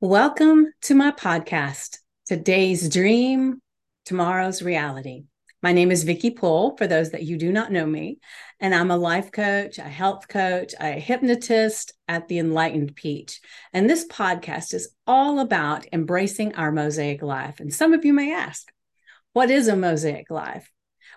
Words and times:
Welcome 0.00 0.68
to 0.82 0.94
my 0.94 1.10
podcast, 1.10 1.98
Today's 2.24 2.88
Dream, 2.88 3.60
Tomorrow's 4.04 4.62
Reality. 4.62 5.24
My 5.60 5.72
name 5.72 5.90
is 5.90 6.04
Vicki 6.04 6.30
Poole, 6.30 6.76
for 6.76 6.86
those 6.86 7.10
that 7.10 7.24
you 7.24 7.36
do 7.36 7.50
not 7.50 7.72
know 7.72 7.84
me, 7.84 8.20
and 8.60 8.72
I'm 8.72 8.92
a 8.92 8.96
life 8.96 9.32
coach, 9.32 9.78
a 9.78 9.82
health 9.82 10.28
coach, 10.28 10.72
a 10.78 10.92
hypnotist 10.92 11.94
at 12.06 12.28
the 12.28 12.38
Enlightened 12.38 12.94
Peach. 12.94 13.40
And 13.72 13.90
this 13.90 14.06
podcast 14.06 14.72
is 14.72 14.94
all 15.04 15.40
about 15.40 15.84
embracing 15.92 16.54
our 16.54 16.70
mosaic 16.70 17.20
life. 17.20 17.58
And 17.58 17.74
some 17.74 17.92
of 17.92 18.04
you 18.04 18.12
may 18.12 18.32
ask, 18.32 18.70
what 19.32 19.50
is 19.50 19.66
a 19.66 19.74
mosaic 19.74 20.30
life? 20.30 20.70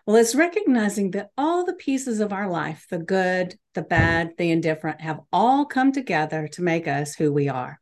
Well, 0.07 0.15
it's 0.15 0.33
recognizing 0.33 1.11
that 1.11 1.29
all 1.37 1.65
the 1.65 1.75
pieces 1.75 2.19
of 2.19 2.33
our 2.33 2.49
life, 2.49 2.87
the 2.89 2.97
good, 2.97 3.59
the 3.75 3.83
bad, 3.83 4.31
the 4.39 4.49
indifferent, 4.49 5.01
have 5.01 5.19
all 5.31 5.65
come 5.65 5.91
together 5.91 6.47
to 6.53 6.63
make 6.63 6.87
us 6.87 7.13
who 7.13 7.31
we 7.31 7.47
are. 7.47 7.80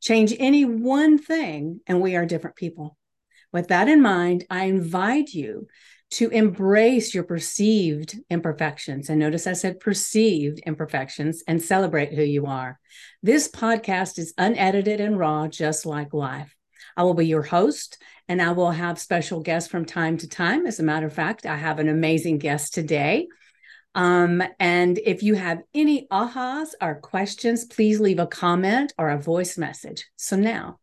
Change 0.00 0.34
any 0.38 0.64
one 0.64 1.18
thing, 1.18 1.80
and 1.86 2.00
we 2.00 2.16
are 2.16 2.26
different 2.26 2.56
people. 2.56 2.96
With 3.52 3.68
that 3.68 3.88
in 3.88 4.00
mind, 4.00 4.44
I 4.48 4.64
invite 4.64 5.32
you 5.34 5.66
to 6.12 6.28
embrace 6.30 7.14
your 7.14 7.24
perceived 7.24 8.18
imperfections. 8.28 9.10
And 9.10 9.20
notice 9.20 9.46
I 9.46 9.52
said 9.52 9.80
perceived 9.80 10.60
imperfections 10.66 11.44
and 11.46 11.62
celebrate 11.62 12.12
who 12.12 12.22
you 12.22 12.46
are. 12.46 12.80
This 13.22 13.48
podcast 13.48 14.18
is 14.18 14.34
unedited 14.36 15.00
and 15.00 15.18
raw, 15.18 15.46
just 15.46 15.86
like 15.86 16.12
life. 16.12 16.54
I 16.96 17.04
will 17.04 17.14
be 17.14 17.26
your 17.26 17.42
host 17.42 18.02
and 18.28 18.42
I 18.42 18.52
will 18.52 18.72
have 18.72 18.98
special 18.98 19.40
guests 19.40 19.70
from 19.70 19.84
time 19.84 20.16
to 20.18 20.28
time. 20.28 20.66
As 20.66 20.80
a 20.80 20.84
matter 20.84 21.06
of 21.06 21.12
fact, 21.12 21.46
I 21.46 21.56
have 21.56 21.78
an 21.78 21.88
amazing 21.88 22.38
guest 22.38 22.74
today. 22.74 23.28
Um, 23.94 24.42
and 24.58 24.98
if 24.98 25.22
you 25.22 25.34
have 25.34 25.62
any 25.74 26.06
ahas 26.12 26.70
or 26.80 26.96
questions, 26.96 27.64
please 27.64 28.00
leave 28.00 28.18
a 28.18 28.26
comment 28.26 28.92
or 28.98 29.10
a 29.10 29.18
voice 29.18 29.58
message. 29.58 30.06
So 30.16 30.36
now 30.36 30.78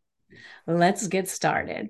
let's 0.66 1.08
get 1.08 1.30
started. 1.30 1.90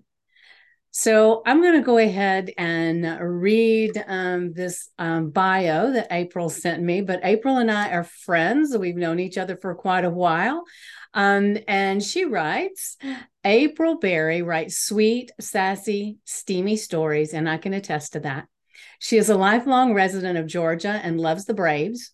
So 0.92 1.44
I'm 1.46 1.62
going 1.62 1.76
to 1.76 1.86
go 1.86 1.98
ahead 1.98 2.52
and 2.58 3.20
read 3.22 4.04
um, 4.08 4.54
this 4.54 4.90
um, 4.98 5.30
bio 5.30 5.92
that 5.92 6.08
April 6.10 6.50
sent 6.50 6.82
me. 6.82 7.02
But 7.02 7.20
April 7.24 7.58
and 7.58 7.70
I 7.70 7.92
are 7.92 8.04
friends. 8.04 8.76
We've 8.76 8.96
known 8.96 9.20
each 9.20 9.38
other 9.38 9.58
for 9.58 9.76
quite 9.76 10.06
a 10.06 10.10
while. 10.10 10.64
Um, 11.14 11.58
and 11.68 12.02
she 12.02 12.26
writes 12.26 12.98
April 13.44 14.00
Berry 14.00 14.42
writes 14.42 14.80
sweet, 14.80 15.32
sassy, 15.40 16.18
steamy 16.26 16.78
stories, 16.78 17.34
and 17.34 17.50
I 17.50 17.58
can 17.58 17.74
attest 17.74 18.14
to 18.14 18.22
that. 18.22 18.48
She 19.00 19.18
is 19.18 19.30
a 19.30 19.38
lifelong 19.38 19.94
resident 19.94 20.38
of 20.38 20.48
Georgia 20.48 21.00
and 21.04 21.20
loves 21.20 21.46
the 21.46 21.54
Braves. 21.54 22.12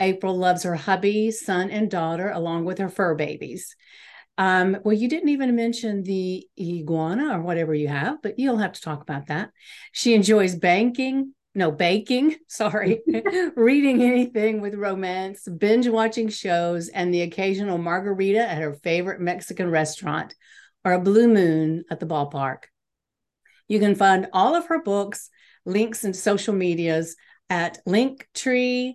April 0.00 0.36
loves 0.36 0.64
her 0.64 0.74
hubby, 0.74 1.30
son, 1.30 1.70
and 1.70 1.90
daughter, 1.90 2.30
along 2.30 2.64
with 2.64 2.78
her 2.78 2.88
fur 2.88 3.14
babies. 3.14 3.74
Um, 4.38 4.78
well, 4.84 4.94
you 4.94 5.08
didn't 5.08 5.30
even 5.30 5.56
mention 5.56 6.02
the 6.02 6.46
iguana 6.60 7.38
or 7.38 7.40
whatever 7.40 7.74
you 7.74 7.88
have, 7.88 8.20
but 8.22 8.38
you'll 8.38 8.58
have 8.58 8.72
to 8.72 8.80
talk 8.80 9.00
about 9.00 9.28
that. 9.28 9.50
She 9.92 10.14
enjoys 10.14 10.54
banking, 10.54 11.32
no, 11.54 11.72
baking, 11.72 12.36
sorry, 12.48 13.00
reading 13.56 14.02
anything 14.02 14.60
with 14.60 14.74
romance, 14.74 15.48
binge 15.48 15.88
watching 15.88 16.28
shows, 16.28 16.88
and 16.88 17.12
the 17.12 17.22
occasional 17.22 17.78
margarita 17.78 18.46
at 18.46 18.60
her 18.60 18.74
favorite 18.74 19.20
Mexican 19.20 19.70
restaurant 19.70 20.34
or 20.84 20.92
a 20.92 21.00
blue 21.00 21.28
moon 21.28 21.84
at 21.90 21.98
the 21.98 22.06
ballpark. 22.06 22.64
You 23.68 23.80
can 23.80 23.94
find 23.94 24.28
all 24.32 24.54
of 24.54 24.66
her 24.66 24.82
books 24.82 25.30
links 25.66 26.04
and 26.04 26.16
social 26.16 26.54
medias 26.54 27.16
at 27.50 27.78
linktree 27.86 28.94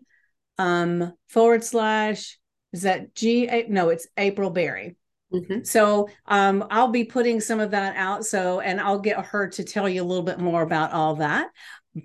um, 0.57 1.13
forward 1.29 1.63
slash 1.63 2.37
is 2.73 2.83
that 2.83 3.13
G? 3.15 3.65
No, 3.67 3.89
it's 3.89 4.07
April 4.17 4.49
Berry. 4.49 4.95
Mm-hmm. 5.33 5.63
So 5.63 6.09
um, 6.25 6.65
I'll 6.69 6.89
be 6.89 7.03
putting 7.03 7.39
some 7.39 7.59
of 7.59 7.71
that 7.71 7.95
out. 7.95 8.25
So, 8.25 8.59
and 8.59 8.79
I'll 8.79 8.99
get 8.99 9.25
her 9.25 9.47
to 9.49 9.63
tell 9.63 9.87
you 9.87 10.01
a 10.01 10.05
little 10.05 10.23
bit 10.23 10.39
more 10.39 10.61
about 10.61 10.91
all 10.91 11.15
that. 11.15 11.49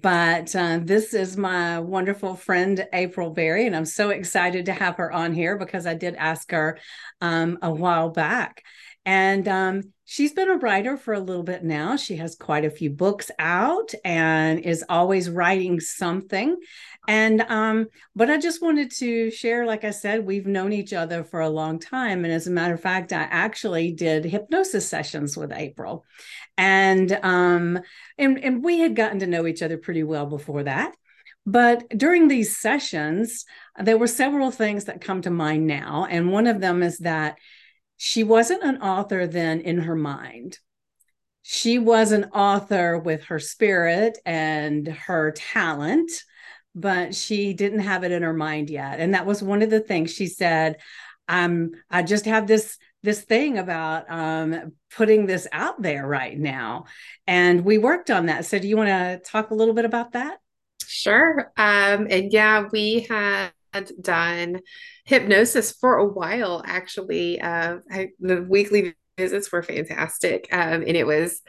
But 0.02 0.54
uh, 0.56 0.80
this 0.82 1.14
is 1.14 1.36
my 1.36 1.78
wonderful 1.78 2.34
friend, 2.34 2.84
April 2.92 3.30
Berry, 3.30 3.66
and 3.66 3.76
I'm 3.76 3.84
so 3.84 4.10
excited 4.10 4.66
to 4.66 4.72
have 4.72 4.96
her 4.96 5.12
on 5.12 5.32
here 5.32 5.56
because 5.56 5.86
I 5.86 5.94
did 5.94 6.16
ask 6.16 6.50
her 6.50 6.78
um, 7.20 7.58
a 7.62 7.70
while 7.70 8.10
back. 8.10 8.64
And 9.06 9.46
um, 9.46 9.92
she's 10.04 10.32
been 10.32 10.50
a 10.50 10.56
writer 10.56 10.96
for 10.96 11.14
a 11.14 11.20
little 11.20 11.44
bit 11.44 11.62
now. 11.62 11.94
She 11.94 12.16
has 12.16 12.34
quite 12.34 12.64
a 12.64 12.70
few 12.70 12.90
books 12.90 13.30
out 13.38 13.92
and 14.04 14.58
is 14.58 14.84
always 14.88 15.30
writing 15.30 15.78
something. 15.78 16.56
And, 17.06 17.42
um, 17.42 17.86
but 18.16 18.30
I 18.30 18.36
just 18.36 18.60
wanted 18.60 18.90
to 18.96 19.30
share, 19.30 19.64
like 19.64 19.84
I 19.84 19.92
said, 19.92 20.26
we've 20.26 20.48
known 20.48 20.72
each 20.72 20.92
other 20.92 21.22
for 21.22 21.40
a 21.40 21.48
long 21.48 21.78
time. 21.78 22.24
And 22.24 22.34
as 22.34 22.48
a 22.48 22.50
matter 22.50 22.74
of 22.74 22.80
fact, 22.80 23.12
I 23.12 23.22
actually 23.22 23.92
did 23.92 24.24
hypnosis 24.24 24.88
sessions 24.88 25.36
with 25.36 25.52
April. 25.52 26.04
And, 26.58 27.16
um, 27.22 27.78
and, 28.18 28.42
and 28.42 28.64
we 28.64 28.80
had 28.80 28.96
gotten 28.96 29.20
to 29.20 29.28
know 29.28 29.46
each 29.46 29.62
other 29.62 29.78
pretty 29.78 30.02
well 30.02 30.26
before 30.26 30.64
that. 30.64 30.96
But 31.46 31.88
during 31.90 32.26
these 32.26 32.58
sessions, 32.58 33.44
there 33.80 33.98
were 33.98 34.08
several 34.08 34.50
things 34.50 34.86
that 34.86 35.00
come 35.00 35.22
to 35.22 35.30
mind 35.30 35.68
now. 35.68 36.08
And 36.10 36.32
one 36.32 36.48
of 36.48 36.60
them 36.60 36.82
is 36.82 36.98
that 36.98 37.38
she 37.96 38.24
wasn't 38.24 38.62
an 38.62 38.82
author 38.82 39.26
then 39.26 39.60
in 39.60 39.78
her 39.78 39.96
mind. 39.96 40.58
She 41.42 41.78
was 41.78 42.12
an 42.12 42.24
author 42.32 42.98
with 42.98 43.24
her 43.24 43.38
spirit 43.38 44.18
and 44.26 44.86
her 44.88 45.30
talent, 45.30 46.10
but 46.74 47.14
she 47.14 47.52
didn't 47.52 47.80
have 47.80 48.04
it 48.04 48.12
in 48.12 48.22
her 48.22 48.32
mind 48.32 48.68
yet. 48.68 48.98
And 49.00 49.14
that 49.14 49.26
was 49.26 49.42
one 49.42 49.62
of 49.62 49.70
the 49.70 49.80
things 49.80 50.12
she 50.12 50.26
said. 50.26 50.76
I'm 51.28 51.72
I 51.90 52.02
just 52.02 52.24
have 52.26 52.46
this 52.46 52.78
this 53.02 53.22
thing 53.22 53.58
about 53.58 54.10
um, 54.10 54.72
putting 54.96 55.26
this 55.26 55.46
out 55.52 55.80
there 55.80 56.06
right 56.06 56.36
now, 56.36 56.86
and 57.26 57.64
we 57.64 57.78
worked 57.78 58.10
on 58.10 58.26
that. 58.26 58.44
So, 58.44 58.58
do 58.58 58.66
you 58.68 58.76
want 58.76 58.88
to 58.88 59.20
talk 59.24 59.50
a 59.50 59.54
little 59.54 59.74
bit 59.74 59.84
about 59.84 60.12
that? 60.12 60.38
Sure. 60.84 61.52
Um, 61.56 62.08
and 62.10 62.32
yeah, 62.32 62.66
we 62.72 63.06
had 63.08 63.52
done 64.00 64.60
hypnosis 65.06 65.72
for 65.72 65.96
a 65.96 66.06
while, 66.06 66.62
actually. 66.66 67.40
Uh, 67.40 67.78
I, 67.90 68.10
the 68.20 68.42
weekly 68.42 68.94
visits 69.16 69.50
were 69.50 69.62
fantastic. 69.62 70.48
Um, 70.52 70.82
and 70.82 70.96
it 70.96 71.06
was 71.06 71.40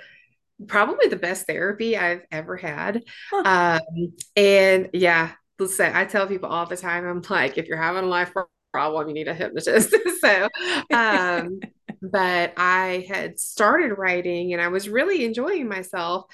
probably 0.68 1.07
the 1.07 1.18
best 1.18 1.45
therapy 1.45 1.97
I've 1.97 2.22
ever 2.31 2.56
had. 2.56 3.03
Huh. 3.31 3.79
Um, 3.90 4.13
and 4.35 4.90
yeah, 4.94 5.31
listen, 5.59 5.94
I 5.94 6.06
tell 6.06 6.28
people 6.28 6.50
all 6.50 6.66
the 6.66 6.78
time, 6.78 7.06
I'm 7.06 7.22
like, 7.29 7.57
if 7.57 7.68
you're 7.68 7.78
having 7.81 8.03
a 8.03 8.07
life 8.07 8.31
problem, 8.72 9.07
you 9.07 9.13
need 9.13 9.28
a 9.28 9.34
hypnotist. 9.34 9.95
so, 10.22 10.47
um, 10.94 11.59
but 12.01 12.53
I 12.57 13.06
had 13.09 13.39
started 13.39 13.94
writing 13.95 14.53
and 14.53 14.62
I 14.62 14.68
was 14.69 14.89
really 14.89 15.25
enjoying 15.25 15.68
myself. 15.68 16.25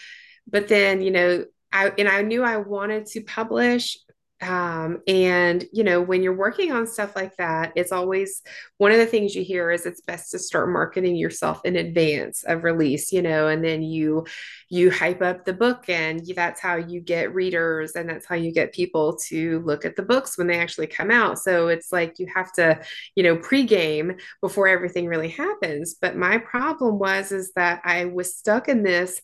But 0.48 0.68
then, 0.68 1.02
you 1.02 1.12
know, 1.12 1.46
I, 1.72 1.92
and 1.98 2.08
I 2.08 2.22
knew 2.22 2.44
I 2.44 2.58
wanted 2.58 3.08
to 3.08 3.22
publish, 3.22 3.98
um, 4.44 5.02
and 5.08 5.66
you 5.72 5.84
know 5.84 6.02
when 6.02 6.24
you're 6.24 6.36
working 6.36 6.72
on 6.72 6.88
stuff 6.88 7.16
like 7.16 7.36
that 7.38 7.72
it's 7.76 7.92
always 7.92 8.42
one 8.78 8.92
of 8.92 8.98
the 8.98 9.06
things 9.06 9.36
you 9.36 9.44
hear 9.44 9.72
is 9.72 9.86
it's 9.86 10.02
best 10.02 10.32
to 10.32 10.40
start 10.40 10.70
marketing 10.70 11.16
yourself 11.16 11.62
in 11.66 11.76
advance 11.76 12.44
of 12.44 12.64
release 12.64 13.12
you 13.12 13.22
know 13.22 13.48
and 13.48 13.64
then 13.64 13.82
you 13.82 14.26
you 14.70 14.90
hype 14.90 15.22
up 15.22 15.46
the 15.46 15.54
book 15.54 15.88
and 15.88 16.26
that's 16.36 16.60
how 16.60 16.76
you 16.76 17.00
get 17.00 17.34
readers 17.34 17.94
and 17.96 18.10
that's 18.10 18.26
how 18.26 18.36
you 18.36 18.52
get 18.52 18.74
people 18.74 19.16
to 19.16 19.60
look 19.62 19.86
at 19.86 19.96
the 19.96 20.02
books 20.02 20.38
when 20.38 20.48
they 20.48 20.58
actually 20.58 20.88
come 20.88 21.12
out. 21.12 21.38
So 21.38 21.68
it's 21.68 21.92
like 21.92 22.18
you 22.18 22.28
have 22.34 22.52
to 22.54 22.80
you 23.16 23.24
know 23.24 23.38
pregame 23.38 24.20
before 24.42 24.68
everything 24.68 25.06
really 25.08 25.30
happens. 25.30 25.96
But 26.00 26.16
my 26.16 26.38
problem 26.40 27.00
was 27.00 27.32
is 27.32 27.52
that 27.56 27.82
i 27.84 28.06
was 28.06 28.36
stuck 28.36 28.68
in 28.68 28.84
this 28.84 29.22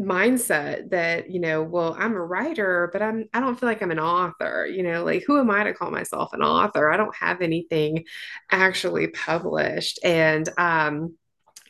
mindset 0.00 0.90
that 0.90 1.30
you 1.30 1.38
know 1.38 1.62
well 1.62 1.94
i'm 1.98 2.14
a 2.14 2.24
writer 2.24 2.88
but 2.92 3.02
i'm 3.02 3.26
i 3.34 3.40
don't 3.40 3.60
feel 3.60 3.68
like 3.68 3.82
i'm 3.82 3.90
an 3.90 4.00
author 4.00 4.66
you 4.66 4.82
know 4.82 5.04
like 5.04 5.22
who 5.26 5.38
am 5.38 5.50
i 5.50 5.62
to 5.62 5.74
call 5.74 5.90
myself 5.90 6.32
an 6.32 6.42
author? 6.42 6.90
I 6.90 6.96
don't 6.96 7.14
have 7.14 7.42
anything 7.42 8.04
actually 8.50 9.08
published. 9.08 10.00
And 10.02 10.48
um 10.56 11.16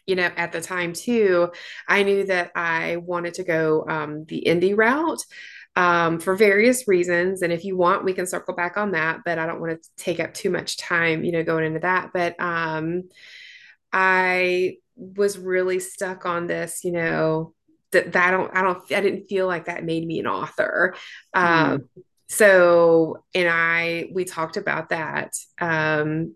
you 0.07 0.17
know 0.17 0.31
at 0.37 0.53
the 0.53 0.61
time 0.61 0.93
too 0.93 1.51
i 1.89 2.03
knew 2.03 2.25
that 2.27 2.53
i 2.55 2.97
wanted 2.97 3.35
to 3.35 3.45
go 3.45 3.85
um, 3.89 4.25
the 4.27 4.45
indie 4.47 4.77
route 4.77 5.23
um, 5.75 6.21
for 6.21 6.37
various 6.37 6.87
reasons. 6.87 7.41
And 7.41 7.51
if 7.53 7.65
you 7.65 7.77
want 7.77 8.05
we 8.05 8.13
can 8.13 8.27
circle 8.27 8.55
back 8.55 8.77
on 8.77 8.93
that 8.93 9.21
but 9.25 9.39
i 9.39 9.47
don't 9.47 9.61
want 9.61 9.83
to 9.83 9.89
take 9.97 10.21
up 10.21 10.33
too 10.33 10.51
much 10.51 10.77
time 10.77 11.25
you 11.25 11.33
know 11.33 11.43
going 11.43 11.65
into 11.65 11.81
that. 11.81 12.11
But 12.15 12.41
um 12.41 13.09
i 13.93 14.77
was 14.97 15.39
really 15.39 15.81
stuck 15.81 16.25
on 16.25 16.47
this 16.47 16.85
you 16.85 16.93
know 16.93 17.55
that, 17.93 18.13
that 18.13 18.29
I 18.29 18.31
don't 18.31 18.57
I 18.57 18.63
don't 18.63 18.93
I 18.93 19.01
didn't 19.01 19.29
feel 19.29 19.47
like 19.47 19.67
that 19.67 19.85
made 19.85 20.07
me 20.07 20.21
an 20.21 20.27
author. 20.27 20.95
Mm. 21.35 21.43
Um, 21.43 21.89
so 22.29 23.25
and 23.35 23.49
I 23.49 24.09
we 24.13 24.25
talked 24.25 24.57
about 24.57 24.89
that 24.89 25.35
um, 25.61 26.35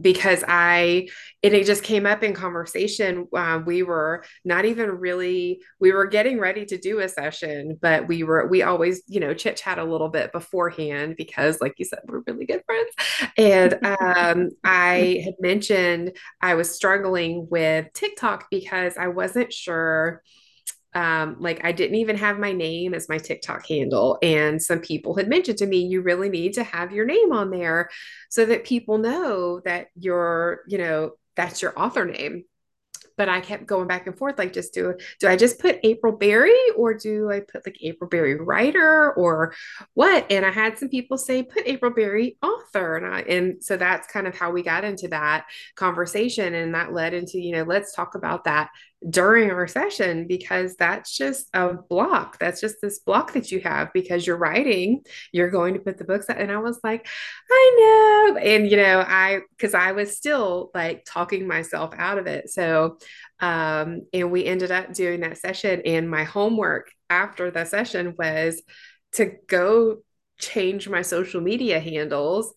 because 0.00 0.44
I, 0.46 1.08
and 1.42 1.54
it 1.54 1.66
just 1.66 1.82
came 1.82 2.06
up 2.06 2.22
in 2.22 2.34
conversation. 2.34 3.28
Uh, 3.34 3.60
we 3.64 3.82
were 3.82 4.24
not 4.44 4.64
even 4.64 4.90
really, 4.90 5.62
we 5.80 5.92
were 5.92 6.06
getting 6.06 6.38
ready 6.38 6.64
to 6.66 6.78
do 6.78 7.00
a 7.00 7.08
session, 7.08 7.78
but 7.80 8.08
we 8.08 8.22
were, 8.22 8.46
we 8.46 8.62
always, 8.62 9.02
you 9.06 9.20
know, 9.20 9.34
chit 9.34 9.56
chat 9.56 9.78
a 9.78 9.84
little 9.84 10.08
bit 10.08 10.32
beforehand 10.32 11.14
because, 11.16 11.60
like 11.60 11.74
you 11.78 11.84
said, 11.84 12.00
we're 12.06 12.22
really 12.26 12.46
good 12.46 12.62
friends. 12.66 12.90
And 13.36 13.74
um, 14.00 14.50
I 14.64 15.22
had 15.24 15.34
mentioned 15.40 16.16
I 16.40 16.54
was 16.54 16.70
struggling 16.70 17.48
with 17.50 17.92
TikTok 17.92 18.46
because 18.50 18.96
I 18.96 19.08
wasn't 19.08 19.52
sure 19.52 20.22
um, 20.94 21.36
like 21.38 21.64
I 21.64 21.72
didn't 21.72 21.96
even 21.96 22.16
have 22.16 22.38
my 22.38 22.52
name 22.52 22.94
as 22.94 23.08
my 23.08 23.18
TikTok 23.18 23.66
handle. 23.66 24.18
And 24.22 24.62
some 24.62 24.80
people 24.80 25.14
had 25.14 25.28
mentioned 25.28 25.58
to 25.58 25.66
me, 25.66 25.78
you 25.78 26.00
really 26.00 26.28
need 26.28 26.54
to 26.54 26.64
have 26.64 26.92
your 26.92 27.04
name 27.04 27.32
on 27.32 27.50
there 27.50 27.90
so 28.30 28.46
that 28.46 28.64
people 28.64 28.98
know 28.98 29.60
that 29.64 29.88
you're, 29.98 30.60
you 30.66 30.78
know, 30.78 31.12
that's 31.36 31.62
your 31.62 31.78
author 31.78 32.04
name 32.04 32.44
but 33.18 33.28
I 33.28 33.40
kept 33.40 33.66
going 33.66 33.88
back 33.88 34.06
and 34.06 34.16
forth. 34.16 34.38
Like, 34.38 34.52
just 34.54 34.72
do 34.72 34.94
do 35.18 35.28
I 35.28 35.36
just 35.36 35.58
put 35.58 35.80
April 35.82 36.16
Berry 36.16 36.56
or 36.76 36.94
do 36.94 37.30
I 37.30 37.40
put 37.40 37.66
like 37.66 37.76
April 37.82 38.08
Berry 38.08 38.36
writer 38.36 39.12
or 39.12 39.54
what? 39.92 40.24
And 40.30 40.46
I 40.46 40.50
had 40.50 40.78
some 40.78 40.88
people 40.88 41.18
say 41.18 41.42
put 41.42 41.66
April 41.66 41.90
Berry 41.90 42.38
author, 42.40 42.96
and 42.96 43.06
I 43.06 43.20
and 43.22 43.62
so 43.62 43.76
that's 43.76 44.06
kind 44.06 44.26
of 44.26 44.38
how 44.38 44.52
we 44.52 44.62
got 44.62 44.84
into 44.84 45.08
that 45.08 45.46
conversation, 45.74 46.54
and 46.54 46.74
that 46.74 46.94
led 46.94 47.12
into 47.12 47.38
you 47.38 47.52
know 47.52 47.64
let's 47.64 47.92
talk 47.92 48.14
about 48.14 48.44
that 48.44 48.70
during 49.08 49.50
our 49.50 49.66
session 49.68 50.26
because 50.26 50.74
that's 50.76 51.16
just 51.16 51.48
a 51.54 51.72
block. 51.74 52.38
That's 52.38 52.60
just 52.60 52.76
this 52.82 52.98
block 52.98 53.32
that 53.34 53.52
you 53.52 53.60
have 53.60 53.92
because 53.92 54.26
you're 54.26 54.36
writing, 54.36 55.02
you're 55.32 55.50
going 55.50 55.74
to 55.74 55.80
put 55.80 55.98
the 55.98 56.04
books 56.04 56.28
out. 56.28 56.40
And 56.40 56.50
I 56.50 56.58
was 56.58 56.80
like, 56.82 57.06
I 57.50 58.32
know. 58.34 58.38
And, 58.38 58.70
you 58.70 58.76
know, 58.76 59.04
I, 59.06 59.40
because 59.50 59.74
I 59.74 59.92
was 59.92 60.16
still 60.16 60.70
like 60.74 61.04
talking 61.06 61.46
myself 61.46 61.94
out 61.96 62.18
of 62.18 62.26
it. 62.26 62.50
So, 62.50 62.98
um, 63.40 64.02
and 64.12 64.32
we 64.32 64.44
ended 64.44 64.72
up 64.72 64.92
doing 64.92 65.20
that 65.20 65.38
session. 65.38 65.82
And 65.84 66.10
my 66.10 66.24
homework 66.24 66.90
after 67.08 67.50
the 67.50 67.64
session 67.64 68.14
was 68.18 68.60
to 69.12 69.32
go 69.46 69.98
change 70.38 70.88
my 70.88 71.02
social 71.02 71.40
media 71.40 71.78
handles 71.80 72.52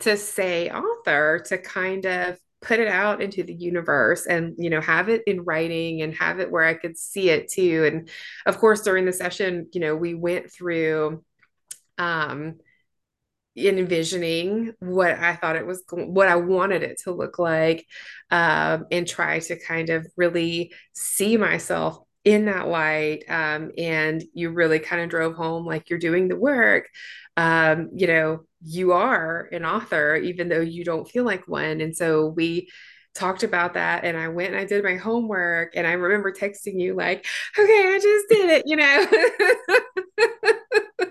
to 0.00 0.16
say 0.16 0.70
author 0.70 1.40
to 1.46 1.58
kind 1.58 2.04
of 2.04 2.36
put 2.64 2.80
it 2.80 2.88
out 2.88 3.22
into 3.22 3.42
the 3.42 3.54
universe 3.54 4.26
and 4.26 4.54
you 4.58 4.70
know 4.70 4.80
have 4.80 5.08
it 5.08 5.22
in 5.26 5.44
writing 5.44 6.02
and 6.02 6.14
have 6.14 6.40
it 6.40 6.50
where 6.50 6.64
i 6.64 6.74
could 6.74 6.96
see 6.96 7.30
it 7.30 7.50
too. 7.50 7.84
And 7.84 8.08
of 8.46 8.58
course 8.58 8.82
during 8.82 9.04
the 9.04 9.12
session 9.12 9.68
you 9.72 9.80
know 9.80 9.94
we 9.94 10.14
went 10.14 10.50
through 10.52 11.22
um 11.98 12.54
envisioning 13.56 14.72
what 14.80 15.12
i 15.12 15.36
thought 15.36 15.54
it 15.54 15.64
was 15.64 15.84
what 15.92 16.26
i 16.26 16.34
wanted 16.34 16.82
it 16.82 16.98
to 17.04 17.12
look 17.12 17.38
like 17.38 17.86
um, 18.32 18.86
and 18.90 19.06
try 19.06 19.38
to 19.38 19.56
kind 19.56 19.90
of 19.90 20.04
really 20.16 20.72
see 20.92 21.36
myself 21.36 21.98
in 22.24 22.46
that 22.46 22.66
light. 22.66 23.24
Um, 23.28 23.70
and 23.76 24.24
you 24.32 24.50
really 24.50 24.78
kind 24.78 25.02
of 25.02 25.10
drove 25.10 25.34
home 25.34 25.66
like 25.66 25.90
you're 25.90 25.98
doing 25.98 26.28
the 26.28 26.36
work. 26.36 26.88
Um, 27.36 27.90
you 27.94 28.06
know 28.06 28.46
you 28.64 28.92
are 28.92 29.48
an 29.52 29.64
author 29.64 30.16
even 30.16 30.48
though 30.48 30.60
you 30.60 30.84
don't 30.84 31.08
feel 31.08 31.24
like 31.24 31.46
one. 31.48 31.80
And 31.80 31.96
so 31.96 32.28
we 32.28 32.68
talked 33.14 33.44
about 33.44 33.74
that 33.74 34.04
and 34.04 34.16
I 34.16 34.28
went 34.28 34.50
and 34.50 34.58
I 34.58 34.64
did 34.64 34.82
my 34.82 34.96
homework 34.96 35.76
and 35.76 35.86
I 35.86 35.92
remember 35.92 36.32
texting 36.32 36.80
you 36.80 36.94
like 36.94 37.24
okay 37.56 37.94
I 37.94 37.98
just 38.02 38.28
did 38.28 38.50
it 38.50 38.62
you 38.66 38.76
know? 38.76 39.06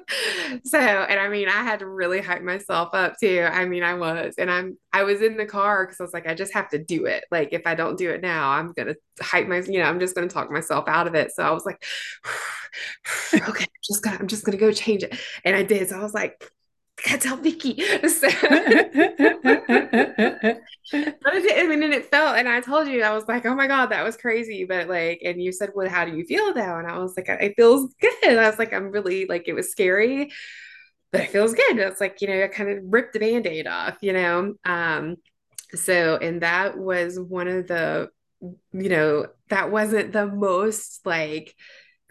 So 0.66 0.78
and 0.80 1.20
I 1.20 1.30
mean 1.30 1.48
I 1.48 1.64
had 1.64 1.80
to 1.80 1.88
really 1.88 2.22
hype 2.22 2.42
myself 2.42 2.90
up 2.94 3.16
too. 3.20 3.48
I 3.52 3.66
mean 3.66 3.84
I 3.84 3.94
was 3.96 4.36
and 4.38 4.50
I'm 4.52 4.78
I 4.92 5.04
was 5.04 5.22
in 5.22 5.38
the 5.38 5.46
car 5.46 5.86
because 5.86 6.00
I 6.00 6.04
was 6.04 6.14
like 6.14 6.28
I 6.28 6.34
just 6.34 6.54
have 6.54 6.70
to 6.70 6.78
do 6.84 7.06
it. 7.06 7.26
Like 7.32 7.50
if 7.54 7.64
I 7.66 7.76
don't 7.76 7.98
do 7.98 8.10
it 8.12 8.22
now 8.22 8.50
I'm 8.52 8.72
gonna 8.74 8.96
hype 9.22 9.48
my 9.48 9.60
you 9.60 9.80
know 9.80 9.86
I'm 9.86 10.00
just 10.00 10.16
gonna 10.16 10.28
talk 10.28 10.52
myself 10.52 10.88
out 10.88 11.08
of 11.08 11.16
it. 11.16 11.32
So 11.32 11.44
I 11.44 11.52
was 11.52 11.66
like 11.66 11.84
okay 13.34 13.64
I'm 13.64 13.82
just 13.84 14.04
gonna 14.04 14.18
I'm 14.20 14.28
just 14.28 14.46
gonna 14.46 14.58
go 14.58 14.72
change 14.72 15.04
it. 15.04 15.18
And 15.46 15.56
I 15.56 15.64
did. 15.64 15.90
So 15.90 15.98
I 16.00 16.04
was 16.04 16.14
like 16.14 16.50
gotta 17.04 17.18
tell 17.20 17.38
Vicky. 17.38 17.82
So, 18.08 18.28
I 20.94 21.68
mean, 21.68 21.84
it 21.84 22.06
felt, 22.06 22.38
and 22.38 22.48
I 22.48 22.62
told 22.62 22.88
you, 22.88 23.04
I 23.04 23.14
was 23.14 23.28
like, 23.28 23.46
oh 23.46 23.56
my 23.56 23.68
God, 23.68 23.88
that 23.88 24.04
was 24.04 24.18
crazy. 24.18 24.66
But 24.66 24.88
like, 24.88 25.22
and 25.24 25.42
you 25.42 25.52
said, 25.52 25.72
well, 25.76 25.90
how 25.90 26.06
do 26.06 26.16
you 26.16 26.26
feel 26.26 26.54
now? 26.54 26.78
And 26.78 26.88
I 26.88 26.98
was 27.00 27.16
like, 27.18 27.28
it 27.30 27.54
feels 27.56 27.94
good. 28.02 28.38
I 28.38 28.50
was 28.50 28.60
like, 28.60 28.74
I'm 28.74 28.92
really 28.92 29.26
like, 29.26 29.48
it 29.48 29.54
was 29.54 29.72
scary, 29.72 30.32
but 31.12 31.22
it 31.22 31.30
feels 31.30 31.54
good. 31.54 31.78
It's 31.78 32.02
like, 32.02 32.22
you 32.22 32.28
know, 32.28 32.44
I 32.44 32.48
kind 32.48 32.70
of 32.70 32.84
ripped 32.86 33.14
the 33.14 33.20
band 33.20 33.48
aid 33.48 33.68
off, 33.68 33.98
you 34.02 34.14
know? 34.14 34.56
Um, 34.66 35.18
so, 35.74 36.18
and 36.18 36.42
that 36.42 36.78
was 36.78 37.20
one 37.20 37.48
of 37.48 37.68
the, 37.68 38.10
you 38.42 38.90
know, 38.90 39.28
that 39.50 39.72
wasn't 39.72 40.12
the 40.12 40.28
most 40.28 41.06
like, 41.06 41.56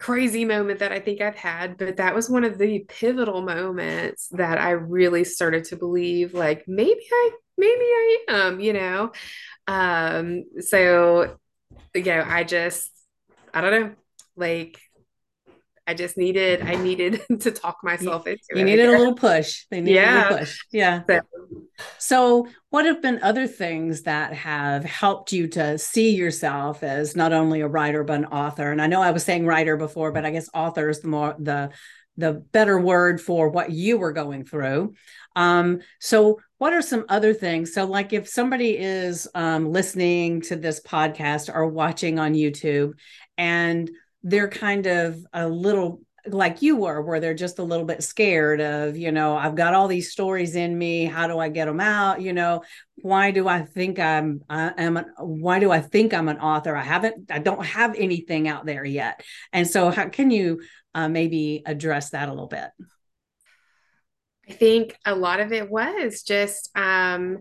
crazy 0.03 0.43
moment 0.43 0.79
that 0.79 0.91
I 0.91 0.99
think 0.99 1.21
I've 1.21 1.37
had, 1.37 1.77
but 1.77 1.95
that 1.95 2.13
was 2.13 2.29
one 2.29 2.43
of 2.43 2.57
the 2.57 2.85
pivotal 2.89 3.41
moments 3.41 4.27
that 4.31 4.59
I 4.59 4.71
really 4.71 5.23
started 5.23 5.63
to 5.65 5.77
believe 5.77 6.33
like 6.33 6.65
maybe 6.67 6.99
I 7.09 7.31
maybe 7.57 7.85
I 7.85 8.17
am, 8.27 8.59
you 8.59 8.73
know. 8.73 9.13
Um 9.65 10.43
so 10.59 11.37
you 11.95 12.03
know, 12.03 12.25
I 12.27 12.43
just 12.43 12.91
I 13.53 13.61
don't 13.61 13.71
know, 13.71 13.91
like 14.35 14.81
I 15.85 15.93
just 15.93 16.17
needed 16.17 16.61
I 16.61 16.75
needed 16.75 17.21
to 17.41 17.51
talk 17.51 17.77
myself 17.83 18.27
into 18.27 18.41
you 18.51 18.55
it. 18.55 18.59
You 18.59 18.65
needed 18.65 18.89
a 18.89 18.97
little 18.97 19.15
push. 19.15 19.65
They 19.69 19.81
needed 19.81 19.95
yeah. 19.95 20.19
a 20.19 20.21
little 20.21 20.37
push. 20.39 20.59
Yeah. 20.71 21.03
So, 21.07 21.21
so 21.99 22.47
what 22.69 22.85
have 22.85 23.01
been 23.01 23.19
other 23.21 23.47
things 23.47 24.03
that 24.03 24.33
have 24.33 24.85
helped 24.85 25.31
you 25.31 25.47
to 25.49 25.77
see 25.77 26.15
yourself 26.15 26.83
as 26.83 27.15
not 27.15 27.33
only 27.33 27.61
a 27.61 27.67
writer 27.67 28.03
but 28.03 28.19
an 28.19 28.25
author? 28.25 28.71
And 28.71 28.81
I 28.81 28.87
know 28.87 29.01
I 29.01 29.11
was 29.11 29.23
saying 29.23 29.45
writer 29.45 29.77
before, 29.77 30.11
but 30.11 30.25
I 30.25 30.31
guess 30.31 30.49
author 30.53 30.89
is 30.89 31.01
the 31.01 31.07
more 31.09 31.35
the 31.37 31.71
the 32.15 32.33
better 32.33 32.79
word 32.79 33.19
for 33.19 33.49
what 33.49 33.71
you 33.71 33.97
were 33.97 34.11
going 34.11 34.45
through. 34.45 34.93
Um, 35.35 35.81
so 35.99 36.39
what 36.59 36.73
are 36.73 36.81
some 36.81 37.05
other 37.09 37.33
things? 37.33 37.73
So 37.73 37.85
like 37.85 38.13
if 38.13 38.27
somebody 38.27 38.77
is 38.77 39.27
um, 39.33 39.71
listening 39.71 40.41
to 40.41 40.55
this 40.55 40.79
podcast 40.79 41.53
or 41.53 41.65
watching 41.67 42.19
on 42.19 42.35
YouTube 42.35 42.93
and 43.37 43.89
they're 44.23 44.49
kind 44.49 44.87
of 44.87 45.25
a 45.33 45.47
little 45.47 46.01
like 46.25 46.61
you 46.61 46.77
were 46.77 47.01
where 47.01 47.19
they're 47.19 47.33
just 47.33 47.59
a 47.59 47.63
little 47.63 47.85
bit 47.85 48.01
scared 48.01 48.61
of 48.61 48.95
you 48.95 49.11
know 49.11 49.35
i've 49.35 49.55
got 49.55 49.73
all 49.73 49.89
these 49.89 50.11
stories 50.11 50.55
in 50.55 50.77
me 50.77 51.03
how 51.03 51.27
do 51.27 51.37
i 51.37 51.49
get 51.49 51.65
them 51.65 51.81
out? 51.81 52.21
You 52.21 52.31
know 52.31 52.63
why 53.01 53.31
do 53.31 53.47
i 53.47 53.61
think 53.61 53.99
i'm 53.99 54.41
i 54.49 54.71
am 54.77 54.97
an, 54.97 55.05
why 55.19 55.59
do 55.59 55.71
i 55.71 55.81
think 55.81 56.13
i'm 56.13 56.29
an 56.29 56.39
author? 56.39 56.75
I 56.75 56.83
haven't 56.83 57.29
i 57.29 57.39
don't 57.39 57.65
have 57.65 57.95
anything 57.95 58.47
out 58.47 58.65
there 58.65 58.85
yet. 58.85 59.21
And 59.51 59.67
so 59.67 59.89
how 59.89 60.07
can 60.07 60.31
you 60.31 60.61
uh, 60.95 61.09
maybe 61.09 61.63
address 61.65 62.11
that 62.11 62.29
a 62.29 62.31
little 62.31 62.47
bit? 62.47 62.69
I 64.47 64.53
think 64.53 64.95
a 65.05 65.15
lot 65.15 65.39
of 65.39 65.51
it 65.51 65.69
was 65.69 66.21
just 66.23 66.69
um 66.75 67.39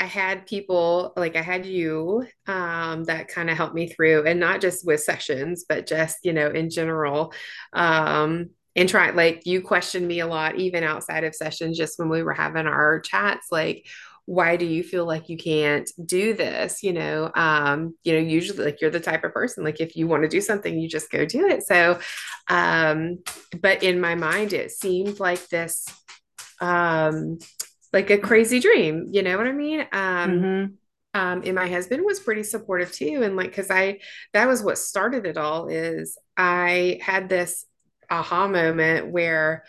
I 0.00 0.06
had 0.06 0.46
people 0.46 1.12
like 1.14 1.36
I 1.36 1.42
had 1.42 1.66
you 1.66 2.26
um, 2.46 3.04
that 3.04 3.28
kind 3.28 3.50
of 3.50 3.56
helped 3.56 3.74
me 3.74 3.88
through, 3.88 4.26
and 4.26 4.40
not 4.40 4.62
just 4.62 4.84
with 4.86 5.02
sessions, 5.02 5.64
but 5.68 5.86
just 5.86 6.18
you 6.24 6.32
know 6.32 6.48
in 6.48 6.70
general. 6.70 7.32
Um, 7.72 8.50
and 8.74 8.88
try 8.88 9.10
like 9.10 9.46
you 9.46 9.60
questioned 9.60 10.08
me 10.08 10.20
a 10.20 10.26
lot, 10.26 10.56
even 10.56 10.84
outside 10.84 11.24
of 11.24 11.34
sessions, 11.34 11.76
just 11.76 11.98
when 11.98 12.08
we 12.08 12.22
were 12.22 12.32
having 12.32 12.66
our 12.66 13.00
chats, 13.00 13.48
like 13.52 13.86
why 14.30 14.56
do 14.56 14.64
you 14.64 14.84
feel 14.84 15.04
like 15.04 15.28
you 15.28 15.36
can't 15.36 15.90
do 16.04 16.34
this 16.34 16.84
you 16.84 16.92
know 16.92 17.32
um 17.34 17.96
you 18.04 18.12
know 18.12 18.20
usually 18.20 18.64
like 18.64 18.80
you're 18.80 18.88
the 18.88 19.00
type 19.00 19.24
of 19.24 19.34
person 19.34 19.64
like 19.64 19.80
if 19.80 19.96
you 19.96 20.06
want 20.06 20.22
to 20.22 20.28
do 20.28 20.40
something 20.40 20.78
you 20.78 20.88
just 20.88 21.10
go 21.10 21.24
do 21.24 21.48
it 21.48 21.64
so 21.64 21.98
um 22.46 23.18
but 23.60 23.82
in 23.82 24.00
my 24.00 24.14
mind 24.14 24.52
it 24.52 24.70
seemed 24.70 25.18
like 25.18 25.48
this 25.48 25.84
um 26.60 27.38
like 27.92 28.10
a 28.10 28.18
crazy 28.18 28.60
dream. 28.60 29.08
You 29.10 29.22
know 29.22 29.36
what 29.36 29.46
I 29.46 29.52
mean? 29.52 29.80
Um, 29.80 30.30
mm-hmm. 30.30 31.20
um, 31.20 31.42
and 31.44 31.54
my 31.54 31.68
husband 31.68 32.04
was 32.04 32.20
pretty 32.20 32.42
supportive 32.42 32.92
too. 32.92 33.22
And 33.22 33.36
like, 33.36 33.54
cause 33.54 33.70
I, 33.70 34.00
that 34.32 34.48
was 34.48 34.62
what 34.62 34.78
started 34.78 35.26
it 35.26 35.36
all 35.36 35.68
is 35.68 36.18
I 36.36 36.98
had 37.02 37.28
this 37.28 37.64
aha 38.10 38.48
moment 38.48 39.10
where, 39.10 39.64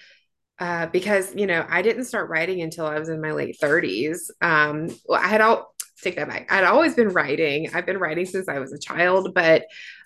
uh, 0.60 0.86
because, 0.88 1.34
you 1.36 1.48
know, 1.48 1.66
I 1.68 1.82
didn't 1.82 2.06
start 2.06 2.30
writing 2.30 2.62
until 2.62 2.86
I 2.86 3.00
was 3.00 3.10
in 3.10 3.20
my 3.20 3.32
late 3.32 3.58
thirties. 3.60 4.30
Um, 4.42 4.90
well, 5.08 5.20
I 5.20 5.28
had 5.28 5.42
all 5.42 5.74
take 6.04 6.16
that 6.18 6.28
back. 6.28 6.51
I'd 6.51 6.63
always 6.63 6.94
been 6.94 7.10
writing. 7.10 7.70
I've 7.74 7.86
been 7.86 7.98
writing 7.98 8.25
since 8.25 8.48
I 8.48 8.60
was 8.60 8.72
a 8.72 8.80
child, 8.80 9.34
but 9.34 9.66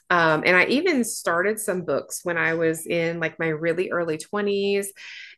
um, 0.10 0.43
and 0.45 0.55
I 0.55 0.65
even 0.65 1.03
started 1.03 1.60
some 1.60 1.81
books 1.81 2.22
when 2.24 2.38
I 2.38 2.53
was 2.53 2.86
in 2.86 3.19
like 3.19 3.39
my 3.39 3.48
really 3.48 3.89
early 3.89 4.17
20s 4.17 4.88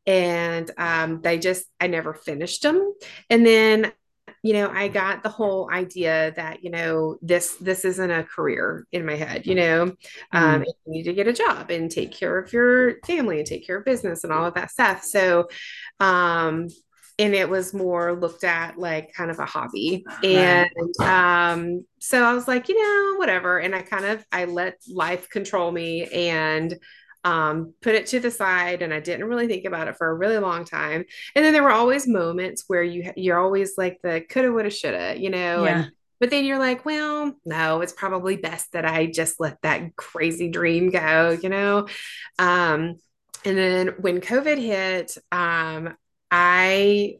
and 0.07 0.71
um, 0.77 1.21
they 1.21 1.37
just 1.37 1.65
i 1.79 1.87
never 1.87 2.13
finished 2.13 2.63
them 2.63 2.93
and 3.29 3.45
then 3.45 3.91
you 4.43 4.53
know 4.53 4.69
i 4.69 4.87
got 4.87 5.23
the 5.23 5.29
whole 5.29 5.69
idea 5.71 6.31
that 6.35 6.63
you 6.63 6.69
know 6.69 7.17
this 7.21 7.55
this 7.55 7.83
isn't 7.85 8.11
a 8.11 8.23
career 8.23 8.87
in 8.91 9.05
my 9.05 9.15
head 9.15 9.45
you 9.45 9.55
know? 9.55 9.83
Um, 10.31 10.61
mm. 10.61 10.65
you 10.65 10.73
need 10.93 11.03
to 11.03 11.13
get 11.13 11.27
a 11.27 11.33
job 11.33 11.69
and 11.69 11.89
take 11.91 12.11
care 12.11 12.37
of 12.37 12.53
your 12.53 12.99
family 13.05 13.39
and 13.39 13.47
take 13.47 13.65
care 13.65 13.77
of 13.77 13.85
business 13.85 14.23
and 14.23 14.31
all 14.31 14.45
of 14.45 14.53
that 14.55 14.71
stuff. 14.71 15.03
So 15.03 15.47
um 15.99 16.67
and 17.19 17.33
it 17.33 17.49
was 17.49 17.73
more 17.73 18.15
looked 18.15 18.43
at 18.43 18.77
like 18.77 19.11
kind 19.13 19.31
of 19.31 19.39
a 19.39 19.45
hobby. 19.45 20.05
And 20.23 20.69
um 21.01 21.85
so 21.99 22.23
i 22.23 22.33
was 22.33 22.47
like 22.47 22.69
you 22.69 22.81
know 22.81 23.17
whatever. 23.17 23.57
And 23.59 23.75
i 23.75 23.81
kind 23.81 24.05
of 24.05 24.25
i 24.31 24.45
let 24.45 24.77
life 24.89 25.29
control 25.29 25.71
me 25.71 26.05
and 26.05 26.77
um, 27.27 27.73
put 27.81 27.93
it 27.93 28.07
to 28.07 28.21
the 28.21 28.31
side 28.31 28.81
and 28.81 28.93
I 28.93 29.01
didn't 29.01 29.25
really 29.25 29.47
think 29.47 29.65
about 29.65 29.89
it 29.89 29.97
for 29.97 30.07
a 30.07 30.15
really 30.15 30.37
long 30.37 30.63
time. 30.63 31.03
And 31.35 31.43
then 31.43 31.51
there 31.51 31.63
were 31.63 31.71
always 31.71 32.07
moments 32.07 32.63
where 32.67 32.81
you 32.81 33.11
you're 33.17 33.37
always 33.37 33.73
like 33.77 33.99
the 34.01 34.21
coulda, 34.21 34.49
woulda, 34.53 34.69
shoulda, 34.69 35.19
you 35.19 35.29
know, 35.29 35.65
yeah. 35.65 35.79
and 35.79 35.91
but 36.21 36.29
then 36.29 36.45
you're 36.45 36.57
like, 36.57 36.85
well, 36.85 37.33
no, 37.45 37.81
it's 37.81 37.91
probably 37.91 38.37
best 38.37 38.71
that 38.71 38.85
I 38.85 39.07
just 39.07 39.41
let 39.41 39.61
that 39.61 39.95
crazy 39.97 40.49
dream 40.49 40.89
go, 40.89 41.37
you 41.43 41.49
know. 41.49 41.87
Um, 42.39 42.95
and 43.45 43.57
then 43.57 43.87
when 43.99 44.21
COVID 44.21 44.57
hit, 44.57 45.15
um, 45.31 45.95
I 46.31 47.17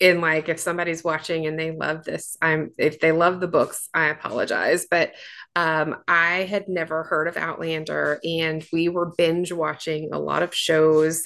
in 0.00 0.20
like 0.20 0.48
if 0.48 0.58
somebody's 0.58 1.04
watching 1.04 1.46
and 1.46 1.58
they 1.58 1.70
love 1.70 2.04
this 2.04 2.36
i'm 2.42 2.70
if 2.76 3.00
they 3.00 3.12
love 3.12 3.40
the 3.40 3.48
books 3.48 3.88
i 3.94 4.08
apologize 4.08 4.86
but 4.90 5.12
um, 5.56 5.96
i 6.06 6.44
had 6.44 6.68
never 6.68 7.02
heard 7.02 7.26
of 7.26 7.36
outlander 7.36 8.20
and 8.24 8.64
we 8.72 8.88
were 8.88 9.12
binge 9.16 9.52
watching 9.52 10.10
a 10.12 10.18
lot 10.18 10.42
of 10.42 10.54
shows. 10.54 11.22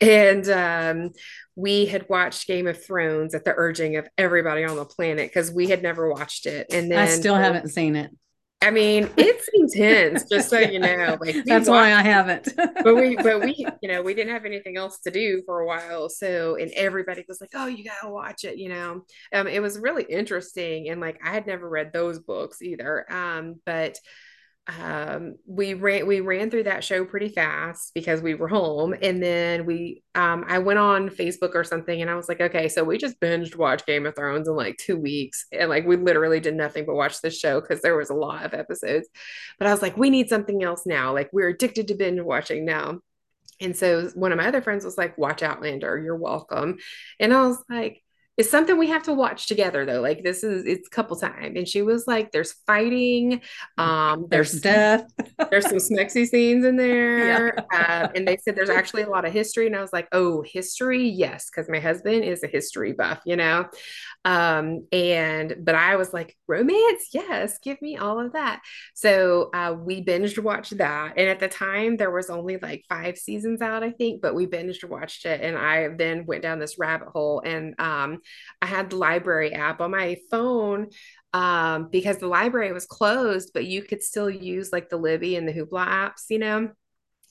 And 0.00 0.46
um, 0.50 1.10
we 1.54 1.86
had 1.86 2.06
watched 2.08 2.46
game 2.46 2.66
of 2.66 2.84
thrones 2.84 3.34
at 3.34 3.44
the 3.44 3.54
urging 3.56 3.96
of 3.96 4.06
everybody 4.18 4.62
on 4.64 4.76
the 4.76 4.84
planet 4.84 5.30
because 5.30 5.50
we 5.50 5.68
had 5.68 5.82
never 5.82 6.10
watched 6.12 6.44
it. 6.46 6.66
And 6.70 6.90
then 6.90 6.98
i 6.98 7.06
still 7.06 7.34
haven't 7.34 7.68
seen 7.68 7.96
it 7.96 8.10
I 8.62 8.70
mean, 8.70 9.10
it's 9.16 9.48
intense, 9.52 10.24
just 10.28 10.48
so 10.48 10.58
you 10.58 10.78
know. 10.78 11.18
Like 11.20 11.44
that's 11.44 11.68
why 11.68 11.92
I 11.92 12.02
haven't. 12.02 12.48
but 12.56 12.94
we, 12.94 13.16
but 13.16 13.40
we, 13.40 13.66
you 13.82 13.88
know, 13.88 14.02
we 14.02 14.14
didn't 14.14 14.32
have 14.32 14.44
anything 14.44 14.76
else 14.76 14.98
to 15.00 15.10
do 15.10 15.42
for 15.44 15.60
a 15.60 15.66
while. 15.66 16.08
So, 16.08 16.56
and 16.56 16.70
everybody 16.72 17.24
was 17.28 17.40
like, 17.40 17.50
"Oh, 17.54 17.66
you 17.66 17.84
gotta 17.84 18.10
watch 18.10 18.44
it," 18.44 18.58
you 18.58 18.68
know. 18.68 19.02
Um, 19.32 19.46
it 19.46 19.60
was 19.60 19.78
really 19.78 20.04
interesting, 20.04 20.88
and 20.88 21.00
like 21.00 21.20
I 21.22 21.30
had 21.30 21.46
never 21.46 21.68
read 21.68 21.92
those 21.92 22.18
books 22.18 22.62
either. 22.62 23.10
Um, 23.12 23.56
but 23.66 23.98
um, 24.68 25.36
we 25.46 25.74
ran 25.74 26.06
we 26.06 26.20
ran 26.20 26.50
through 26.50 26.64
that 26.64 26.82
show 26.82 27.04
pretty 27.04 27.28
fast 27.28 27.92
because 27.94 28.20
we 28.20 28.34
were 28.34 28.48
home. 28.48 28.94
And 29.00 29.22
then 29.22 29.64
we 29.64 30.02
um, 30.14 30.44
I 30.48 30.58
went 30.58 30.80
on 30.80 31.08
Facebook 31.08 31.54
or 31.54 31.62
something 31.62 32.00
and 32.02 32.10
I 32.10 32.16
was 32.16 32.28
like 32.28 32.40
okay 32.40 32.68
so 32.68 32.82
we 32.82 32.98
just 32.98 33.20
binged 33.20 33.56
watch 33.56 33.86
Game 33.86 34.06
of 34.06 34.16
Thrones 34.16 34.48
in 34.48 34.56
like 34.56 34.76
2 34.78 34.96
weeks. 34.96 35.46
And 35.52 35.70
like 35.70 35.86
we 35.86 35.96
literally 35.96 36.40
did 36.40 36.56
nothing 36.56 36.84
but 36.84 36.96
watch 36.96 37.20
this 37.20 37.38
show 37.38 37.60
cuz 37.60 37.80
there 37.80 37.96
was 37.96 38.10
a 38.10 38.14
lot 38.14 38.44
of 38.44 38.54
episodes. 38.54 39.08
But 39.58 39.68
I 39.68 39.72
was 39.72 39.82
like 39.82 39.96
we 39.96 40.10
need 40.10 40.28
something 40.28 40.62
else 40.62 40.84
now. 40.84 41.12
Like 41.12 41.30
we're 41.32 41.48
addicted 41.48 41.88
to 41.88 41.94
binge 41.94 42.20
watching 42.20 42.64
now. 42.64 43.00
And 43.60 43.76
so 43.76 44.08
one 44.14 44.32
of 44.32 44.38
my 44.38 44.48
other 44.48 44.62
friends 44.62 44.84
was 44.84 44.98
like 44.98 45.16
watch 45.16 45.42
Outlander. 45.42 45.96
You're 45.98 46.16
welcome. 46.16 46.78
And 47.20 47.32
I 47.32 47.46
was 47.46 47.62
like 47.70 48.02
it's 48.36 48.50
something 48.50 48.76
we 48.76 48.88
have 48.88 49.02
to 49.04 49.14
watch 49.14 49.46
together 49.46 49.86
though 49.86 50.00
like 50.00 50.22
this 50.22 50.44
is 50.44 50.66
it's 50.66 50.86
a 50.86 50.90
couple 50.90 51.16
time. 51.16 51.56
And 51.56 51.66
she 51.66 51.82
was 51.82 52.06
like 52.06 52.32
there's 52.32 52.52
fighting 52.66 53.40
um 53.78 54.26
there's, 54.28 54.60
there's 54.60 54.62
death. 54.62 55.10
there's 55.50 55.64
some 55.64 55.78
smexy 55.78 56.26
scenes 56.26 56.64
in 56.64 56.76
there 56.76 57.54
yeah. 57.54 57.62
uh, 57.72 58.08
and 58.14 58.28
they 58.28 58.36
said 58.36 58.54
there's 58.54 58.70
actually 58.70 59.02
a 59.02 59.08
lot 59.08 59.24
of 59.24 59.32
history. 59.32 59.66
And 59.66 59.76
i 59.76 59.80
was 59.80 59.92
like 59.92 60.08
oh 60.12 60.42
history? 60.42 61.08
Yes 61.08 61.48
because 61.50 61.68
my 61.70 61.80
husband 61.80 62.24
is 62.24 62.42
a 62.42 62.46
history 62.46 62.92
buff 62.92 63.20
you 63.24 63.36
know? 63.36 63.66
Um 64.24 64.86
and 64.92 65.56
but 65.60 65.74
i 65.74 65.96
was 65.96 66.12
like 66.12 66.36
romance? 66.46 67.08
Yes 67.12 67.58
give 67.62 67.80
me 67.80 67.96
all 67.96 68.20
of 68.20 68.34
that. 68.34 68.60
So 68.94 69.50
uh, 69.54 69.74
we 69.78 70.04
binged 70.04 70.38
watched 70.42 70.76
that. 70.78 71.14
And 71.16 71.28
at 71.28 71.40
the 71.40 71.48
time 71.48 71.96
there 71.96 72.10
was 72.10 72.28
only 72.28 72.58
like 72.58 72.84
five 72.88 73.16
seasons 73.16 73.62
out 73.62 73.82
i 73.82 73.90
think 73.90 74.20
but 74.20 74.34
we 74.34 74.46
binged 74.46 74.86
watched 74.86 75.24
it. 75.24 75.40
And 75.40 75.56
i 75.56 75.88
then 75.88 76.26
went 76.26 76.42
down 76.42 76.58
this 76.58 76.78
rabbit 76.78 77.08
hole. 77.08 77.40
And 77.42 77.74
um 77.78 78.18
I 78.62 78.66
had 78.66 78.90
the 78.90 78.96
library 78.96 79.52
app 79.52 79.80
on 79.80 79.90
my 79.90 80.16
phone 80.30 80.88
um, 81.32 81.88
because 81.90 82.18
the 82.18 82.28
library 82.28 82.72
was 82.72 82.86
closed, 82.86 83.50
but 83.52 83.66
you 83.66 83.82
could 83.82 84.02
still 84.02 84.30
use 84.30 84.72
like 84.72 84.88
the 84.88 84.96
Libby 84.96 85.36
and 85.36 85.48
the 85.48 85.52
Hoopla 85.52 85.86
apps, 85.86 86.24
you 86.30 86.38
know. 86.38 86.70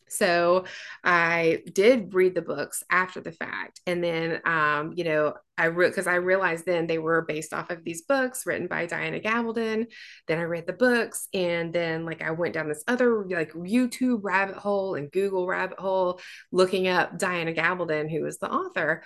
So 0.08 0.66
I 1.04 1.64
did 1.72 2.14
read 2.14 2.36
the 2.36 2.42
books 2.42 2.84
after 2.90 3.22
the 3.22 3.32
fact. 3.32 3.82
And 3.88 4.04
then, 4.04 4.40
um, 4.46 4.94
you 4.96 5.04
know, 5.04 5.34
I 5.58 5.68
wrote 5.68 5.90
because 5.90 6.08
I 6.08 6.16
realized 6.16 6.66
then 6.66 6.86
they 6.86 7.00
were 7.00 7.24
based 7.24 7.54
off 7.54 7.70
of 7.70 7.84
these 7.84 8.04
books 8.04 8.46
written 8.46 8.68
by 8.68 8.86
Diana 8.86 9.20
Gabaldon. 9.20 9.88
Then 10.28 10.40
I 10.40 10.44
read 10.44 10.68
the 10.68 10.74
books. 10.74 11.28
And 11.34 11.74
then, 11.74 12.06
like, 12.06 12.22
I 12.22 12.32
went 12.32 12.54
down 12.54 12.68
this 12.68 12.84
other, 12.88 13.26
like, 13.26 13.54
YouTube 13.54 14.20
rabbit 14.24 14.58
hole 14.58 14.96
and 14.96 15.12
Google 15.12 15.48
rabbit 15.48 15.80
hole 15.80 16.20
looking 16.52 16.88
up 16.88 17.18
Diana 17.18 17.54
Gabaldon, 17.54 18.10
who 18.12 18.22
was 18.22 18.38
the 18.38 18.52
author 18.52 19.04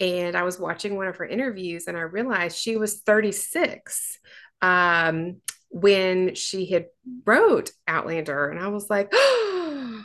and 0.00 0.36
I 0.36 0.42
was 0.42 0.58
watching 0.58 0.96
one 0.96 1.06
of 1.06 1.16
her 1.16 1.24
interviews 1.24 1.86
and 1.86 1.96
I 1.96 2.02
realized 2.02 2.56
she 2.56 2.76
was 2.76 3.00
36 3.00 4.18
um, 4.60 5.40
when 5.68 6.34
she 6.34 6.66
had 6.66 6.86
wrote 7.24 7.70
Outlander. 7.86 8.48
And 8.48 8.58
I 8.58 8.68
was 8.68 8.90
like, 8.90 9.08
oh 9.12 10.04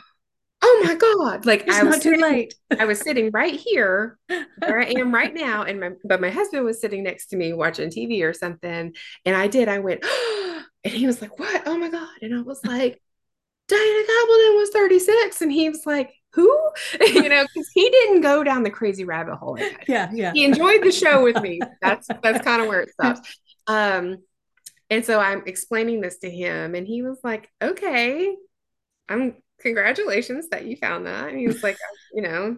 my 0.84 0.94
God. 0.94 1.46
Like 1.46 1.62
it's 1.66 1.76
I 1.76 1.82
was 1.82 1.96
not 1.96 2.02
too 2.02 2.10
sitting, 2.10 2.20
late. 2.22 2.54
I 2.78 2.84
was 2.84 3.00
sitting 3.00 3.30
right 3.32 3.54
here 3.54 4.18
where 4.28 4.80
I 4.80 4.94
am 4.96 5.14
right 5.14 5.34
now. 5.34 5.62
And 5.62 5.80
my 5.80 5.90
but 6.04 6.20
my 6.20 6.30
husband 6.30 6.64
was 6.64 6.80
sitting 6.80 7.02
next 7.02 7.28
to 7.28 7.36
me 7.36 7.52
watching 7.52 7.90
TV 7.90 8.22
or 8.22 8.32
something. 8.32 8.94
And 9.24 9.36
I 9.36 9.48
did, 9.48 9.68
I 9.68 9.78
went, 9.78 10.00
oh, 10.04 10.62
and 10.84 10.94
he 10.94 11.06
was 11.06 11.20
like, 11.20 11.38
What? 11.38 11.62
Oh 11.66 11.78
my 11.78 11.90
God. 11.90 12.08
And 12.22 12.34
I 12.34 12.42
was 12.42 12.64
like, 12.64 13.00
Diana 13.68 13.82
Gabaldon 13.82 14.56
was 14.56 14.70
36. 14.70 15.42
And 15.42 15.52
he 15.52 15.68
was 15.68 15.84
like, 15.84 16.12
who? 16.32 16.70
you 17.00 17.28
know, 17.28 17.44
because 17.44 17.68
he 17.74 17.88
didn't 17.88 18.20
go 18.20 18.44
down 18.44 18.62
the 18.62 18.70
crazy 18.70 19.04
rabbit 19.04 19.36
hole. 19.36 19.58
Yeah, 19.88 20.10
yeah. 20.12 20.32
He 20.32 20.44
enjoyed 20.44 20.82
the 20.82 20.92
show 20.92 21.22
with 21.22 21.40
me. 21.40 21.60
That's 21.80 22.08
that's 22.22 22.44
kind 22.44 22.62
of 22.62 22.68
where 22.68 22.80
it 22.82 22.90
stops. 22.90 23.20
Um, 23.70 24.16
and 24.88 25.04
so 25.04 25.20
I'm 25.20 25.42
explaining 25.44 26.00
this 26.00 26.20
to 26.20 26.30
him, 26.30 26.74
and 26.74 26.86
he 26.86 27.02
was 27.02 27.18
like, 27.22 27.50
"Okay, 27.60 28.34
I'm 29.10 29.34
congratulations 29.60 30.48
that 30.48 30.64
you 30.64 30.74
found 30.74 31.04
that." 31.04 31.28
And 31.28 31.38
he 31.38 31.46
was 31.46 31.62
like, 31.62 31.76
"You 32.14 32.22
know," 32.22 32.56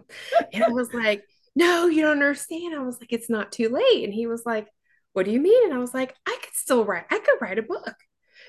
and 0.53 0.63
I 0.63 0.69
was 0.69 0.93
like, 0.93 1.25
"No, 1.53 1.87
you 1.87 2.01
don't 2.03 2.13
understand." 2.13 2.73
I 2.73 2.79
was 2.79 2.97
like, 3.01 3.11
"It's 3.11 3.29
not 3.29 3.51
too 3.51 3.67
late," 3.67 4.05
and 4.05 4.13
he 4.13 4.25
was 4.25 4.45
like, 4.45 4.69
"What 5.11 5.25
do 5.25 5.31
you 5.31 5.41
mean?" 5.41 5.65
And 5.65 5.73
I 5.73 5.79
was 5.79 5.93
like, 5.93 6.15
"I 6.25 6.37
could 6.41 6.53
still 6.53 6.85
write. 6.85 7.07
I 7.11 7.19
could 7.19 7.41
write 7.41 7.59
a 7.59 7.63
book." 7.63 7.95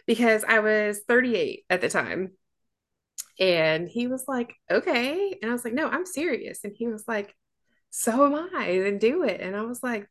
Because 0.07 0.45
I 0.45 0.61
was 0.61 1.01
38 1.09 1.65
at 1.69 1.81
the 1.81 1.89
time 1.89 2.31
and 3.39 3.89
he 3.89 4.07
was 4.07 4.25
like, 4.29 4.55
okay. 4.71 5.39
And 5.41 5.51
I 5.51 5.55
was 5.55 5.65
like, 5.65 5.75
no, 5.75 5.89
I'm 5.89 6.07
serious. 6.07 6.61
And 6.65 6.75
he 6.77 6.87
was 6.87 7.05
like, 7.09 7.35
so 7.91 8.25
am 8.27 8.51
I, 8.55 8.79
then 8.79 8.99
do 8.99 9.23
it. 9.25 9.41
And 9.41 9.55
I 9.57 9.63
was 9.63 9.83
like, 9.83 10.09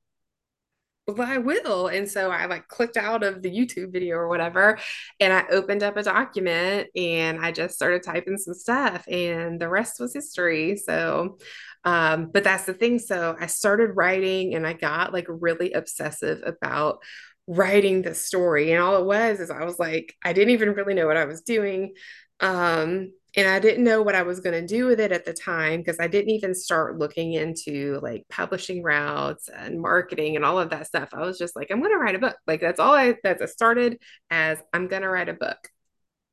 well, 1.07 1.27
I 1.27 1.39
will. 1.39 1.87
And 1.87 2.09
so 2.09 2.29
I 2.29 2.45
like 2.45 2.67
clicked 2.67 2.95
out 2.95 3.23
of 3.23 3.41
the 3.41 3.49
YouTube 3.49 3.91
video 3.91 4.17
or 4.17 4.27
whatever, 4.27 4.77
and 5.19 5.33
I 5.33 5.45
opened 5.49 5.83
up 5.83 5.97
a 5.97 6.03
document 6.03 6.89
and 6.95 7.43
I 7.43 7.51
just 7.51 7.75
started 7.75 8.03
typing 8.03 8.37
some 8.37 8.53
stuff, 8.53 9.03
and 9.07 9.59
the 9.59 9.69
rest 9.69 9.99
was 9.99 10.13
history. 10.13 10.77
So, 10.77 11.37
um, 11.83 12.29
but 12.31 12.43
that's 12.43 12.65
the 12.65 12.73
thing. 12.73 12.99
So 12.99 13.35
I 13.39 13.47
started 13.47 13.95
writing 13.95 14.53
and 14.55 14.65
I 14.65 14.73
got 14.73 15.13
like 15.13 15.25
really 15.27 15.73
obsessive 15.73 16.43
about 16.45 16.99
writing 17.47 18.01
the 18.03 18.13
story. 18.13 18.71
And 18.71 18.81
all 18.81 18.97
it 18.97 19.05
was 19.05 19.39
is 19.39 19.49
I 19.49 19.65
was 19.65 19.79
like, 19.79 20.15
I 20.23 20.33
didn't 20.33 20.51
even 20.51 20.73
really 20.73 20.93
know 20.93 21.07
what 21.07 21.17
I 21.17 21.25
was 21.25 21.41
doing. 21.41 21.93
Um, 22.41 23.13
and 23.37 23.47
I 23.47 23.59
didn't 23.59 23.85
know 23.85 24.01
what 24.01 24.15
I 24.15 24.23
was 24.23 24.41
going 24.41 24.59
to 24.59 24.67
do 24.67 24.87
with 24.87 24.99
it 24.99 25.13
at 25.13 25.23
the 25.23 25.33
time 25.33 25.79
because 25.79 25.99
I 25.99 26.07
didn't 26.07 26.31
even 26.31 26.53
start 26.53 26.99
looking 26.99 27.33
into 27.33 27.99
like 28.01 28.25
publishing 28.29 28.83
routes 28.83 29.47
and 29.47 29.79
marketing 29.79 30.35
and 30.35 30.43
all 30.43 30.59
of 30.59 30.71
that 30.71 30.87
stuff. 30.87 31.09
I 31.13 31.21
was 31.21 31.37
just 31.37 31.55
like, 31.55 31.71
I'm 31.71 31.79
going 31.79 31.93
to 31.93 31.97
write 31.97 32.15
a 32.15 32.19
book. 32.19 32.35
Like 32.45 32.59
that's 32.59 32.79
all 32.79 32.93
I 32.93 33.15
that's 33.23 33.41
I 33.41 33.45
started 33.45 33.99
as 34.29 34.57
I'm 34.73 34.87
going 34.87 35.03
to 35.03 35.09
write 35.09 35.29
a 35.29 35.33
book. 35.33 35.69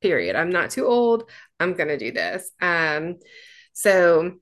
Period. 0.00 0.34
I'm 0.34 0.50
not 0.50 0.70
too 0.70 0.86
old. 0.86 1.30
I'm 1.60 1.74
going 1.74 1.88
to 1.88 1.98
do 1.98 2.10
this. 2.10 2.50
Um 2.60 3.16
so 3.74 4.32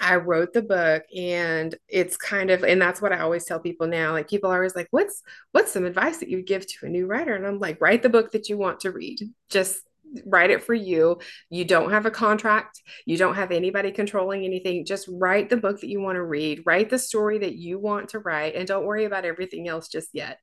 I 0.00 0.16
wrote 0.16 0.52
the 0.52 0.62
book 0.62 1.04
and 1.16 1.74
it's 1.88 2.16
kind 2.16 2.50
of 2.50 2.64
and 2.64 2.80
that's 2.80 3.00
what 3.00 3.12
I 3.12 3.20
always 3.20 3.44
tell 3.44 3.60
people 3.60 3.86
now 3.86 4.12
like 4.12 4.28
people 4.28 4.50
are 4.50 4.56
always 4.56 4.74
like 4.74 4.88
what's 4.90 5.22
what's 5.52 5.70
some 5.70 5.84
advice 5.84 6.18
that 6.18 6.28
you 6.28 6.42
give 6.42 6.66
to 6.66 6.86
a 6.86 6.88
new 6.88 7.06
writer 7.06 7.34
and 7.34 7.46
I'm 7.46 7.60
like 7.60 7.80
write 7.80 8.02
the 8.02 8.08
book 8.08 8.32
that 8.32 8.48
you 8.48 8.56
want 8.56 8.80
to 8.80 8.90
read 8.90 9.20
just 9.50 9.80
write 10.26 10.50
it 10.50 10.62
for 10.62 10.74
you. 10.74 11.18
You 11.50 11.64
don't 11.64 11.90
have 11.90 12.06
a 12.06 12.10
contract. 12.10 12.82
You 13.06 13.16
don't 13.16 13.34
have 13.34 13.50
anybody 13.50 13.90
controlling 13.90 14.44
anything. 14.44 14.84
Just 14.84 15.08
write 15.10 15.50
the 15.50 15.56
book 15.56 15.80
that 15.80 15.88
you 15.88 16.00
want 16.00 16.16
to 16.16 16.24
read, 16.24 16.62
write 16.66 16.90
the 16.90 16.98
story 16.98 17.38
that 17.38 17.54
you 17.54 17.78
want 17.78 18.10
to 18.10 18.18
write, 18.18 18.54
and 18.54 18.66
don't 18.66 18.86
worry 18.86 19.04
about 19.04 19.24
everything 19.24 19.68
else 19.68 19.88
just 19.88 20.10
yet. 20.12 20.38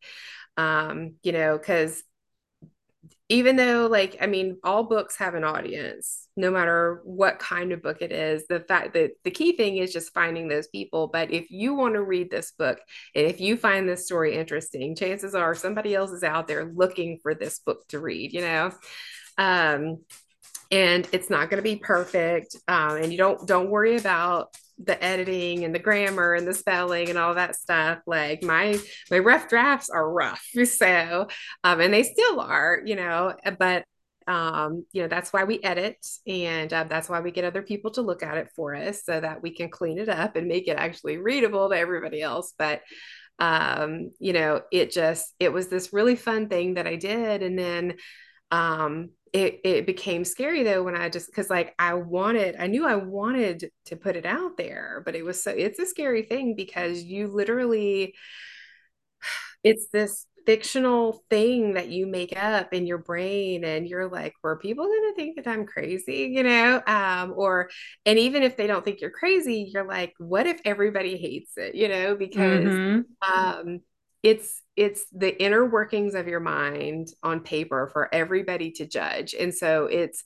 Um, 0.58 1.16
you 1.24 1.32
know, 1.32 1.58
because 1.58 2.04
even 3.32 3.56
though 3.56 3.88
like 3.90 4.18
i 4.20 4.28
mean 4.28 4.58
all 4.62 4.84
books 4.84 5.16
have 5.16 5.36
an 5.36 5.46
audience 5.46 6.28
no 6.36 6.52
matter 6.52 7.02
what 7.06 7.40
kind 7.40 7.72
of 7.72 7.82
book 7.82 8.02
it 8.02 8.12
is 8.12 8.46
the 8.48 8.60
fact 8.60 8.94
that 8.94 9.12
the 9.24 9.32
key 9.32 9.56
thing 9.56 9.78
is 9.78 9.94
just 9.94 10.14
finding 10.14 10.50
those 10.50 10.68
people 10.68 11.08
but 11.08 11.32
if 11.32 11.50
you 11.50 11.74
want 11.74 11.94
to 11.94 12.04
read 12.04 12.30
this 12.30 12.52
book 12.52 12.78
and 13.16 13.26
if 13.26 13.40
you 13.40 13.56
find 13.56 13.88
this 13.88 14.06
story 14.06 14.36
interesting 14.36 14.96
chances 14.96 15.34
are 15.34 15.56
somebody 15.56 15.96
else 15.96 16.12
is 16.12 16.24
out 16.24 16.46
there 16.46 16.66
looking 16.76 17.20
for 17.24 17.34
this 17.34 17.60
book 17.60 17.88
to 17.88 18.00
read 18.00 18.34
you 18.34 18.42
know 18.42 18.70
um, 19.38 20.00
and 20.72 21.08
it's 21.12 21.30
not 21.30 21.50
going 21.50 21.58
to 21.58 21.70
be 21.70 21.76
perfect. 21.76 22.56
Um, 22.68 22.98
and 22.98 23.12
you 23.12 23.18
don't 23.18 23.46
don't 23.48 23.70
worry 23.70 23.98
about 23.98 24.56
the 24.84 25.02
editing 25.04 25.64
and 25.64 25.74
the 25.76 25.80
grammar 25.80 26.34
and 26.34 26.48
the 26.48 26.54
spelling 26.54 27.10
and 27.10 27.18
all 27.18 27.36
that 27.36 27.56
stuff 27.56 28.00
like 28.06 28.44
my 28.44 28.80
my 29.10 29.20
rough 29.20 29.48
drafts 29.48 29.90
are 29.90 30.10
rough 30.10 30.44
so 30.64 31.28
um 31.64 31.80
and 31.80 31.94
they 31.94 32.04
still 32.04 32.40
are 32.40 32.82
you 32.86 32.96
know 32.96 33.34
but 33.60 33.86
um 34.28 34.86
you 34.92 35.02
know 35.02 35.08
that's 35.08 35.34
why 35.34 35.44
we 35.44 35.62
edit 35.64 35.98
and 36.28 36.72
uh, 36.74 36.84
that's 36.86 37.10
why 37.10 37.20
we 37.20 37.32
get 37.32 37.46
other 37.46 37.62
people 37.62 37.92
to 37.92 38.02
look 38.02 38.24
at 38.24 38.38
it 38.38 38.50
for 38.56 38.76
us 38.76 39.04
so 39.04 39.20
that 39.20 39.42
we 39.42 39.52
can 39.52 39.70
clean 39.70 39.98
it 39.98 40.10
up 40.10 40.36
and 40.36 40.48
make 40.48 40.68
it 40.68 40.78
actually 40.78 41.18
readable 41.18 41.70
to 41.70 41.78
everybody 41.78 42.22
else 42.22 42.54
but 42.58 42.82
um 43.40 44.12
you 44.20 44.34
know 44.34 44.62
it 44.72 44.92
just 44.92 45.34
it 45.40 45.52
was 45.52 45.68
this 45.68 45.94
really 45.94 46.16
fun 46.16 46.48
thing 46.48 46.76
that 46.76 46.88
i 46.88 46.96
did 46.96 47.42
and 47.42 47.58
then 47.58 47.96
um 48.52 49.10
it 49.34 49.62
it 49.64 49.86
became 49.86 50.26
scary 50.26 50.64
though 50.64 50.84
when 50.84 50.96
I 50.96 51.10
just 51.10 51.28
because 51.28 51.50
like 51.50 51.74
I 51.80 51.94
wanted 51.94 52.56
I 52.60 52.68
knew 52.68 52.86
I 52.86 52.96
wanted 52.96 53.72
to 53.86 53.96
put 53.96 54.16
it 54.16 54.26
out 54.26 54.58
there, 54.58 55.02
but 55.06 55.16
it 55.16 55.24
was 55.24 55.42
so 55.42 55.52
it's 55.52 55.80
a 55.80 55.86
scary 55.86 56.24
thing 56.24 56.56
because 56.56 57.04
you 57.04 57.28
literally 57.28 58.16
it's 59.64 59.88
this 59.90 60.26
fictional 60.46 61.24
thing 61.30 61.74
that 61.74 61.90
you 61.90 62.08
make 62.08 62.36
up 62.36 62.74
in 62.74 62.88
your 62.88 62.98
brain 62.98 63.64
and 63.64 63.88
you're 63.88 64.10
like 64.10 64.34
were 64.44 64.58
people 64.58 64.86
going 64.86 65.12
to 65.12 65.16
think 65.16 65.36
that 65.36 65.48
i'm 65.48 65.68
crazy 65.68 66.32
you 66.34 66.42
know 66.42 66.82
um 66.88 67.34
or 67.36 67.70
and 68.08 68.18
even 68.18 68.42
if 68.42 68.58
they 68.58 68.66
don't 68.66 68.84
think 68.84 69.02
you're 69.02 69.12
crazy 69.12 69.70
you're 69.72 69.88
like 69.88 70.14
what 70.18 70.48
if 70.48 70.60
everybody 70.66 71.16
hates 71.18 71.52
it 71.58 71.76
you 71.76 71.88
know 71.88 72.16
because 72.16 72.66
mm-hmm. 72.66 73.32
um 73.32 73.80
it's 74.24 74.62
it's 74.76 75.06
the 75.12 75.42
inner 75.42 75.66
workings 75.66 76.16
of 76.16 76.28
your 76.28 76.40
mind 76.40 77.10
on 77.24 77.42
paper 77.42 77.90
for 77.92 78.14
everybody 78.14 78.72
to 78.72 78.86
judge 78.86 79.34
and 79.34 79.54
so 79.54 79.86
it's 79.86 80.24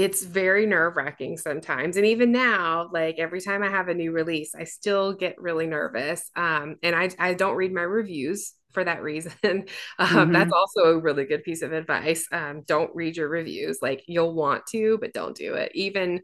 it's 0.00 0.24
very 0.24 0.64
nerve 0.64 0.96
wracking 0.96 1.36
sometimes. 1.36 1.98
And 1.98 2.06
even 2.06 2.32
now, 2.32 2.88
like 2.90 3.18
every 3.18 3.42
time 3.42 3.62
I 3.62 3.68
have 3.68 3.88
a 3.88 3.94
new 3.94 4.12
release, 4.12 4.54
I 4.54 4.64
still 4.64 5.12
get 5.12 5.38
really 5.38 5.66
nervous. 5.66 6.30
Um, 6.34 6.76
and 6.82 6.96
I, 6.96 7.10
I 7.18 7.34
don't 7.34 7.56
read 7.56 7.74
my 7.74 7.82
reviews 7.82 8.54
for 8.72 8.82
that 8.82 9.02
reason. 9.02 9.32
um, 9.44 9.64
mm-hmm. 9.98 10.32
That's 10.32 10.52
also 10.54 10.84
a 10.84 10.98
really 10.98 11.26
good 11.26 11.42
piece 11.42 11.60
of 11.60 11.74
advice. 11.74 12.26
Um, 12.32 12.62
don't 12.66 12.94
read 12.94 13.18
your 13.18 13.28
reviews. 13.28 13.80
Like 13.82 14.02
you'll 14.06 14.34
want 14.34 14.64
to, 14.68 14.96
but 15.02 15.12
don't 15.12 15.36
do 15.36 15.54
it. 15.54 15.72
Even 15.74 16.20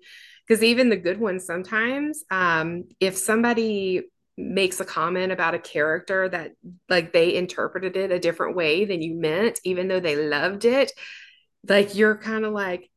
because 0.47 0.63
even 0.63 0.89
the 0.89 0.97
good 0.97 1.21
ones 1.21 1.45
sometimes, 1.45 2.25
um, 2.31 2.85
if 2.99 3.19
somebody 3.19 4.05
makes 4.37 4.81
a 4.81 4.85
comment 4.85 5.33
about 5.33 5.55
a 5.55 5.59
character 5.59 6.29
that 6.29 6.53
like 6.89 7.13
they 7.13 7.35
interpreted 7.35 7.97
it 7.97 8.13
a 8.13 8.19
different 8.19 8.57
way 8.57 8.85
than 8.85 9.03
you 9.03 9.15
meant, 9.15 9.61
even 9.65 9.89
though 9.89 10.01
they 10.01 10.17
loved 10.17 10.65
it, 10.65 10.93
like 11.69 11.95
you're 11.95 12.17
kind 12.17 12.45
of 12.45 12.53
like, 12.53 12.91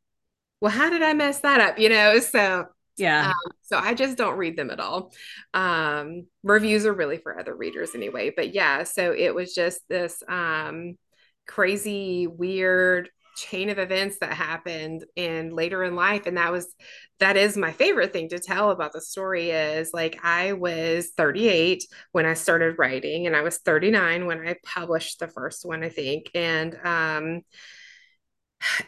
well, 0.60 0.72
how 0.72 0.90
did 0.90 1.02
I 1.02 1.14
mess 1.14 1.40
that 1.40 1.60
up? 1.60 1.78
You 1.78 1.88
know, 1.88 2.18
so 2.18 2.66
yeah. 3.00 3.28
Um, 3.28 3.52
so 3.62 3.78
I 3.78 3.94
just 3.94 4.18
don't 4.18 4.36
read 4.36 4.56
them 4.56 4.70
at 4.70 4.78
all. 4.80 5.12
Um, 5.54 6.26
reviews 6.42 6.84
are 6.84 6.92
really 6.92 7.16
for 7.16 7.38
other 7.38 7.56
readers 7.56 7.94
anyway. 7.94 8.32
But 8.34 8.54
yeah, 8.54 8.84
so 8.84 9.12
it 9.12 9.34
was 9.34 9.54
just 9.54 9.80
this 9.88 10.22
um, 10.28 10.98
crazy, 11.46 12.26
weird 12.26 13.08
chain 13.36 13.70
of 13.70 13.78
events 13.78 14.18
that 14.20 14.32
happened 14.32 15.04
and 15.16 15.52
later 15.52 15.84
in 15.84 15.94
life 15.94 16.26
and 16.26 16.36
that 16.36 16.52
was 16.52 16.74
that 17.18 17.36
is 17.36 17.56
my 17.56 17.72
favorite 17.72 18.12
thing 18.12 18.28
to 18.28 18.38
tell 18.38 18.70
about 18.70 18.92
the 18.92 19.00
story 19.00 19.50
is 19.50 19.90
like 19.92 20.18
I 20.22 20.52
was 20.52 21.10
38 21.16 21.84
when 22.12 22.26
I 22.26 22.34
started 22.34 22.78
writing 22.78 23.26
and 23.26 23.36
I 23.36 23.42
was 23.42 23.58
39 23.58 24.26
when 24.26 24.46
I 24.46 24.56
published 24.64 25.20
the 25.20 25.28
first 25.28 25.64
one 25.64 25.82
I 25.82 25.88
think 25.88 26.30
and 26.34 26.76
um 26.84 27.42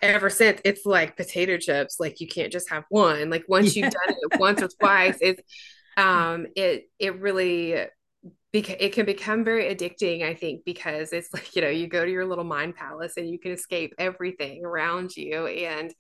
ever 0.02 0.28
since 0.28 0.61
it's 0.64 0.84
like 0.84 1.16
potato 1.16 1.56
chips 1.56 1.96
like 1.99 2.20
you 2.20 2.28
can't 2.28 2.52
just 2.52 2.68
have 2.70 2.84
one 2.90 3.30
like 3.30 3.44
once 3.49 3.76
yeah. 3.76 3.84
you've 3.84 3.94
done 4.06 4.16
it 4.20 4.40
once 4.40 4.62
or 4.62 4.68
twice 4.80 5.16
it's 5.20 5.42
um 5.96 6.46
it 6.56 6.84
it 6.99 7.20
really 7.20 7.87
beca- 8.54 8.76
it 8.78 8.92
can 8.92 9.06
become 9.06 9.44
very 9.44 9.75
addicting 9.75 10.23
i 10.23 10.35
think 10.35 10.62
because 10.64 11.12
it's 11.12 11.32
like 11.32 11.54
you 11.56 11.62
know 11.62 11.68
you 11.68 11.87
go 11.87 12.04
to 12.04 12.11
your 12.11 12.26
little 12.26 12.44
mind 12.44 12.75
palace 12.76 13.16
and 13.16 13.28
you 13.28 13.38
can 13.38 13.52
escape 13.52 13.94
everything 13.99 14.64
around 14.64 15.16
you 15.16 15.47
and 15.47 15.94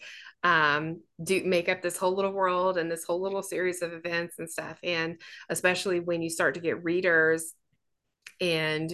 um 0.44 1.00
do 1.22 1.42
make 1.44 1.68
up 1.68 1.82
this 1.82 1.96
whole 1.96 2.14
little 2.14 2.32
world 2.32 2.76
and 2.76 2.90
this 2.90 3.04
whole 3.04 3.20
little 3.20 3.42
series 3.42 3.82
of 3.82 3.92
events 3.92 4.38
and 4.38 4.50
stuff. 4.50 4.78
And 4.82 5.20
especially 5.48 6.00
when 6.00 6.22
you 6.22 6.30
start 6.30 6.54
to 6.54 6.60
get 6.60 6.82
readers 6.82 7.54
and 8.40 8.92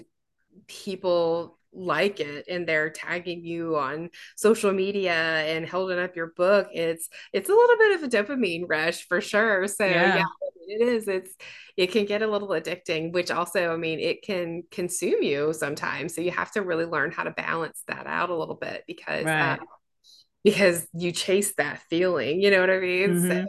people 0.67 1.58
like 1.73 2.21
it 2.21 2.47
and 2.49 2.67
they're 2.67 2.91
tagging 2.91 3.45
you 3.45 3.77
on 3.77 4.11
social 4.37 4.73
media 4.73 5.13
and 5.13 5.69
holding 5.69 5.99
up 5.99 6.17
your 6.17 6.29
book 6.29 6.69
it's 6.73 7.09
it's 7.33 7.49
a 7.49 7.53
little 7.53 7.77
bit 7.77 7.97
of 7.97 8.03
a 8.03 8.09
dopamine 8.09 8.65
rush 8.69 9.07
for 9.07 9.21
sure 9.21 9.67
so 9.67 9.85
yeah, 9.85 10.17
yeah 10.17 10.25
it 10.69 10.83
is 10.83 11.09
it's 11.09 11.35
it 11.77 11.91
can 11.93 12.05
get 12.05 12.23
a 12.23 12.27
little 12.27 12.49
addicting 12.49 13.13
which 13.13 13.31
also 13.31 13.73
i 13.73 13.77
mean 13.77 13.99
it 13.99 14.23
can 14.23 14.63
consume 14.71 15.23
you 15.23 15.53
sometimes 15.53 16.15
so 16.15 16.21
you 16.21 16.31
have 16.31 16.51
to 16.53 16.63
really 16.63 16.85
learn 16.85 17.11
how 17.11 17.23
to 17.23 17.31
balance 17.33 17.83
that 17.89 18.07
out 18.07 18.31
a 18.31 18.37
little 18.37 18.55
bit 18.55 18.85
because 18.87 19.25
right. 19.25 19.55
uh, 19.55 19.57
because 20.45 20.87
you 20.93 21.13
chase 21.13 21.55
that 21.57 21.83
feeling 21.91 22.41
you 22.41 22.51
know 22.51 22.61
what 22.61 22.71
i 22.71 22.79
mean 22.79 23.11
mm-hmm. 23.11 23.31
so 23.31 23.47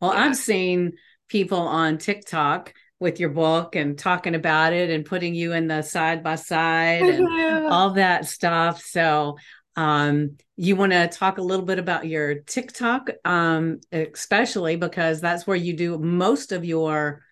well 0.00 0.14
yeah. 0.14 0.24
i've 0.24 0.36
seen 0.36 0.92
people 1.28 1.58
on 1.58 1.98
tiktok 1.98 2.72
with 2.98 3.20
your 3.20 3.28
book 3.28 3.76
and 3.76 3.98
talking 3.98 4.34
about 4.34 4.72
it 4.72 4.90
and 4.90 5.04
putting 5.04 5.34
you 5.34 5.52
in 5.52 5.66
the 5.66 5.82
side 5.82 6.22
by 6.22 6.34
side 6.34 7.02
and 7.02 7.66
all 7.66 7.90
that 7.90 8.26
stuff. 8.26 8.80
So, 8.82 9.36
um, 9.76 10.38
you 10.56 10.74
want 10.74 10.92
to 10.92 11.06
talk 11.08 11.36
a 11.36 11.42
little 11.42 11.66
bit 11.66 11.78
about 11.78 12.06
your 12.06 12.36
TikTok, 12.40 13.10
um, 13.26 13.80
especially 13.92 14.76
because 14.76 15.20
that's 15.20 15.46
where 15.46 15.56
you 15.56 15.74
do 15.74 15.98
most 15.98 16.52
of 16.52 16.64
your 16.64 17.22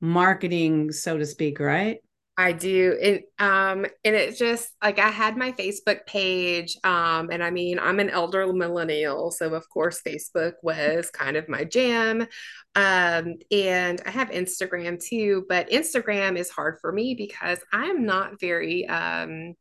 marketing, 0.00 0.92
so 0.92 1.18
to 1.18 1.26
speak, 1.26 1.58
right? 1.58 1.98
I 2.40 2.52
do. 2.52 2.96
It 3.00 3.24
um 3.40 3.84
and 4.04 4.14
it's 4.14 4.38
just 4.38 4.70
like 4.80 5.00
I 5.00 5.08
had 5.08 5.36
my 5.36 5.50
Facebook 5.50 6.06
page 6.06 6.76
um 6.84 7.30
and 7.32 7.42
I 7.42 7.50
mean 7.50 7.80
I'm 7.80 7.98
an 7.98 8.10
elder 8.10 8.46
millennial 8.52 9.32
so 9.32 9.54
of 9.54 9.68
course 9.68 10.00
Facebook 10.06 10.52
was 10.62 11.10
kind 11.10 11.36
of 11.36 11.48
my 11.48 11.64
jam. 11.64 12.28
Um 12.76 13.34
and 13.50 14.00
I 14.06 14.10
have 14.12 14.30
Instagram 14.30 15.02
too, 15.02 15.46
but 15.48 15.68
Instagram 15.70 16.38
is 16.38 16.48
hard 16.48 16.78
for 16.80 16.92
me 16.92 17.16
because 17.16 17.58
I'm 17.72 18.06
not 18.06 18.38
very 18.38 18.86
um 18.86 19.54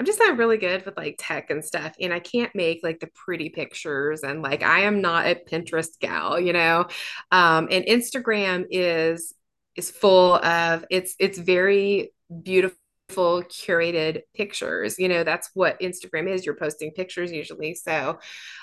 I'm 0.00 0.06
just 0.06 0.18
not 0.18 0.36
really 0.36 0.58
good 0.58 0.84
with 0.84 0.96
like 0.96 1.14
tech 1.20 1.50
and 1.50 1.64
stuff 1.64 1.92
and 2.00 2.12
I 2.12 2.18
can't 2.18 2.52
make 2.56 2.80
like 2.82 2.98
the 2.98 3.10
pretty 3.14 3.50
pictures 3.50 4.24
and 4.24 4.42
like 4.42 4.64
I 4.64 4.80
am 4.80 5.00
not 5.00 5.26
a 5.26 5.36
Pinterest 5.36 6.00
gal, 6.00 6.40
you 6.40 6.52
know. 6.52 6.86
Um 7.30 7.68
and 7.70 7.84
Instagram 7.84 8.66
is 8.70 9.32
is 9.76 9.90
full 9.90 10.34
of 10.34 10.84
it's 10.90 11.14
it's 11.20 11.38
very 11.38 12.12
beautiful 12.42 12.78
curated 13.10 14.22
pictures. 14.34 14.98
You 14.98 15.08
know 15.08 15.24
that's 15.24 15.50
what 15.54 15.78
instagram 15.80 16.28
is. 16.28 16.44
You're 16.46 16.56
posting 16.56 16.90
pictures 16.92 17.30
usually. 17.30 17.74
So 17.74 18.18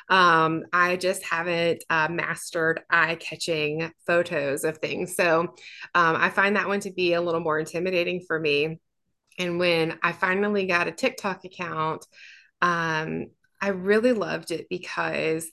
um, 0.10 0.64
i 0.74 0.96
just 0.98 1.24
haven't 1.24 1.84
uh, 1.90 2.08
mastered 2.10 2.82
eye-catching 2.90 3.92
photos 4.08 4.64
of 4.64 4.80
things. 4.80 5.16
So 5.16 5.42
um, 5.96 6.16
i 6.16 6.30
find 6.30 6.56
that 6.56 6.68
one 6.68 6.80
to 6.82 6.92
be 6.92 7.14
a 7.14 7.22
little 7.22 7.42
more 7.42 7.60
intimidating 7.60 8.22
for 8.28 8.40
me. 8.40 8.80
And 9.38 9.60
when 9.60 9.98
i 10.04 10.12
finally 10.12 10.66
got 10.66 10.88
a 10.88 10.92
tiktok 10.92 11.46
account 11.46 12.06
um, 12.62 13.28
i 13.62 13.70
really 13.70 14.14
loved 14.14 14.52
it 14.52 14.68
because 14.70 15.50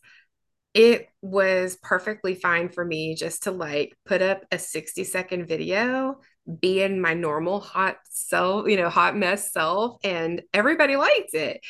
it 0.75 1.09
was 1.23 1.77
perfectly 1.83 2.35
fine 2.35 2.69
for 2.69 2.85
me 2.85 3.15
just 3.15 3.45
to 3.45 3.51
like 3.51 3.97
put 4.05 4.23
up 4.23 4.45
a 4.53 4.59
60 4.59 5.05
second 5.05 5.47
video 5.47 6.21
be 6.61 6.83
in 6.83 7.01
my 7.01 7.15
normal 7.15 7.61
hot 7.61 7.99
self, 8.05 8.69
you 8.69 8.77
know, 8.77 8.89
hot 8.89 9.17
mess 9.17 9.53
self, 9.53 9.99
and 10.05 10.43
everybody 10.55 10.97
liked 10.97 11.35
it. 11.35 11.61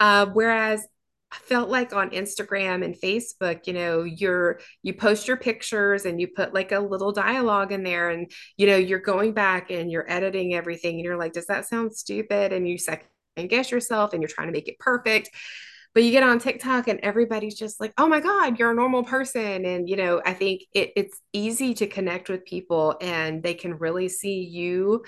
Uh, 0.00 0.26
whereas 0.26 0.86
I 1.30 1.36
felt 1.36 1.68
like 1.68 1.92
on 1.92 2.10
Instagram 2.10 2.84
and 2.84 2.94
Facebook, 2.94 3.66
you 3.66 3.74
know, 3.74 4.02
you're 4.02 4.60
you 4.82 4.94
post 4.94 5.28
your 5.28 5.36
pictures 5.36 6.06
and 6.06 6.20
you 6.20 6.28
put 6.28 6.54
like 6.54 6.72
a 6.72 6.80
little 6.80 7.12
dialogue 7.12 7.72
in 7.72 7.82
there, 7.82 8.10
and 8.10 8.30
you 8.56 8.66
know, 8.66 8.76
you're 8.76 8.98
going 9.00 9.32
back 9.32 9.70
and 9.70 9.90
you're 9.90 10.10
editing 10.10 10.54
everything, 10.54 10.96
and 10.96 11.04
you're 11.04 11.18
like, 11.18 11.32
does 11.32 11.46
that 11.46 11.66
sound 11.66 11.94
stupid? 11.94 12.52
And 12.52 12.68
you 12.68 12.78
second 12.78 13.06
guess 13.48 13.70
yourself, 13.70 14.12
and 14.12 14.22
you're 14.22 14.28
trying 14.28 14.48
to 14.48 14.52
make 14.52 14.68
it 14.68 14.78
perfect 14.78 15.30
but 15.94 16.02
you 16.02 16.10
get 16.10 16.22
on 16.22 16.38
TikTok 16.38 16.88
and 16.88 17.00
everybody's 17.02 17.56
just 17.56 17.80
like, 17.80 17.92
oh 17.98 18.08
my 18.08 18.20
God, 18.20 18.58
you're 18.58 18.70
a 18.70 18.74
normal 18.74 19.02
person. 19.02 19.64
And, 19.64 19.88
you 19.88 19.96
know, 19.96 20.22
I 20.24 20.34
think 20.34 20.62
it, 20.72 20.92
it's 20.96 21.20
easy 21.32 21.74
to 21.74 21.86
connect 21.86 22.28
with 22.28 22.44
people 22.44 22.96
and 23.00 23.42
they 23.42 23.54
can 23.54 23.74
really 23.74 24.08
see 24.08 24.40
you 24.40 25.04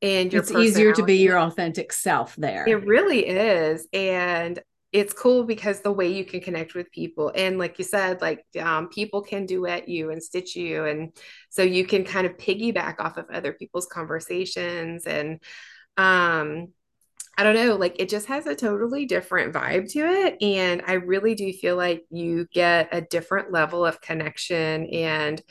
and 0.00 0.32
your 0.32 0.42
It's 0.42 0.50
easier 0.50 0.92
to 0.92 1.04
be 1.04 1.18
your 1.18 1.38
authentic 1.38 1.92
self 1.92 2.34
there. 2.36 2.66
It 2.66 2.86
really 2.86 3.26
is. 3.26 3.86
And 3.92 4.60
it's 4.92 5.14
cool 5.14 5.44
because 5.44 5.80
the 5.80 5.92
way 5.92 6.12
you 6.12 6.24
can 6.24 6.40
connect 6.40 6.74
with 6.74 6.92
people 6.92 7.32
and 7.34 7.58
like 7.58 7.78
you 7.78 7.84
said 7.84 8.20
like 8.20 8.44
um, 8.60 8.88
people 8.90 9.22
can 9.22 9.46
duet 9.46 9.88
you 9.88 10.10
and 10.10 10.22
stitch 10.22 10.54
you 10.54 10.84
and 10.84 11.16
so 11.48 11.62
you 11.62 11.86
can 11.86 12.04
kind 12.04 12.26
of 12.26 12.36
piggyback 12.36 12.96
off 13.00 13.16
of 13.16 13.24
other 13.32 13.52
people's 13.54 13.86
conversations 13.86 15.06
and 15.06 15.40
um 15.96 16.68
I 17.38 17.44
don't 17.44 17.54
know, 17.54 17.76
like 17.76 17.96
it 17.98 18.08
just 18.10 18.26
has 18.26 18.46
a 18.46 18.54
totally 18.54 19.06
different 19.06 19.54
vibe 19.54 19.90
to 19.92 20.00
it. 20.00 20.42
And 20.42 20.82
I 20.86 20.94
really 20.94 21.34
do 21.34 21.52
feel 21.52 21.76
like 21.76 22.04
you 22.10 22.46
get 22.52 22.88
a 22.92 23.00
different 23.00 23.50
level 23.50 23.86
of 23.86 24.00
connection 24.02 24.86
and 24.86 25.42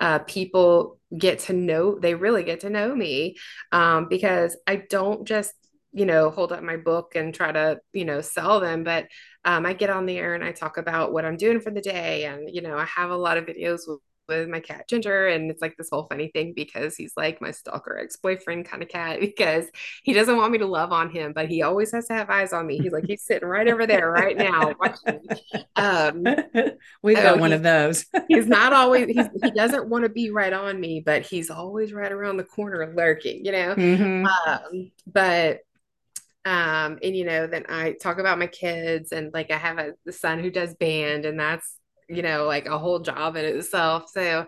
uh, 0.00 0.18
people 0.20 0.98
get 1.16 1.40
to 1.40 1.52
know, 1.52 1.98
they 1.98 2.14
really 2.14 2.42
get 2.42 2.60
to 2.60 2.70
know 2.70 2.94
me 2.94 3.36
um, 3.72 4.08
because 4.08 4.56
I 4.66 4.76
don't 4.90 5.26
just, 5.26 5.52
you 5.92 6.06
know, 6.06 6.30
hold 6.30 6.52
up 6.52 6.62
my 6.62 6.76
book 6.76 7.14
and 7.14 7.34
try 7.34 7.50
to, 7.52 7.80
you 7.92 8.04
know, 8.04 8.20
sell 8.20 8.60
them, 8.60 8.84
but 8.84 9.06
um, 9.44 9.64
I 9.64 9.72
get 9.72 9.90
on 9.90 10.06
the 10.06 10.18
air 10.18 10.34
and 10.34 10.44
I 10.44 10.52
talk 10.52 10.76
about 10.76 11.12
what 11.12 11.24
I'm 11.24 11.36
doing 11.36 11.60
for 11.60 11.70
the 11.70 11.80
day. 11.80 12.24
And, 12.24 12.52
you 12.52 12.60
know, 12.60 12.76
I 12.76 12.84
have 12.84 13.10
a 13.10 13.16
lot 13.16 13.38
of 13.38 13.46
videos 13.46 13.80
with 13.86 14.00
with 14.28 14.48
my 14.48 14.60
cat 14.60 14.88
Ginger. 14.88 15.28
And 15.28 15.50
it's 15.50 15.62
like 15.62 15.76
this 15.76 15.88
whole 15.90 16.06
funny 16.06 16.28
thing 16.28 16.52
because 16.54 16.96
he's 16.96 17.12
like 17.16 17.40
my 17.40 17.50
stalker 17.50 17.98
ex 17.98 18.16
boyfriend 18.16 18.66
kind 18.66 18.82
of 18.82 18.88
cat 18.88 19.20
because 19.20 19.66
he 20.02 20.12
doesn't 20.12 20.36
want 20.36 20.52
me 20.52 20.58
to 20.58 20.66
love 20.66 20.92
on 20.92 21.10
him, 21.10 21.32
but 21.32 21.48
he 21.48 21.62
always 21.62 21.92
has 21.92 22.06
to 22.06 22.14
have 22.14 22.30
eyes 22.30 22.52
on 22.52 22.66
me. 22.66 22.78
He's 22.78 22.92
like, 22.92 23.06
he's 23.06 23.22
sitting 23.22 23.48
right 23.48 23.68
over 23.68 23.86
there 23.86 24.10
right 24.10 24.36
now 24.36 24.74
watching. 24.80 25.20
Um, 25.76 26.24
We've 27.02 27.16
got 27.16 27.40
one 27.40 27.52
of 27.52 27.62
those. 27.62 28.04
he's 28.28 28.46
not 28.46 28.72
always, 28.72 29.06
he's, 29.06 29.28
he 29.42 29.50
doesn't 29.50 29.88
want 29.88 30.04
to 30.04 30.08
be 30.08 30.30
right 30.30 30.52
on 30.52 30.80
me, 30.80 31.00
but 31.04 31.22
he's 31.22 31.50
always 31.50 31.92
right 31.92 32.12
around 32.12 32.36
the 32.36 32.44
corner 32.44 32.92
lurking, 32.94 33.44
you 33.44 33.52
know? 33.52 33.74
Mm-hmm. 33.74 34.26
Um, 34.26 34.90
but 35.06 35.60
um 36.44 36.98
and 37.02 37.16
you 37.16 37.24
know 37.24 37.46
then 37.46 37.64
i 37.68 37.92
talk 37.92 38.18
about 38.18 38.38
my 38.38 38.46
kids 38.46 39.10
and 39.10 39.34
like 39.34 39.50
i 39.50 39.56
have 39.56 39.78
a 39.78 40.12
son 40.12 40.38
who 40.38 40.50
does 40.50 40.74
band 40.76 41.24
and 41.24 41.38
that's 41.38 41.77
you 42.08 42.22
know, 42.22 42.46
like 42.46 42.66
a 42.66 42.78
whole 42.78 43.00
job 43.00 43.36
in 43.36 43.44
itself. 43.44 44.10
So, 44.12 44.46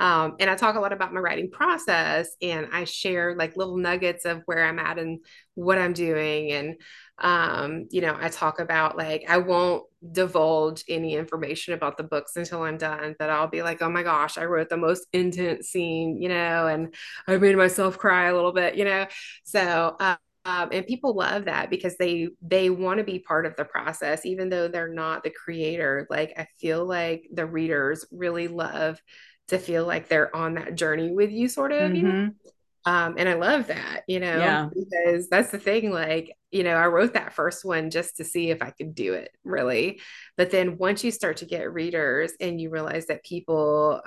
um, 0.00 0.34
and 0.40 0.50
I 0.50 0.56
talk 0.56 0.74
a 0.74 0.80
lot 0.80 0.92
about 0.92 1.14
my 1.14 1.20
writing 1.20 1.50
process 1.50 2.28
and 2.42 2.66
I 2.72 2.84
share 2.84 3.36
like 3.36 3.56
little 3.56 3.76
nuggets 3.76 4.24
of 4.24 4.42
where 4.46 4.64
I'm 4.64 4.80
at 4.80 4.98
and 4.98 5.20
what 5.54 5.78
I'm 5.78 5.92
doing. 5.92 6.50
And, 6.50 6.74
um, 7.18 7.86
you 7.90 8.00
know, 8.00 8.16
I 8.18 8.28
talk 8.28 8.58
about 8.58 8.96
like, 8.96 9.24
I 9.28 9.38
won't 9.38 9.84
divulge 10.10 10.82
any 10.88 11.14
information 11.14 11.74
about 11.74 11.96
the 11.96 12.02
books 12.02 12.34
until 12.34 12.62
I'm 12.64 12.76
done, 12.76 13.14
but 13.20 13.30
I'll 13.30 13.46
be 13.46 13.62
like, 13.62 13.82
oh 13.82 13.88
my 13.88 14.02
gosh, 14.02 14.36
I 14.36 14.46
wrote 14.46 14.68
the 14.68 14.76
most 14.76 15.06
intense 15.12 15.68
scene, 15.68 16.20
you 16.20 16.28
know, 16.28 16.66
and 16.66 16.92
I 17.28 17.36
made 17.36 17.56
myself 17.56 17.96
cry 17.96 18.26
a 18.26 18.34
little 18.34 18.52
bit, 18.52 18.74
you 18.74 18.84
know. 18.84 19.06
So, 19.44 19.96
uh, 20.00 20.16
um, 20.46 20.68
and 20.72 20.86
people 20.86 21.14
love 21.14 21.46
that 21.46 21.70
because 21.70 21.96
they 21.96 22.28
they 22.42 22.70
want 22.70 22.98
to 22.98 23.04
be 23.04 23.18
part 23.18 23.46
of 23.46 23.56
the 23.56 23.64
process 23.64 24.26
even 24.26 24.48
though 24.48 24.68
they're 24.68 24.92
not 24.92 25.22
the 25.22 25.30
creator 25.30 26.06
like 26.10 26.32
i 26.36 26.46
feel 26.60 26.84
like 26.84 27.26
the 27.32 27.46
readers 27.46 28.04
really 28.12 28.48
love 28.48 29.00
to 29.48 29.58
feel 29.58 29.86
like 29.86 30.08
they're 30.08 30.34
on 30.34 30.54
that 30.54 30.74
journey 30.74 31.12
with 31.12 31.30
you 31.30 31.48
sort 31.48 31.72
of 31.72 31.90
mm-hmm. 31.90 31.96
you 31.96 32.02
know 32.02 32.08
mm-hmm. 32.08 32.92
um, 32.92 33.14
and 33.18 33.28
i 33.28 33.34
love 33.34 33.66
that 33.68 34.02
you 34.06 34.20
know 34.20 34.36
yeah. 34.36 34.68
because 34.74 35.28
that's 35.28 35.50
the 35.50 35.58
thing 35.58 35.90
like 35.90 36.36
you 36.50 36.62
know 36.62 36.74
i 36.74 36.86
wrote 36.86 37.14
that 37.14 37.32
first 37.32 37.64
one 37.64 37.90
just 37.90 38.16
to 38.16 38.24
see 38.24 38.50
if 38.50 38.62
i 38.62 38.70
could 38.70 38.94
do 38.94 39.14
it 39.14 39.30
really 39.44 40.00
but 40.36 40.50
then 40.50 40.76
once 40.78 41.04
you 41.04 41.10
start 41.10 41.38
to 41.38 41.46
get 41.46 41.72
readers 41.72 42.32
and 42.40 42.60
you 42.60 42.70
realize 42.70 43.06
that 43.06 43.24
people 43.24 44.00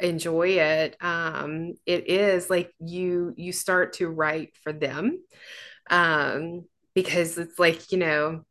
enjoy 0.00 0.48
it 0.48 0.96
um 1.00 1.72
it 1.86 2.08
is 2.08 2.50
like 2.50 2.72
you 2.80 3.32
you 3.36 3.52
start 3.52 3.92
to 3.92 4.08
write 4.08 4.56
for 4.62 4.72
them 4.72 5.20
um, 5.90 6.64
because 6.94 7.38
it's 7.38 7.58
like 7.58 7.92
you 7.92 7.98
know 7.98 8.44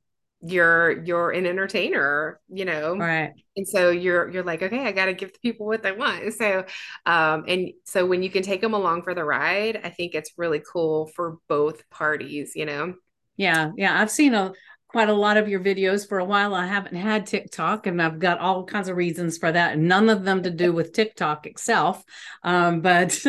you're 0.46 1.04
you're 1.04 1.32
an 1.32 1.46
entertainer 1.46 2.40
you 2.50 2.66
know 2.66 2.98
right 2.98 3.32
and 3.56 3.66
so 3.66 3.92
you're 3.92 4.30
you're 4.30 4.44
like 4.44 4.62
okay 4.62 4.82
i 4.82 4.92
got 4.92 5.06
to 5.06 5.14
give 5.14 5.32
the 5.32 5.40
people 5.40 5.66
what 5.66 5.82
they 5.82 5.94
want 5.94 6.34
so 6.34 6.66
um 7.06 7.46
and 7.48 7.70
so 7.86 8.06
when 8.06 8.22
you 8.22 8.30
can 8.30 8.44
take 8.44 8.60
them 8.60 8.74
along 8.74 9.02
for 9.04 9.14
the 9.14 9.24
ride 9.24 9.80
i 9.86 9.90
think 9.90 10.14
it's 10.14 10.34
really 10.38 10.62
cool 10.72 11.08
for 11.16 11.38
both 11.48 11.90
parties 11.90 12.52
you 12.56 12.66
know 12.66 12.94
yeah 13.38 13.72
yeah 13.78 14.02
i've 14.02 14.12
seen 14.12 14.34
a 14.34 14.52
quite 14.94 15.10
a 15.10 15.14
lot 15.14 15.38
of 15.38 15.50
your 15.50 15.60
videos 15.60 16.08
for 16.08 16.20
a 16.20 16.26
while. 16.26 16.54
I 16.54 16.68
haven't 16.68 16.96
had 16.96 17.26
TikTok, 17.26 17.88
and 17.88 18.00
I've 18.00 18.20
got 18.20 18.38
all 18.38 18.64
kinds 18.64 18.90
of 18.90 18.96
reasons 18.96 19.40
for 19.40 19.52
that. 19.52 19.80
None 19.80 20.08
of 20.08 20.24
them 20.24 20.44
to 20.44 20.52
do 20.52 20.72
with 20.72 20.94
TikTok 20.94 21.48
itself, 21.48 22.04
um, 22.44 22.82
but 22.82 23.20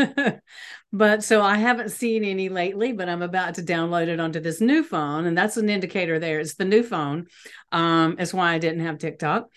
but 0.94 1.24
so 1.24 1.42
I 1.42 1.56
haven't 1.56 1.90
seen 1.90 2.24
any 2.24 2.48
lately. 2.48 2.92
But 2.92 3.08
I'm 3.08 3.20
about 3.20 3.54
to 3.54 3.62
download 3.62 4.06
it 4.06 4.20
onto 4.20 4.38
this 4.38 4.60
new 4.60 4.84
phone, 4.84 5.26
and 5.26 5.36
that's 5.36 5.56
an 5.56 5.68
indicator. 5.68 6.20
There, 6.20 6.38
it's 6.38 6.54
the 6.54 6.64
new 6.64 6.84
phone. 6.84 7.26
Um, 7.72 8.14
it's 8.20 8.32
why 8.32 8.54
I 8.54 8.58
didn't 8.58 8.86
have 8.86 8.98
TikTok. 8.98 9.48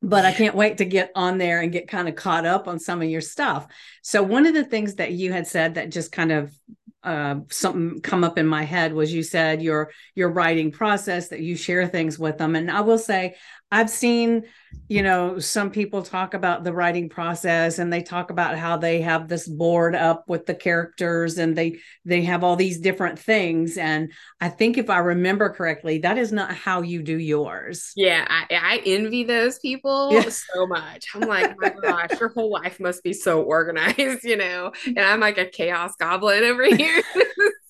But 0.00 0.24
I 0.24 0.32
can't 0.32 0.54
wait 0.54 0.78
to 0.78 0.84
get 0.84 1.10
on 1.16 1.38
there 1.38 1.60
and 1.60 1.72
get 1.72 1.88
kind 1.88 2.08
of 2.08 2.14
caught 2.14 2.46
up 2.46 2.68
on 2.68 2.78
some 2.78 3.02
of 3.02 3.08
your 3.08 3.20
stuff. 3.20 3.66
So, 4.02 4.22
one 4.22 4.46
of 4.46 4.54
the 4.54 4.64
things 4.64 4.94
that 4.96 5.10
you 5.10 5.32
had 5.32 5.48
said 5.48 5.74
that 5.74 5.90
just 5.90 6.12
kind 6.12 6.30
of 6.30 6.54
uh, 7.02 7.40
something 7.50 8.00
come 8.00 8.22
up 8.22 8.38
in 8.38 8.46
my 8.46 8.62
head 8.62 8.92
was 8.92 9.12
you 9.12 9.24
said 9.24 9.60
your 9.60 9.90
your 10.14 10.30
writing 10.30 10.70
process 10.70 11.28
that 11.28 11.40
you 11.40 11.56
share 11.56 11.86
things 11.86 12.18
with 12.18 12.38
them 12.38 12.56
and 12.56 12.70
i 12.70 12.80
will 12.80 12.96
say 12.96 13.34
i've 13.74 13.90
seen 13.90 14.44
you 14.88 15.02
know 15.02 15.38
some 15.38 15.70
people 15.70 16.02
talk 16.02 16.34
about 16.34 16.64
the 16.64 16.72
writing 16.72 17.08
process 17.08 17.78
and 17.78 17.92
they 17.92 18.02
talk 18.02 18.30
about 18.30 18.58
how 18.58 18.76
they 18.76 19.00
have 19.00 19.28
this 19.28 19.48
board 19.48 19.94
up 19.94 20.28
with 20.28 20.46
the 20.46 20.54
characters 20.54 21.38
and 21.38 21.56
they 21.56 21.78
they 22.04 22.22
have 22.22 22.44
all 22.44 22.56
these 22.56 22.78
different 22.78 23.18
things. 23.18 23.76
And 23.78 24.12
i 24.40 24.48
think 24.48 24.76
if 24.76 24.90
i 24.90 24.98
remember 24.98 25.50
correctly 25.50 25.98
that 25.98 26.18
is 26.18 26.32
not 26.32 26.54
how 26.54 26.82
you 26.82 27.02
do 27.02 27.18
yours. 27.18 27.92
Yeah 27.96 28.26
i, 28.28 28.46
I 28.50 28.82
envy 28.84 29.24
those 29.24 29.58
people 29.58 30.12
yeah. 30.12 30.28
so 30.28 30.66
much. 30.66 31.06
I'm 31.14 31.22
like 31.22 31.52
oh 31.52 31.54
my 31.58 31.74
gosh 31.82 32.20
your 32.20 32.30
whole 32.30 32.50
life 32.50 32.78
must 32.80 33.02
be 33.02 33.12
so 33.12 33.42
organized 33.42 33.96
you 34.24 34.36
know? 34.36 34.72
And 34.86 35.00
i'm 35.00 35.20
like 35.20 35.38
a 35.38 35.46
chaos 35.46 35.94
goblin 35.98 36.44
over 36.44 36.64
here 36.64 37.02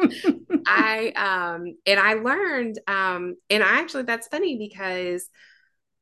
I 0.66 1.08
um 1.16 1.76
and 1.86 2.00
I 2.00 2.14
learned 2.14 2.78
um 2.86 3.36
and 3.48 3.62
I 3.62 3.80
actually 3.80 4.04
that's 4.04 4.28
funny 4.28 4.56
because 4.58 5.28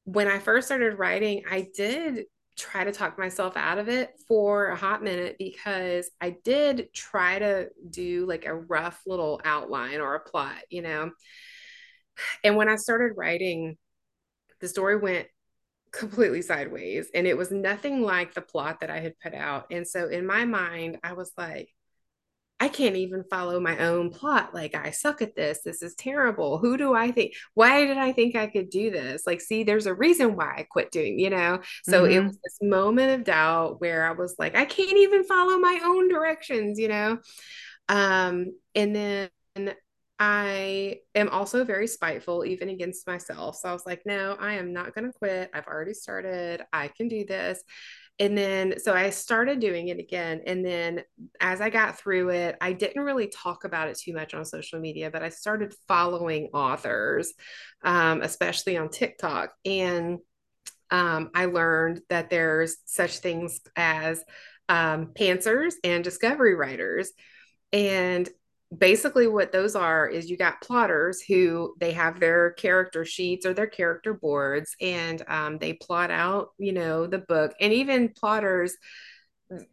when 0.05 0.27
I 0.27 0.39
first 0.39 0.69
started 0.69 0.99
writing, 0.99 1.43
I 1.51 1.69
did 1.77 2.25
try 2.57 2.83
to 2.83 2.93
talk 2.93 3.19
myself 3.19 3.57
out 3.57 3.79
of 3.79 3.89
it 3.89 4.11
for 4.27 4.69
a 4.69 4.77
hot 4.77 5.03
minute 5.03 5.37
because 5.39 6.11
I 6.21 6.37
did 6.43 6.89
try 6.95 7.39
to 7.39 7.69
do 7.89 8.27
like 8.27 8.47
a 8.47 8.55
rough 8.55 9.01
little 9.07 9.41
outline 9.45 10.01
or 10.01 10.15
a 10.15 10.21
plot, 10.21 10.57
you 10.71 10.83
know. 10.83 11.11
And 12.43 12.57
when 12.57 12.69
I 12.69 12.77
started 12.77 13.17
writing, 13.17 13.77
the 14.61 14.69
story 14.69 14.97
went 14.97 15.29
completely 15.93 16.43
sideways 16.43 17.09
and 17.15 17.27
it 17.27 17.37
was 17.37 17.51
nothing 17.51 18.03
like 18.03 18.35
the 18.35 18.43
plot 18.43 18.81
that 18.81 18.91
I 18.91 19.01
had 19.01 19.19
put 19.21 19.35
out. 19.35 19.67
And 19.71 19.87
so 19.87 20.09
in 20.09 20.27
my 20.27 20.45
mind, 20.45 20.99
I 21.05 21.13
was 21.13 21.33
like, 21.37 21.69
I 22.61 22.69
can't 22.69 22.97
even 22.97 23.23
follow 23.31 23.61
my 23.61 23.79
own 23.79 24.11
plot. 24.11 24.53
Like, 24.53 24.75
I 24.75 24.91
suck 24.91 25.23
at 25.23 25.37
this. 25.37 25.61
This 25.65 25.81
is 25.81 25.95
terrible. 25.95 26.59
Who 26.59 26.77
do 26.77 26.93
I 26.93 27.13
think? 27.13 27.35
Why 27.55 27.87
did 27.87 27.99
I 27.99 28.13
think 28.13 28.35
I 28.35 28.49
could 28.49 28.69
do 28.69 28.91
this? 28.91 29.27
Like, 29.27 29.41
see, 29.41 29.63
there's 29.63 29.87
a 29.87 29.95
reason 29.95 30.35
why 30.35 30.55
I 30.57 30.67
quit 30.69 30.91
doing, 30.91 31.21
you 31.21 31.31
know? 31.31 31.61
So 31.85 32.03
mm-hmm. 32.03 32.13
it 32.13 32.25
was 32.25 32.39
this 32.43 32.59
moment 32.61 33.13
of 33.13 33.25
doubt 33.25 33.81
where 33.81 34.07
I 34.07 34.13
was 34.13 34.35
like, 34.39 34.57
I 34.57 34.65
can't 34.65 34.99
even 34.99 35.23
follow 35.23 35.59
my 35.59 35.81
own 35.85 36.09
directions, 36.09 36.81
you 36.81 36.89
know? 36.89 37.19
Um, 37.89 38.55
and 38.75 38.95
then 38.95 39.31
I 40.19 40.97
am 41.15 41.29
also 41.29 41.65
very 41.65 41.87
spiteful, 41.87 42.45
even 42.45 42.71
against 42.71 43.07
myself. 43.07 43.57
So 43.57 43.69
I 43.69 43.73
was 43.73 43.87
like, 43.87 44.03
no, 44.05 44.37
I 44.39 44.55
am 44.55 44.73
not 44.73 44.95
going 44.97 45.07
to 45.07 45.17
quit. 45.17 45.49
I've 45.55 45.69
already 45.69 45.95
started. 45.95 46.63
I 46.73 46.89
can 46.89 47.07
do 47.07 47.25
this 47.25 47.63
and 48.19 48.37
then 48.37 48.75
so 48.79 48.93
I 48.95 49.11
started 49.11 49.61
doing 49.61 49.89
it 49.89 49.99
again. 49.99 50.43
And 50.47 50.65
then 50.65 51.03
as 51.41 51.61
I 51.61 51.71
got 51.71 51.99
through 51.99 52.31
it, 52.31 52.57
I 52.61 52.73
didn't 52.73 53.03
really 53.03 53.29
talk 53.29 53.65
about 53.65 53.89
it 53.89 53.99
too 53.99 54.13
much 54.13 54.35
on 54.35 54.45
social 54.45 54.81
media, 54.81 55.11
but 55.11 55.23
I 55.23 55.29
started 55.29 55.75
following 55.87 56.49
authors, 56.53 57.33
um, 57.83 58.23
especially 58.23 58.77
on 58.77 58.89
TikTok. 58.89 59.53
And 59.65 60.19
um, 60.91 61.31
I 61.35 61.45
learned 61.45 62.01
that 62.09 62.31
there's 62.31 62.77
such 62.87 63.19
things 63.19 63.61
as 63.77 64.23
um, 64.69 65.13
pantsers 65.19 65.75
and 65.85 66.03
discovery 66.03 66.55
writers. 66.55 67.13
And 67.73 68.29
basically 68.77 69.27
what 69.27 69.51
those 69.51 69.75
are 69.75 70.07
is 70.07 70.29
you 70.29 70.37
got 70.37 70.61
plotters 70.61 71.23
who 71.23 71.75
they 71.79 71.93
have 71.93 72.21
their 72.21 72.51
character 72.53 73.05
sheets 73.05 73.47
or 73.47 73.55
their 73.55 73.67
character 73.67 74.13
boards 74.13 74.77
and 74.81 75.23
um, 75.27 75.59
they 75.59 75.73
plot 75.73 76.11
out 76.11 76.51
you 76.59 76.73
know 76.73 77.07
the 77.07 77.19
book. 77.19 77.55
And 77.61 77.73
even 77.73 78.11
plotters 78.11 78.77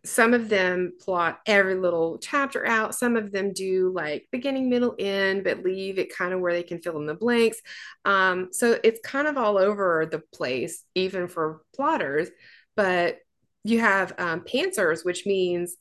some 0.06 0.34
of 0.34 0.48
them 0.48 0.94
plot 1.02 1.42
every 1.46 1.76
little 1.76 2.18
chapter 2.20 2.66
out. 2.66 2.96
Some 2.96 3.18
of 3.18 3.34
them 3.34 3.52
do 3.52 3.92
like 3.94 4.28
beginning 4.32 4.70
middle 4.70 4.96
end 4.98 5.44
but 5.44 5.64
leave 5.64 6.00
it 6.00 6.16
kind 6.16 6.34
of 6.34 6.40
where 6.40 6.54
they 6.54 6.64
can 6.64 6.82
fill 6.82 6.98
in 6.98 7.06
the 7.06 7.14
blanks. 7.14 7.58
Um, 8.06 8.50
so 8.52 8.80
it's 8.84 9.02
kind 9.04 9.28
of 9.28 9.38
all 9.38 9.58
over 9.58 10.08
the 10.10 10.22
place 10.34 10.84
even 10.96 11.28
for 11.28 11.62
plotters. 11.76 12.30
But 12.78 13.18
you 13.66 13.80
have 13.82 14.14
um, 14.18 14.42
pantsers 14.42 15.04
which 15.04 15.26
means 15.26 15.76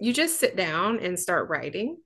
you 0.00 0.12
just 0.12 0.40
sit 0.40 0.56
down 0.56 0.98
and 1.00 1.18
start 1.18 1.48
writing 1.48 1.98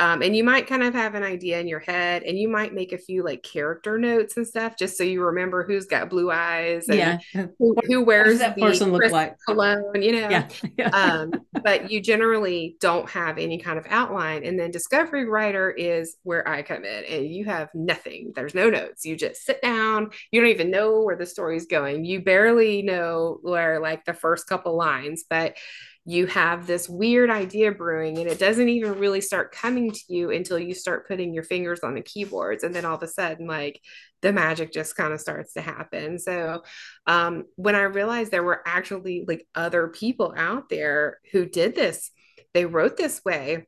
Um, 0.00 0.22
and 0.22 0.34
you 0.34 0.42
might 0.42 0.66
kind 0.66 0.82
of 0.82 0.92
have 0.92 1.14
an 1.14 1.22
idea 1.22 1.60
in 1.60 1.68
your 1.68 1.78
head 1.78 2.24
and 2.24 2.36
you 2.36 2.48
might 2.48 2.74
make 2.74 2.92
a 2.92 2.98
few 2.98 3.22
like 3.22 3.44
character 3.44 3.96
notes 3.96 4.36
and 4.36 4.44
stuff 4.44 4.76
just 4.76 4.98
so 4.98 5.04
you 5.04 5.22
remember 5.22 5.62
who's 5.62 5.86
got 5.86 6.10
blue 6.10 6.32
eyes 6.32 6.88
and 6.88 6.98
yeah. 6.98 7.46
who, 7.60 7.76
who 7.86 8.02
wears 8.02 8.40
that 8.40 8.58
person 8.58 8.90
look 8.90 9.12
like 9.12 9.36
cologne, 9.46 10.02
you 10.02 10.12
know. 10.12 10.28
Yeah. 10.28 10.48
yeah. 10.76 10.88
um, 10.88 11.32
but 11.62 11.92
you 11.92 12.00
generally 12.00 12.76
don't 12.80 13.08
have 13.08 13.38
any 13.38 13.58
kind 13.58 13.78
of 13.78 13.86
outline. 13.88 14.44
And 14.44 14.58
then 14.58 14.72
Discovery 14.72 15.26
Writer 15.28 15.70
is 15.70 16.16
where 16.24 16.46
I 16.48 16.62
come 16.62 16.84
in 16.84 17.04
and 17.04 17.26
you 17.32 17.44
have 17.44 17.68
nothing. 17.72 18.32
There's 18.34 18.54
no 18.54 18.70
notes. 18.70 19.04
You 19.04 19.16
just 19.16 19.44
sit 19.44 19.62
down. 19.62 20.10
You 20.32 20.40
don't 20.40 20.50
even 20.50 20.72
know 20.72 21.02
where 21.02 21.16
the 21.16 21.24
story's 21.24 21.66
going. 21.66 22.04
You 22.04 22.20
barely 22.20 22.82
know 22.82 23.38
where 23.42 23.78
like 23.78 24.04
the 24.04 24.12
first 24.14 24.48
couple 24.48 24.76
lines, 24.76 25.24
but 25.30 25.56
you 26.06 26.26
have 26.26 26.66
this 26.66 26.88
weird 26.88 27.30
idea 27.30 27.72
brewing 27.72 28.18
and 28.18 28.28
it 28.28 28.38
doesn't 28.38 28.68
even 28.68 28.98
really 28.98 29.22
start 29.22 29.52
coming 29.52 29.90
to 29.90 30.00
you 30.08 30.30
until 30.30 30.58
you 30.58 30.74
start 30.74 31.08
putting 31.08 31.32
your 31.32 31.42
fingers 31.42 31.80
on 31.80 31.94
the 31.94 32.02
keyboards 32.02 32.62
and 32.62 32.74
then 32.74 32.84
all 32.84 32.96
of 32.96 33.02
a 33.02 33.08
sudden 33.08 33.46
like 33.46 33.80
the 34.20 34.32
magic 34.32 34.70
just 34.72 34.96
kind 34.96 35.14
of 35.14 35.20
starts 35.20 35.54
to 35.54 35.62
happen. 35.62 36.18
So 36.18 36.62
um, 37.06 37.44
when 37.56 37.74
i 37.74 37.82
realized 37.82 38.30
there 38.30 38.42
were 38.42 38.62
actually 38.66 39.24
like 39.26 39.46
other 39.54 39.88
people 39.88 40.34
out 40.36 40.68
there 40.68 41.18
who 41.32 41.46
did 41.46 41.74
this 41.74 42.10
they 42.52 42.66
wrote 42.66 42.96
this 42.96 43.22
way 43.24 43.66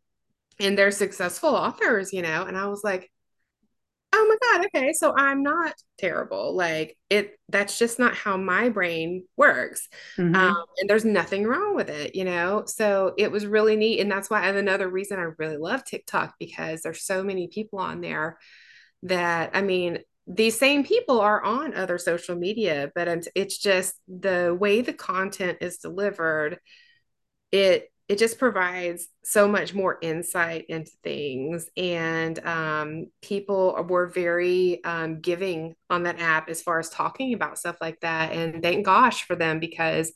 and 0.60 0.76
they're 0.76 0.90
successful 0.90 1.50
authors 1.50 2.12
you 2.12 2.22
know? 2.22 2.44
And 2.44 2.56
i 2.56 2.66
was 2.66 2.82
like 2.84 3.10
oh 4.12 4.26
my 4.28 4.36
god 4.58 4.66
okay 4.66 4.92
so 4.92 5.14
i'm 5.16 5.42
not 5.42 5.74
terrible 5.98 6.54
like 6.54 6.96
it 7.10 7.38
that's 7.48 7.78
just 7.78 7.98
not 7.98 8.14
how 8.14 8.36
my 8.36 8.68
brain 8.68 9.24
works 9.36 9.88
mm-hmm. 10.16 10.34
um, 10.34 10.64
and 10.78 10.88
there's 10.88 11.04
nothing 11.04 11.44
wrong 11.44 11.74
with 11.74 11.88
it 11.88 12.14
you 12.14 12.24
know 12.24 12.64
so 12.66 13.12
it 13.18 13.30
was 13.30 13.46
really 13.46 13.76
neat 13.76 14.00
and 14.00 14.10
that's 14.10 14.30
why 14.30 14.46
and 14.46 14.56
another 14.56 14.88
reason 14.88 15.18
i 15.18 15.26
really 15.38 15.56
love 15.56 15.84
tiktok 15.84 16.34
because 16.38 16.82
there's 16.82 17.04
so 17.04 17.22
many 17.22 17.48
people 17.48 17.78
on 17.78 18.00
there 18.00 18.38
that 19.02 19.50
i 19.54 19.62
mean 19.62 19.98
these 20.26 20.58
same 20.58 20.84
people 20.84 21.20
are 21.20 21.42
on 21.42 21.74
other 21.74 21.98
social 21.98 22.34
media 22.34 22.90
but 22.94 23.26
it's 23.34 23.58
just 23.58 23.94
the 24.08 24.56
way 24.58 24.80
the 24.80 24.92
content 24.92 25.58
is 25.60 25.78
delivered 25.78 26.58
it 27.52 27.90
it 28.08 28.18
just 28.18 28.38
provides 28.38 29.08
so 29.24 29.48
much 29.48 29.74
more 29.74 29.98
insight 30.00 30.66
into 30.68 30.92
things. 31.02 31.68
And 31.76 32.38
um, 32.46 33.06
people 33.20 33.84
were 33.88 34.06
very 34.06 34.82
um, 34.84 35.20
giving 35.20 35.74
on 35.90 36.04
that 36.04 36.20
app 36.20 36.48
as 36.48 36.62
far 36.62 36.78
as 36.78 36.88
talking 36.88 37.34
about 37.34 37.58
stuff 37.58 37.76
like 37.80 37.98
that. 38.00 38.32
And 38.32 38.62
thank 38.62 38.86
gosh 38.86 39.24
for 39.24 39.34
them 39.34 39.58
because 39.58 40.12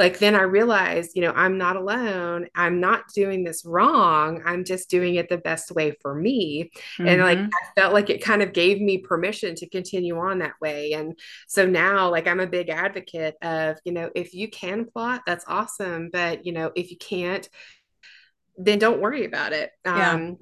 like 0.00 0.18
then 0.18 0.34
I 0.34 0.42
realized, 0.42 1.10
you 1.14 1.20
know, 1.20 1.32
I'm 1.36 1.58
not 1.58 1.76
alone. 1.76 2.48
I'm 2.54 2.80
not 2.80 3.12
doing 3.14 3.44
this 3.44 3.66
wrong. 3.66 4.40
I'm 4.46 4.64
just 4.64 4.88
doing 4.88 5.16
it 5.16 5.28
the 5.28 5.36
best 5.36 5.70
way 5.70 5.94
for 6.00 6.14
me. 6.14 6.70
Mm-hmm. 6.74 7.06
And 7.06 7.20
like 7.20 7.38
mm-hmm. 7.38 7.48
I 7.48 7.80
felt 7.80 7.92
like 7.92 8.08
it 8.08 8.24
kind 8.24 8.40
of 8.40 8.54
gave 8.54 8.80
me 8.80 8.96
permission 8.96 9.54
to 9.56 9.68
continue 9.68 10.16
on 10.16 10.38
that 10.38 10.54
way. 10.58 10.94
And 10.94 11.18
so 11.48 11.66
now 11.66 12.10
like 12.10 12.26
I'm 12.26 12.40
a 12.40 12.46
big 12.46 12.70
advocate 12.70 13.36
of, 13.42 13.76
you 13.84 13.92
know, 13.92 14.10
if 14.14 14.32
you 14.32 14.48
can 14.48 14.86
plot, 14.86 15.20
that's 15.26 15.44
awesome. 15.46 16.08
But 16.10 16.46
you 16.46 16.52
know, 16.52 16.72
if 16.74 16.90
you 16.90 16.96
can't, 16.96 17.46
then 18.56 18.78
don't 18.78 19.02
worry 19.02 19.26
about 19.26 19.52
it. 19.52 19.70
Yeah. 19.84 20.12
Um, 20.12 20.38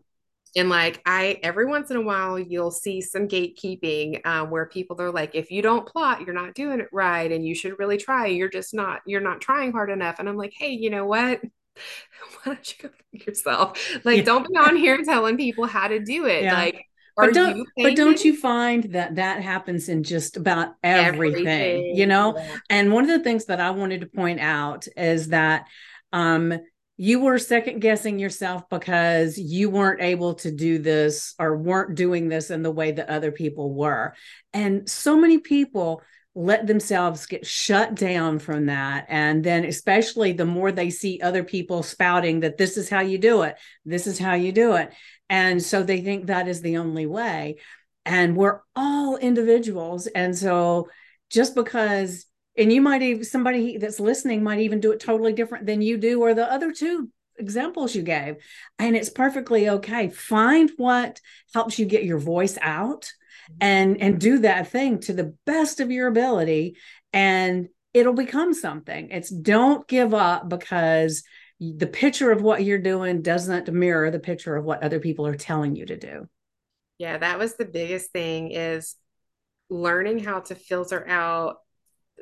and 0.57 0.69
like 0.69 1.01
I, 1.05 1.39
every 1.43 1.67
once 1.67 1.91
in 1.91 1.97
a 1.97 2.03
while, 2.03 2.39
you'll 2.39 2.71
see 2.71 3.01
some 3.01 3.29
gatekeeping 3.29 4.25
um, 4.27 4.51
where 4.51 4.67
people 4.67 5.01
are 5.01 5.13
like, 5.13 5.35
if 5.35 5.51
you 5.51 5.63
don't 5.63 5.87
plot, 5.87 6.23
you're 6.23 6.35
not 6.35 6.55
doing 6.55 6.81
it 6.81 6.89
right, 6.93 7.31
and 7.31 7.47
you 7.47 7.55
should 7.55 7.79
really 7.79 7.97
try. 7.97 8.27
You're 8.27 8.49
just 8.49 8.75
not, 8.75 9.01
you're 9.07 9.21
not 9.21 9.41
trying 9.41 9.73
hard 9.73 9.91
enough. 9.91 10.19
And 10.19 10.29
I'm 10.29 10.37
like, 10.37 10.53
hey, 10.57 10.71
you 10.71 10.91
know 10.91 11.05
what? 11.05 11.41
Why 12.43 12.55
don't 12.55 12.75
you 12.83 12.89
go 12.89 12.95
yourself? 13.13 13.79
Like, 14.05 14.19
yeah. 14.19 14.25
don't 14.25 14.49
be 14.49 14.57
on 14.57 14.77
here 14.77 15.03
telling 15.05 15.37
people 15.37 15.67
how 15.67 15.89
to 15.89 16.01
do 16.01 16.27
it. 16.27 16.45
Yeah. 16.45 16.55
Like, 16.55 16.85
but 17.17 17.35
don't, 17.35 17.67
but 17.77 17.97
don't 17.97 18.25
you 18.25 18.37
find 18.37 18.85
that 18.93 19.17
that 19.17 19.43
happens 19.43 19.89
in 19.89 20.05
just 20.05 20.37
about 20.37 20.75
everything, 20.85 21.49
everything. 21.49 21.97
you 21.97 22.07
know? 22.07 22.37
Yeah. 22.37 22.57
And 22.71 22.93
one 22.93 23.03
of 23.03 23.11
the 23.11 23.25
things 23.25 23.47
that 23.47 23.61
I 23.61 23.71
wanted 23.73 24.03
to 24.03 24.07
point 24.07 24.39
out 24.39 24.87
is 24.97 25.29
that 25.29 25.67
um, 26.13 26.55
you 27.01 27.21
were 27.21 27.39
second 27.39 27.79
guessing 27.79 28.19
yourself 28.19 28.69
because 28.69 29.39
you 29.39 29.71
weren't 29.71 30.03
able 30.03 30.35
to 30.35 30.51
do 30.51 30.79
this 30.79 31.33
or 31.39 31.57
weren't 31.57 31.95
doing 31.95 32.29
this 32.29 32.51
in 32.51 32.63
the 32.63 32.73
way 32.73 32.91
that 32.91 33.09
other 33.09 33.31
people 33.31 33.73
were. 33.73 34.15
And 34.53 34.89
so 34.91 35.17
many 35.17 35.39
people 35.39 36.03
let 36.35 36.67
themselves 36.67 37.27
get 37.27 37.47
shut 37.47 37.95
down 37.95 38.41
from 38.41 38.67
that. 38.67 39.07
And 39.09 39.45
then, 39.45 39.65
especially 39.65 40.33
the 40.33 40.45
more 40.45 40.73
they 40.73 40.91
see 40.91 41.21
other 41.21 41.45
people 41.45 41.85
spouting 41.85 42.41
that 42.41 42.59
this 42.59 42.77
is 42.77 42.89
how 42.89 43.01
you 43.01 43.19
do 43.19 43.43
it, 43.43 43.57
this 43.85 44.09
is 44.09 44.19
how 44.19 44.35
you 44.35 44.51
do 44.51 44.75
it. 44.75 44.93
And 45.31 45.63
so 45.63 45.85
they 45.85 46.01
think 46.01 46.27
that 46.27 46.49
is 46.49 46.63
the 46.63 46.79
only 46.79 47.07
way. 47.07 47.59
And 48.07 48.37
we're 48.37 48.61
all 48.75 49.17
individuals. 49.17 50.09
And 50.09 50.37
so 50.37 50.89
just 51.31 51.55
because 51.55 52.27
and 52.59 52.73
you 52.73 52.83
might 52.83 53.03
even 53.03 53.25
somebody 53.25 53.79
that's 53.79 54.01
listening 54.01 54.43
might 54.43 54.61
even 54.61 54.81
do 54.81 54.93
it 54.93 55.01
totally 55.01 55.33
different 55.33 55.67
than 55.67 55.81
you 55.81 55.97
do 55.97 56.21
or 56.21 56.35
the 56.35 56.51
other 56.53 56.73
two 56.73 57.09
examples 57.39 57.95
you 57.95 58.03
gave. 58.03 58.37
And 58.79 58.97
it's 58.97 59.11
perfectly 59.11 59.69
okay. 59.69 60.09
Find 60.09 60.71
what 60.77 61.21
helps 61.55 61.79
you 61.79 61.87
get 61.87 62.05
your 62.05 62.19
voice 62.19 62.59
out 62.61 63.13
and 63.61 64.01
and 64.03 64.21
do 64.21 64.41
that 64.41 64.71
thing 64.71 64.99
to 65.01 65.15
the 65.15 65.35
best 65.47 65.81
of 65.81 65.91
your 65.91 66.09
ability 66.09 66.77
and 67.13 67.69
it'll 67.95 68.13
become 68.13 68.53
something. 68.53 69.09
It's 69.11 69.31
don't 69.31 69.87
give 69.89 70.13
up 70.13 70.49
because 70.49 71.23
the 71.61 71.87
picture 71.87 72.31
of 72.31 72.43
what 72.43 72.65
you're 72.65 72.79
doing 72.79 73.23
doesn't 73.23 73.73
mirror 73.73 74.11
the 74.11 74.19
picture 74.19 74.57
of 74.57 74.65
what 74.65 74.83
other 74.83 75.01
people 75.01 75.27
are 75.27 75.35
telling 75.35 75.77
you 75.77 75.87
to 75.87 75.97
do. 75.97 76.29
Yeah 76.99 77.19
that 77.19 77.39
was 77.39 77.55
the 77.55 77.65
biggest 77.65 78.11
thing 78.11 78.51
is 78.51 78.97
learning 79.71 80.19
how 80.19 80.41
to 80.41 80.55
filter 80.55 81.07
out 81.09 81.59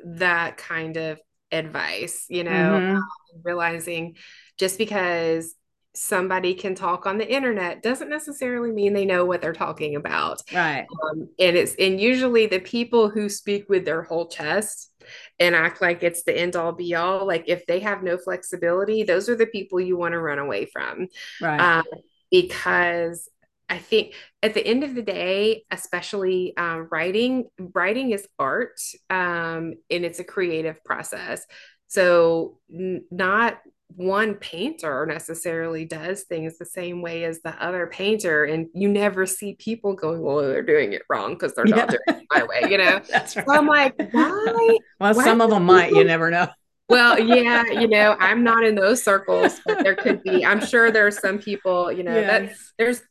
that 0.05 0.57
kind 0.57 0.97
of 0.97 1.19
advice, 1.51 2.25
you 2.29 2.43
know, 2.43 2.51
mm-hmm. 2.51 2.95
um, 2.97 3.03
realizing 3.43 4.15
just 4.57 4.77
because 4.77 5.55
somebody 5.95 6.53
can 6.53 6.75
talk 6.75 7.07
on 7.07 7.17
the 7.17 7.27
internet 7.27 7.81
doesn't 7.81 8.09
necessarily 8.09 8.71
mean 8.71 8.93
they 8.93 9.05
know 9.05 9.25
what 9.25 9.41
they're 9.41 9.53
talking 9.53 9.95
about. 9.95 10.41
Right. 10.53 10.85
Um, 11.03 11.29
and 11.39 11.57
it's, 11.57 11.73
and 11.79 11.99
usually 11.99 12.45
the 12.45 12.59
people 12.59 13.09
who 13.09 13.29
speak 13.29 13.67
with 13.67 13.83
their 13.85 14.03
whole 14.03 14.27
chest 14.27 14.91
and 15.39 15.55
act 15.55 15.81
like 15.81 16.03
it's 16.03 16.23
the 16.23 16.37
end 16.37 16.55
all 16.55 16.71
be 16.71 16.93
all, 16.93 17.25
like 17.25 17.45
if 17.47 17.65
they 17.65 17.79
have 17.79 18.03
no 18.03 18.17
flexibility, 18.17 19.03
those 19.03 19.27
are 19.27 19.35
the 19.35 19.47
people 19.47 19.79
you 19.79 19.97
want 19.97 20.11
to 20.11 20.19
run 20.19 20.37
away 20.37 20.65
from. 20.65 21.07
Right. 21.41 21.59
Um, 21.59 21.85
because 22.29 23.27
I 23.69 23.77
think 23.77 24.13
at 24.41 24.53
the 24.53 24.65
end 24.65 24.83
of 24.83 24.95
the 24.95 25.01
day, 25.01 25.63
especially 25.71 26.55
um, 26.57 26.87
writing, 26.91 27.45
writing 27.59 28.11
is 28.11 28.27
art 28.39 28.79
um, 29.09 29.73
and 29.89 30.05
it's 30.05 30.19
a 30.19 30.23
creative 30.23 30.83
process. 30.83 31.45
So, 31.87 32.59
n- 32.73 33.05
not 33.11 33.59
one 33.95 34.35
painter 34.35 35.05
necessarily 35.05 35.85
does 35.85 36.23
things 36.23 36.57
the 36.57 36.65
same 36.65 37.01
way 37.01 37.23
as 37.23 37.41
the 37.41 37.51
other 37.63 37.87
painter. 37.87 38.43
And 38.43 38.67
you 38.73 38.89
never 38.89 39.25
see 39.25 39.55
people 39.55 39.93
going, 39.93 40.21
well, 40.21 40.39
they're 40.39 40.61
doing 40.61 40.93
it 40.93 41.03
wrong 41.09 41.33
because 41.33 41.53
they're 41.53 41.65
not 41.65 41.89
doing 41.89 42.01
it 42.07 42.25
my 42.33 42.43
way, 42.43 42.69
you 42.69 42.77
know? 42.77 43.01
That's 43.09 43.35
right. 43.35 43.45
So 43.45 43.53
I'm 43.53 43.65
like, 43.65 43.95
why? 44.11 44.77
Well, 44.99 45.13
why 45.13 45.23
some 45.23 45.41
of 45.41 45.49
them 45.49 45.65
might, 45.65 45.93
you 45.93 46.03
never 46.03 46.29
know. 46.29 46.47
well, 46.89 47.17
yeah, 47.19 47.65
you 47.65 47.87
know, 47.87 48.15
I'm 48.19 48.43
not 48.43 48.63
in 48.63 48.75
those 48.75 49.01
circles, 49.01 49.59
but 49.65 49.83
there 49.83 49.95
could 49.95 50.21
be. 50.21 50.45
I'm 50.45 50.63
sure 50.63 50.91
there's 50.91 51.19
some 51.19 51.39
people, 51.39 51.91
you 51.91 52.03
know, 52.03 52.15
yes. 52.15 52.49
that 52.49 52.57
there's 52.77 53.01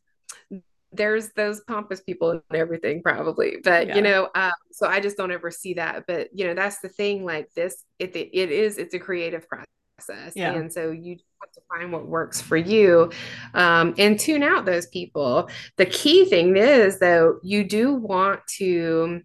there's 0.97 1.31
those 1.33 1.61
pompous 1.63 2.01
people 2.01 2.31
and 2.31 2.43
everything 2.53 3.03
probably 3.03 3.57
but 3.63 3.89
yeah. 3.89 3.97
you 3.97 4.03
know 4.03 4.29
um, 4.35 4.53
so 4.73 4.87
i 4.87 5.01
just 5.01 5.17
don't 5.17 5.33
ever 5.33 5.51
see 5.51 5.75
that 5.75 6.05
but 6.07 6.29
you 6.33 6.47
know 6.47 6.55
that's 6.55 6.81
the 6.81 6.89
thing 6.89 7.25
like 7.25 7.53
this 7.55 7.85
it, 7.99 8.15
it 8.17 8.51
is 8.51 8.79
it's 8.79 8.95
a 8.95 8.99
creative 8.99 9.47
process 9.49 10.33
yeah. 10.35 10.53
and 10.55 10.73
so 10.73 10.91
you 10.91 11.17
have 11.43 11.53
to 11.53 11.61
find 11.69 11.93
what 11.93 12.07
works 12.07 12.41
for 12.41 12.57
you 12.57 13.11
um, 13.55 13.95
and 13.99 14.19
tune 14.19 14.43
out 14.43 14.65
those 14.65 14.87
people 14.87 15.49
the 15.77 15.87
key 15.87 16.25
thing 16.25 16.57
is 16.57 16.99
though 16.99 17.39
you 17.43 17.65
do 17.65 17.95
want 17.95 18.41
to 18.47 19.23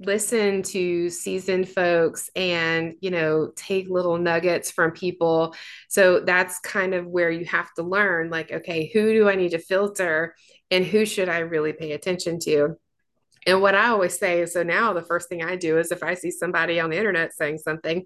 listen 0.00 0.62
to 0.62 1.10
seasoned 1.10 1.68
folks 1.68 2.30
and 2.34 2.94
you 3.00 3.10
know 3.10 3.52
take 3.54 3.88
little 3.90 4.16
nuggets 4.16 4.70
from 4.70 4.90
people 4.90 5.54
so 5.88 6.20
that's 6.20 6.58
kind 6.60 6.94
of 6.94 7.06
where 7.06 7.30
you 7.30 7.44
have 7.44 7.72
to 7.74 7.82
learn 7.82 8.30
like 8.30 8.50
okay 8.50 8.90
who 8.94 9.12
do 9.12 9.28
i 9.28 9.34
need 9.34 9.50
to 9.50 9.58
filter 9.58 10.34
and 10.70 10.84
who 10.84 11.04
should 11.04 11.28
i 11.28 11.38
really 11.38 11.72
pay 11.72 11.92
attention 11.92 12.38
to 12.38 12.76
and 13.46 13.62
what 13.62 13.74
I 13.74 13.86
always 13.86 14.18
say 14.18 14.42
is 14.42 14.52
so 14.52 14.62
now 14.62 14.92
the 14.92 15.02
first 15.02 15.28
thing 15.28 15.42
I 15.42 15.56
do 15.56 15.78
is 15.78 15.90
if 15.90 16.02
I 16.02 16.14
see 16.14 16.30
somebody 16.30 16.78
on 16.78 16.90
the 16.90 16.98
internet 16.98 17.34
saying 17.34 17.58
something, 17.58 18.04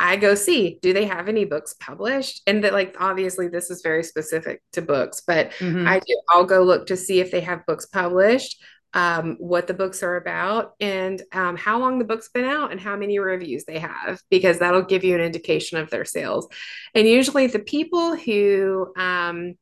I 0.00 0.16
go 0.16 0.34
see, 0.34 0.78
do 0.82 0.92
they 0.92 1.04
have 1.04 1.28
any 1.28 1.44
books 1.44 1.74
published? 1.78 2.42
And 2.46 2.64
that 2.64 2.72
like 2.72 2.96
obviously 2.98 3.48
this 3.48 3.70
is 3.70 3.82
very 3.82 4.02
specific 4.02 4.62
to 4.72 4.82
books, 4.82 5.22
but 5.24 5.52
mm-hmm. 5.52 5.86
I 5.86 6.00
do 6.00 6.20
I'll 6.28 6.44
go 6.44 6.62
look 6.62 6.88
to 6.88 6.96
see 6.96 7.20
if 7.20 7.30
they 7.30 7.40
have 7.42 7.66
books 7.66 7.86
published 7.86 8.62
um, 8.94 9.36
what 9.40 9.66
the 9.66 9.74
books 9.74 10.02
are 10.04 10.16
about 10.16 10.74
and 10.80 11.20
um, 11.32 11.56
how 11.56 11.80
long 11.80 11.98
the 11.98 12.04
book's 12.04 12.28
been 12.28 12.44
out 12.44 12.70
and 12.70 12.80
how 12.80 12.96
many 12.96 13.18
reviews 13.18 13.64
they 13.64 13.80
have, 13.80 14.20
because 14.30 14.60
that'll 14.60 14.82
give 14.84 15.02
you 15.02 15.16
an 15.16 15.20
indication 15.20 15.78
of 15.78 15.90
their 15.90 16.04
sales. 16.04 16.46
And 16.94 17.06
usually, 17.06 17.48
the 17.48 17.58
people 17.58 18.14
who 18.14 18.92
um, 18.96 19.54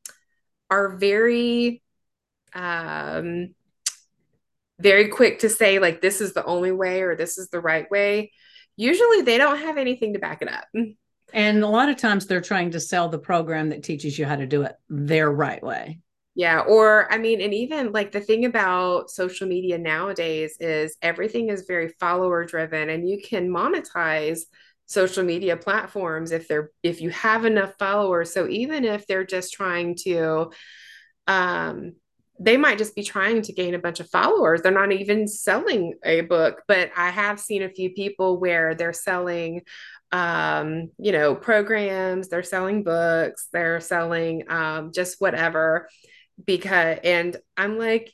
are 0.70 0.96
very 0.98 1.82
um 2.54 3.54
very 4.80 5.08
quick 5.08 5.40
to 5.40 5.48
say 5.48 5.78
like 5.78 6.00
this 6.00 6.20
is 6.20 6.32
the 6.32 6.44
only 6.44 6.72
way 6.72 7.02
or 7.02 7.14
this 7.14 7.38
is 7.38 7.48
the 7.48 7.60
right 7.60 7.90
way. 7.90 8.32
Usually 8.76 9.22
they 9.22 9.38
don't 9.38 9.58
have 9.58 9.78
anything 9.78 10.14
to 10.14 10.18
back 10.18 10.42
it 10.42 10.50
up. 10.50 10.64
And 11.32 11.62
a 11.62 11.68
lot 11.68 11.88
of 11.88 11.96
times 11.96 12.26
they're 12.26 12.40
trying 12.40 12.72
to 12.72 12.80
sell 12.80 13.08
the 13.08 13.18
program 13.18 13.70
that 13.70 13.82
teaches 13.82 14.18
you 14.18 14.26
how 14.26 14.36
to 14.36 14.46
do 14.46 14.62
it 14.62 14.74
their 14.88 15.30
right 15.30 15.62
way. 15.62 16.00
Yeah 16.34 16.60
or 16.60 17.12
i 17.12 17.18
mean 17.18 17.42
and 17.42 17.52
even 17.52 17.92
like 17.92 18.10
the 18.10 18.20
thing 18.20 18.46
about 18.46 19.10
social 19.10 19.46
media 19.46 19.76
nowadays 19.76 20.56
is 20.60 20.96
everything 21.02 21.50
is 21.50 21.66
very 21.68 21.90
follower 22.00 22.46
driven 22.46 22.88
and 22.88 23.06
you 23.06 23.20
can 23.20 23.50
monetize 23.50 24.40
social 24.92 25.24
media 25.24 25.56
platforms 25.56 26.32
if 26.32 26.48
they're 26.48 26.70
if 26.82 27.00
you 27.00 27.10
have 27.10 27.44
enough 27.44 27.74
followers. 27.78 28.32
So 28.32 28.48
even 28.48 28.84
if 28.84 29.06
they're 29.06 29.24
just 29.24 29.52
trying 29.52 29.96
to 30.04 30.52
um 31.26 31.94
they 32.42 32.56
might 32.56 32.78
just 32.78 32.94
be 32.94 33.02
trying 33.02 33.42
to 33.42 33.52
gain 33.52 33.74
a 33.74 33.78
bunch 33.78 34.00
of 34.00 34.10
followers. 34.10 34.62
They're 34.62 34.72
not 34.72 34.92
even 34.92 35.28
selling 35.28 35.94
a 36.04 36.22
book, 36.22 36.62
but 36.66 36.90
I 36.96 37.10
have 37.10 37.38
seen 37.38 37.62
a 37.62 37.68
few 37.70 37.90
people 37.90 38.38
where 38.38 38.74
they're 38.74 38.92
selling 38.92 39.62
um, 40.10 40.90
you 40.98 41.10
know, 41.10 41.34
programs, 41.34 42.28
they're 42.28 42.42
selling 42.42 42.82
books, 42.82 43.48
they're 43.50 43.80
selling 43.80 44.44
um 44.50 44.92
just 44.92 45.20
whatever 45.20 45.88
because 46.44 46.98
and 47.02 47.36
I'm 47.56 47.78
like 47.78 48.12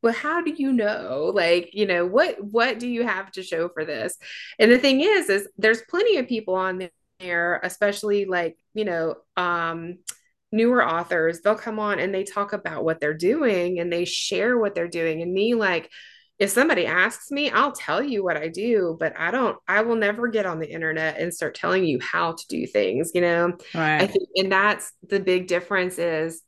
but 0.00 0.14
how 0.14 0.42
do 0.42 0.52
you 0.52 0.72
know 0.72 1.32
like 1.34 1.70
you 1.72 1.86
know 1.86 2.06
what 2.06 2.42
what 2.42 2.78
do 2.78 2.86
you 2.88 3.04
have 3.04 3.30
to 3.32 3.42
show 3.42 3.68
for 3.68 3.84
this 3.84 4.16
and 4.58 4.70
the 4.70 4.78
thing 4.78 5.00
is 5.00 5.28
is 5.28 5.48
there's 5.58 5.82
plenty 5.88 6.18
of 6.18 6.28
people 6.28 6.54
on 6.54 6.88
there 7.20 7.60
especially 7.62 8.24
like 8.24 8.56
you 8.74 8.84
know 8.84 9.16
um 9.36 9.98
newer 10.52 10.86
authors, 10.86 11.40
they'll 11.40 11.54
come 11.54 11.78
on 11.78 11.98
and 11.98 12.14
they 12.14 12.24
talk 12.24 12.52
about 12.52 12.84
what 12.84 13.00
they're 13.00 13.14
doing 13.14 13.80
and 13.80 13.92
they 13.92 14.04
share 14.04 14.58
what 14.58 14.74
they're 14.74 14.88
doing. 14.88 15.22
And 15.22 15.32
me, 15.32 15.54
like, 15.54 15.90
if 16.38 16.50
somebody 16.50 16.86
asks 16.86 17.30
me, 17.30 17.50
I'll 17.50 17.72
tell 17.72 18.02
you 18.02 18.24
what 18.24 18.36
I 18.36 18.48
do, 18.48 18.96
but 18.98 19.14
I 19.18 19.30
don't, 19.30 19.56
I 19.68 19.82
will 19.82 19.96
never 19.96 20.28
get 20.28 20.46
on 20.46 20.58
the 20.58 20.70
internet 20.70 21.18
and 21.18 21.32
start 21.32 21.54
telling 21.54 21.84
you 21.84 22.00
how 22.00 22.32
to 22.32 22.46
do 22.48 22.66
things, 22.66 23.12
you 23.14 23.20
know? 23.20 23.56
Right. 23.74 24.02
I 24.02 24.06
think, 24.06 24.28
and 24.36 24.50
that's 24.50 24.92
the 25.08 25.20
big 25.20 25.46
difference 25.46 25.98
is 25.98 26.42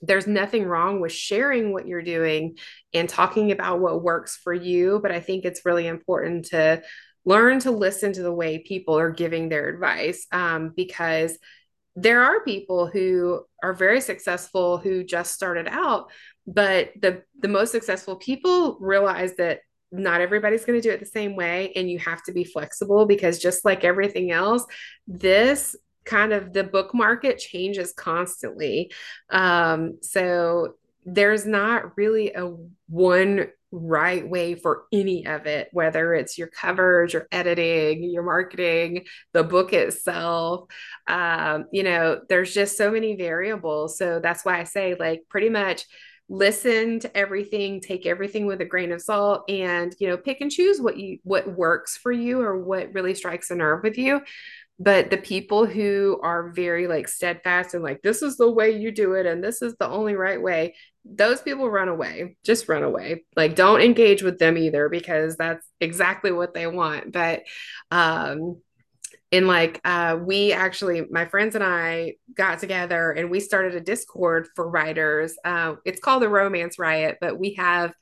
there's 0.00 0.26
nothing 0.26 0.64
wrong 0.64 1.00
with 1.00 1.12
sharing 1.12 1.72
what 1.72 1.86
you're 1.86 2.02
doing 2.02 2.56
and 2.94 3.08
talking 3.08 3.52
about 3.52 3.80
what 3.80 4.02
works 4.02 4.36
for 4.36 4.54
you. 4.54 5.00
But 5.02 5.12
I 5.12 5.20
think 5.20 5.44
it's 5.44 5.66
really 5.66 5.86
important 5.86 6.46
to 6.46 6.82
learn 7.24 7.58
to 7.60 7.70
listen 7.70 8.12
to 8.14 8.22
the 8.22 8.32
way 8.32 8.60
people 8.60 8.98
are 8.98 9.10
giving 9.10 9.48
their 9.48 9.68
advice 9.68 10.26
um, 10.32 10.72
because 10.74 11.36
there 12.02 12.22
are 12.22 12.44
people 12.44 12.86
who 12.86 13.44
are 13.62 13.72
very 13.72 14.00
successful 14.00 14.78
who 14.78 15.04
just 15.04 15.34
started 15.34 15.68
out 15.68 16.10
but 16.46 16.90
the 17.00 17.22
the 17.40 17.48
most 17.48 17.72
successful 17.72 18.16
people 18.16 18.76
realize 18.80 19.34
that 19.36 19.60
not 19.90 20.20
everybody's 20.20 20.64
going 20.64 20.78
to 20.78 20.86
do 20.86 20.92
it 20.92 21.00
the 21.00 21.06
same 21.06 21.34
way 21.34 21.72
and 21.74 21.90
you 21.90 21.98
have 21.98 22.22
to 22.22 22.32
be 22.32 22.44
flexible 22.44 23.06
because 23.06 23.38
just 23.38 23.64
like 23.64 23.84
everything 23.84 24.30
else 24.30 24.64
this 25.06 25.74
kind 26.08 26.32
of 26.32 26.52
the 26.52 26.64
book 26.64 26.94
market 26.94 27.38
changes 27.38 27.92
constantly. 27.92 28.90
Um, 29.30 29.98
so 30.00 30.74
there's 31.04 31.46
not 31.46 31.96
really 31.96 32.32
a 32.32 32.54
one 32.88 33.48
right 33.70 34.28
way 34.28 34.54
for 34.54 34.84
any 34.92 35.26
of 35.26 35.46
it, 35.46 35.68
whether 35.72 36.14
it's 36.14 36.38
your 36.38 36.48
covers, 36.48 37.12
your 37.12 37.26
editing, 37.30 38.02
your 38.02 38.22
marketing, 38.22 39.04
the 39.32 39.44
book 39.44 39.72
itself. 39.72 40.68
Um, 41.06 41.66
you 41.72 41.82
know, 41.82 42.20
there's 42.28 42.54
just 42.54 42.76
so 42.76 42.90
many 42.90 43.16
variables. 43.16 43.98
So 43.98 44.20
that's 44.20 44.44
why 44.44 44.60
I 44.60 44.64
say, 44.64 44.94
like, 44.98 45.22
pretty 45.28 45.50
much 45.50 45.84
listen 46.30 47.00
to 47.00 47.16
everything 47.16 47.80
take 47.80 48.04
everything 48.04 48.44
with 48.44 48.60
a 48.60 48.64
grain 48.64 48.92
of 48.92 49.00
salt 49.00 49.50
and 49.50 49.96
you 49.98 50.06
know 50.06 50.16
pick 50.18 50.42
and 50.42 50.50
choose 50.50 50.78
what 50.78 50.98
you 50.98 51.18
what 51.22 51.56
works 51.56 51.96
for 51.96 52.12
you 52.12 52.42
or 52.42 52.62
what 52.62 52.92
really 52.92 53.14
strikes 53.14 53.50
a 53.50 53.54
nerve 53.54 53.82
with 53.82 53.96
you 53.96 54.20
but 54.78 55.10
the 55.10 55.16
people 55.16 55.66
who 55.66 56.20
are 56.22 56.50
very 56.50 56.86
like 56.86 57.08
steadfast 57.08 57.74
and 57.74 57.82
like 57.82 58.02
this 58.02 58.22
is 58.22 58.36
the 58.36 58.50
way 58.50 58.70
you 58.70 58.92
do 58.92 59.14
it 59.14 59.26
and 59.26 59.42
this 59.42 59.62
is 59.62 59.74
the 59.76 59.88
only 59.88 60.14
right 60.14 60.40
way 60.40 60.74
those 61.10 61.40
people 61.40 61.70
run 61.70 61.88
away 61.88 62.36
just 62.44 62.68
run 62.68 62.82
away. 62.82 63.24
Like 63.36 63.54
don't 63.54 63.80
engage 63.80 64.22
with 64.22 64.38
them 64.38 64.58
either 64.58 64.88
because 64.88 65.36
that's 65.36 65.66
exactly 65.80 66.32
what 66.32 66.54
they 66.54 66.66
want. 66.66 67.12
But 67.12 67.42
um 67.90 68.60
in 69.30 69.46
like 69.46 69.80
uh 69.84 70.18
we 70.20 70.52
actually 70.52 71.04
my 71.10 71.26
friends 71.26 71.54
and 71.54 71.64
I 71.64 72.14
got 72.34 72.60
together 72.60 73.10
and 73.12 73.30
we 73.30 73.40
started 73.40 73.74
a 73.74 73.80
discord 73.80 74.48
for 74.54 74.68
writers. 74.68 75.34
Uh 75.44 75.76
it's 75.84 76.00
called 76.00 76.22
the 76.22 76.28
romance 76.28 76.78
riot 76.78 77.18
but 77.20 77.38
we 77.38 77.54
have 77.54 77.92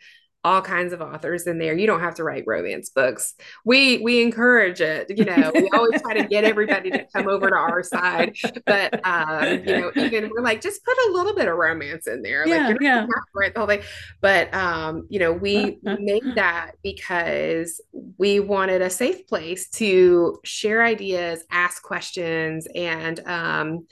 all 0.47 0.63
kinds 0.63 0.93
of 0.93 1.01
authors 1.01 1.49
in 1.49 1.59
there. 1.59 1.77
You 1.77 1.89
don't 1.89 1.99
have 1.99 2.15
to 2.15 2.25
write 2.25 2.45
romance 2.47 2.89
books. 2.89 3.35
We 3.65 3.99
we 3.99 4.23
encourage 4.23 4.81
it. 4.81 5.11
You 5.11 5.25
know, 5.25 5.51
we 5.53 5.69
always 5.75 6.01
try 6.01 6.15
to 6.15 6.25
get 6.25 6.45
everybody 6.45 6.89
to 6.93 7.05
come 7.13 7.27
over 7.27 7.51
to 7.51 7.57
our 7.57 7.83
side. 7.83 8.37
But 8.65 9.05
um, 9.05 9.65
you 9.67 9.81
know, 9.81 9.93
even 9.97 10.31
we're 10.31 10.43
like, 10.43 10.61
just 10.61 10.85
put 10.85 10.97
a 11.09 11.11
little 11.11 11.35
bit 11.35 11.49
of 11.49 11.57
romance 11.57 12.07
in 12.07 12.23
there. 12.23 12.47
Yeah, 12.47 12.69
like, 12.69 12.81
yeah. 12.81 13.07
The 13.35 13.53
whole 13.57 13.67
thing. 13.67 13.83
But 14.21 14.55
um, 14.55 15.07
you 15.11 15.19
know, 15.19 15.33
we, 15.33 15.79
we 15.83 15.97
made 16.01 16.37
that 16.37 16.73
because 16.81 17.81
we 18.17 18.39
wanted 18.39 18.83
a 18.83 18.91
safe 18.91 19.27
place 19.27 19.69
to 19.71 20.39
share 20.45 20.85
ideas, 20.85 21.43
ask 21.51 21.83
questions, 21.83 22.69
and 22.73 23.19
um, 23.27 23.87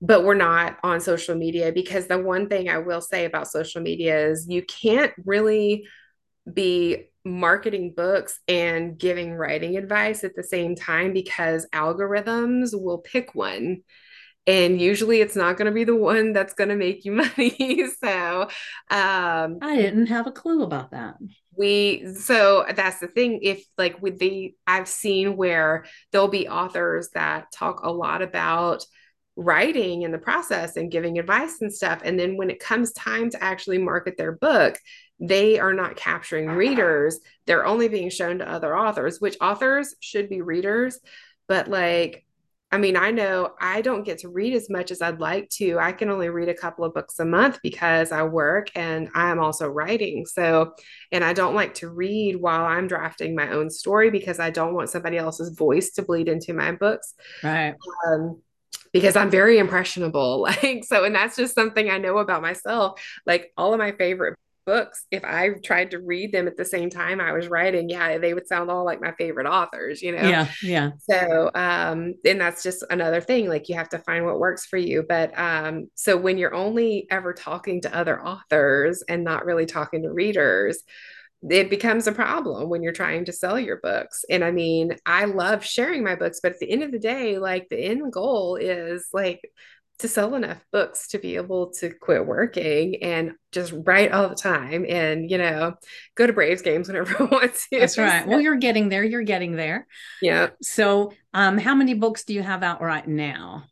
but 0.00 0.24
we're 0.24 0.34
not 0.34 0.78
on 0.82 1.00
social 1.00 1.34
media 1.34 1.72
because 1.72 2.06
the 2.06 2.18
one 2.18 2.48
thing 2.48 2.68
I 2.68 2.78
will 2.78 3.00
say 3.00 3.24
about 3.24 3.48
social 3.48 3.82
media 3.82 4.28
is 4.28 4.46
you 4.48 4.62
can't 4.62 5.12
really 5.24 5.86
be 6.50 7.10
marketing 7.24 7.92
books 7.94 8.40
and 8.48 8.98
giving 8.98 9.32
writing 9.34 9.76
advice 9.76 10.24
at 10.24 10.34
the 10.34 10.42
same 10.42 10.74
time 10.74 11.12
because 11.12 11.66
algorithms 11.74 12.70
will 12.72 12.98
pick 12.98 13.34
one. 13.34 13.82
And 14.46 14.80
usually 14.80 15.20
it's 15.20 15.36
not 15.36 15.58
going 15.58 15.66
to 15.66 15.72
be 15.72 15.84
the 15.84 15.94
one 15.94 16.32
that's 16.32 16.54
going 16.54 16.70
to 16.70 16.76
make 16.76 17.04
you 17.04 17.12
money 17.38 17.86
so 18.02 18.42
um 18.90 19.58
i 19.60 19.76
didn't 19.76 20.06
have 20.06 20.26
a 20.26 20.32
clue 20.32 20.62
about 20.62 20.92
that. 20.92 21.16
we 21.56 22.06
so 22.14 22.64
that's 22.74 23.00
the 23.00 23.06
thing 23.06 23.40
if 23.42 23.62
like 23.76 24.00
with 24.00 24.18
the 24.18 24.54
i've 24.66 24.88
seen 24.88 25.36
where 25.36 25.84
there'll 26.10 26.26
be 26.26 26.48
authors 26.48 27.10
that 27.10 27.52
talk 27.52 27.80
a 27.84 27.92
lot 27.92 28.22
about 28.22 28.84
writing 29.36 30.02
in 30.02 30.12
the 30.12 30.18
process 30.18 30.76
and 30.76 30.90
giving 30.90 31.18
advice 31.18 31.58
and 31.60 31.72
stuff. 31.72 32.00
And 32.04 32.18
then 32.18 32.36
when 32.36 32.50
it 32.50 32.60
comes 32.60 32.92
time 32.92 33.30
to 33.30 33.42
actually 33.42 33.78
market 33.78 34.16
their 34.16 34.32
book, 34.32 34.78
they 35.18 35.58
are 35.58 35.74
not 35.74 35.96
capturing 35.96 36.48
readers. 36.48 37.18
They're 37.46 37.66
only 37.66 37.88
being 37.88 38.10
shown 38.10 38.38
to 38.38 38.50
other 38.50 38.76
authors, 38.76 39.20
which 39.20 39.36
authors 39.40 39.94
should 40.00 40.28
be 40.28 40.40
readers. 40.40 40.98
But 41.46 41.68
like, 41.68 42.24
I 42.72 42.78
mean, 42.78 42.96
I 42.96 43.10
know 43.10 43.54
I 43.60 43.82
don't 43.82 44.04
get 44.04 44.18
to 44.18 44.28
read 44.28 44.54
as 44.54 44.70
much 44.70 44.92
as 44.92 45.02
I'd 45.02 45.18
like 45.18 45.48
to. 45.54 45.78
I 45.78 45.90
can 45.90 46.08
only 46.08 46.28
read 46.28 46.48
a 46.48 46.54
couple 46.54 46.84
of 46.84 46.94
books 46.94 47.18
a 47.18 47.24
month 47.24 47.58
because 47.62 48.12
I 48.12 48.22
work 48.22 48.70
and 48.76 49.08
I'm 49.12 49.40
also 49.40 49.66
writing. 49.66 50.24
So, 50.24 50.74
and 51.10 51.24
I 51.24 51.32
don't 51.32 51.56
like 51.56 51.74
to 51.74 51.88
read 51.88 52.36
while 52.36 52.64
I'm 52.64 52.86
drafting 52.86 53.34
my 53.34 53.50
own 53.50 53.70
story 53.70 54.10
because 54.10 54.38
I 54.38 54.50
don't 54.50 54.74
want 54.74 54.88
somebody 54.88 55.18
else's 55.18 55.50
voice 55.56 55.90
to 55.92 56.02
bleed 56.02 56.28
into 56.28 56.54
my 56.54 56.70
books. 56.70 57.14
Right. 57.42 57.74
Um, 58.06 58.40
because 58.92 59.16
I'm 59.16 59.30
very 59.30 59.58
impressionable. 59.58 60.46
Like, 60.62 60.84
so, 60.84 61.04
and 61.04 61.14
that's 61.14 61.36
just 61.36 61.54
something 61.54 61.90
I 61.90 61.98
know 61.98 62.18
about 62.18 62.42
myself. 62.42 63.00
Like, 63.26 63.52
all 63.56 63.72
of 63.72 63.78
my 63.78 63.92
favorite 63.92 64.36
books, 64.66 65.04
if 65.10 65.24
I 65.24 65.50
tried 65.64 65.92
to 65.92 65.98
read 65.98 66.32
them 66.32 66.46
at 66.46 66.56
the 66.56 66.64
same 66.64 66.90
time 66.90 67.20
I 67.20 67.32
was 67.32 67.48
writing, 67.48 67.88
yeah, 67.88 68.18
they 68.18 68.34
would 68.34 68.46
sound 68.46 68.70
all 68.70 68.84
like 68.84 69.00
my 69.00 69.12
favorite 69.12 69.46
authors, 69.46 70.02
you 70.02 70.12
know? 70.12 70.28
Yeah. 70.28 70.48
Yeah. 70.62 70.90
So, 70.98 71.50
um, 71.54 72.14
and 72.24 72.40
that's 72.40 72.62
just 72.62 72.84
another 72.90 73.20
thing. 73.20 73.48
Like, 73.48 73.68
you 73.68 73.74
have 73.76 73.88
to 73.90 73.98
find 73.98 74.24
what 74.24 74.40
works 74.40 74.66
for 74.66 74.76
you. 74.76 75.04
But, 75.08 75.38
um, 75.38 75.88
so 75.94 76.16
when 76.16 76.38
you're 76.38 76.54
only 76.54 77.06
ever 77.10 77.32
talking 77.32 77.80
to 77.82 77.96
other 77.96 78.20
authors 78.24 79.02
and 79.08 79.24
not 79.24 79.44
really 79.44 79.66
talking 79.66 80.02
to 80.02 80.12
readers, 80.12 80.82
it 81.48 81.70
becomes 81.70 82.06
a 82.06 82.12
problem 82.12 82.68
when 82.68 82.82
you're 82.82 82.92
trying 82.92 83.24
to 83.24 83.32
sell 83.32 83.58
your 83.58 83.78
books. 83.78 84.24
And 84.28 84.44
I 84.44 84.50
mean, 84.50 84.96
I 85.06 85.24
love 85.24 85.64
sharing 85.64 86.04
my 86.04 86.14
books, 86.14 86.40
but 86.42 86.52
at 86.52 86.58
the 86.58 86.70
end 86.70 86.82
of 86.82 86.92
the 86.92 86.98
day, 86.98 87.38
like 87.38 87.68
the 87.68 87.78
end 87.78 88.12
goal 88.12 88.56
is 88.56 89.08
like 89.12 89.40
to 90.00 90.08
sell 90.08 90.34
enough 90.34 90.62
books 90.72 91.08
to 91.08 91.18
be 91.18 91.36
able 91.36 91.70
to 91.70 91.90
quit 91.90 92.26
working 92.26 93.02
and 93.02 93.32
just 93.52 93.72
write 93.84 94.12
all 94.12 94.28
the 94.28 94.34
time 94.34 94.84
and, 94.88 95.30
you 95.30 95.38
know, 95.38 95.74
go 96.14 96.26
to 96.26 96.32
Braves 96.32 96.62
games 96.62 96.88
whenever 96.88 97.14
I 97.22 97.24
want 97.24 97.54
to. 97.54 97.78
That's 97.78 97.96
right. 97.96 98.26
Well, 98.26 98.40
you're 98.42 98.56
getting 98.56 98.88
there. 98.90 99.04
You're 99.04 99.22
getting 99.22 99.56
there. 99.56 99.86
Yeah. 100.20 100.50
So, 100.62 101.12
um, 101.32 101.58
how 101.58 101.74
many 101.74 101.94
books 101.94 102.24
do 102.24 102.34
you 102.34 102.42
have 102.42 102.62
out 102.62 102.82
right 102.82 103.06
now? 103.06 103.64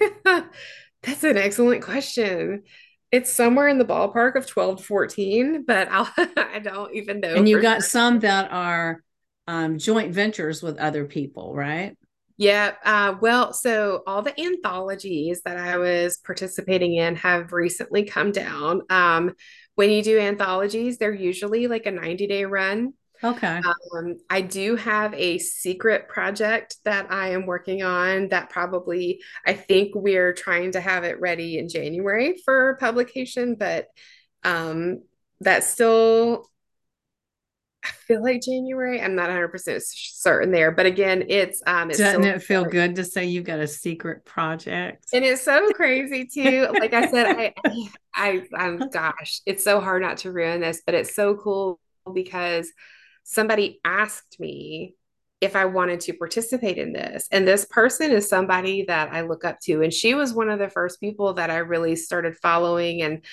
That's 0.24 1.22
an 1.22 1.36
excellent 1.36 1.82
question 1.82 2.64
it's 3.10 3.32
somewhere 3.32 3.68
in 3.68 3.78
the 3.78 3.84
ballpark 3.84 4.36
of 4.36 4.46
12 4.46 4.78
to 4.78 4.82
14 4.82 5.64
but 5.66 5.88
I'll, 5.90 6.10
i 6.36 6.58
don't 6.62 6.94
even 6.94 7.20
know 7.20 7.34
and 7.34 7.48
you 7.48 7.60
got 7.60 7.76
sure. 7.76 7.88
some 7.88 8.20
that 8.20 8.50
are 8.52 9.02
um, 9.46 9.78
joint 9.78 10.12
ventures 10.12 10.62
with 10.62 10.78
other 10.78 11.06
people 11.06 11.54
right 11.54 11.96
Yeah. 12.40 12.74
Uh, 12.84 13.16
well, 13.20 13.52
so 13.52 14.04
all 14.06 14.22
the 14.22 14.40
anthologies 14.40 15.42
that 15.44 15.56
I 15.56 15.76
was 15.76 16.18
participating 16.18 16.94
in 16.94 17.16
have 17.16 17.52
recently 17.52 18.04
come 18.04 18.30
down. 18.30 18.82
Um, 18.88 19.34
when 19.74 19.90
you 19.90 20.02
do 20.02 20.18
anthologies, 20.18 20.98
they're 20.98 21.12
usually 21.12 21.66
like 21.66 21.86
a 21.86 21.90
90 21.90 22.28
day 22.28 22.44
run. 22.44 22.94
Okay. 23.22 23.60
Um, 23.94 24.16
I 24.30 24.40
do 24.40 24.76
have 24.76 25.14
a 25.14 25.38
secret 25.38 26.08
project 26.08 26.76
that 26.84 27.10
I 27.10 27.30
am 27.30 27.46
working 27.46 27.82
on 27.82 28.28
that 28.28 28.50
probably, 28.50 29.20
I 29.46 29.54
think 29.54 29.94
we're 29.94 30.32
trying 30.32 30.72
to 30.72 30.80
have 30.80 31.04
it 31.04 31.20
ready 31.20 31.58
in 31.58 31.68
January 31.68 32.36
for 32.44 32.76
publication, 32.80 33.56
but 33.56 33.88
um, 34.44 35.02
that's 35.40 35.66
still 35.66 36.48
I 37.84 37.90
feel 38.06 38.22
like 38.22 38.42
January. 38.42 39.00
I'm 39.00 39.14
not 39.14 39.28
100% 39.28 39.82
certain 39.84 40.50
there, 40.50 40.72
but 40.72 40.86
again, 40.86 41.24
it's 41.28 41.62
um 41.66 41.90
it's 41.90 41.98
doesn't 41.98 42.24
it 42.24 42.42
feel 42.42 42.64
good 42.64 42.96
to 42.96 43.04
say 43.04 43.26
you've 43.26 43.44
got 43.44 43.60
a 43.60 43.68
secret 43.68 44.24
project? 44.24 45.06
And 45.12 45.24
it's 45.24 45.42
so 45.42 45.72
crazy 45.72 46.26
too. 46.26 46.68
Like 46.72 46.92
I 46.92 47.10
said, 47.10 47.26
I 47.26 47.54
I 48.14 48.42
I'm 48.54 48.90
gosh, 48.90 49.40
it's 49.46 49.62
so 49.62 49.80
hard 49.80 50.02
not 50.02 50.18
to 50.18 50.32
ruin 50.32 50.60
this, 50.60 50.82
but 50.84 50.94
it's 50.94 51.14
so 51.14 51.36
cool 51.36 51.80
because 52.12 52.70
somebody 53.28 53.78
asked 53.84 54.40
me 54.40 54.94
if 55.40 55.54
I 55.54 55.66
wanted 55.66 56.00
to 56.00 56.14
participate 56.14 56.78
in 56.78 56.92
this. 56.92 57.28
And 57.30 57.46
this 57.46 57.66
person 57.66 58.10
is 58.10 58.28
somebody 58.28 58.86
that 58.88 59.12
I 59.12 59.20
look 59.20 59.44
up 59.44 59.60
to. 59.64 59.82
And 59.82 59.92
she 59.92 60.14
was 60.14 60.32
one 60.32 60.48
of 60.48 60.58
the 60.58 60.70
first 60.70 60.98
people 60.98 61.34
that 61.34 61.50
I 61.50 61.58
really 61.58 61.94
started 61.94 62.36
following 62.36 63.02
and 63.02 63.24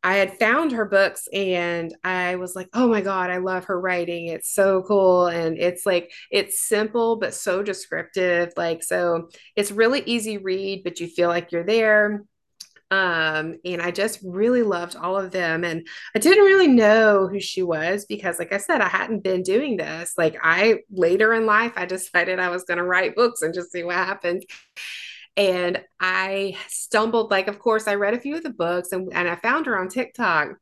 I 0.00 0.18
had 0.18 0.38
found 0.38 0.72
her 0.72 0.84
books 0.84 1.26
and 1.32 1.92
I 2.04 2.36
was 2.36 2.54
like, 2.54 2.68
oh 2.72 2.86
my 2.86 3.00
God, 3.00 3.30
I 3.30 3.38
love 3.38 3.64
her 3.64 3.80
writing. 3.80 4.26
It's 4.26 4.52
so 4.52 4.82
cool. 4.82 5.26
And 5.26 5.58
it's 5.58 5.84
like, 5.84 6.12
it's 6.30 6.62
simple, 6.62 7.16
but 7.16 7.34
so 7.34 7.64
descriptive. 7.64 8.52
Like, 8.56 8.84
so 8.84 9.28
it's 9.56 9.72
really 9.72 10.02
easy 10.06 10.38
read, 10.38 10.84
but 10.84 11.00
you 11.00 11.08
feel 11.08 11.28
like 11.28 11.50
you're 11.50 11.64
there. 11.64 12.22
Um, 12.90 13.56
and 13.64 13.82
I 13.82 13.90
just 13.90 14.20
really 14.24 14.62
loved 14.62 14.96
all 14.96 15.18
of 15.18 15.30
them. 15.30 15.62
And 15.62 15.86
I 16.14 16.18
didn't 16.18 16.44
really 16.44 16.68
know 16.68 17.28
who 17.28 17.38
she 17.38 17.62
was 17.62 18.06
because, 18.06 18.38
like 18.38 18.52
I 18.52 18.56
said, 18.58 18.80
I 18.80 18.88
hadn't 18.88 19.22
been 19.22 19.42
doing 19.42 19.76
this. 19.76 20.14
Like, 20.16 20.38
I 20.42 20.78
later 20.90 21.34
in 21.34 21.44
life, 21.44 21.72
I 21.76 21.84
decided 21.84 22.38
I 22.38 22.48
was 22.48 22.64
going 22.64 22.78
to 22.78 22.84
write 22.84 23.14
books 23.14 23.42
and 23.42 23.52
just 23.52 23.72
see 23.72 23.84
what 23.84 23.96
happened 23.96 24.44
and 25.38 25.80
I 26.00 26.56
stumbled, 26.66 27.30
like, 27.30 27.46
of 27.46 27.60
course, 27.60 27.86
I 27.86 27.94
read 27.94 28.12
a 28.12 28.18
few 28.20 28.34
of 28.34 28.42
the 28.42 28.50
books 28.50 28.90
and, 28.90 29.12
and 29.14 29.28
I 29.28 29.36
found 29.36 29.66
her 29.66 29.78
on 29.78 29.88
TikTok. 29.88 30.56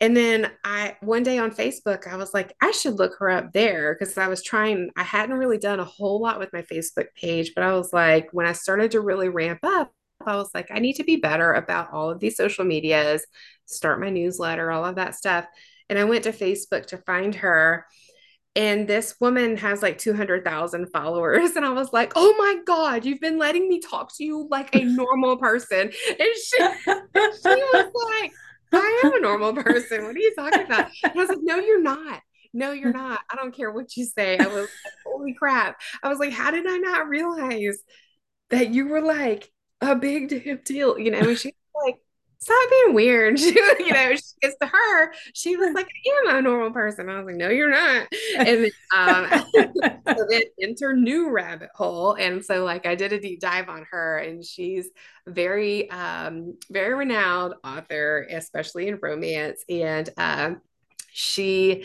And 0.00 0.16
then 0.16 0.52
I, 0.64 0.96
one 1.00 1.24
day 1.24 1.38
on 1.38 1.50
Facebook, 1.50 2.06
I 2.06 2.14
was 2.14 2.32
like, 2.32 2.54
I 2.62 2.70
should 2.70 2.94
look 2.94 3.16
her 3.18 3.28
up 3.28 3.52
there 3.52 3.96
because 3.98 4.16
I 4.16 4.28
was 4.28 4.44
trying, 4.44 4.90
I 4.96 5.02
hadn't 5.02 5.36
really 5.36 5.58
done 5.58 5.80
a 5.80 5.84
whole 5.84 6.20
lot 6.20 6.38
with 6.38 6.52
my 6.52 6.62
Facebook 6.62 7.06
page, 7.20 7.52
but 7.56 7.64
I 7.64 7.72
was 7.72 7.92
like, 7.92 8.28
when 8.30 8.46
I 8.46 8.52
started 8.52 8.92
to 8.92 9.00
really 9.00 9.28
ramp 9.28 9.58
up, 9.64 9.90
I 10.28 10.36
was 10.36 10.50
like, 10.54 10.68
I 10.70 10.78
need 10.78 10.94
to 10.94 11.04
be 11.04 11.16
better 11.16 11.52
about 11.52 11.92
all 11.92 12.10
of 12.10 12.20
these 12.20 12.36
social 12.36 12.64
medias, 12.64 13.26
start 13.66 14.00
my 14.00 14.10
newsletter, 14.10 14.70
all 14.70 14.84
of 14.84 14.96
that 14.96 15.14
stuff. 15.14 15.46
And 15.88 15.98
I 15.98 16.04
went 16.04 16.24
to 16.24 16.32
Facebook 16.32 16.86
to 16.86 16.98
find 16.98 17.34
her 17.36 17.86
and 18.58 18.88
this 18.88 19.14
woman 19.20 19.56
has 19.58 19.82
like 19.82 19.98
200,000 19.98 20.86
followers. 20.86 21.52
And 21.52 21.64
I 21.64 21.70
was 21.70 21.92
like, 21.92 22.12
oh 22.16 22.34
my 22.36 22.56
God, 22.66 23.04
you've 23.04 23.20
been 23.20 23.38
letting 23.38 23.68
me 23.68 23.78
talk 23.78 24.12
to 24.16 24.24
you 24.24 24.48
like 24.50 24.74
a 24.74 24.82
normal 24.84 25.36
person. 25.36 25.92
And 26.08 26.18
she, 26.18 26.60
and 26.60 27.02
she 27.14 27.62
was 27.72 27.92
like, 27.94 28.32
I 28.72 29.02
am 29.04 29.14
a 29.14 29.20
normal 29.20 29.54
person. 29.54 30.04
What 30.04 30.16
are 30.16 30.18
you 30.18 30.34
talking 30.36 30.64
about? 30.64 30.90
And 31.04 31.12
I 31.12 31.14
was 31.14 31.28
like, 31.28 31.38
no, 31.40 31.58
you're 31.58 31.80
not. 31.80 32.20
No, 32.52 32.72
you're 32.72 32.92
not. 32.92 33.20
I 33.30 33.36
don't 33.36 33.54
care 33.54 33.70
what 33.70 33.96
you 33.96 34.04
say. 34.04 34.38
I 34.38 34.46
was 34.48 34.62
like, 34.62 34.94
holy 35.06 35.34
crap. 35.34 35.80
I 36.02 36.08
was 36.08 36.18
like, 36.18 36.32
how 36.32 36.50
did 36.50 36.66
I 36.66 36.78
not 36.78 37.08
realize 37.08 37.78
that 38.50 38.70
you 38.70 38.88
were 38.88 39.02
like 39.02 39.48
a 39.80 39.94
big 39.94 40.28
damn 40.28 40.60
deal? 40.64 40.98
You 40.98 41.10
know, 41.10 41.34
she's 41.34 41.52
like, 41.84 41.96
stop 42.38 42.70
being 42.70 42.94
weird. 42.94 43.38
She, 43.48 43.54
you 43.54 43.92
know, 43.92 44.14
she 44.16 44.22
gets 44.40 44.56
to 44.60 44.66
her, 44.66 45.12
she 45.32 45.56
was 45.56 45.74
like, 45.74 45.86
I 45.86 46.30
am 46.30 46.36
a 46.36 46.42
normal 46.42 46.70
person. 46.70 47.08
I 47.08 47.18
was 47.18 47.26
like, 47.26 47.36
no, 47.36 47.48
you're 47.48 47.70
not. 47.70 48.08
And 48.36 48.64
then, 48.64 48.70
um, 48.96 49.44
so 50.16 50.26
then 50.28 50.42
enter 50.60 50.94
new 50.94 51.30
rabbit 51.30 51.70
hole. 51.74 52.14
And 52.14 52.44
so 52.44 52.64
like 52.64 52.86
I 52.86 52.94
did 52.94 53.12
a 53.12 53.20
deep 53.20 53.40
dive 53.40 53.68
on 53.68 53.86
her 53.90 54.18
and 54.18 54.44
she's 54.44 54.88
very, 55.26 55.90
um, 55.90 56.56
very 56.70 56.94
renowned 56.94 57.54
author, 57.64 58.26
especially 58.30 58.88
in 58.88 58.98
romance. 59.00 59.64
And 59.68 60.08
um, 60.16 60.60
she 61.10 61.84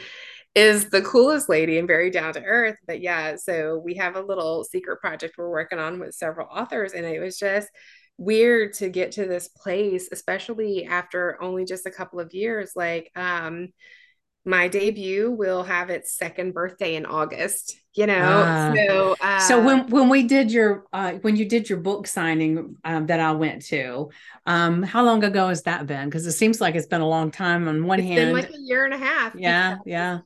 is 0.56 0.90
the 0.90 1.02
coolest 1.02 1.50
lady 1.50 1.78
and 1.78 1.88
very 1.88 2.10
down 2.10 2.34
to 2.34 2.44
earth. 2.44 2.78
But 2.86 3.02
yeah, 3.02 3.36
so 3.36 3.82
we 3.84 3.96
have 3.96 4.16
a 4.16 4.22
little 4.22 4.64
secret 4.64 5.00
project 5.00 5.36
we're 5.38 5.50
working 5.50 5.80
on 5.80 6.00
with 6.00 6.14
several 6.14 6.48
authors, 6.48 6.94
and 6.94 7.06
it 7.06 7.20
was 7.20 7.38
just 7.38 7.70
weird 8.18 8.74
to 8.74 8.90
get 8.90 9.14
to 9.14 9.26
this 9.26 9.48
place, 9.48 10.10
especially 10.12 10.86
after 10.86 11.42
only 11.42 11.66
just 11.66 11.88
a 11.88 11.92
couple 11.92 12.20
of 12.20 12.34
years. 12.34 12.74
Like, 12.76 13.12
um, 13.16 13.70
my 14.46 14.68
debut 14.68 15.32
will 15.32 15.64
have 15.64 15.90
its 15.90 16.18
second 16.18 16.54
birthday 16.54 16.96
in 16.96 17.06
August. 17.06 17.80
You 17.96 18.08
know, 18.08 18.14
uh, 18.14 18.74
so 18.76 19.16
uh, 19.22 19.40
so 19.40 19.64
when 19.64 19.88
when 19.88 20.10
we 20.10 20.24
did 20.24 20.52
your 20.52 20.86
uh, 20.92 21.14
when 21.22 21.36
you 21.36 21.46
did 21.46 21.70
your 21.70 21.78
book 21.78 22.08
signing 22.08 22.76
um, 22.84 23.06
that 23.06 23.20
I 23.20 23.34
went 23.34 23.66
to, 23.68 24.10
um, 24.48 24.82
how 24.82 25.04
long 25.04 25.24
ago 25.24 25.50
has 25.50 25.62
that 25.64 25.86
been? 25.86 26.10
Because 26.10 26.26
it 26.26 26.32
seems 26.32 26.60
like 26.60 26.74
it's 26.74 26.88
been 26.88 27.02
a 27.02 27.08
long 27.08 27.30
time. 27.30 27.68
On 27.68 27.86
one 27.86 28.00
hand, 28.00 28.34
like 28.34 28.50
a 28.50 28.58
year 28.58 28.86
and 28.86 28.96
a 28.96 28.98
half. 28.98 29.36
Yeah, 29.36 29.78
yeah. 29.86 30.20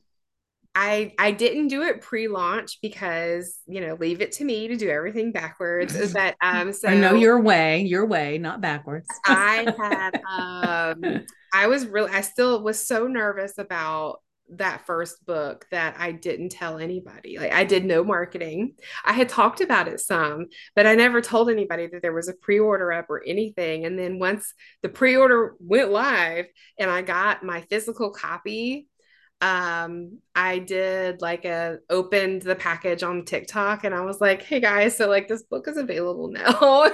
I 0.74 1.12
I 1.18 1.32
didn't 1.32 1.68
do 1.68 1.82
it 1.82 2.00
pre-launch 2.00 2.78
because 2.80 3.58
you 3.66 3.80
know 3.80 3.94
leave 3.94 4.20
it 4.20 4.32
to 4.32 4.44
me 4.44 4.68
to 4.68 4.76
do 4.76 4.88
everything 4.88 5.32
backwards. 5.32 6.12
But 6.12 6.36
um, 6.42 6.72
so 6.72 6.88
I 6.88 6.94
know 6.94 7.14
your 7.14 7.40
way, 7.40 7.82
your 7.82 8.06
way, 8.06 8.38
not 8.38 8.60
backwards. 8.60 9.06
I 9.26 9.74
had 9.76 10.20
um, 10.28 11.24
I 11.52 11.66
was 11.66 11.86
really 11.86 12.10
I 12.12 12.20
still 12.20 12.62
was 12.62 12.86
so 12.86 13.06
nervous 13.06 13.58
about 13.58 14.20
that 14.50 14.86
first 14.86 15.24
book 15.26 15.66
that 15.70 15.94
I 15.98 16.12
didn't 16.12 16.50
tell 16.50 16.78
anybody. 16.78 17.38
Like 17.38 17.52
I 17.52 17.64
did 17.64 17.84
no 17.84 18.02
marketing. 18.02 18.74
I 19.04 19.12
had 19.12 19.28
talked 19.28 19.60
about 19.60 19.88
it 19.88 20.00
some, 20.00 20.46
but 20.74 20.86
I 20.86 20.94
never 20.94 21.20
told 21.20 21.50
anybody 21.50 21.86
that 21.88 22.02
there 22.02 22.14
was 22.14 22.28
a 22.28 22.34
pre-order 22.34 22.92
up 22.92 23.10
or 23.10 23.22
anything. 23.26 23.84
And 23.84 23.98
then 23.98 24.18
once 24.18 24.54
the 24.82 24.88
pre-order 24.88 25.54
went 25.60 25.90
live 25.90 26.46
and 26.78 26.90
I 26.90 27.02
got 27.02 27.44
my 27.44 27.62
physical 27.62 28.10
copy 28.10 28.86
um 29.40 30.18
i 30.34 30.58
did 30.58 31.20
like 31.20 31.44
a 31.44 31.78
opened 31.90 32.42
the 32.42 32.56
package 32.56 33.04
on 33.04 33.24
tiktok 33.24 33.84
and 33.84 33.94
i 33.94 34.00
was 34.00 34.20
like 34.20 34.42
hey 34.42 34.58
guys 34.58 34.96
so 34.96 35.08
like 35.08 35.28
this 35.28 35.44
book 35.44 35.68
is 35.68 35.76
available 35.76 36.28
now. 36.28 36.90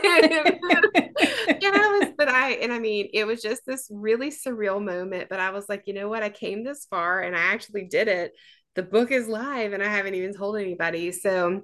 And 1.46 1.74
i 1.76 1.98
was 1.98 2.12
but 2.18 2.28
i 2.28 2.52
and 2.52 2.72
i 2.72 2.78
mean 2.78 3.08
it 3.14 3.26
was 3.26 3.40
just 3.40 3.62
this 3.64 3.88
really 3.90 4.30
surreal 4.30 4.82
moment 4.84 5.28
but 5.30 5.40
i 5.40 5.50
was 5.50 5.68
like 5.68 5.84
you 5.86 5.94
know 5.94 6.08
what? 6.08 6.22
I 6.22 6.28
came 6.28 6.64
this 6.64 6.86
far 6.90 7.22
and 7.22 7.34
i 7.34 7.40
actually 7.40 7.84
did 7.84 8.08
it. 8.08 8.32
The 8.74 8.82
book 8.82 9.10
is 9.10 9.28
live 9.28 9.72
and 9.72 9.82
i 9.82 9.88
haven't 9.88 10.14
even 10.14 10.34
told 10.34 10.56
anybody. 10.56 11.12
So 11.12 11.62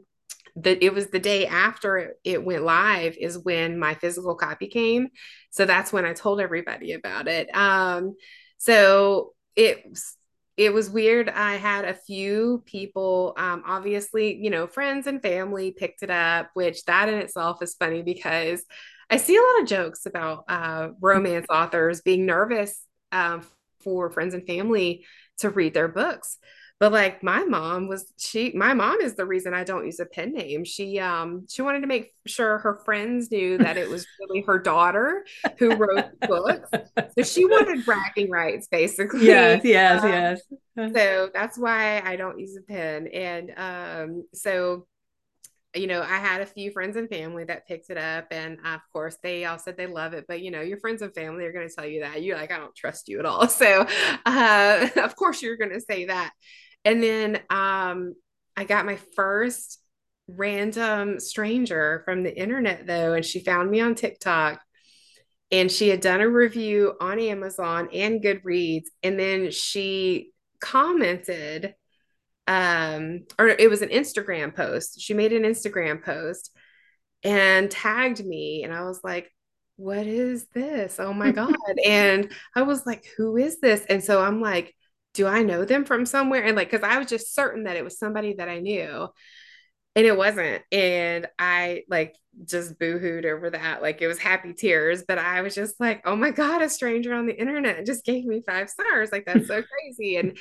that 0.56 0.82
it 0.82 0.92
was 0.94 1.08
the 1.08 1.18
day 1.18 1.46
after 1.46 1.98
it, 1.98 2.20
it 2.24 2.44
went 2.44 2.64
live 2.64 3.16
is 3.18 3.38
when 3.38 3.78
my 3.78 3.94
physical 3.94 4.34
copy 4.34 4.68
came. 4.68 5.08
So 5.50 5.64
that's 5.66 5.92
when 5.92 6.04
i 6.06 6.12
told 6.12 6.40
everybody 6.40 6.92
about 6.92 7.28
it. 7.28 7.54
Um 7.54 8.14
so 8.56 9.34
it 9.56 9.84
it 10.56 10.72
was 10.72 10.90
weird. 10.90 11.28
I 11.28 11.56
had 11.56 11.84
a 11.84 11.94
few 11.94 12.62
people, 12.66 13.34
um, 13.36 13.62
obviously, 13.66 14.36
you 14.36 14.50
know, 14.50 14.66
friends 14.66 15.06
and 15.06 15.22
family 15.22 15.72
picked 15.72 16.02
it 16.02 16.10
up, 16.10 16.50
which 16.54 16.84
that 16.84 17.08
in 17.08 17.14
itself 17.14 17.62
is 17.62 17.74
funny 17.74 18.02
because 18.02 18.62
I 19.08 19.16
see 19.16 19.36
a 19.36 19.40
lot 19.40 19.62
of 19.62 19.68
jokes 19.68 20.06
about 20.06 20.44
uh, 20.48 20.88
romance 21.00 21.46
authors 21.50 22.02
being 22.02 22.26
nervous 22.26 22.84
um, 23.10 23.46
for 23.82 24.10
friends 24.10 24.34
and 24.34 24.46
family 24.46 25.04
to 25.38 25.50
read 25.50 25.74
their 25.74 25.88
books 25.88 26.36
but 26.80 26.92
like 26.92 27.22
my 27.22 27.44
mom 27.44 27.86
was 27.86 28.12
she 28.18 28.52
my 28.54 28.72
mom 28.72 29.00
is 29.02 29.14
the 29.14 29.24
reason 29.24 29.52
i 29.54 29.62
don't 29.62 29.84
use 29.84 30.00
a 30.00 30.06
pen 30.06 30.32
name. 30.32 30.64
She 30.64 30.98
um 30.98 31.46
she 31.48 31.62
wanted 31.62 31.82
to 31.82 31.86
make 31.86 32.12
sure 32.26 32.58
her 32.58 32.80
friends 32.84 33.30
knew 33.30 33.58
that 33.58 33.76
it 33.76 33.88
was 33.88 34.06
really 34.18 34.42
her 34.42 34.58
daughter 34.58 35.24
who 35.58 35.76
wrote 35.76 36.06
the 36.20 36.26
books 36.26 36.70
so 37.16 37.22
she 37.22 37.44
wanted 37.44 37.84
bragging 37.84 38.30
rights 38.30 38.66
basically. 38.68 39.26
Yes 39.26 39.60
yes 39.62 40.02
um, 40.02 40.10
yes. 40.10 40.92
so 40.94 41.30
that's 41.32 41.58
why 41.58 42.00
i 42.00 42.16
don't 42.16 42.40
use 42.40 42.56
a 42.56 42.62
pen. 42.62 43.06
And 43.08 43.52
um 43.56 44.24
so 44.34 44.86
you 45.74 45.86
know, 45.86 46.02
I 46.02 46.16
had 46.16 46.40
a 46.40 46.46
few 46.46 46.72
friends 46.72 46.96
and 46.96 47.08
family 47.08 47.44
that 47.44 47.66
picked 47.68 47.90
it 47.90 47.96
up, 47.96 48.26
and 48.32 48.58
of 48.64 48.80
course, 48.92 49.16
they 49.22 49.44
all 49.44 49.58
said 49.58 49.76
they 49.76 49.86
love 49.86 50.14
it. 50.14 50.24
But 50.26 50.42
you 50.42 50.50
know, 50.50 50.62
your 50.62 50.78
friends 50.78 51.00
and 51.00 51.14
family 51.14 51.44
are 51.44 51.52
going 51.52 51.68
to 51.68 51.74
tell 51.74 51.86
you 51.86 52.00
that. 52.00 52.22
You're 52.22 52.36
like, 52.36 52.50
I 52.50 52.58
don't 52.58 52.74
trust 52.74 53.08
you 53.08 53.18
at 53.20 53.26
all. 53.26 53.46
So, 53.60 53.86
uh, 54.24 54.88
of 54.96 55.14
course, 55.16 55.42
you're 55.42 55.56
going 55.56 55.72
to 55.72 55.80
say 55.80 56.06
that. 56.06 56.32
And 56.84 57.02
then 57.02 57.40
um, 57.50 58.14
I 58.56 58.64
got 58.64 58.86
my 58.86 58.96
first 59.14 59.78
random 60.26 61.18
stranger 61.20 62.02
from 62.04 62.22
the 62.22 62.36
internet 62.36 62.86
though, 62.86 63.14
and 63.14 63.24
she 63.24 63.40
found 63.40 63.70
me 63.70 63.80
on 63.80 63.94
TikTok 63.94 64.60
and 65.52 65.70
she 65.70 65.88
had 65.88 66.00
done 66.00 66.20
a 66.20 66.28
review 66.28 66.94
on 67.00 67.18
Amazon 67.18 67.88
and 67.92 68.22
Goodreads. 68.22 68.86
And 69.02 69.18
then 69.18 69.50
she 69.50 70.30
commented 70.60 71.74
um, 72.50 73.26
or 73.38 73.46
it 73.46 73.70
was 73.70 73.80
an 73.80 73.90
Instagram 73.90 74.54
post. 74.54 75.00
She 75.00 75.14
made 75.14 75.32
an 75.32 75.44
Instagram 75.44 76.02
post 76.02 76.50
and 77.22 77.70
tagged 77.70 78.24
me, 78.24 78.64
and 78.64 78.74
I 78.74 78.82
was 78.82 79.00
like, 79.04 79.30
what 79.76 80.04
is 80.04 80.46
this? 80.52 80.98
Oh 80.98 81.12
my 81.12 81.30
God. 81.30 81.54
and 81.86 82.32
I 82.56 82.62
was 82.62 82.84
like, 82.84 83.06
who 83.16 83.36
is 83.36 83.60
this? 83.60 83.84
And 83.88 84.02
so 84.02 84.20
I'm 84.20 84.40
like, 84.40 84.74
do 85.14 85.26
I 85.26 85.42
know 85.42 85.64
them 85.64 85.84
from 85.84 86.06
somewhere? 86.06 86.44
And 86.44 86.56
like, 86.56 86.70
because 86.70 86.88
I 86.88 86.98
was 86.98 87.08
just 87.08 87.34
certain 87.34 87.64
that 87.64 87.76
it 87.76 87.84
was 87.84 87.98
somebody 87.98 88.34
that 88.34 88.48
I 88.48 88.60
knew 88.60 89.08
and 89.96 90.06
it 90.06 90.16
wasn't. 90.16 90.62
And 90.70 91.26
i 91.38 91.82
like 91.88 92.16
just 92.44 92.78
boohooed 92.78 93.24
over 93.24 93.50
that. 93.50 93.82
Like 93.82 94.00
it 94.00 94.06
was 94.06 94.18
happy 94.18 94.52
tears 94.54 95.02
but 95.06 95.18
i 95.18 95.42
was 95.42 95.54
just 95.54 95.78
like 95.80 96.00
oh 96.06 96.14
my 96.14 96.30
god 96.30 96.62
a 96.62 96.68
stranger 96.68 97.12
on 97.12 97.26
the 97.26 97.38
internet 97.38 97.84
just 97.84 98.04
gave 98.04 98.24
me 98.24 98.42
five 98.46 98.70
stars. 98.70 99.10
Like 99.12 99.26
that's 99.26 99.48
so 99.48 99.62
crazy. 99.62 100.16
And 100.16 100.38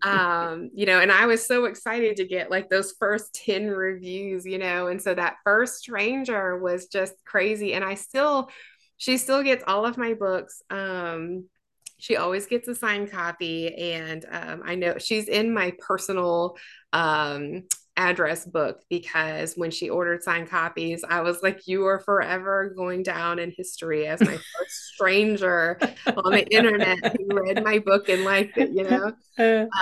um 0.02 0.70
you 0.72 0.86
know 0.86 1.00
and 1.00 1.10
i 1.10 1.26
was 1.26 1.46
so 1.46 1.64
excited 1.64 2.16
to 2.16 2.26
get 2.26 2.50
like 2.50 2.68
those 2.68 2.94
first 2.98 3.34
10 3.34 3.68
reviews 3.68 4.46
you 4.46 4.58
know? 4.58 4.86
And 4.86 5.02
so 5.02 5.14
that 5.14 5.36
first 5.44 5.78
stranger 5.78 6.56
was 6.58 6.86
just 6.86 7.14
crazy. 7.24 7.74
And 7.74 7.84
i 7.84 7.94
still 7.94 8.50
she 8.96 9.18
still 9.18 9.42
gets 9.42 9.64
all 9.66 9.84
of 9.84 9.98
my 9.98 10.14
books 10.14 10.62
um 10.70 11.46
she 12.02 12.16
always 12.16 12.46
gets 12.46 12.66
a 12.66 12.74
signed 12.74 13.10
copy 13.10 13.74
and 13.76 14.26
um, 14.30 14.62
i 14.64 14.74
know 14.74 14.98
she's 14.98 15.28
in 15.28 15.54
my 15.54 15.72
personal 15.80 16.56
um, 16.92 17.62
address 17.96 18.46
book 18.46 18.80
because 18.88 19.54
when 19.54 19.70
she 19.70 19.90
ordered 19.90 20.22
signed 20.22 20.48
copies, 20.48 21.04
I 21.08 21.20
was 21.20 21.42
like, 21.42 21.66
You 21.66 21.86
are 21.86 22.00
forever 22.00 22.72
going 22.74 23.02
down 23.02 23.38
in 23.38 23.52
history 23.56 24.06
as 24.06 24.22
my 24.22 24.32
first 24.58 24.92
stranger 24.94 25.78
on 26.16 26.32
the 26.32 26.46
internet 26.54 26.98
who 27.16 27.36
read 27.36 27.62
my 27.62 27.78
book 27.78 28.08
and 28.08 28.24
liked 28.24 28.56
it, 28.58 28.70
you 28.70 28.84
know. 28.84 29.12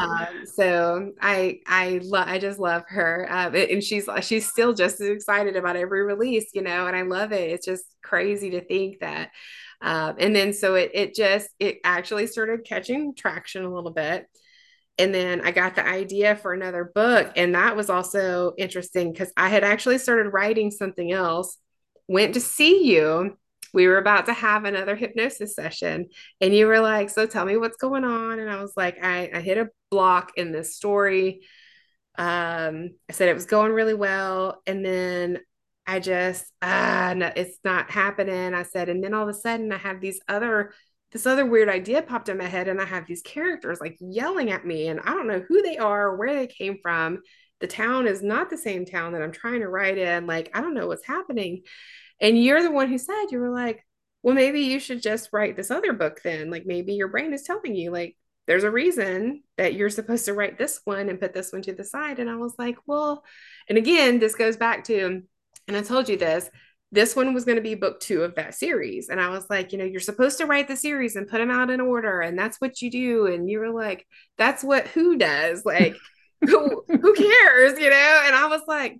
Um, 0.00 0.46
so 0.46 1.12
I 1.20 1.58
I 1.66 2.00
love 2.04 2.28
I 2.28 2.38
just 2.38 2.60
love 2.60 2.84
her, 2.86 3.26
um, 3.28 3.54
and 3.56 3.82
she's 3.82 4.08
she's 4.22 4.48
still 4.48 4.72
just 4.72 5.00
as 5.00 5.08
excited 5.08 5.56
about 5.56 5.74
every 5.74 6.04
release, 6.04 6.50
you 6.54 6.62
know, 6.62 6.86
and 6.86 6.94
I 6.94 7.02
love 7.02 7.32
it. 7.32 7.50
It's 7.50 7.66
just 7.66 7.84
crazy 8.02 8.50
to 8.50 8.60
think 8.64 9.00
that. 9.00 9.30
Um, 9.82 10.16
and 10.18 10.36
then 10.36 10.52
so 10.52 10.74
it 10.74 10.90
it 10.94 11.14
just 11.14 11.48
it 11.58 11.78
actually 11.84 12.26
started 12.26 12.64
catching 12.64 13.14
traction 13.14 13.64
a 13.64 13.74
little 13.74 13.92
bit 13.92 14.26
and 15.00 15.14
then 15.14 15.40
I 15.40 15.50
got 15.50 15.76
the 15.76 15.86
idea 15.86 16.36
for 16.36 16.52
another 16.52 16.92
book. 16.94 17.32
And 17.34 17.54
that 17.54 17.74
was 17.74 17.88
also 17.88 18.52
interesting 18.58 19.12
because 19.12 19.32
I 19.34 19.48
had 19.48 19.64
actually 19.64 19.96
started 19.96 20.28
writing 20.28 20.70
something 20.70 21.10
else, 21.10 21.56
went 22.06 22.34
to 22.34 22.40
see 22.40 22.84
you. 22.84 23.38
We 23.72 23.86
were 23.86 23.96
about 23.96 24.26
to 24.26 24.34
have 24.34 24.66
another 24.66 24.96
hypnosis 24.96 25.54
session. 25.54 26.08
And 26.42 26.54
you 26.54 26.66
were 26.66 26.80
like, 26.80 27.08
So 27.08 27.24
tell 27.24 27.46
me 27.46 27.56
what's 27.56 27.78
going 27.78 28.04
on. 28.04 28.40
And 28.40 28.50
I 28.50 28.60
was 28.60 28.74
like, 28.76 29.02
I, 29.02 29.30
I 29.32 29.40
hit 29.40 29.56
a 29.56 29.70
block 29.90 30.32
in 30.36 30.52
this 30.52 30.76
story. 30.76 31.40
Um, 32.18 32.90
I 33.08 33.12
said 33.12 33.30
it 33.30 33.34
was 33.34 33.46
going 33.46 33.72
really 33.72 33.94
well. 33.94 34.60
And 34.66 34.84
then 34.84 35.38
I 35.86 36.00
just, 36.00 36.44
ah, 36.62 37.14
no, 37.16 37.32
it's 37.34 37.58
not 37.64 37.90
happening. 37.90 38.54
I 38.54 38.62
said, 38.62 38.88
and 38.88 39.02
then 39.02 39.14
all 39.14 39.24
of 39.24 39.28
a 39.28 39.34
sudden 39.34 39.72
I 39.72 39.78
have 39.78 40.00
these 40.00 40.20
other 40.28 40.72
this 41.12 41.26
other 41.26 41.44
weird 41.44 41.68
idea 41.68 42.02
popped 42.02 42.28
in 42.28 42.38
my 42.38 42.46
head 42.46 42.68
and 42.68 42.80
I 42.80 42.84
have 42.84 43.06
these 43.06 43.22
characters 43.22 43.80
like 43.80 43.96
yelling 44.00 44.50
at 44.50 44.64
me 44.64 44.86
and 44.86 45.00
I 45.00 45.14
don't 45.14 45.26
know 45.26 45.44
who 45.48 45.60
they 45.62 45.76
are 45.76 46.16
where 46.16 46.34
they 46.34 46.46
came 46.46 46.78
from. 46.80 47.22
The 47.60 47.66
town 47.66 48.06
is 48.06 48.22
not 48.22 48.48
the 48.48 48.56
same 48.56 48.86
town 48.86 49.12
that 49.12 49.22
I'm 49.22 49.32
trying 49.32 49.60
to 49.60 49.68
write 49.68 49.98
in. 49.98 50.26
Like, 50.26 50.50
I 50.54 50.60
don't 50.60 50.74
know 50.74 50.86
what's 50.86 51.06
happening. 51.06 51.62
And 52.20 52.42
you're 52.42 52.62
the 52.62 52.70
one 52.70 52.88
who 52.88 52.96
said, 52.96 53.26
you 53.30 53.38
were 53.38 53.50
like, 53.50 53.84
well, 54.22 54.34
maybe 54.34 54.60
you 54.60 54.78
should 54.78 55.02
just 55.02 55.30
write 55.32 55.56
this 55.56 55.70
other 55.70 55.92
book 55.92 56.20
then. 56.22 56.50
Like, 56.50 56.64
maybe 56.64 56.94
your 56.94 57.08
brain 57.08 57.32
is 57.34 57.42
telling 57.42 57.74
you, 57.74 57.90
like, 57.90 58.16
there's 58.46 58.64
a 58.64 58.70
reason 58.70 59.42
that 59.56 59.74
you're 59.74 59.90
supposed 59.90 60.26
to 60.26 60.32
write 60.34 60.58
this 60.58 60.80
one 60.84 61.08
and 61.08 61.20
put 61.20 61.34
this 61.34 61.52
one 61.52 61.62
to 61.62 61.72
the 61.72 61.84
side. 61.84 62.18
And 62.18 62.30
I 62.30 62.36
was 62.36 62.54
like, 62.58 62.76
well, 62.86 63.24
and 63.68 63.78
again, 63.78 64.18
this 64.18 64.34
goes 64.34 64.56
back 64.56 64.84
to, 64.84 65.22
and 65.70 65.76
I 65.76 65.82
told 65.82 66.08
you 66.08 66.16
this, 66.16 66.50
this 66.90 67.14
one 67.14 67.32
was 67.32 67.44
going 67.44 67.54
to 67.54 67.62
be 67.62 67.76
book 67.76 68.00
two 68.00 68.24
of 68.24 68.34
that 68.34 68.56
series. 68.56 69.08
And 69.08 69.20
I 69.20 69.28
was 69.28 69.48
like, 69.48 69.70
you 69.70 69.78
know, 69.78 69.84
you're 69.84 70.00
supposed 70.00 70.38
to 70.38 70.46
write 70.46 70.66
the 70.66 70.74
series 70.74 71.14
and 71.14 71.28
put 71.28 71.38
them 71.38 71.48
out 71.48 71.70
in 71.70 71.80
order. 71.80 72.20
And 72.20 72.36
that's 72.36 72.60
what 72.60 72.82
you 72.82 72.90
do. 72.90 73.26
And 73.26 73.48
you 73.48 73.60
were 73.60 73.70
like, 73.70 74.04
that's 74.36 74.64
what 74.64 74.88
who 74.88 75.16
does? 75.16 75.64
Like, 75.64 75.94
who, 76.40 76.82
who 76.88 77.14
cares? 77.14 77.78
You 77.78 77.88
know? 77.88 78.22
And 78.26 78.34
I 78.34 78.48
was 78.48 78.62
like, 78.66 78.98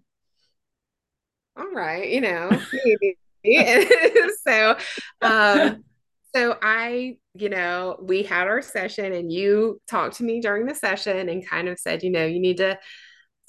all 1.57 1.73
right, 1.73 2.09
you 2.09 2.21
know, 2.21 2.51
so, 4.47 4.77
um, 5.23 5.83
so 6.33 6.57
I, 6.63 7.17
you 7.35 7.49
know, 7.49 7.99
we 8.01 8.23
had 8.23 8.47
our 8.47 8.63
session 8.63 9.13
and 9.13 9.33
you 9.33 9.81
talked 9.89 10.19
to 10.19 10.23
me 10.23 10.41
during 10.41 10.67
the 10.67 10.77
session 10.77 11.29
and 11.29 11.45
kind 11.45 11.69
of 11.69 11.81
said, 11.81 12.05
you 12.05 12.11
know, 12.11 12.25
you 12.25 12.39
need 12.39 12.59
to 12.59 12.79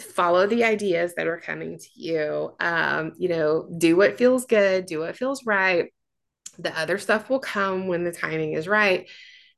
follow 0.01 0.47
the 0.47 0.63
ideas 0.63 1.13
that 1.15 1.27
are 1.27 1.39
coming 1.39 1.77
to 1.77 1.89
you. 1.95 2.55
Um, 2.59 3.13
you 3.17 3.29
know, 3.29 3.69
do 3.77 3.95
what 3.95 4.17
feels 4.17 4.45
good, 4.45 4.85
do 4.85 4.99
what 4.99 5.15
feels 5.15 5.45
right. 5.45 5.93
The 6.59 6.77
other 6.77 6.97
stuff 6.97 7.29
will 7.29 7.39
come 7.39 7.87
when 7.87 8.03
the 8.03 8.11
timing 8.11 8.53
is 8.53 8.67
right. 8.67 9.07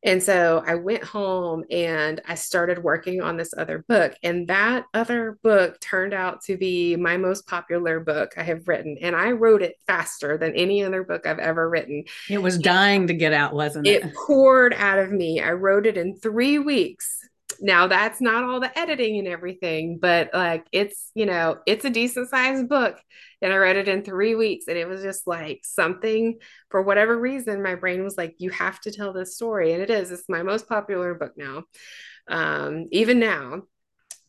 And 0.05 0.21
so 0.21 0.61
I 0.65 0.75
went 0.75 1.03
home 1.03 1.63
and 1.71 2.21
I 2.27 2.35
started 2.35 2.83
working 2.83 3.21
on 3.21 3.37
this 3.37 3.53
other 3.57 3.85
book. 3.87 4.13
And 4.21 4.49
that 4.49 4.85
other 4.93 5.39
book 5.43 5.79
turned 5.79 6.13
out 6.13 6.41
to 6.43 6.57
be 6.57 6.97
my 6.97 7.15
most 7.15 7.47
popular 7.47 8.01
book 8.01 8.33
I 8.37 8.43
have 8.43 8.67
written. 8.67 8.97
And 9.01 9.15
I 9.15 9.31
wrote 9.31 9.61
it 9.61 9.77
faster 9.87 10.37
than 10.37 10.55
any 10.55 10.83
other 10.83 11.03
book 11.03 11.25
I've 11.25 11.39
ever 11.39 11.69
written. 11.69 12.03
It 12.29 12.41
was 12.41 12.57
dying 12.57 13.07
to 13.07 13.13
get 13.13 13.31
out, 13.31 13.53
wasn't 13.53 13.87
it? 13.87 14.03
It 14.03 14.13
poured 14.13 14.73
out 14.73 14.99
of 14.99 15.11
me. 15.11 15.41
I 15.41 15.53
wrote 15.53 15.85
it 15.85 15.97
in 15.97 16.17
three 16.17 16.59
weeks 16.59 17.19
now 17.63 17.87
that's 17.87 18.19
not 18.19 18.43
all 18.43 18.59
the 18.59 18.77
editing 18.77 19.17
and 19.17 19.27
everything, 19.27 19.97
but 19.97 20.29
like 20.33 20.67
it's, 20.73 21.09
you 21.15 21.25
know, 21.25 21.59
it's 21.65 21.85
a 21.85 21.89
decent 21.89 22.29
sized 22.29 22.67
book. 22.67 22.99
And 23.41 23.53
I 23.53 23.55
read 23.55 23.77
it 23.77 23.87
in 23.87 24.03
three 24.03 24.35
weeks. 24.35 24.65
And 24.67 24.77
it 24.77 24.85
was 24.85 25.01
just 25.01 25.25
like 25.25 25.61
something 25.63 26.39
for 26.69 26.81
whatever 26.81 27.17
reason, 27.17 27.63
my 27.63 27.75
brain 27.75 28.03
was 28.03 28.17
like, 28.17 28.35
you 28.37 28.49
have 28.49 28.81
to 28.81 28.91
tell 28.91 29.13
this 29.13 29.35
story. 29.35 29.71
And 29.71 29.81
it 29.81 29.89
is, 29.89 30.11
it's 30.11 30.27
my 30.27 30.43
most 30.43 30.67
popular 30.67 31.13
book 31.13 31.31
now. 31.37 31.63
Um, 32.27 32.87
even 32.91 33.19
now, 33.19 33.63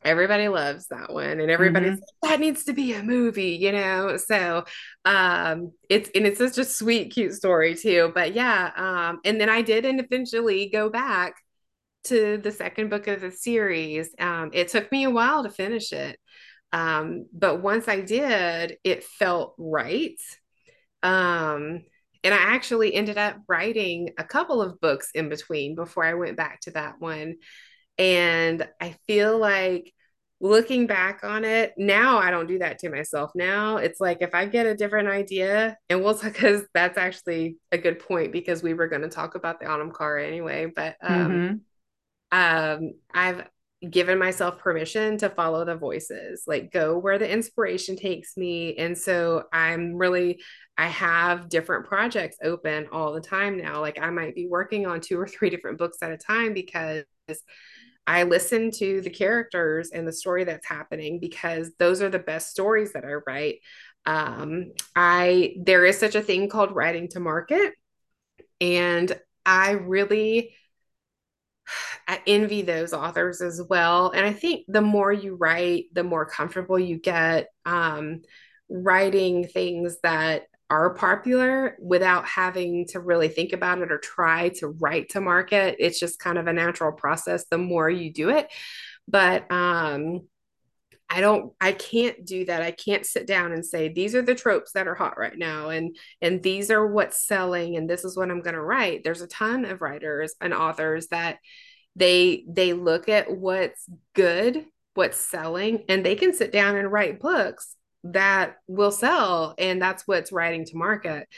everybody 0.04 0.46
loves 0.46 0.86
that 0.88 1.12
one 1.12 1.40
and 1.40 1.50
everybody's 1.50 1.94
mm-hmm. 1.94 2.00
like, 2.22 2.32
that 2.32 2.40
needs 2.40 2.64
to 2.64 2.74
be 2.74 2.92
a 2.92 3.02
movie 3.02 3.56
you 3.58 3.72
know 3.72 4.18
so 4.18 4.62
um 5.06 5.72
it's 5.88 6.10
and 6.14 6.26
it's 6.26 6.36
such 6.36 6.58
a 6.58 6.64
sweet 6.64 7.10
cute 7.10 7.32
story 7.32 7.74
too 7.74 8.12
but 8.14 8.34
yeah 8.34 8.70
um 8.76 9.18
and 9.24 9.40
then 9.40 9.48
i 9.48 9.62
did 9.62 9.86
and 9.86 10.00
eventually 10.00 10.68
go 10.68 10.90
back 10.90 11.36
to 12.04 12.38
the 12.38 12.52
second 12.52 12.90
book 12.90 13.06
of 13.06 13.20
the 13.20 13.30
series. 13.30 14.14
Um, 14.18 14.50
it 14.52 14.68
took 14.68 14.90
me 14.92 15.04
a 15.04 15.10
while 15.10 15.42
to 15.42 15.50
finish 15.50 15.92
it. 15.92 16.18
Um, 16.72 17.26
but 17.32 17.62
once 17.62 17.88
I 17.88 18.00
did, 18.00 18.78
it 18.84 19.04
felt 19.04 19.54
right. 19.58 20.20
Um, 21.02 21.82
and 22.22 22.34
I 22.34 22.38
actually 22.38 22.94
ended 22.94 23.18
up 23.18 23.36
writing 23.48 24.10
a 24.18 24.24
couple 24.24 24.60
of 24.60 24.80
books 24.80 25.10
in 25.14 25.28
between 25.28 25.74
before 25.74 26.04
I 26.04 26.14
went 26.14 26.36
back 26.36 26.60
to 26.62 26.72
that 26.72 26.94
one. 26.98 27.36
And 27.98 28.66
I 28.80 28.96
feel 29.06 29.38
like 29.38 29.92
looking 30.40 30.86
back 30.86 31.22
on 31.22 31.44
it 31.44 31.74
now, 31.78 32.18
I 32.18 32.30
don't 32.30 32.48
do 32.48 32.58
that 32.58 32.80
to 32.80 32.90
myself. 32.90 33.30
Now 33.34 33.76
it's 33.76 34.00
like 34.00 34.18
if 34.20 34.34
I 34.34 34.46
get 34.46 34.66
a 34.66 34.74
different 34.74 35.08
idea, 35.08 35.76
and 35.88 36.02
we'll 36.02 36.18
because 36.22 36.64
that's 36.74 36.98
actually 36.98 37.58
a 37.70 37.78
good 37.78 38.00
point 38.00 38.32
because 38.32 38.62
we 38.62 38.74
were 38.74 38.88
going 38.88 39.02
to 39.02 39.08
talk 39.08 39.36
about 39.36 39.60
the 39.60 39.70
Anam 39.70 39.92
Cara 39.92 40.26
anyway. 40.26 40.72
But 40.74 40.96
um, 41.02 41.30
mm-hmm 41.30 41.54
um, 42.34 42.94
I've 43.14 43.46
given 43.88 44.18
myself 44.18 44.58
permission 44.58 45.16
to 45.18 45.30
follow 45.30 45.64
the 45.64 45.76
voices, 45.76 46.42
like 46.48 46.72
go 46.72 46.98
where 46.98 47.16
the 47.16 47.30
inspiration 47.30 47.96
takes 47.96 48.36
me. 48.36 48.74
And 48.76 48.98
so 48.98 49.44
I'm 49.52 49.94
really, 49.94 50.40
I 50.76 50.88
have 50.88 51.48
different 51.48 51.86
projects 51.86 52.38
open 52.42 52.88
all 52.90 53.12
the 53.12 53.20
time 53.20 53.56
now. 53.56 53.80
Like 53.80 54.00
I 54.00 54.10
might 54.10 54.34
be 54.34 54.48
working 54.48 54.84
on 54.84 55.00
two 55.00 55.18
or 55.18 55.28
three 55.28 55.48
different 55.48 55.78
books 55.78 55.98
at 56.02 56.10
a 56.10 56.16
time 56.16 56.54
because 56.54 57.04
I 58.04 58.24
listen 58.24 58.72
to 58.72 59.00
the 59.00 59.10
characters 59.10 59.90
and 59.92 60.06
the 60.06 60.12
story 60.12 60.42
that's 60.42 60.66
happening 60.66 61.20
because 61.20 61.70
those 61.78 62.02
are 62.02 62.10
the 62.10 62.18
best 62.18 62.50
stories 62.50 62.94
that 62.94 63.04
I 63.04 63.14
write. 63.26 63.60
Um, 64.06 64.72
I 64.96 65.54
there 65.64 65.86
is 65.86 65.98
such 65.98 66.16
a 66.16 66.20
thing 66.20 66.48
called 66.48 66.74
writing 66.74 67.08
to 67.10 67.20
market, 67.20 67.74
and 68.60 69.16
I 69.46 69.70
really 69.72 70.54
I 72.06 72.20
envy 72.26 72.62
those 72.62 72.92
authors 72.92 73.40
as 73.40 73.60
well. 73.68 74.10
And 74.10 74.24
I 74.24 74.32
think 74.32 74.64
the 74.68 74.82
more 74.82 75.12
you 75.12 75.36
write, 75.36 75.86
the 75.92 76.04
more 76.04 76.26
comfortable 76.26 76.78
you 76.78 76.98
get 76.98 77.48
um, 77.64 78.22
writing 78.68 79.46
things 79.46 79.98
that 80.02 80.44
are 80.70 80.94
popular 80.94 81.76
without 81.80 82.26
having 82.26 82.86
to 82.88 83.00
really 83.00 83.28
think 83.28 83.52
about 83.52 83.78
it 83.78 83.92
or 83.92 83.98
try 83.98 84.48
to 84.48 84.68
write 84.68 85.10
to 85.10 85.20
market. 85.20 85.76
It's 85.78 86.00
just 86.00 86.18
kind 86.18 86.38
of 86.38 86.46
a 86.46 86.52
natural 86.52 86.92
process 86.92 87.46
the 87.50 87.58
more 87.58 87.88
you 87.88 88.12
do 88.12 88.30
it. 88.30 88.48
But 89.06 89.50
um, 89.52 90.22
I 91.10 91.20
don't 91.20 91.52
I 91.60 91.72
can't 91.72 92.24
do 92.24 92.44
that. 92.46 92.62
I 92.62 92.70
can't 92.70 93.04
sit 93.06 93.26
down 93.26 93.52
and 93.52 93.64
say 93.64 93.88
these 93.88 94.14
are 94.14 94.22
the 94.22 94.34
tropes 94.34 94.72
that 94.72 94.88
are 94.88 94.94
hot 94.94 95.18
right 95.18 95.36
now 95.36 95.68
and 95.68 95.96
and 96.22 96.42
these 96.42 96.70
are 96.70 96.86
what's 96.86 97.24
selling 97.24 97.76
and 97.76 97.88
this 97.88 98.04
is 98.04 98.16
what 98.16 98.30
I'm 98.30 98.40
going 98.40 98.54
to 98.54 98.62
write. 98.62 99.04
There's 99.04 99.20
a 99.20 99.28
ton 99.28 99.64
of 99.64 99.82
writers 99.82 100.34
and 100.40 100.54
authors 100.54 101.08
that 101.08 101.38
they 101.96 102.44
they 102.48 102.72
look 102.72 103.08
at 103.08 103.30
what's 103.30 103.86
good 104.14 104.64
what's 104.94 105.18
selling 105.18 105.84
and 105.88 106.04
they 106.04 106.14
can 106.14 106.32
sit 106.32 106.52
down 106.52 106.76
and 106.76 106.90
write 106.90 107.20
books 107.20 107.74
that 108.04 108.56
will 108.68 108.92
sell 108.92 109.54
and 109.58 109.80
that's 109.80 110.06
what's 110.06 110.32
writing 110.32 110.64
to 110.64 110.76
market. 110.76 111.28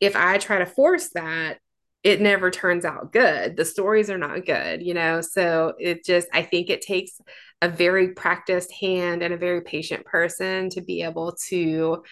If 0.00 0.16
i 0.16 0.38
try 0.38 0.58
to 0.58 0.66
force 0.66 1.10
that 1.14 1.58
it 2.02 2.20
never 2.20 2.50
turns 2.50 2.84
out 2.84 3.12
good. 3.12 3.56
The 3.56 3.64
stories 3.64 4.10
are 4.10 4.18
not 4.18 4.44
good 4.44 4.82
you 4.82 4.94
know? 4.94 5.20
So 5.20 5.74
it 5.78 6.04
just 6.04 6.28
i 6.32 6.42
think 6.42 6.70
it 6.70 6.82
takes 6.82 7.20
a 7.60 7.68
very 7.68 8.08
practiced 8.08 8.72
hand 8.72 9.22
and 9.22 9.32
a 9.32 9.38
very 9.38 9.62
patient 9.62 10.04
person 10.04 10.68
to 10.70 10.80
be 10.80 11.02
able 11.02 11.36
to 11.48 12.02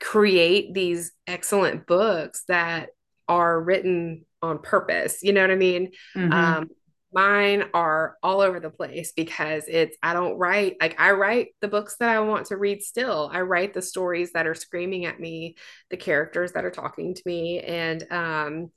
create 0.00 0.72
these 0.72 1.12
excellent 1.26 1.86
books 1.86 2.44
that 2.48 2.90
are 3.28 3.60
written 3.60 4.24
on 4.40 4.58
purpose 4.58 5.18
you 5.22 5.32
know 5.32 5.42
what 5.42 5.50
i 5.50 5.56
mean? 5.56 5.90
Mm-hmm. 6.16 6.32
um, 6.32 6.70
mine 7.12 7.64
are 7.74 8.16
all 8.22 8.40
over 8.40 8.60
the 8.60 8.70
place 8.70 9.12
because 9.12 9.64
it's 9.66 9.96
i 10.02 10.12
don't 10.12 10.38
write 10.38 10.76
like 10.80 10.98
i 11.00 11.10
write 11.10 11.48
the 11.60 11.68
books 11.68 11.96
that 11.98 12.08
i 12.08 12.20
want 12.20 12.46
to 12.46 12.56
read 12.56 12.82
still. 12.82 13.28
I 13.32 13.40
write 13.40 13.74
the 13.74 13.82
stories 13.82 14.32
that 14.32 14.46
are 14.46 14.54
screaming 14.54 15.06
at 15.06 15.18
me 15.18 15.56
the 15.90 15.96
characters 15.96 16.52
that 16.52 16.64
are 16.64 16.70
talking 16.70 17.14
to 17.14 17.22
me 17.26 17.60
and 17.60 18.06
um 18.10 18.70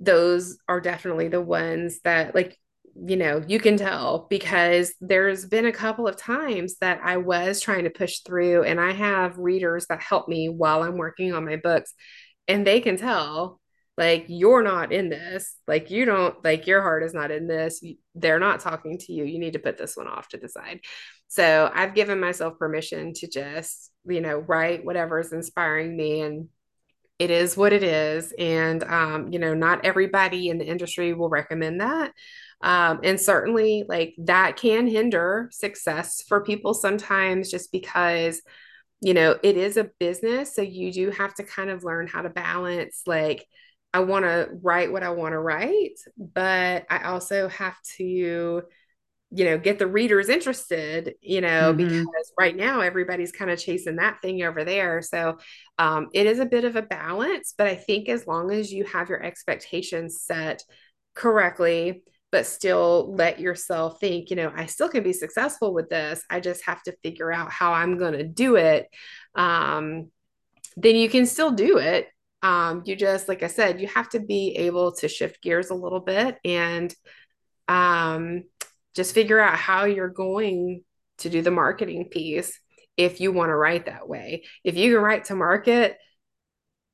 those 0.00 0.58
are 0.68 0.80
definitely 0.80 1.28
the 1.28 1.40
ones 1.40 2.00
that 2.04 2.34
like 2.34 2.58
you 3.04 3.16
know 3.16 3.42
you 3.46 3.58
can 3.58 3.76
tell 3.76 4.26
because 4.30 4.94
there's 5.00 5.46
been 5.46 5.66
a 5.66 5.72
couple 5.72 6.06
of 6.06 6.16
times 6.16 6.76
that 6.80 7.00
i 7.02 7.16
was 7.16 7.60
trying 7.60 7.84
to 7.84 7.90
push 7.90 8.20
through 8.20 8.62
and 8.64 8.80
i 8.80 8.92
have 8.92 9.38
readers 9.38 9.86
that 9.86 10.00
help 10.00 10.28
me 10.28 10.48
while 10.48 10.82
i'm 10.82 10.96
working 10.96 11.32
on 11.32 11.44
my 11.44 11.56
books 11.56 11.92
and 12.48 12.66
they 12.66 12.80
can 12.80 12.96
tell 12.96 13.60
like 13.96 14.26
you're 14.28 14.62
not 14.62 14.92
in 14.92 15.08
this. 15.08 15.56
Like 15.66 15.90
you 15.90 16.04
don't 16.04 16.42
like 16.44 16.66
your 16.66 16.82
heart 16.82 17.02
is 17.02 17.14
not 17.14 17.30
in 17.30 17.46
this. 17.46 17.82
They're 18.14 18.38
not 18.38 18.60
talking 18.60 18.98
to 18.98 19.12
you. 19.12 19.24
You 19.24 19.38
need 19.38 19.54
to 19.54 19.58
put 19.58 19.78
this 19.78 19.96
one 19.96 20.06
off 20.06 20.28
to 20.28 20.36
the 20.36 20.48
side. 20.48 20.80
So 21.28 21.70
i've 21.74 21.94
given 21.94 22.20
myself 22.20 22.56
permission 22.56 23.12
to 23.12 23.26
just 23.26 23.90
you 24.04 24.20
know 24.20 24.36
write 24.36 24.84
whatever 24.84 25.18
is 25.18 25.32
inspiring 25.32 25.96
me 25.96 26.20
and 26.20 26.48
it 27.18 27.30
is 27.30 27.56
what 27.56 27.72
it 27.72 27.82
is. 27.82 28.32
And 28.38 28.84
um, 28.84 29.32
you 29.32 29.38
know 29.38 29.54
not 29.54 29.84
everybody 29.84 30.50
in 30.50 30.58
the 30.58 30.66
industry 30.66 31.14
will 31.14 31.30
recommend 31.30 31.80
that. 31.80 32.12
Um, 32.60 33.00
and 33.02 33.20
certainly 33.20 33.84
like 33.88 34.14
that 34.18 34.56
can 34.56 34.86
hinder 34.86 35.48
success 35.52 36.22
for 36.26 36.42
people 36.42 36.72
sometimes 36.74 37.50
just 37.50 37.70
because 37.72 38.40
you 39.00 39.14
know 39.14 39.38
it 39.42 39.56
is 39.56 39.78
a 39.78 39.90
business. 39.98 40.54
So 40.54 40.60
you 40.60 40.92
do 40.92 41.10
have 41.12 41.34
to 41.36 41.44
kind 41.44 41.70
of 41.70 41.84
learn 41.84 42.06
how 42.06 42.20
to 42.20 42.28
balance 42.28 43.02
like 43.06 43.46
I 43.96 44.00
want 44.00 44.26
to 44.26 44.50
write 44.60 44.92
what 44.92 45.02
I 45.02 45.08
want 45.08 45.32
to 45.32 45.38
write, 45.38 45.98
but 46.18 46.84
I 46.90 47.04
also 47.04 47.48
have 47.48 47.80
to, 47.96 48.04
you 48.04 48.64
know, 49.30 49.56
get 49.56 49.78
the 49.78 49.86
readers 49.86 50.28
interested, 50.28 51.14
you 51.22 51.40
know, 51.40 51.72
mm-hmm. 51.72 51.78
because 51.78 52.32
right 52.38 52.54
now 52.54 52.80
everybody's 52.80 53.32
kind 53.32 53.50
of 53.50 53.58
chasing 53.58 53.96
that 53.96 54.20
thing 54.20 54.42
over 54.42 54.64
there. 54.64 55.00
So 55.00 55.38
um, 55.78 56.08
it 56.12 56.26
is 56.26 56.40
a 56.40 56.44
bit 56.44 56.66
of 56.66 56.76
a 56.76 56.82
balance, 56.82 57.54
but 57.56 57.68
I 57.68 57.74
think 57.74 58.10
as 58.10 58.26
long 58.26 58.50
as 58.50 58.70
you 58.70 58.84
have 58.84 59.08
your 59.08 59.22
expectations 59.22 60.20
set 60.20 60.62
correctly, 61.14 62.02
but 62.30 62.44
still 62.44 63.14
let 63.14 63.40
yourself 63.40 63.98
think, 63.98 64.28
you 64.28 64.36
know, 64.36 64.52
I 64.54 64.66
still 64.66 64.90
can 64.90 65.02
be 65.02 65.14
successful 65.14 65.72
with 65.72 65.88
this. 65.88 66.22
I 66.28 66.40
just 66.40 66.66
have 66.66 66.82
to 66.82 66.96
figure 67.02 67.32
out 67.32 67.50
how 67.50 67.72
I'm 67.72 67.96
going 67.96 68.12
to 68.12 68.24
do 68.24 68.56
it. 68.56 68.88
Um, 69.34 70.10
then 70.76 70.96
you 70.96 71.08
can 71.08 71.24
still 71.24 71.52
do 71.52 71.78
it 71.78 72.08
um, 72.42 72.82
you 72.84 72.94
just 72.94 73.28
like 73.28 73.42
i 73.42 73.46
said 73.46 73.80
you 73.80 73.88
have 73.88 74.08
to 74.08 74.20
be 74.20 74.54
able 74.56 74.92
to 74.92 75.08
shift 75.08 75.42
gears 75.42 75.70
a 75.70 75.74
little 75.74 76.00
bit 76.00 76.36
and 76.44 76.94
um, 77.68 78.44
just 78.94 79.14
figure 79.14 79.40
out 79.40 79.58
how 79.58 79.84
you're 79.84 80.08
going 80.08 80.82
to 81.18 81.28
do 81.28 81.42
the 81.42 81.50
marketing 81.50 82.08
piece 82.10 82.58
if 82.96 83.20
you 83.20 83.32
want 83.32 83.50
to 83.50 83.56
write 83.56 83.86
that 83.86 84.08
way. 84.08 84.44
If 84.64 84.76
you 84.76 84.94
can 84.94 85.02
write 85.02 85.24
to 85.26 85.34
market 85.34 85.96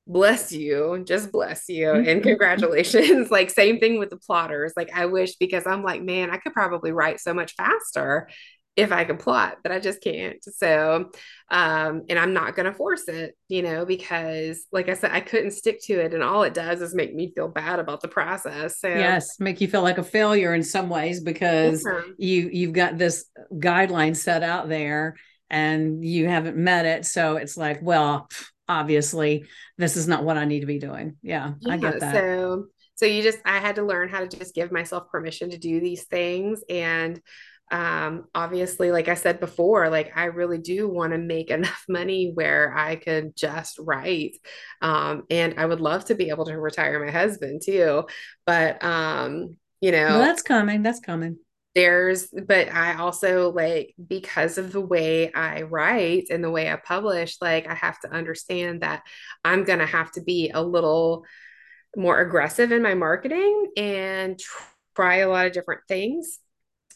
bless 0.05 0.51
you 0.51 1.05
just 1.07 1.31
bless 1.31 1.69
you 1.69 1.93
and 2.09 2.25
congratulations. 2.25 3.31
Like 3.31 3.51
same 3.51 3.79
thing 3.79 4.01
with 4.01 4.11
the 4.11 4.17
plotters. 4.17 4.73
Like 4.77 4.91
i 4.93 5.07
wish 5.07 5.37
because 5.37 5.65
i'm 5.65 5.85
like 5.85 6.03
man 6.03 6.31
i 6.31 6.39
could 6.39 6.53
probably 6.53 6.91
write 6.91 7.21
so 7.21 7.33
much 7.33 7.55
faster 7.55 8.29
if 8.75 8.91
I 8.91 9.05
can 9.05 9.19
plot, 9.19 9.59
but 9.63 9.71
I 9.71 9.79
just 9.79 10.03
can't. 10.03 10.43
So, 10.43 11.11
um, 11.51 12.03
and 12.09 12.19
I'm 12.19 12.33
not 12.33 12.57
going 12.57 12.65
to 12.65 12.73
force 12.73 13.07
it, 13.07 13.37
you 13.49 13.61
know, 13.61 13.85
because 13.85 14.65
like 14.73 14.89
I 14.89 14.95
said, 14.95 15.11
I 15.13 15.21
couldn't 15.21 15.51
stick 15.51 15.83
to 15.85 16.01
it. 16.01 16.15
And 16.15 16.23
all 16.23 16.43
it 16.43 16.55
does 16.55 16.81
is 16.81 16.95
make 16.95 17.15
me 17.15 17.33
feel 17.35 17.49
bad 17.49 17.81
about 17.81 18.01
the 18.01 18.09
process. 18.09 18.81
So, 18.81 18.89
yes, 18.89 19.39
make 19.39 19.61
you 19.61 19.69
feel 19.69 19.83
like 19.83 19.99
a 19.99 20.03
failure 20.03 20.55
in 20.55 20.63
some 20.63 20.89
ways 20.89 21.21
because 21.21 21.85
yeah. 21.85 22.01
you, 22.17 22.49
you've 22.51 22.73
got 22.73 22.97
this 22.97 23.27
guideline 23.53 24.17
set 24.17 24.43
out 24.43 24.71
there 24.71 25.17
and 25.51 26.03
you 26.03 26.29
haven't 26.29 26.57
met 26.57 26.87
it. 26.87 27.05
So 27.05 27.37
it's 27.37 27.59
like, 27.59 27.81
well, 27.83 28.27
obviously 28.69 29.45
this 29.77 29.99
is 29.99 30.09
not 30.09 30.25
what 30.25 30.39
I 30.39 30.47
need 30.47 30.61
to 30.61 30.67
be 30.67 30.79
doing. 30.79 31.17
Yeah, 31.23 31.53
yeah 31.61 31.75
I 31.75 31.77
get 31.77 32.01
that. 32.01 32.15
So, 32.15 32.67
so 32.95 33.05
you 33.05 33.23
just, 33.23 33.39
I 33.45 33.59
had 33.59 33.75
to 33.77 33.83
learn 33.83 34.09
how 34.09 34.21
to 34.21 34.29
just 34.29 34.55
give 34.55 34.73
myself 34.73 35.11
permission 35.11 35.51
to 35.51 35.59
do 35.59 35.79
these 35.79 36.05
things. 36.05 36.63
And, 36.71 37.21
um, 37.73 38.27
obviously, 38.35 38.93
like 38.93 39.09
I 39.09 39.15
said 39.15 39.41
before, 39.41 39.89
like 39.89 40.13
I 40.15 40.27
really 40.27 40.59
do 40.59 40.89
want 40.89 41.15
to 41.15 41.19
make 41.19 41.51
enough 41.51 41.85
money 41.89 42.31
where 42.33 42.73
I 42.77 42.97
could 42.97 43.35
just 43.35 43.79
write. 43.79 44.37
Um, 44.83 45.25
and 45.31 45.55
I 45.57 45.67
would 45.67 45.81
love 45.81 46.05
to 46.07 46.15
be 46.15 46.29
able 46.29 46.45
to 46.45 46.59
retire 46.59 47.05
my 47.05 47.11
husband 47.11 47.63
too. 47.65 48.05
But, 48.47 48.85
um, 48.85 49.57
you 49.81 49.91
know, 49.91 50.07
well, 50.07 50.21
that's 50.21 50.43
coming. 50.43 50.83
That's 50.83 51.01
coming. 51.01 51.39
There's, 51.75 52.29
but 52.29 52.71
I 52.71 52.99
also 52.99 53.51
like 53.51 53.95
because 54.07 54.59
of 54.59 54.73
the 54.73 54.81
way 54.81 55.33
I 55.33 55.63
write 55.63 56.27
and 56.31 56.45
the 56.45 56.51
way 56.51 56.71
I 56.71 56.77
publish, 56.77 57.39
like 57.41 57.67
I 57.67 57.75
have 57.75 57.99
to 58.01 58.11
understand 58.11 58.83
that 58.83 59.03
I'm 59.43 59.65
going 59.65 59.79
to 59.79 59.87
have 59.87 60.13
to 60.13 60.23
be 60.23 60.51
a 60.53 60.63
little 60.63 61.25
more 61.97 62.21
aggressive 62.21 62.73
in 62.73 62.83
my 62.83 62.93
marketing 62.93 63.73
and 63.79 64.39
try 64.95 65.17
a 65.17 65.29
lot 65.31 65.47
of 65.47 65.53
different 65.53 65.81
things 65.89 66.39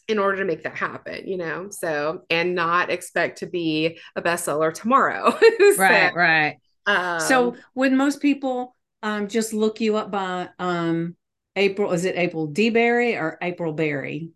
in 0.07 0.19
order 0.19 0.37
to 0.37 0.45
make 0.45 0.63
that 0.63 0.75
happen, 0.75 1.27
you 1.27 1.37
know? 1.37 1.69
So, 1.69 2.21
and 2.29 2.55
not 2.55 2.89
expect 2.89 3.39
to 3.39 3.45
be 3.45 3.99
a 4.15 4.21
bestseller 4.21 4.73
tomorrow. 4.73 5.31
so, 5.39 5.75
right, 5.77 6.13
right. 6.15 6.57
Um, 6.85 7.19
so, 7.19 7.55
would 7.75 7.91
most 7.91 8.21
people 8.21 8.75
um, 9.03 9.27
just 9.27 9.53
look 9.53 9.81
you 9.81 9.97
up 9.97 10.09
by 10.09 10.49
um, 10.59 11.15
April? 11.55 11.91
Is 11.91 12.05
it 12.05 12.15
April 12.15 12.47
D. 12.47 12.69
Berry 12.69 13.15
or 13.15 13.37
April 13.41 13.73
Berry? 13.73 14.31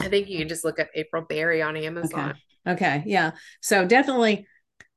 I 0.00 0.08
think 0.08 0.28
you 0.28 0.38
can 0.38 0.48
just 0.48 0.64
look 0.64 0.78
up 0.78 0.88
April 0.94 1.24
Berry 1.28 1.62
on 1.62 1.76
Amazon. 1.76 2.34
Okay. 2.66 2.72
okay. 2.72 3.02
Yeah. 3.06 3.32
So, 3.60 3.84
definitely 3.84 4.46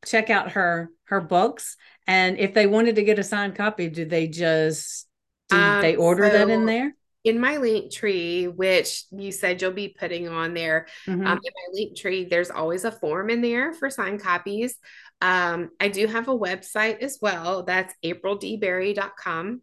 check 0.05 0.29
out 0.29 0.51
her 0.51 0.89
her 1.05 1.19
books 1.19 1.75
and 2.07 2.37
if 2.37 2.53
they 2.53 2.67
wanted 2.67 2.95
to 2.95 3.03
get 3.03 3.19
a 3.19 3.23
signed 3.23 3.55
copy 3.55 3.89
do 3.89 4.05
they 4.05 4.27
just 4.27 5.07
do 5.49 5.57
um, 5.57 5.81
they 5.81 5.95
order 5.95 6.25
so, 6.25 6.31
that 6.31 6.49
in 6.49 6.65
there 6.65 6.93
in 7.23 7.39
my 7.39 7.57
link 7.57 7.91
tree, 7.91 8.47
which 8.47 9.03
you 9.11 9.31
said 9.31 9.61
you'll 9.61 9.71
be 9.71 9.89
putting 9.89 10.29
on 10.29 10.53
there, 10.53 10.87
mm-hmm. 11.05 11.25
um, 11.25 11.39
in 11.43 11.53
my 11.55 11.67
link 11.73 11.97
tree, 11.97 12.25
there's 12.25 12.49
always 12.49 12.85
a 12.85 12.91
form 12.91 13.29
in 13.29 13.41
there 13.41 13.73
for 13.73 13.89
signed 13.89 14.21
copies. 14.21 14.75
Um, 15.21 15.69
I 15.79 15.89
do 15.89 16.07
have 16.07 16.29
a 16.29 16.37
website 16.37 16.99
as 16.99 17.19
well. 17.21 17.63
That's 17.63 17.93
aprildberry.com. 18.03 19.61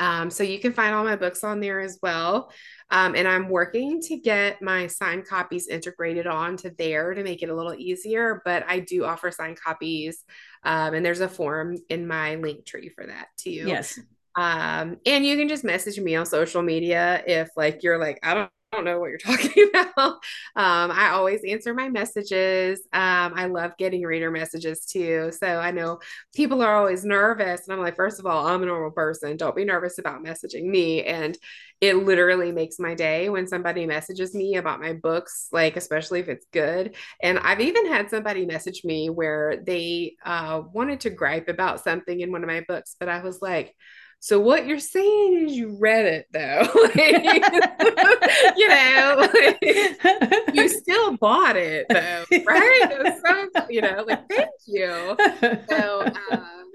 Um, 0.00 0.30
so 0.30 0.44
you 0.44 0.60
can 0.60 0.72
find 0.72 0.94
all 0.94 1.04
my 1.04 1.16
books 1.16 1.42
on 1.42 1.60
there 1.60 1.80
as 1.80 1.98
well. 2.00 2.52
Um, 2.90 3.14
and 3.14 3.26
I'm 3.26 3.48
working 3.48 4.00
to 4.02 4.16
get 4.16 4.62
my 4.62 4.86
signed 4.86 5.26
copies 5.26 5.66
integrated 5.66 6.26
onto 6.26 6.70
there 6.76 7.14
to 7.14 7.22
make 7.22 7.42
it 7.42 7.50
a 7.50 7.54
little 7.54 7.74
easier. 7.74 8.40
But 8.44 8.64
I 8.66 8.78
do 8.78 9.04
offer 9.04 9.30
signed 9.30 9.60
copies, 9.60 10.24
um, 10.62 10.94
and 10.94 11.04
there's 11.04 11.20
a 11.20 11.28
form 11.28 11.76
in 11.88 12.06
my 12.06 12.36
link 12.36 12.64
tree 12.64 12.88
for 12.88 13.06
that 13.06 13.28
too. 13.36 13.50
Yes. 13.50 13.98
Um, 14.38 14.98
and 15.04 15.26
you 15.26 15.36
can 15.36 15.48
just 15.48 15.64
message 15.64 15.98
me 15.98 16.14
on 16.16 16.26
social 16.26 16.62
media 16.62 17.22
if 17.26 17.48
like 17.56 17.82
you're 17.82 17.98
like, 17.98 18.20
I 18.22 18.34
don't 18.34 18.50
I 18.72 18.76
don't 18.76 18.84
know 18.84 19.00
what 19.00 19.08
you're 19.08 19.18
talking 19.36 19.70
about. 19.70 20.12
Um, 20.54 20.90
I 20.92 21.10
always 21.12 21.40
answer 21.42 21.72
my 21.72 21.88
messages. 21.88 22.80
Um, 22.92 23.32
I 23.34 23.46
love 23.46 23.72
getting 23.78 24.02
reader 24.02 24.30
messages 24.30 24.84
too. 24.84 25.32
So 25.32 25.46
I 25.46 25.70
know 25.70 26.00
people 26.36 26.62
are 26.62 26.76
always 26.76 27.02
nervous. 27.02 27.66
And 27.66 27.72
I'm 27.74 27.82
like, 27.82 27.96
first 27.96 28.20
of 28.20 28.26
all, 28.26 28.46
I'm 28.46 28.62
a 28.62 28.66
normal 28.66 28.90
person. 28.90 29.38
Don't 29.38 29.56
be 29.56 29.64
nervous 29.64 29.98
about 29.98 30.22
messaging 30.22 30.64
me. 30.66 31.02
And 31.02 31.36
it 31.80 31.96
literally 31.96 32.52
makes 32.52 32.78
my 32.78 32.94
day 32.94 33.30
when 33.30 33.46
somebody 33.46 33.86
messages 33.86 34.34
me 34.34 34.56
about 34.56 34.80
my 34.80 34.92
books, 34.92 35.48
like, 35.52 35.76
especially 35.76 36.20
if 36.20 36.28
it's 36.28 36.46
good. 36.52 36.96
And 37.22 37.38
I've 37.38 37.60
even 37.60 37.86
had 37.86 38.10
somebody 38.10 38.44
message 38.44 38.84
me 38.84 39.08
where 39.10 39.62
they 39.64 40.16
uh, 40.24 40.62
wanted 40.72 41.00
to 41.00 41.10
gripe 41.10 41.48
about 41.48 41.82
something 41.84 42.20
in 42.20 42.32
one 42.32 42.42
of 42.42 42.48
my 42.48 42.64
books, 42.68 42.96
but 42.98 43.08
I 43.08 43.22
was 43.22 43.40
like, 43.40 43.74
so 44.20 44.40
what 44.40 44.66
you're 44.66 44.80
saying 44.80 45.46
is 45.46 45.56
you 45.56 45.76
read 45.78 46.06
it 46.06 46.26
though. 46.32 46.66
you 48.56 48.68
know, 48.68 49.28
like, 49.32 50.54
you 50.54 50.68
still 50.68 51.16
bought 51.16 51.56
it 51.56 51.86
though, 51.88 52.24
right? 52.44 53.14
So, 53.24 53.66
you 53.70 53.80
know, 53.80 54.04
like 54.06 54.28
thank 54.28 54.50
you. 54.66 55.16
So 55.68 56.04
um 56.32 56.72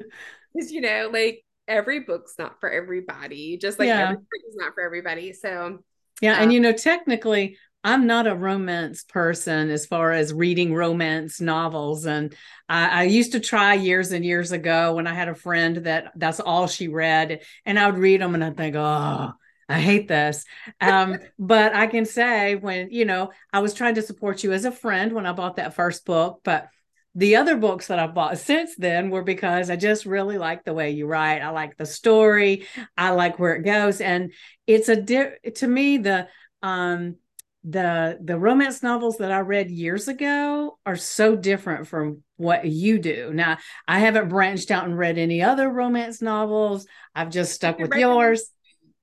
because 0.54 0.72
you 0.72 0.82
know, 0.82 1.10
like 1.12 1.44
every 1.68 2.00
book's 2.02 2.36
not 2.40 2.60
for 2.60 2.70
every 2.70 3.02
body, 3.02 3.58
just 3.58 3.78
like 3.78 3.88
yeah. 3.88 4.04
every 4.04 4.16
book 4.16 4.26
is 4.48 4.56
not 4.56 4.74
for 4.74 4.84
everybody. 4.84 5.34
So 5.34 5.80
yeah, 6.22 6.38
um, 6.38 6.44
and 6.44 6.54
you 6.54 6.60
know, 6.60 6.74
technically 6.74 7.58
I'm 7.84 8.08
not 8.08 8.28
a 8.28 8.36
romance 8.36 9.04
person 9.04 9.70
as 9.70 9.86
far 9.86 10.12
as 10.14 10.34
reading 10.34 10.74
romance 10.74 11.42
novels. 11.42 12.06
And 12.06 12.34
I, 12.70 13.02
I, 13.02 13.04
used 13.04 13.34
to 13.34 13.42
try 13.42 13.74
years 13.74 14.14
and 14.14 14.24
years 14.24 14.54
ago 14.54 14.96
when 14.96 15.06
I 15.06 15.14
had 15.14 15.28
a 15.28 15.36
friend 15.36 15.78
that 15.78 16.14
that's 16.16 16.40
all 16.40 16.68
she 16.68 16.88
read. 16.88 17.42
And 17.66 17.78
I 17.78 17.90
would 17.90 18.00
read 18.00 18.22
them 18.22 18.36
and 18.36 18.44
I'd 18.44 18.56
think, 18.56 18.76
oh, 18.78 19.34
I 19.68 19.80
hate 19.80 20.08
this. 20.08 20.46
Um, 20.80 21.18
but 21.40 21.76
I 21.76 21.88
can 21.88 22.06
say 22.06 22.56
when, 22.56 22.90
you 22.90 23.04
know, 23.04 23.32
I 23.52 23.60
was 23.60 23.74
trying 23.74 23.96
to 23.96 24.02
support 24.02 24.44
you 24.44 24.54
as 24.54 24.64
a 24.64 24.72
friend 24.72 25.12
when 25.12 25.26
I 25.26 25.34
bought 25.34 25.58
that 25.58 25.74
first 25.74 26.06
book, 26.06 26.40
but 26.44 26.70
the 27.16 27.36
other 27.36 27.58
books 27.58 27.88
that 27.88 28.00
I've 28.00 28.16
bought 28.16 28.38
since 28.40 28.76
then 28.76 29.10
were 29.10 29.24
because 29.24 29.70
I 29.70 29.76
just 29.76 30.06
really 30.06 30.38
like 30.38 30.64
the 30.64 30.74
way 30.74 30.92
you 30.92 31.06
write. 31.06 31.42
I 31.42 31.50
like 31.50 31.78
the 31.78 31.86
story. 31.86 32.66
I 32.98 33.12
like 33.12 33.38
where 33.38 33.56
it 33.56 33.64
goes. 33.64 34.02
And 34.02 34.34
it's 34.66 34.90
a 34.90 34.96
di- 34.96 35.52
to 35.56 35.68
me, 35.68 35.98
the 35.98 36.28
um 36.64 37.18
the 37.64 38.18
the 38.22 38.38
romance 38.38 38.84
novels 38.84 39.18
that 39.18 39.32
I 39.32 39.40
read 39.40 39.72
years 39.72 40.08
ago 40.08 40.78
are 40.86 40.96
so 40.96 41.36
different 41.36 41.88
from 41.88 42.24
what 42.38 42.66
you 42.66 43.00
do. 43.00 43.32
Now, 43.34 43.58
I 43.88 44.00
haven't 44.00 44.30
branched 44.30 44.70
out 44.70 44.86
and 44.86 44.98
read 44.98 45.18
any 45.18 45.42
other 45.42 45.70
romance 45.70 46.22
novels. 46.22 46.86
I've 47.16 47.30
just 47.30 47.54
stuck 47.54 47.80
with 47.80 47.94
yours. 47.94 48.50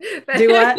Do 0.37 0.49
what? 0.49 0.79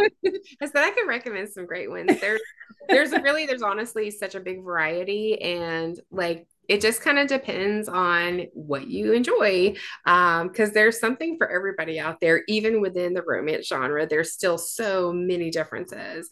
I 0.62 0.66
said 0.66 0.78
I 0.78 0.92
can 0.92 1.08
recommend 1.08 1.50
some 1.50 1.66
great 1.66 1.90
ones. 1.90 2.20
There's 2.20 2.42
there's 2.90 3.12
really 3.24 3.46
there's 3.46 3.62
honestly 3.62 4.12
such 4.12 4.36
a 4.36 4.40
big 4.40 4.64
variety 4.64 5.42
and 5.42 6.00
like 6.12 6.48
it 6.68 6.80
just 6.80 7.02
kind 7.02 7.20
of 7.20 7.28
depends 7.28 7.90
on 7.90 8.44
what 8.54 8.88
you 8.88 9.12
enjoy 9.12 9.76
because 10.06 10.70
um, 10.70 10.72
there's 10.74 11.00
something 11.00 11.36
for 11.38 11.50
everybody 11.50 12.00
out 12.00 12.20
there 12.22 12.44
even 12.48 12.82
within 12.82 13.14
the 13.14 13.24
romance 13.24 13.68
genre 13.68 14.08
there's 14.08 14.32
still 14.32 14.58
so 14.58 15.12
many 15.12 15.52
differences 15.52 16.30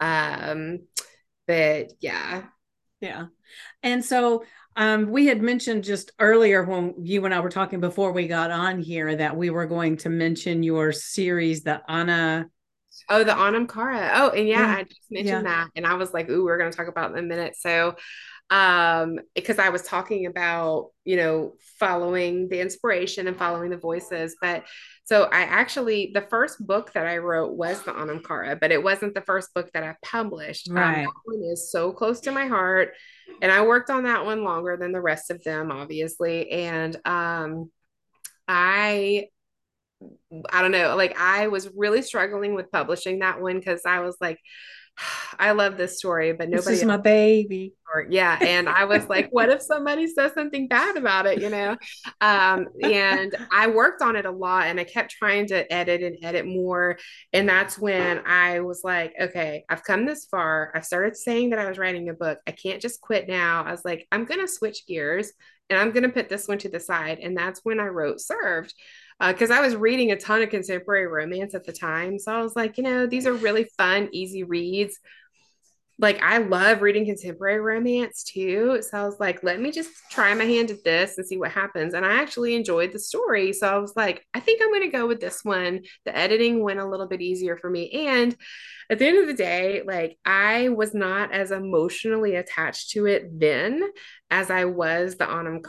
um, 0.00 0.80
but 1.46 1.92
yeah. 2.00 2.44
Yeah. 3.00 3.26
And 3.82 4.04
so 4.04 4.44
um, 4.76 5.10
we 5.10 5.26
had 5.26 5.42
mentioned 5.42 5.84
just 5.84 6.12
earlier 6.18 6.64
when 6.64 6.94
you 6.98 7.24
and 7.24 7.34
I 7.34 7.40
were 7.40 7.50
talking 7.50 7.80
before 7.80 8.12
we 8.12 8.28
got 8.28 8.50
on 8.50 8.80
here 8.80 9.16
that 9.16 9.36
we 9.36 9.50
were 9.50 9.66
going 9.66 9.96
to 9.98 10.08
mention 10.08 10.62
your 10.62 10.92
series, 10.92 11.62
the 11.62 11.82
Anna. 11.88 12.48
Oh, 13.08 13.24
the 13.24 13.36
Anam 13.36 13.66
Cara. 13.66 14.12
Oh, 14.14 14.30
and 14.30 14.48
yeah, 14.48 14.60
yeah. 14.60 14.76
I 14.78 14.82
just 14.82 15.00
mentioned 15.10 15.46
yeah. 15.46 15.64
that. 15.64 15.68
And 15.76 15.86
I 15.86 15.94
was 15.94 16.12
like, 16.12 16.28
ooh, 16.28 16.44
we're 16.44 16.58
going 16.58 16.70
to 16.70 16.76
talk 16.76 16.88
about 16.88 17.12
in 17.12 17.18
a 17.18 17.22
minute. 17.22 17.56
So 17.56 17.96
um 18.50 19.18
because 19.34 19.58
i 19.58 19.68
was 19.68 19.82
talking 19.82 20.24
about 20.24 20.88
you 21.04 21.16
know 21.16 21.52
following 21.78 22.48
the 22.48 22.60
inspiration 22.60 23.28
and 23.28 23.36
following 23.36 23.70
the 23.70 23.76
voices 23.76 24.36
but 24.40 24.64
so 25.08 25.24
i 25.24 25.40
actually 25.40 26.10
the 26.12 26.20
first 26.20 26.64
book 26.66 26.92
that 26.92 27.06
i 27.06 27.16
wrote 27.16 27.52
was 27.52 27.82
the 27.82 27.96
anam 27.96 28.22
cara 28.22 28.54
but 28.56 28.70
it 28.70 28.82
wasn't 28.82 29.14
the 29.14 29.22
first 29.22 29.54
book 29.54 29.70
that 29.72 29.82
i 29.82 29.94
published 30.02 30.68
um, 30.68 30.76
right. 30.76 30.98
Um, 30.98 31.04
that 31.04 31.12
one 31.24 31.42
is 31.50 31.72
so 31.72 31.92
close 31.92 32.20
to 32.20 32.30
my 32.30 32.46
heart 32.46 32.92
and 33.40 33.50
i 33.50 33.64
worked 33.64 33.88
on 33.88 34.04
that 34.04 34.26
one 34.26 34.44
longer 34.44 34.76
than 34.76 34.92
the 34.92 35.00
rest 35.00 35.30
of 35.30 35.42
them 35.42 35.72
obviously 35.72 36.50
and 36.50 36.96
um 37.06 37.70
i 38.46 39.26
i 40.50 40.62
don't 40.62 40.72
know 40.72 40.94
like 40.94 41.18
i 41.18 41.46
was 41.46 41.70
really 41.74 42.02
struggling 42.02 42.54
with 42.54 42.70
publishing 42.70 43.20
that 43.20 43.40
one 43.40 43.58
because 43.58 43.80
i 43.86 44.00
was 44.00 44.16
like 44.20 44.38
I 45.38 45.52
love 45.52 45.76
this 45.76 45.98
story, 45.98 46.32
but 46.32 46.48
nobody. 46.48 46.70
This 46.70 46.80
is 46.80 46.84
my 46.84 46.96
baby. 46.96 47.74
Yeah, 48.10 48.38
and 48.40 48.68
I 48.68 48.84
was 48.84 49.08
like, 49.08 49.28
what 49.32 49.48
if 49.48 49.62
somebody 49.62 50.06
says 50.06 50.32
something 50.34 50.68
bad 50.68 50.96
about 50.96 51.26
it? 51.26 51.40
You 51.40 51.50
know, 51.50 51.76
um, 52.20 52.66
and 52.82 53.34
I 53.50 53.68
worked 53.68 54.02
on 54.02 54.16
it 54.16 54.26
a 54.26 54.30
lot, 54.30 54.66
and 54.66 54.78
I 54.78 54.84
kept 54.84 55.10
trying 55.10 55.46
to 55.48 55.70
edit 55.72 56.02
and 56.02 56.16
edit 56.22 56.46
more, 56.46 56.98
and 57.32 57.48
that's 57.48 57.78
when 57.78 58.20
I 58.26 58.60
was 58.60 58.82
like, 58.84 59.14
okay, 59.20 59.64
I've 59.68 59.84
come 59.84 60.06
this 60.06 60.26
far. 60.30 60.72
I've 60.74 60.84
started 60.84 61.16
saying 61.16 61.50
that 61.50 61.58
I 61.58 61.68
was 61.68 61.78
writing 61.78 62.08
a 62.08 62.14
book. 62.14 62.38
I 62.46 62.52
can't 62.52 62.82
just 62.82 63.00
quit 63.00 63.28
now. 63.28 63.64
I 63.64 63.70
was 63.70 63.84
like, 63.84 64.06
I'm 64.12 64.24
gonna 64.24 64.48
switch 64.48 64.86
gears, 64.86 65.32
and 65.70 65.78
I'm 65.78 65.92
gonna 65.92 66.10
put 66.10 66.28
this 66.28 66.46
one 66.46 66.58
to 66.58 66.68
the 66.68 66.80
side, 66.80 67.18
and 67.20 67.36
that's 67.36 67.60
when 67.62 67.80
I 67.80 67.86
wrote 67.86 68.20
Served 68.20 68.74
because 69.26 69.50
uh, 69.50 69.54
I 69.54 69.60
was 69.60 69.74
reading 69.74 70.12
a 70.12 70.16
ton 70.16 70.42
of 70.42 70.50
contemporary 70.50 71.06
romance 71.06 71.54
at 71.54 71.64
the 71.64 71.72
time. 71.72 72.18
So 72.18 72.32
I 72.32 72.42
was 72.42 72.54
like, 72.54 72.78
you 72.78 72.84
know, 72.84 73.06
these 73.06 73.26
are 73.26 73.32
really 73.32 73.64
fun, 73.76 74.08
easy 74.12 74.44
reads. 74.44 74.98
Like, 76.00 76.22
I 76.22 76.38
love 76.38 76.80
reading 76.80 77.06
contemporary 77.06 77.58
romance 77.58 78.22
too. 78.22 78.80
So 78.88 78.96
I 78.96 79.04
was 79.04 79.18
like, 79.18 79.42
let 79.42 79.60
me 79.60 79.72
just 79.72 79.90
try 80.12 80.32
my 80.32 80.44
hand 80.44 80.70
at 80.70 80.84
this 80.84 81.18
and 81.18 81.26
see 81.26 81.36
what 81.36 81.50
happens. 81.50 81.92
And 81.92 82.06
I 82.06 82.22
actually 82.22 82.54
enjoyed 82.54 82.92
the 82.92 83.00
story. 83.00 83.52
So 83.52 83.66
I 83.66 83.78
was 83.78 83.96
like, 83.96 84.24
I 84.32 84.38
think 84.38 84.62
I'm 84.62 84.70
going 84.70 84.88
to 84.88 84.96
go 84.96 85.08
with 85.08 85.18
this 85.18 85.44
one. 85.44 85.80
The 86.04 86.16
editing 86.16 86.62
went 86.62 86.78
a 86.78 86.86
little 86.86 87.08
bit 87.08 87.20
easier 87.20 87.56
for 87.56 87.68
me. 87.68 88.06
And 88.06 88.36
at 88.88 89.00
the 89.00 89.08
end 89.08 89.18
of 89.18 89.26
the 89.26 89.34
day, 89.34 89.82
like, 89.84 90.16
I 90.24 90.68
was 90.68 90.94
not 90.94 91.32
as 91.32 91.50
emotionally 91.50 92.36
attached 92.36 92.90
to 92.90 93.06
it 93.06 93.40
then 93.40 93.82
as 94.30 94.52
I 94.52 94.66
was 94.66 95.16
the 95.16 95.28
Anam 95.28 95.62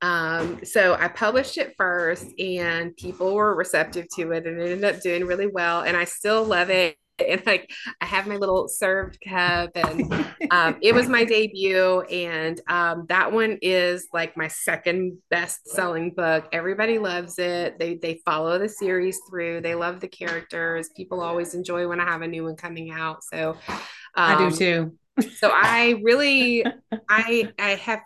um, 0.00 0.60
so 0.64 0.94
I 0.94 1.08
published 1.08 1.58
it 1.58 1.74
first 1.76 2.26
and 2.38 2.96
people 2.96 3.34
were 3.34 3.54
receptive 3.54 4.06
to 4.16 4.32
it 4.32 4.46
and 4.46 4.60
it 4.60 4.70
ended 4.70 4.84
up 4.84 5.00
doing 5.00 5.24
really 5.24 5.46
well. 5.46 5.82
And 5.82 5.96
I 5.96 6.04
still 6.04 6.44
love 6.44 6.70
it. 6.70 6.96
And 7.16 7.40
like 7.46 7.70
I 8.00 8.06
have 8.06 8.26
my 8.26 8.34
little 8.34 8.66
served 8.66 9.18
cup 9.24 9.70
and 9.76 10.12
um, 10.50 10.78
it 10.82 10.92
was 10.92 11.08
my 11.08 11.22
debut. 11.22 12.00
And 12.00 12.60
um, 12.66 13.06
that 13.08 13.30
one 13.30 13.56
is 13.62 14.08
like 14.12 14.36
my 14.36 14.48
second 14.48 15.18
best 15.30 15.68
selling 15.68 16.10
book. 16.10 16.48
Everybody 16.50 16.98
loves 16.98 17.38
it. 17.38 17.78
They 17.78 17.94
they 17.94 18.20
follow 18.24 18.58
the 18.58 18.68
series 18.68 19.20
through. 19.30 19.60
They 19.60 19.76
love 19.76 20.00
the 20.00 20.08
characters. 20.08 20.90
People 20.96 21.20
always 21.20 21.54
enjoy 21.54 21.86
when 21.86 22.00
I 22.00 22.04
have 22.04 22.22
a 22.22 22.26
new 22.26 22.42
one 22.42 22.56
coming 22.56 22.90
out. 22.90 23.22
So 23.22 23.50
um, 23.68 23.78
I 24.16 24.36
do 24.36 24.44
um, 24.46 24.52
too. 24.52 24.98
so 25.36 25.52
I 25.52 26.00
really 26.02 26.64
I 27.08 27.52
I 27.60 27.70
have 27.76 28.00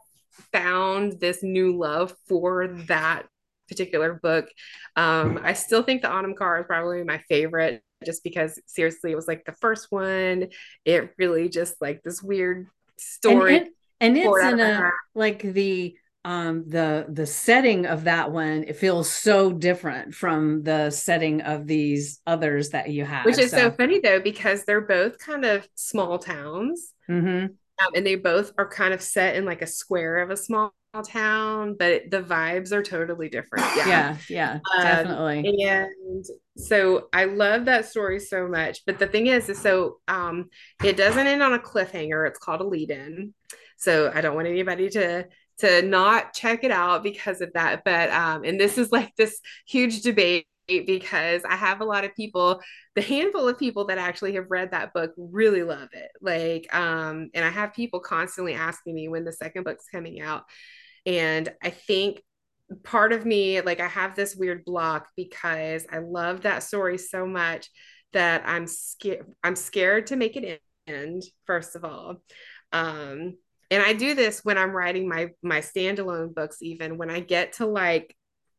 found 0.52 1.20
this 1.20 1.42
new 1.42 1.76
love 1.76 2.14
for 2.28 2.68
that 2.86 3.26
particular 3.68 4.14
book. 4.14 4.48
Um, 4.96 5.38
I 5.42 5.52
still 5.52 5.82
think 5.82 6.02
the 6.02 6.10
Anam 6.10 6.34
Cara 6.34 6.60
is 6.60 6.66
probably 6.66 7.04
my 7.04 7.18
favorite 7.28 7.82
just 8.04 8.22
because 8.24 8.60
seriously 8.66 9.12
it 9.12 9.16
was 9.16 9.28
like 9.28 9.44
the 9.44 9.52
first 9.52 9.88
one. 9.90 10.48
It 10.84 11.10
really 11.18 11.48
just 11.48 11.80
like 11.80 12.02
this 12.02 12.22
weird 12.22 12.68
story. 12.96 13.56
And, 13.56 13.66
it, 13.66 13.72
and 14.00 14.18
it's 14.18 14.44
in 14.44 14.60
a 14.60 14.90
like 15.14 15.42
the 15.42 15.94
um 16.24 16.64
the 16.68 17.06
the 17.08 17.26
setting 17.26 17.86
of 17.86 18.04
that 18.04 18.32
one 18.32 18.64
it 18.64 18.76
feels 18.76 19.08
so 19.08 19.52
different 19.52 20.12
from 20.12 20.64
the 20.64 20.90
setting 20.90 21.40
of 21.42 21.66
these 21.66 22.20
others 22.26 22.70
that 22.70 22.90
you 22.90 23.04
have 23.04 23.24
which 23.24 23.38
is 23.38 23.52
so, 23.52 23.56
so 23.56 23.70
funny 23.70 24.00
though 24.00 24.18
because 24.18 24.64
they're 24.64 24.80
both 24.80 25.16
kind 25.18 25.44
of 25.44 25.66
small 25.76 26.18
towns 26.18 26.92
mm-hmm. 27.08 27.46
Um, 27.80 27.92
and 27.94 28.06
they 28.06 28.16
both 28.16 28.52
are 28.58 28.68
kind 28.68 28.92
of 28.92 29.00
set 29.00 29.36
in 29.36 29.44
like 29.44 29.62
a 29.62 29.66
square 29.66 30.18
of 30.18 30.30
a 30.30 30.36
small 30.36 30.72
town, 31.06 31.76
but 31.78 32.10
the 32.10 32.22
vibes 32.22 32.72
are 32.72 32.82
totally 32.82 33.28
different. 33.28 33.64
Yeah, 33.76 33.86
yeah, 33.86 34.16
yeah 34.28 34.52
um, 34.76 34.82
definitely. 34.82 35.38
And 35.64 36.24
so 36.56 37.08
I 37.12 37.26
love 37.26 37.66
that 37.66 37.86
story 37.86 38.18
so 38.18 38.48
much. 38.48 38.84
But 38.86 38.98
the 38.98 39.06
thing 39.06 39.28
is, 39.28 39.48
is 39.48 39.58
so 39.58 39.98
um, 40.08 40.48
it 40.82 40.96
doesn't 40.96 41.26
end 41.26 41.42
on 41.42 41.52
a 41.52 41.58
cliffhanger. 41.58 42.26
It's 42.26 42.38
called 42.38 42.60
a 42.60 42.64
lead 42.66 42.90
in. 42.90 43.34
So 43.76 44.10
I 44.12 44.20
don't 44.20 44.34
want 44.34 44.48
anybody 44.48 44.88
to 44.90 45.26
to 45.58 45.82
not 45.82 46.34
check 46.34 46.64
it 46.64 46.70
out 46.70 47.02
because 47.02 47.40
of 47.40 47.52
that. 47.54 47.82
But 47.84 48.10
um, 48.10 48.44
and 48.44 48.58
this 48.58 48.78
is 48.78 48.90
like 48.90 49.14
this 49.16 49.40
huge 49.66 50.02
debate 50.02 50.46
because 50.68 51.42
I 51.48 51.56
have 51.56 51.80
a 51.80 51.84
lot 51.84 52.04
of 52.04 52.14
people, 52.14 52.60
the 52.94 53.02
handful 53.02 53.48
of 53.48 53.58
people 53.58 53.86
that 53.86 53.98
actually 53.98 54.34
have 54.34 54.50
read 54.50 54.70
that 54.72 54.92
book 54.92 55.12
really 55.16 55.62
love 55.62 55.88
it. 55.92 56.10
Like, 56.20 56.72
um, 56.74 57.30
and 57.34 57.44
I 57.44 57.50
have 57.50 57.72
people 57.74 58.00
constantly 58.00 58.54
asking 58.54 58.94
me 58.94 59.08
when 59.08 59.24
the 59.24 59.32
second 59.32 59.64
book's 59.64 59.88
coming 59.90 60.20
out. 60.20 60.44
And 61.06 61.48
I 61.62 61.70
think 61.70 62.22
part 62.84 63.12
of 63.12 63.24
me, 63.24 63.60
like, 63.62 63.80
I 63.80 63.88
have 63.88 64.14
this 64.14 64.36
weird 64.36 64.64
block 64.64 65.08
because 65.16 65.86
I 65.90 65.98
love 65.98 66.42
that 66.42 66.62
story 66.62 66.98
so 66.98 67.26
much 67.26 67.70
that 68.12 68.42
I'm 68.46 68.66
scared. 68.66 69.26
I'm 69.42 69.56
scared 69.56 70.08
to 70.08 70.16
make 70.16 70.36
it 70.36 70.60
end. 70.86 71.22
First 71.46 71.76
of 71.76 71.84
all, 71.84 72.16
um, 72.72 73.36
and 73.70 73.82
I 73.82 73.92
do 73.92 74.14
this 74.14 74.44
when 74.44 74.56
I'm 74.56 74.70
writing 74.72 75.08
my 75.08 75.30
my 75.42 75.60
standalone 75.60 76.34
books. 76.34 76.58
Even 76.62 76.96
when 76.96 77.10
I 77.10 77.20
get 77.20 77.54
to 77.54 77.66
like 77.66 78.14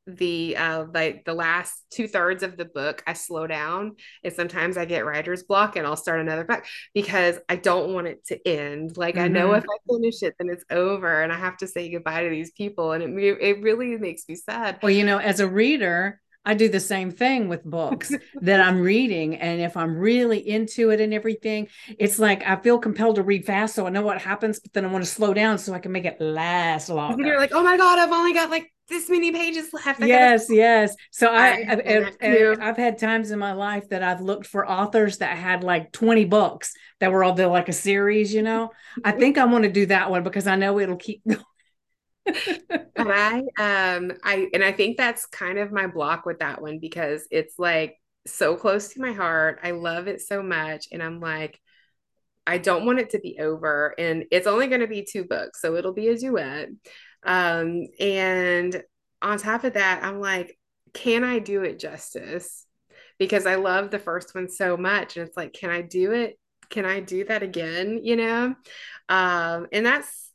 the 0.07 0.55
uh 0.57 0.85
like 0.93 1.23
the 1.25 1.33
last 1.33 1.83
two 1.91 2.07
thirds 2.07 2.41
of 2.41 2.57
the 2.57 2.65
book 2.65 3.03
i 3.05 3.13
slow 3.13 3.45
down 3.45 3.95
and 4.23 4.33
sometimes 4.33 4.77
i 4.77 4.85
get 4.85 5.05
writer's 5.05 5.43
block 5.43 5.75
and 5.75 5.85
i'll 5.85 5.95
start 5.95 6.19
another 6.19 6.43
book 6.43 6.63
because 6.93 7.37
i 7.47 7.55
don't 7.55 7.93
want 7.93 8.07
it 8.07 8.25
to 8.25 8.47
end 8.47 8.97
like 8.97 9.15
mm-hmm. 9.15 9.25
i 9.25 9.27
know 9.27 9.53
if 9.53 9.63
mm-hmm. 9.63 9.93
i 9.93 9.95
finish 9.95 10.23
it 10.23 10.33
then 10.39 10.49
it's 10.49 10.65
over 10.71 11.21
and 11.21 11.31
i 11.31 11.37
have 11.37 11.57
to 11.57 11.67
say 11.67 11.89
goodbye 11.91 12.23
to 12.23 12.29
these 12.29 12.51
people 12.51 12.93
and 12.93 13.03
it, 13.03 13.37
it 13.41 13.61
really 13.61 13.97
makes 13.97 14.23
me 14.27 14.35
sad 14.35 14.79
well 14.81 14.91
you 14.91 15.05
know 15.05 15.17
as 15.17 15.39
a 15.39 15.47
reader 15.47 16.19
I 16.45 16.53
do 16.53 16.69
the 16.69 16.79
same 16.79 17.11
thing 17.11 17.49
with 17.49 17.63
books 17.63 18.11
that 18.41 18.61
I'm 18.61 18.79
reading. 18.79 19.35
And 19.35 19.61
if 19.61 19.75
I'm 19.75 19.97
really 19.97 20.39
into 20.39 20.89
it 20.89 21.01
and 21.01 21.13
everything, 21.13 21.67
it's 21.99 22.17
like 22.17 22.43
I 22.47 22.55
feel 22.55 22.79
compelled 22.79 23.17
to 23.17 23.23
read 23.23 23.45
fast 23.45 23.75
so 23.75 23.85
I 23.85 23.89
know 23.89 24.01
what 24.01 24.21
happens, 24.21 24.59
but 24.59 24.73
then 24.73 24.85
I 24.85 24.87
want 24.87 25.03
to 25.03 25.09
slow 25.09 25.33
down 25.33 25.57
so 25.57 25.73
I 25.73 25.79
can 25.79 25.91
make 25.91 26.05
it 26.05 26.19
last 26.19 26.89
longer. 26.89 27.15
And 27.15 27.27
you're 27.27 27.37
like, 27.37 27.51
oh 27.53 27.61
my 27.61 27.77
God, 27.77 27.99
I've 27.99 28.11
only 28.11 28.33
got 28.33 28.49
like 28.49 28.71
this 28.89 29.09
many 29.09 29.31
pages 29.31 29.71
left. 29.73 30.01
I 30.01 30.07
yes, 30.07 30.47
gotta- 30.47 30.55
yes. 30.55 30.95
So 31.11 31.27
I, 31.27 31.65
I 31.69 32.57
I've, 32.61 32.77
had 32.77 32.97
times 32.97 33.31
in 33.31 33.39
my 33.39 33.53
life 33.53 33.89
that 33.89 34.03
I've 34.03 34.21
looked 34.21 34.47
for 34.47 34.69
authors 34.69 35.19
that 35.19 35.37
had 35.37 35.63
like 35.63 35.91
20 35.91 36.25
books 36.25 36.73
that 36.99 37.11
were 37.11 37.23
all 37.23 37.33
the 37.33 37.47
like 37.47 37.69
a 37.69 37.73
series, 37.73 38.33
you 38.33 38.41
know. 38.41 38.71
I 39.03 39.11
think 39.11 39.37
I 39.37 39.45
want 39.45 39.63
to 39.63 39.71
do 39.71 39.85
that 39.87 40.09
one 40.09 40.23
because 40.23 40.47
I 40.47 40.55
know 40.55 40.79
it'll 40.79 40.97
keep 40.97 41.21
going. 41.27 41.43
but 42.25 42.89
I 42.97 43.39
um 43.57 44.11
I 44.23 44.47
and 44.53 44.63
I 44.63 44.71
think 44.71 44.97
that's 44.97 45.25
kind 45.25 45.57
of 45.57 45.71
my 45.71 45.87
block 45.87 46.25
with 46.25 46.39
that 46.39 46.61
one 46.61 46.79
because 46.79 47.27
it's 47.31 47.57
like 47.57 47.95
so 48.27 48.55
close 48.55 48.89
to 48.89 49.01
my 49.01 49.13
heart. 49.13 49.59
I 49.63 49.71
love 49.71 50.07
it 50.07 50.21
so 50.21 50.43
much 50.43 50.87
and 50.91 51.01
I'm 51.01 51.19
like 51.19 51.59
I 52.45 52.57
don't 52.57 52.85
want 52.85 52.99
it 52.99 53.11
to 53.11 53.19
be 53.19 53.37
over 53.39 53.93
and 53.99 54.25
it's 54.31 54.47
only 54.47 54.67
going 54.67 54.81
to 54.81 54.87
be 54.87 55.03
two 55.03 55.23
books 55.23 55.61
so 55.61 55.75
it'll 55.75 55.93
be 55.93 56.07
a 56.07 56.17
duet. 56.17 56.69
Um 57.23 57.87
and 57.99 58.83
on 59.21 59.37
top 59.37 59.63
of 59.63 59.73
that 59.73 60.03
I'm 60.03 60.19
like 60.19 60.57
can 60.93 61.23
I 61.23 61.39
do 61.39 61.61
it 61.63 61.79
justice? 61.79 62.65
Because 63.19 63.45
I 63.45 63.55
love 63.55 63.91
the 63.91 63.99
first 63.99 64.33
one 64.33 64.49
so 64.49 64.75
much 64.77 65.17
and 65.17 65.27
it's 65.27 65.37
like 65.37 65.53
can 65.53 65.69
I 65.69 65.81
do 65.81 66.11
it? 66.11 66.39
Can 66.69 66.85
I 66.85 66.99
do 66.99 67.25
that 67.25 67.43
again, 67.43 67.99
you 68.03 68.15
know? 68.15 68.55
Um 69.07 69.67
and 69.71 69.85
that's 69.85 70.29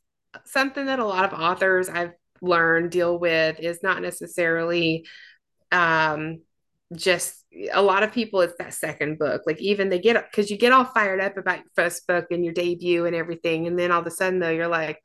something 0.45 0.85
that 0.85 0.99
a 0.99 1.05
lot 1.05 1.31
of 1.31 1.39
authors 1.39 1.89
I've 1.89 2.13
learned 2.41 2.91
deal 2.91 3.17
with 3.17 3.59
is 3.59 3.81
not 3.81 4.01
necessarily 4.01 5.05
um, 5.71 6.41
just 6.93 7.43
a 7.73 7.81
lot 7.81 8.03
of 8.03 8.11
people 8.11 8.41
it's 8.41 8.53
that 8.59 8.73
second 8.73 9.17
book 9.17 9.41
like 9.47 9.59
even 9.59 9.89
they 9.89 9.97
get 9.97 10.17
up 10.17 10.29
because 10.29 10.51
you 10.51 10.57
get 10.57 10.71
all 10.71 10.85
fired 10.85 11.19
up 11.19 11.35
about 11.37 11.57
your 11.57 11.65
first 11.75 12.05
book 12.05 12.25
and 12.29 12.43
your 12.43 12.53
debut 12.53 13.05
and 13.05 13.15
everything 13.15 13.65
and 13.65 13.79
then 13.79 13.91
all 13.91 14.01
of 14.01 14.07
a 14.07 14.11
sudden 14.11 14.39
though 14.39 14.49
you're 14.49 14.67
like 14.67 14.99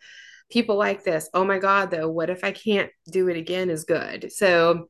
people 0.51 0.77
like 0.77 1.05
this 1.05 1.29
oh 1.33 1.45
my 1.45 1.59
god 1.59 1.91
though 1.91 2.09
what 2.09 2.29
if 2.31 2.45
i 2.45 2.51
can't 2.51 2.91
do 3.09 3.29
it 3.29 3.37
again 3.37 3.71
is 3.71 3.85
good. 3.85 4.33
So 4.33 4.89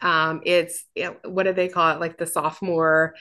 um 0.00 0.40
it's 0.44 0.84
what 1.24 1.44
do 1.44 1.52
they 1.52 1.68
call 1.68 1.92
it? 1.92 2.00
Like 2.00 2.18
the 2.18 2.26
sophomore 2.26 3.14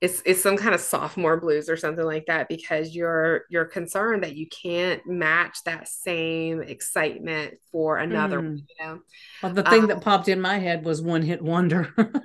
it's 0.00 0.22
it's 0.26 0.42
some 0.42 0.58
kind 0.58 0.74
of 0.74 0.80
sophomore 0.80 1.40
blues 1.40 1.70
or 1.70 1.76
something 1.76 2.04
like 2.04 2.26
that 2.26 2.48
because 2.48 2.94
you're 2.94 3.44
you're 3.48 3.64
concerned 3.64 4.22
that 4.22 4.36
you 4.36 4.46
can't 4.48 5.06
match 5.06 5.58
that 5.64 5.88
same 5.88 6.60
excitement 6.60 7.54
for 7.72 7.96
another 7.96 8.40
mm. 8.40 8.58
you 8.58 8.84
know? 8.84 9.00
Well, 9.42 9.54
the 9.54 9.62
thing 9.62 9.82
um, 9.82 9.86
that 9.88 10.02
popped 10.02 10.28
in 10.28 10.40
my 10.40 10.58
head 10.58 10.84
was 10.84 11.00
one 11.00 11.22
hit 11.22 11.42
wonder. 11.42 11.94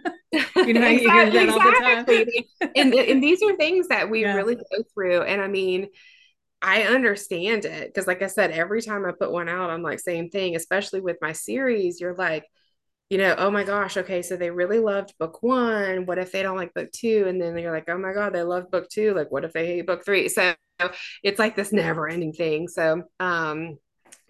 You 0.56 0.74
know 0.74 0.88
exactly, 0.88 1.02
you 1.02 1.12
hear 1.12 1.32
that 1.32 1.50
all 1.50 1.60
the 1.60 2.26
time. 2.62 2.70
and, 2.76 2.94
and 2.94 3.22
these 3.22 3.44
are 3.44 3.54
things 3.58 3.90
that 3.90 4.10
we 4.10 4.22
yeah. 4.22 4.34
really 4.34 4.56
go 4.56 4.84
through. 4.94 5.24
And 5.24 5.42
i 5.42 5.48
mean 5.48 5.90
I 6.62 6.84
understand 6.84 7.66
it 7.66 7.88
because, 7.88 8.07
like 8.07 8.22
I 8.22 8.28
said, 8.28 8.51
every 8.51 8.82
time 8.82 9.05
I 9.05 9.12
put 9.12 9.32
one 9.32 9.49
out, 9.49 9.70
I'm 9.70 9.82
like, 9.82 9.99
same 9.99 10.30
thing, 10.30 10.55
especially 10.55 11.01
with 11.01 11.18
my 11.22 11.34
series. 11.34 11.99
You're 11.99 12.16
like, 12.16 12.45
you 13.09 13.18
know, 13.18 13.36
oh 13.38 13.51
my 13.51 13.64
gosh, 13.64 13.97
okay, 13.97 14.22
so 14.22 14.38
they 14.38 14.51
really 14.51 14.80
loved 14.80 15.14
book 15.20 15.43
one. 15.43 16.05
What 16.05 16.18
if 16.18 16.32
they 16.32 16.43
don't 16.43 16.55
like 16.55 16.74
book 16.74 16.91
two? 16.91 17.26
And 17.28 17.41
then 17.41 17.57
you're 17.57 17.74
like, 17.74 17.89
oh 17.89 17.97
my 17.97 18.14
God, 18.14 18.32
they 18.32 18.43
love 18.43 18.72
book 18.72 18.89
two. 18.89 19.14
Like, 19.14 19.32
what 19.32 19.43
if 19.43 19.53
they 19.53 19.66
hate 19.66 19.88
book 19.88 20.05
three? 20.05 20.30
So 20.30 20.53
it's 21.24 21.39
like 21.39 21.55
this 21.55 21.74
never 21.74 22.07
ending 22.07 22.32
thing. 22.34 22.68
So, 22.68 23.03
um, 23.20 23.78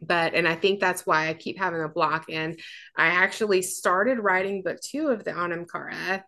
but 0.01 0.33
and 0.33 0.47
I 0.47 0.55
think 0.55 0.79
that's 0.79 1.05
why 1.05 1.27
I 1.27 1.33
keep 1.33 1.59
having 1.59 1.81
a 1.81 1.89
block. 1.89 2.25
And 2.29 2.59
I 2.97 3.07
actually 3.07 3.61
started 3.61 4.19
writing 4.19 4.63
book 4.63 4.79
two 4.81 5.09
of 5.09 5.23
the 5.23 5.37
Anam 5.37 5.65
Cara. 5.65 6.23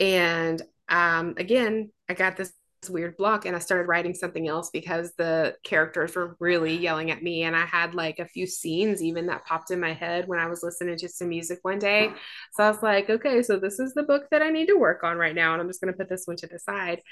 And 0.00 0.60
um, 0.88 1.34
again, 1.36 1.92
I 2.08 2.14
got 2.14 2.36
this 2.36 2.52
weird 2.88 3.16
block 3.16 3.44
and 3.44 3.54
I 3.54 3.58
started 3.58 3.88
writing 3.88 4.14
something 4.14 4.48
else 4.48 4.70
because 4.70 5.12
the 5.16 5.56
characters 5.62 6.14
were 6.14 6.36
really 6.40 6.76
yelling 6.76 7.10
at 7.10 7.22
me 7.22 7.44
and 7.44 7.54
I 7.54 7.64
had 7.64 7.94
like 7.94 8.18
a 8.18 8.26
few 8.26 8.46
scenes 8.46 9.02
even 9.02 9.26
that 9.26 9.44
popped 9.44 9.70
in 9.70 9.80
my 9.80 9.92
head 9.92 10.28
when 10.28 10.38
I 10.38 10.46
was 10.46 10.62
listening 10.62 10.96
to 10.98 11.08
some 11.08 11.28
music 11.28 11.60
one 11.62 11.78
day. 11.78 12.12
So 12.54 12.64
I 12.64 12.70
was 12.70 12.82
like, 12.82 13.10
okay, 13.10 13.42
so 13.42 13.58
this 13.58 13.78
is 13.78 13.94
the 13.94 14.02
book 14.02 14.24
that 14.30 14.42
I 14.42 14.50
need 14.50 14.66
to 14.66 14.78
work 14.78 15.04
on 15.04 15.16
right 15.16 15.34
now 15.34 15.52
and 15.52 15.60
I'm 15.60 15.68
just 15.68 15.80
going 15.80 15.92
to 15.92 15.98
put 15.98 16.08
this 16.08 16.26
one 16.26 16.36
to 16.38 16.46
the 16.46 16.58
side. 16.58 17.02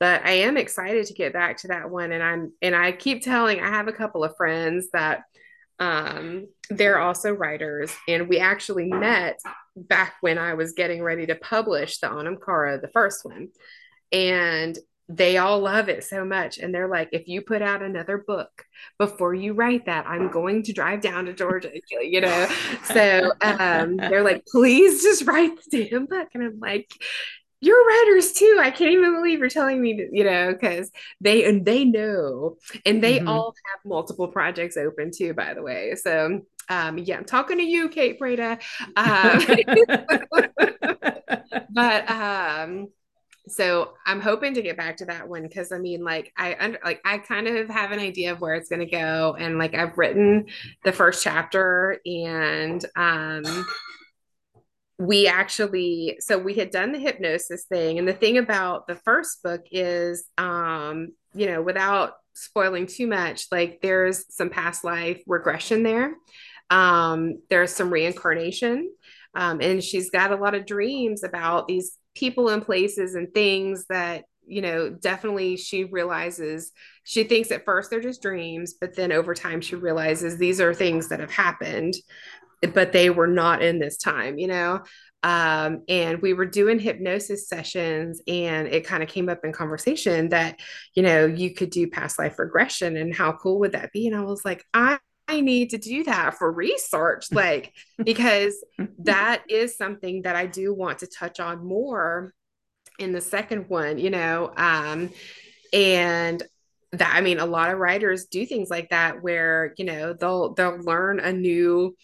But 0.00 0.24
I 0.24 0.30
am 0.30 0.56
excited 0.56 1.06
to 1.06 1.14
get 1.14 1.32
back 1.32 1.58
to 1.58 1.68
that 1.68 1.90
one 1.90 2.12
and 2.12 2.22
I'm 2.22 2.52
and 2.62 2.74
I 2.74 2.92
keep 2.92 3.22
telling 3.22 3.60
I 3.60 3.68
have 3.68 3.88
a 3.88 3.92
couple 3.92 4.24
of 4.24 4.36
friends 4.36 4.88
that 4.92 5.22
um 5.80 6.46
they're 6.70 6.98
also 6.98 7.32
writers 7.32 7.94
and 8.08 8.28
we 8.28 8.38
actually 8.38 8.90
met 8.90 9.38
back 9.76 10.14
when 10.20 10.38
I 10.38 10.54
was 10.54 10.72
getting 10.72 11.02
ready 11.02 11.26
to 11.26 11.34
publish 11.34 11.98
the 11.98 12.10
Anam 12.10 12.38
Cara, 12.44 12.80
the 12.80 12.88
first 12.88 13.24
one. 13.24 13.48
And 14.12 14.78
they 15.08 15.38
all 15.38 15.60
love 15.60 15.88
it 15.88 16.04
so 16.04 16.24
much. 16.24 16.58
And 16.58 16.74
they're 16.74 16.88
like 16.88 17.08
if 17.12 17.28
you 17.28 17.40
put 17.40 17.62
out 17.62 17.82
another 17.82 18.18
book 18.18 18.64
before 18.98 19.34
you 19.34 19.54
write 19.54 19.86
that 19.86 20.06
i'm 20.06 20.30
going 20.30 20.62
to 20.62 20.72
drive 20.72 21.00
down 21.00 21.24
to 21.24 21.32
georgia 21.32 21.70
you 21.90 22.20
know? 22.20 22.48
So 22.84 23.32
um, 23.40 23.96
they're 23.96 24.22
like 24.22 24.44
please 24.46 25.02
just 25.02 25.26
write 25.26 25.52
the 25.70 25.88
damn 25.88 26.06
book. 26.06 26.28
And 26.34 26.44
i'm 26.44 26.58
like 26.60 26.92
you're 27.60 27.86
writers 27.86 28.32
too. 28.34 28.60
I 28.62 28.70
can't 28.70 28.92
even 28.92 29.16
believe 29.16 29.40
you're 29.40 29.48
telling 29.48 29.80
me 29.80 29.94
that 29.94 30.10
you 30.12 30.24
know 30.24 30.52
because 30.52 30.90
they 31.20 31.44
and 31.44 31.64
they 31.64 31.84
know 31.84 32.56
and 32.86 33.02
they 33.02 33.18
mm-hmm. 33.18 33.28
all 33.28 33.54
have 33.72 33.88
multiple 33.88 34.28
projects 34.28 34.76
open 34.76 35.10
too 35.10 35.34
by 35.34 35.54
the 35.54 35.62
way. 35.62 35.94
So 35.96 36.42
um, 36.68 36.98
yeah, 36.98 37.16
I'm 37.16 37.24
talking 37.24 37.56
to 37.58 37.64
you, 37.64 37.88
Kate 37.88 38.18
Breda. 38.18 38.58
Um, 38.94 39.40
but 41.70 42.10
um, 42.10 42.88
so 43.48 43.94
i'm 44.06 44.20
hoping 44.20 44.54
to 44.54 44.62
get 44.62 44.76
back 44.76 44.96
to 44.96 45.04
that 45.04 45.28
one 45.28 45.42
because 45.42 45.72
i 45.72 45.78
mean 45.78 46.02
like 46.04 46.32
i 46.36 46.56
under 46.58 46.78
like 46.84 47.00
i 47.04 47.18
kind 47.18 47.46
of 47.46 47.68
have 47.68 47.92
an 47.92 47.98
idea 47.98 48.32
of 48.32 48.40
where 48.40 48.54
it's 48.54 48.68
going 48.68 48.80
to 48.80 48.86
go 48.86 49.36
and 49.38 49.58
like 49.58 49.74
i've 49.74 49.96
written 49.98 50.46
the 50.84 50.92
first 50.92 51.22
chapter 51.22 51.98
and 52.06 52.84
um 52.96 53.66
we 54.98 55.28
actually 55.28 56.16
so 56.20 56.36
we 56.38 56.54
had 56.54 56.70
done 56.70 56.92
the 56.92 56.98
hypnosis 56.98 57.64
thing 57.64 57.98
and 57.98 58.08
the 58.08 58.12
thing 58.12 58.38
about 58.38 58.86
the 58.86 58.96
first 58.96 59.42
book 59.42 59.62
is 59.70 60.26
um 60.38 61.08
you 61.34 61.46
know 61.46 61.62
without 61.62 62.14
spoiling 62.34 62.86
too 62.86 63.06
much 63.06 63.46
like 63.50 63.80
there's 63.82 64.24
some 64.32 64.48
past 64.48 64.84
life 64.84 65.20
regression 65.26 65.82
there. 65.82 66.14
Um 66.70 67.40
there's 67.48 67.72
some 67.72 67.92
reincarnation 67.92 68.90
um, 69.34 69.60
and 69.60 69.82
she's 69.82 70.10
got 70.10 70.32
a 70.32 70.36
lot 70.36 70.54
of 70.54 70.66
dreams 70.66 71.22
about 71.22 71.68
these 71.68 71.96
people 72.18 72.48
and 72.48 72.64
places 72.64 73.14
and 73.14 73.32
things 73.32 73.84
that 73.88 74.24
you 74.46 74.62
know 74.62 74.90
definitely 74.90 75.56
she 75.56 75.84
realizes 75.84 76.72
she 77.04 77.22
thinks 77.22 77.50
at 77.50 77.64
first 77.64 77.90
they're 77.90 78.00
just 78.00 78.22
dreams 78.22 78.74
but 78.80 78.96
then 78.96 79.12
over 79.12 79.34
time 79.34 79.60
she 79.60 79.76
realizes 79.76 80.36
these 80.36 80.60
are 80.60 80.74
things 80.74 81.08
that 81.08 81.20
have 81.20 81.30
happened 81.30 81.94
but 82.74 82.92
they 82.92 83.08
were 83.08 83.26
not 83.26 83.62
in 83.62 83.78
this 83.78 83.96
time 83.96 84.38
you 84.38 84.48
know? 84.48 84.80
Um, 85.24 85.82
and 85.88 86.22
we 86.22 86.32
were 86.32 86.46
doing 86.46 86.78
hypnosis 86.78 87.48
sessions 87.48 88.22
and 88.28 88.68
it 88.68 88.86
kind 88.86 89.02
of 89.02 89.08
came 89.08 89.28
up 89.28 89.44
in 89.44 89.52
conversation 89.52 90.28
that 90.28 90.60
you 90.94 91.02
know 91.02 91.26
you 91.26 91.54
could 91.54 91.70
do 91.70 91.90
past 91.90 92.20
life 92.20 92.38
regression 92.38 92.96
and 92.96 93.12
how 93.12 93.32
cool 93.32 93.58
would 93.60 93.72
that 93.72 93.90
be? 93.92 94.06
And 94.06 94.16
i 94.16 94.20
was 94.20 94.44
like 94.44 94.64
i 94.72 94.98
I 95.28 95.40
need 95.40 95.70
to 95.70 95.78
do 95.78 96.04
that 96.04 96.38
for 96.38 96.50
research, 96.50 97.30
like, 97.30 97.74
because 98.04 98.54
that 99.00 99.42
is 99.48 99.76
something 99.76 100.22
that 100.22 100.34
I 100.34 100.46
do 100.46 100.74
want 100.74 101.00
to 101.00 101.06
touch 101.06 101.38
on 101.38 101.66
more 101.66 102.32
in 102.98 103.12
the 103.12 103.20
second 103.20 103.68
one, 103.68 103.98
you 103.98 104.10
know. 104.10 104.52
Um, 104.56 105.10
and 105.72 106.42
that 106.92 107.12
I 107.14 107.20
mean, 107.20 107.38
a 107.38 107.46
lot 107.46 107.70
of 107.70 107.78
writers 107.78 108.26
do 108.26 108.46
things 108.46 108.70
like 108.70 108.90
that 108.90 109.22
where, 109.22 109.74
you 109.76 109.84
know, 109.84 110.14
they'll 110.14 110.54
they'll 110.54 110.78
learn 110.78 111.20
a 111.20 111.32
new 111.32 111.94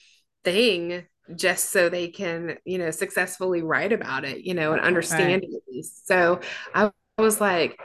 thing 0.45 1.07
just 1.35 1.71
so 1.71 1.89
they 1.89 2.09
can, 2.09 2.59
you 2.65 2.77
know, 2.77 2.91
successfully 2.91 3.63
write 3.63 3.93
about 3.93 4.25
it, 4.27 4.45
you 4.45 4.53
know, 4.53 4.73
and 4.73 4.83
understand 4.83 5.43
right. 5.43 5.63
it. 5.69 5.87
So 5.87 6.41
I 6.75 6.91
was 7.19 7.41
like, 7.41 7.81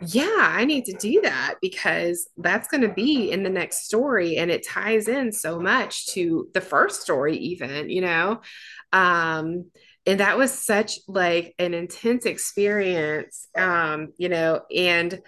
yeah, 0.00 0.36
I 0.38 0.64
need 0.64 0.84
to 0.86 0.92
do 0.92 1.20
that 1.22 1.56
because 1.60 2.28
that's 2.36 2.68
going 2.68 2.82
to 2.82 2.88
be 2.88 3.30
in 3.30 3.42
the 3.42 3.50
next 3.50 3.84
story 3.84 4.36
and 4.36 4.50
it 4.50 4.66
ties 4.66 5.08
in 5.08 5.32
so 5.32 5.60
much 5.60 6.06
to 6.08 6.48
the 6.54 6.60
first 6.60 7.02
story 7.02 7.36
even, 7.36 7.90
you 7.90 8.02
know. 8.02 8.40
Um 8.92 9.70
and 10.06 10.20
that 10.20 10.38
was 10.38 10.52
such 10.52 11.00
like 11.06 11.54
an 11.58 11.74
intense 11.74 12.24
experience 12.24 13.48
um 13.58 14.14
you 14.16 14.30
know 14.30 14.62
and 14.74 15.20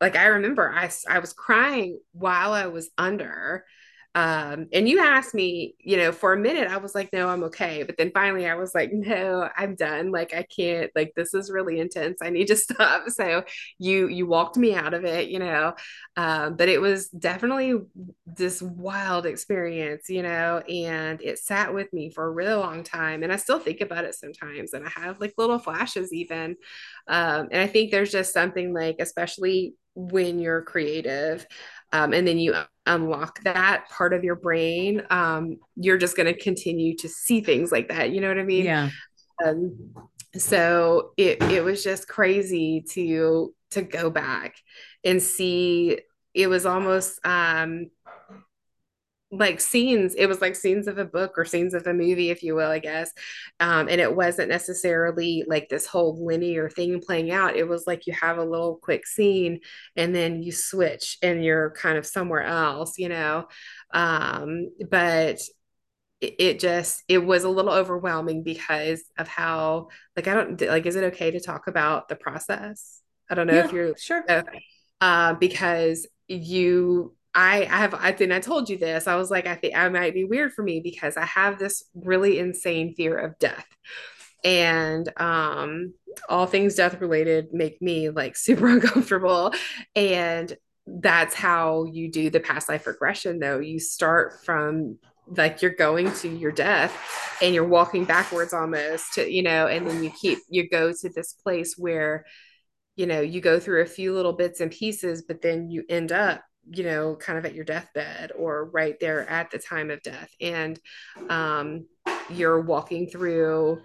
like 0.00 0.16
I 0.16 0.26
remember 0.26 0.70
I 0.70 0.90
I 1.08 1.18
was 1.20 1.32
crying 1.32 1.98
while 2.12 2.52
I 2.52 2.66
was 2.66 2.90
under 2.98 3.64
um, 4.16 4.68
and 4.72 4.88
you 4.88 5.00
asked 5.00 5.34
me, 5.34 5.74
you 5.80 5.96
know, 5.96 6.12
for 6.12 6.32
a 6.32 6.38
minute, 6.38 6.70
I 6.70 6.76
was 6.76 6.94
like, 6.94 7.12
no, 7.12 7.28
I'm 7.28 7.42
okay. 7.44 7.82
But 7.82 7.96
then 7.96 8.12
finally 8.14 8.46
I 8.46 8.54
was 8.54 8.72
like, 8.72 8.90
no, 8.92 9.48
I'm 9.56 9.74
done. 9.74 10.12
Like, 10.12 10.32
I 10.32 10.44
can't, 10.44 10.90
like, 10.94 11.12
this 11.16 11.34
is 11.34 11.50
really 11.50 11.80
intense. 11.80 12.18
I 12.22 12.30
need 12.30 12.46
to 12.48 12.56
stop. 12.56 13.08
So 13.10 13.42
you, 13.78 14.08
you 14.08 14.26
walked 14.26 14.56
me 14.56 14.74
out 14.74 14.94
of 14.94 15.04
it, 15.04 15.28
you 15.28 15.40
know, 15.40 15.74
um, 16.16 16.56
but 16.56 16.68
it 16.68 16.80
was 16.80 17.08
definitely 17.08 17.74
this 18.24 18.62
wild 18.62 19.26
experience, 19.26 20.08
you 20.08 20.22
know, 20.22 20.58
and 20.58 21.20
it 21.20 21.40
sat 21.40 21.74
with 21.74 21.92
me 21.92 22.10
for 22.10 22.24
a 22.24 22.30
really 22.30 22.54
long 22.54 22.84
time. 22.84 23.24
And 23.24 23.32
I 23.32 23.36
still 23.36 23.58
think 23.58 23.80
about 23.80 24.04
it 24.04 24.14
sometimes. 24.14 24.74
And 24.74 24.86
I 24.86 24.90
have 24.90 25.18
like 25.20 25.34
little 25.36 25.58
flashes 25.58 26.12
even. 26.12 26.56
Um, 27.08 27.48
and 27.50 27.60
I 27.60 27.66
think 27.66 27.90
there's 27.90 28.12
just 28.12 28.32
something 28.32 28.72
like, 28.72 28.96
especially 29.00 29.74
when 29.94 30.38
you're 30.40 30.62
creative 30.62 31.46
um, 31.92 32.12
and 32.12 32.26
then 32.26 32.38
you 32.38 32.54
unlock 32.86 33.42
that 33.44 33.88
part 33.90 34.12
of 34.12 34.24
your 34.24 34.36
brain, 34.36 35.02
um, 35.10 35.56
you're 35.76 35.98
just 35.98 36.16
going 36.16 36.32
to 36.32 36.38
continue 36.38 36.96
to 36.96 37.08
see 37.08 37.40
things 37.40 37.72
like 37.72 37.88
that. 37.88 38.10
You 38.10 38.20
know 38.20 38.28
what 38.28 38.38
I 38.38 38.44
mean? 38.44 38.64
Yeah. 38.64 38.90
Um, 39.44 39.94
so 40.36 41.12
it 41.16 41.42
it 41.44 41.62
was 41.62 41.82
just 41.84 42.08
crazy 42.08 42.84
to 42.90 43.54
to 43.72 43.82
go 43.82 44.10
back 44.10 44.56
and 45.04 45.22
see. 45.22 45.98
It 46.34 46.48
was 46.48 46.66
almost 46.66 47.20
um, 47.24 47.90
like 49.38 49.60
scenes 49.60 50.14
it 50.16 50.26
was 50.26 50.40
like 50.40 50.54
scenes 50.56 50.86
of 50.86 50.98
a 50.98 51.04
book 51.04 51.32
or 51.38 51.44
scenes 51.44 51.74
of 51.74 51.86
a 51.86 51.92
movie 51.94 52.30
if 52.30 52.42
you 52.42 52.54
will 52.54 52.70
i 52.70 52.78
guess 52.78 53.12
um, 53.60 53.88
and 53.88 54.00
it 54.00 54.14
wasn't 54.14 54.48
necessarily 54.48 55.44
like 55.48 55.68
this 55.68 55.86
whole 55.86 56.24
linear 56.24 56.68
thing 56.68 57.00
playing 57.00 57.30
out. 57.30 57.56
It 57.56 57.68
was 57.68 57.86
like 57.86 58.06
you 58.06 58.12
have 58.14 58.38
a 58.38 58.44
little 58.44 58.76
quick 58.76 59.06
scene 59.06 59.60
and 59.96 60.14
then 60.14 60.42
you 60.42 60.52
switch 60.52 61.18
and 61.22 61.44
you're 61.44 61.70
kind 61.72 61.98
of 61.98 62.06
somewhere 62.06 62.42
else 62.42 62.98
you 62.98 63.08
know? 63.08 63.46
Um, 63.92 64.70
but 64.90 65.40
it, 66.20 66.34
it 66.38 66.60
just 66.60 67.02
it 67.08 67.18
was 67.18 67.44
a 67.44 67.48
little 67.48 67.72
overwhelming 67.72 68.42
because 68.42 69.02
of 69.18 69.28
how 69.28 69.88
like 70.16 70.28
i 70.28 70.34
don't 70.34 70.60
like 70.62 70.86
is 70.86 70.96
it 70.96 71.04
okay 71.04 71.30
to 71.30 71.40
talk 71.40 71.66
about 71.66 72.08
the 72.08 72.16
process? 72.16 73.00
I 73.30 73.34
don't 73.34 73.46
know 73.46 73.54
Yeah, 73.54 73.60
if 73.60 73.72
you're 73.72 73.96
sure. 73.96 74.24
uh, 75.00 75.34
because 75.34 76.06
you 76.28 77.14
I, 77.34 77.64
have 77.64 77.94
I 77.94 78.12
think 78.12 78.32
I 78.32 78.40
told 78.40 78.68
you 78.68 78.78
this. 78.78 79.06
I 79.06 79.16
was 79.16 79.30
like, 79.30 79.46
I 79.46 79.56
think 79.56 79.76
I 79.76 79.88
might 79.88 80.14
be 80.14 80.24
weird 80.24 80.52
for 80.52 80.62
me 80.62 80.80
because 80.80 81.16
I 81.16 81.24
have 81.24 81.58
this 81.58 81.84
really 81.94 82.38
insane 82.38 82.94
fear 82.94 83.16
of 83.18 83.38
death. 83.38 83.66
And 84.44 85.10
um 85.20 85.94
all 86.28 86.46
things 86.46 86.74
death 86.76 87.00
related 87.00 87.52
make 87.52 87.80
me 87.82 88.10
like 88.10 88.36
super 88.36 88.68
uncomfortable. 88.68 89.52
And 89.96 90.56
that's 90.86 91.34
how 91.34 91.84
you 91.84 92.10
do 92.10 92.30
the 92.30 92.40
past 92.40 92.68
life 92.68 92.86
regression 92.86 93.38
though. 93.38 93.58
You 93.58 93.80
start 93.80 94.44
from 94.44 94.98
like 95.26 95.62
you're 95.62 95.74
going 95.74 96.12
to 96.12 96.28
your 96.28 96.52
death 96.52 96.94
and 97.40 97.54
you're 97.54 97.66
walking 97.66 98.04
backwards 98.04 98.52
almost 98.52 99.14
to, 99.14 99.28
you 99.28 99.42
know, 99.42 99.66
and 99.66 99.86
then 99.86 100.04
you 100.04 100.10
keep 100.10 100.38
you 100.50 100.68
go 100.68 100.92
to 100.92 101.08
this 101.08 101.32
place 101.32 101.74
where 101.78 102.26
you 102.96 103.06
know 103.06 103.20
you 103.20 103.40
go 103.40 103.58
through 103.58 103.82
a 103.82 103.86
few 103.86 104.12
little 104.14 104.32
bits 104.32 104.60
and 104.60 104.70
pieces 104.70 105.24
but 105.26 105.42
then 105.42 105.68
you 105.70 105.84
end 105.88 106.12
up 106.12 106.42
you 106.70 106.84
know 106.84 107.16
kind 107.16 107.38
of 107.38 107.44
at 107.44 107.54
your 107.54 107.64
deathbed 107.64 108.32
or 108.36 108.66
right 108.66 108.98
there 109.00 109.28
at 109.28 109.50
the 109.50 109.58
time 109.58 109.90
of 109.90 110.02
death. 110.02 110.30
And 110.40 110.78
um 111.28 111.86
you're 112.30 112.60
walking 112.60 113.06
through 113.06 113.82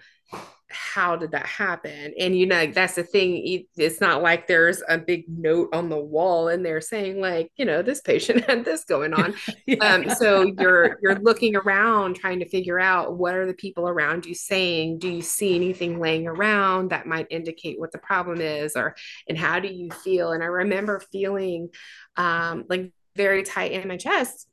how 0.71 1.15
did 1.15 1.31
that 1.31 1.45
happen? 1.45 2.13
And 2.19 2.37
you 2.37 2.45
know 2.45 2.67
that's 2.67 2.95
the 2.95 3.03
thing 3.03 3.65
it's 3.75 4.01
not 4.01 4.21
like 4.21 4.47
there's 4.47 4.81
a 4.87 4.97
big 4.97 5.25
note 5.27 5.69
on 5.73 5.89
the 5.89 5.97
wall 5.97 6.47
and 6.47 6.65
they're 6.65 6.81
saying 6.81 7.19
like 7.19 7.51
you 7.55 7.65
know 7.65 7.81
this 7.81 8.01
patient 8.01 8.45
had 8.47 8.65
this 8.65 8.83
going 8.83 9.13
on. 9.13 9.33
Yeah. 9.65 9.93
um, 9.93 10.09
so 10.09 10.51
you're 10.59 10.97
you're 11.01 11.19
looking 11.19 11.55
around 11.55 12.15
trying 12.15 12.39
to 12.39 12.49
figure 12.49 12.79
out 12.79 13.17
what 13.17 13.35
are 13.35 13.45
the 13.45 13.53
people 13.53 13.87
around 13.87 14.25
you 14.25 14.33
saying? 14.33 14.99
Do 14.99 15.09
you 15.09 15.21
see 15.21 15.55
anything 15.55 15.99
laying 15.99 16.27
around 16.27 16.89
that 16.89 17.05
might 17.05 17.27
indicate 17.29 17.79
what 17.79 17.91
the 17.91 17.99
problem 17.99 18.41
is 18.41 18.75
or 18.75 18.95
and 19.27 19.37
how 19.37 19.59
do 19.59 19.67
you 19.67 19.91
feel? 19.91 20.31
And 20.31 20.41
i 20.41 20.47
remember 20.47 20.99
feeling 21.11 21.69
um, 22.15 22.65
like 22.69 22.91
very 23.15 23.43
tight 23.43 23.73
in 23.73 23.87
my 23.87 23.97
chest 23.97 24.48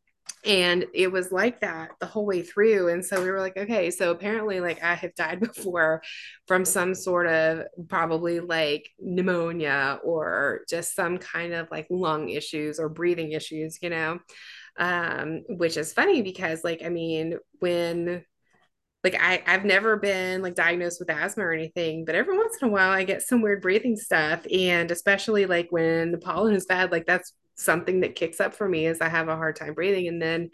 and 0.47 0.87
it 0.95 1.11
was 1.11 1.33
like 1.33 1.61
that 1.61 1.91
the 1.99 2.07
whole 2.07 2.25
way 2.25 2.41
through 2.41 2.89
and 2.89 3.05
so 3.05 3.21
we 3.21 3.31
were 3.31 3.41
like 3.41 3.57
okay 3.57 3.91
so 3.91 4.11
apparently 4.11 4.61
like 4.61 4.83
i 4.83 4.95
have 4.95 5.15
died 5.15 5.41
before 5.55 6.03
from 6.47 6.65
some 6.65 6.95
sort 6.95 7.27
of 7.27 7.63
probably 7.89 8.41
like 8.41 8.89
pneumonia 8.99 9.99
or 10.05 10.61
just 10.69 10.95
some 10.95 11.19
kind 11.19 11.53
of 11.53 11.71
like 11.71 11.87
lung 11.91 12.29
issues 12.29 12.79
or 12.79 12.89
breathing 12.89 13.33
issues 13.33 13.79
you 13.83 13.91
know 13.91 14.19
um 14.79 15.43
which 15.49 15.77
is 15.77 15.93
funny 15.93 16.23
because 16.23 16.63
like 16.63 16.83
i 16.85 16.89
mean 16.89 17.37
when 17.59 18.25
like 19.05 19.15
I, 19.23 19.41
I've 19.47 19.65
never 19.65 19.97
been 19.97 20.43
like 20.43 20.57
diagnosed 20.57 20.99
with 20.99 21.11
asthma 21.11 21.45
or 21.45 21.53
anything, 21.53 22.05
but 22.05 22.17
every 22.17 22.37
once 22.37 22.57
in 22.61 22.67
a 22.67 22.71
while 22.73 22.91
I 22.91 23.05
get 23.05 23.23
some 23.23 23.41
weird 23.41 23.63
breathing 23.63 23.95
stuff. 23.97 24.45
And 24.53 24.91
especially 24.91 25.47
like 25.47 25.69
when 25.71 26.11
the 26.11 26.19
pollen 26.19 26.57
is 26.57 26.67
bad, 26.67 26.91
like 26.91 27.07
that's 27.07 27.33
something 27.57 28.01
that 28.01 28.15
kicks 28.15 28.41
up 28.41 28.55
for 28.55 28.69
me 28.69 28.87
is 28.87 29.01
I 29.01 29.09
have 29.09 29.29
a 29.29 29.37
hard 29.37 29.57
time 29.57 29.75
breathing. 29.75 30.09
And 30.09 30.21
then 30.21 30.51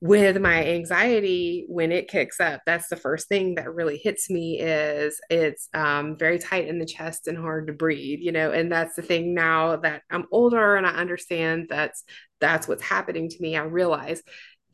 with 0.00 0.38
my 0.38 0.66
anxiety, 0.66 1.64
when 1.68 1.90
it 1.90 2.08
kicks 2.08 2.38
up, 2.40 2.60
that's 2.66 2.88
the 2.88 2.96
first 2.96 3.28
thing 3.28 3.54
that 3.54 3.74
really 3.74 3.96
hits 3.96 4.28
me 4.28 4.60
is 4.60 5.18
it's 5.30 5.68
um, 5.72 6.18
very 6.18 6.38
tight 6.38 6.68
in 6.68 6.78
the 6.78 6.84
chest 6.84 7.26
and 7.26 7.38
hard 7.38 7.68
to 7.68 7.72
breathe, 7.72 8.18
you 8.20 8.32
know, 8.32 8.50
and 8.50 8.70
that's 8.70 8.96
the 8.96 9.02
thing 9.02 9.34
now 9.34 9.76
that 9.76 10.02
I'm 10.10 10.26
older 10.30 10.76
and 10.76 10.86
I 10.86 10.90
understand 10.90 11.68
that's 11.70 12.04
that's 12.40 12.68
what's 12.68 12.82
happening 12.82 13.30
to 13.30 13.36
me. 13.40 13.56
I 13.56 13.62
realize 13.62 14.22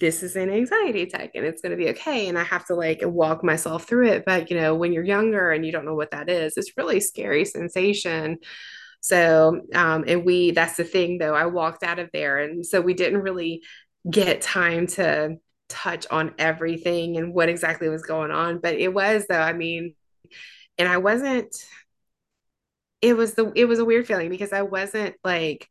this 0.00 0.22
is 0.22 0.34
an 0.34 0.50
anxiety 0.50 1.02
attack 1.02 1.30
and 1.34 1.44
it's 1.44 1.60
going 1.60 1.70
to 1.70 1.76
be 1.76 1.90
okay 1.90 2.28
and 2.28 2.38
i 2.38 2.42
have 2.42 2.64
to 2.64 2.74
like 2.74 3.00
walk 3.02 3.44
myself 3.44 3.84
through 3.84 4.08
it 4.08 4.24
but 4.24 4.50
you 4.50 4.56
know 4.58 4.74
when 4.74 4.92
you're 4.92 5.04
younger 5.04 5.50
and 5.50 5.64
you 5.64 5.70
don't 5.70 5.84
know 5.84 5.94
what 5.94 6.10
that 6.10 6.28
is 6.28 6.56
it's 6.56 6.76
really 6.76 7.00
scary 7.00 7.44
sensation 7.44 8.38
so 9.00 9.60
um 9.74 10.04
and 10.06 10.24
we 10.24 10.50
that's 10.50 10.76
the 10.76 10.84
thing 10.84 11.18
though 11.18 11.34
i 11.34 11.46
walked 11.46 11.82
out 11.82 11.98
of 11.98 12.10
there 12.12 12.38
and 12.38 12.64
so 12.64 12.80
we 12.80 12.94
didn't 12.94 13.20
really 13.20 13.62
get 14.10 14.40
time 14.40 14.86
to 14.86 15.36
touch 15.68 16.06
on 16.10 16.34
everything 16.38 17.16
and 17.16 17.32
what 17.32 17.48
exactly 17.48 17.88
was 17.88 18.02
going 18.02 18.30
on 18.30 18.58
but 18.58 18.74
it 18.74 18.92
was 18.92 19.24
though 19.28 19.40
i 19.40 19.52
mean 19.52 19.94
and 20.78 20.88
i 20.88 20.96
wasn't 20.96 21.54
it 23.00 23.16
was 23.16 23.34
the 23.34 23.52
it 23.54 23.66
was 23.66 23.78
a 23.78 23.84
weird 23.84 24.06
feeling 24.06 24.28
because 24.28 24.52
i 24.52 24.62
wasn't 24.62 25.14
like 25.24 25.68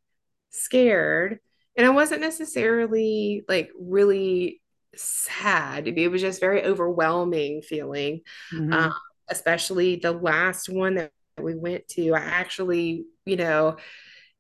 scared 0.51 1.39
and 1.80 1.88
I 1.88 1.91
wasn't 1.91 2.19
necessarily 2.19 3.45
like 3.47 3.71
really 3.80 4.61
sad. 4.97 5.88
It 5.88 6.09
was 6.09 6.21
just 6.21 6.41
very 6.41 6.63
overwhelming 6.65 7.61
feeling. 7.61 8.21
Mhm. 8.53 8.73
Um, 8.73 8.93
especially 9.30 9.95
the 9.95 10.11
last 10.11 10.67
one 10.67 10.95
that 10.95 11.11
we 11.41 11.55
went 11.55 11.88
to. 11.89 12.15
I 12.15 12.19
actually, 12.19 13.05
you 13.30 13.38
know, 13.38 13.77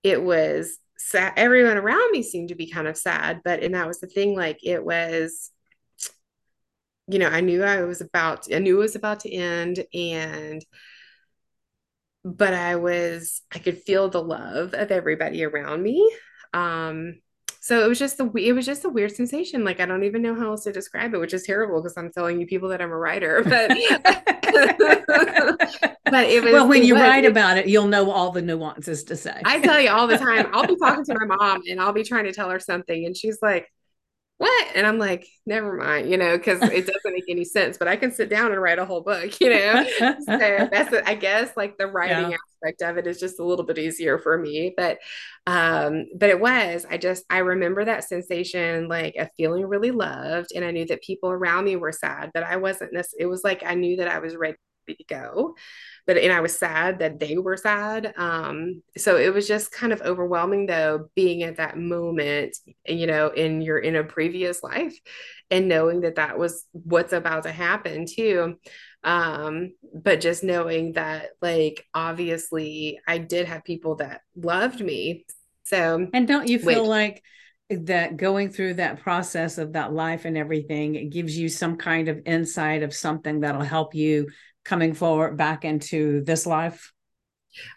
it 0.03 0.21
was 0.23 0.77
sad. 0.97 1.33
Everyone 1.37 1.77
around 1.77 2.11
me 2.11 2.23
seemed 2.23 2.49
to 2.49 2.55
be 2.55 2.69
kind 2.71 2.87
of 2.87 2.97
sad, 2.97 3.41
but 3.43 3.63
and 3.63 3.75
that 3.75 3.87
was 3.87 3.99
the 3.99 4.07
thing. 4.07 4.35
Like 4.35 4.59
it 4.63 4.83
was, 4.83 5.51
you 7.07 7.19
know, 7.19 7.29
I 7.29 7.41
knew 7.41 7.63
I 7.63 7.81
was 7.81 8.01
about. 8.01 8.53
I 8.53 8.59
knew 8.59 8.77
it 8.77 8.81
was 8.81 8.95
about 8.95 9.21
to 9.21 9.33
end, 9.33 9.85
and 9.93 10.63
but 12.23 12.53
I 12.53 12.75
was. 12.75 13.41
I 13.53 13.59
could 13.59 13.81
feel 13.81 14.09
the 14.09 14.21
love 14.21 14.73
of 14.73 14.91
everybody 14.91 15.43
around 15.43 15.81
me. 15.81 16.11
Um, 16.53 17.21
so 17.61 17.83
it 17.83 17.87
was 17.87 17.99
just 17.99 18.17
the 18.17 18.31
it 18.35 18.53
was 18.53 18.65
just 18.65 18.85
a 18.85 18.89
weird 18.89 19.13
sensation. 19.13 19.65
Like 19.65 19.79
I 19.79 19.85
don't 19.85 20.03
even 20.03 20.21
know 20.21 20.33
how 20.33 20.51
else 20.51 20.63
to 20.63 20.71
describe 20.71 21.13
it, 21.13 21.19
which 21.19 21.33
is 21.33 21.43
terrible 21.43 21.81
because 21.81 21.97
I'm 21.97 22.11
telling 22.11 22.39
you 22.39 22.47
people 22.47 22.69
that 22.69 22.81
I'm 22.81 22.91
a 22.91 22.97
writer, 22.97 23.43
but 23.47 23.69
but 26.05 26.25
it 26.25 26.43
was 26.43 26.53
well, 26.53 26.67
when 26.67 26.83
you 26.83 26.93
was, 26.93 27.03
write 27.03 27.25
about 27.25 27.57
it, 27.57 27.67
you'll 27.67 27.87
know 27.87 28.11
all 28.11 28.31
the 28.31 28.41
nuances 28.41 29.03
to 29.05 29.15
say. 29.15 29.41
I 29.43 29.59
tell 29.59 29.81
you 29.81 29.89
all 29.89 30.07
the 30.07 30.17
time, 30.17 30.47
I'll 30.53 30.67
be 30.67 30.77
talking 30.77 31.03
to 31.05 31.17
my 31.19 31.25
mom 31.35 31.63
and 31.69 31.81
I'll 31.81 31.93
be 31.93 32.03
trying 32.03 32.25
to 32.25 32.33
tell 32.33 32.49
her 32.49 32.59
something, 32.59 33.05
and 33.05 33.15
she's 33.15 33.39
like, 33.41 33.67
what? 34.39 34.67
And 34.75 34.87
I'm 34.87 34.99
like, 34.99 35.27
never 35.45 35.73
mind, 35.75 36.09
you 36.11 36.17
know, 36.17 36.37
because 36.37 36.65
it 36.67 36.87
doesn't 36.87 37.13
make 37.13 37.25
any 37.29 37.45
sense, 37.45 37.77
but 37.77 37.89
I 37.89 37.97
can 37.97 38.11
sit 38.11 38.29
down 38.29 38.53
and 38.53 38.61
write 38.61 38.79
a 38.79 38.85
whole 38.85 39.01
book, 39.01 39.39
you 39.41 39.51
know? 39.51 39.77
So 40.21 40.67
that's, 40.71 40.93
I 41.05 41.15
guess, 41.15 41.55
like 41.57 41.77
the 41.77 41.87
writing 41.87 42.33
Yeah. 42.33 42.39
aspect 42.63 42.81
of 42.83 42.97
it 42.97 43.07
is 43.07 43.19
just 43.19 43.39
a 43.39 43.45
little 43.45 43.65
bit 43.65 43.77
easier 43.79 44.19
for 44.19 44.37
me. 44.37 44.73
But, 44.77 44.99
um, 45.47 46.07
but 46.17 46.29
it 46.29 46.39
was, 46.39 46.85
I 46.89 46.97
just, 46.97 47.25
I 47.29 47.39
remember 47.39 47.85
that 47.85 48.05
sensation, 48.05 48.87
like 48.89 49.15
of 49.17 49.29
feeling 49.37 49.65
really 49.67 49.91
loved. 49.91 50.51
And 50.55 50.65
I 50.65 50.71
knew 50.71 50.85
that 50.87 51.03
people 51.03 51.29
around 51.31 51.65
me 51.65 51.75
were 51.77 51.91
sad, 51.93 52.31
but 52.33 52.43
I 52.43 52.57
wasn't, 52.57 52.93
this, 52.93 53.13
it 53.19 53.27
was 53.27 53.43
like 53.43 53.63
I 53.65 53.75
knew 53.75 53.97
that 53.97 54.07
I 54.09 54.19
was 54.19 54.35
ready 54.37 54.57
go 55.07 55.55
but 56.09 56.17
and 56.17 56.33
I 56.33 56.39
was 56.39 56.57
sad 56.57 56.99
that 56.99 57.19
they 57.19 57.37
were 57.37 57.55
sad. 57.55 58.15
Um, 58.17 58.81
so 58.97 59.15
it 59.15 59.31
was 59.31 59.47
just 59.47 59.71
kind 59.71 59.93
of 59.93 60.01
overwhelming 60.01 60.65
though, 60.65 61.07
being 61.15 61.43
at 61.43 61.57
that 61.57 61.77
moment, 61.77 62.57
you 62.87 63.05
know, 63.05 63.27
in 63.27 63.61
your 63.61 63.77
in 63.77 63.95
a 63.95 64.03
previous 64.03 64.63
life, 64.63 64.97
and 65.51 65.67
knowing 65.67 66.01
that 66.01 66.15
that 66.15 66.39
was 66.39 66.65
what's 66.71 67.13
about 67.13 67.43
to 67.43 67.51
happen 67.51 68.07
too. 68.07 68.55
Um, 69.03 69.75
but 69.93 70.19
just 70.19 70.43
knowing 70.43 70.93
that, 70.93 71.27
like, 71.43 71.85
obviously, 71.93 72.99
I 73.07 73.19
did 73.19 73.45
have 73.45 73.63
people 73.63 73.97
that 73.97 74.21
loved 74.35 74.81
me. 74.81 75.27
So 75.65 76.07
And 76.11 76.27
don't 76.27 76.47
you 76.47 76.57
feel 76.57 76.81
Which- 76.81 76.89
like 76.89 77.23
that 77.69 78.17
going 78.17 78.49
through 78.49 78.73
that 78.73 79.01
process 79.01 79.59
of 79.59 79.73
that 79.73 79.93
life 79.93 80.25
and 80.25 80.35
everything, 80.35 80.95
it 80.95 81.11
gives 81.11 81.37
you 81.37 81.49
some 81.49 81.77
kind 81.77 82.07
of 82.07 82.19
insight 82.25 82.81
of 82.81 82.95
something 82.95 83.41
that'll 83.41 83.61
help 83.61 83.93
you 83.93 84.29
coming 84.69 84.93
forward 84.93 85.35
back 85.35 85.65
into 85.65 86.23
this 86.23 86.45
life? 86.45 86.93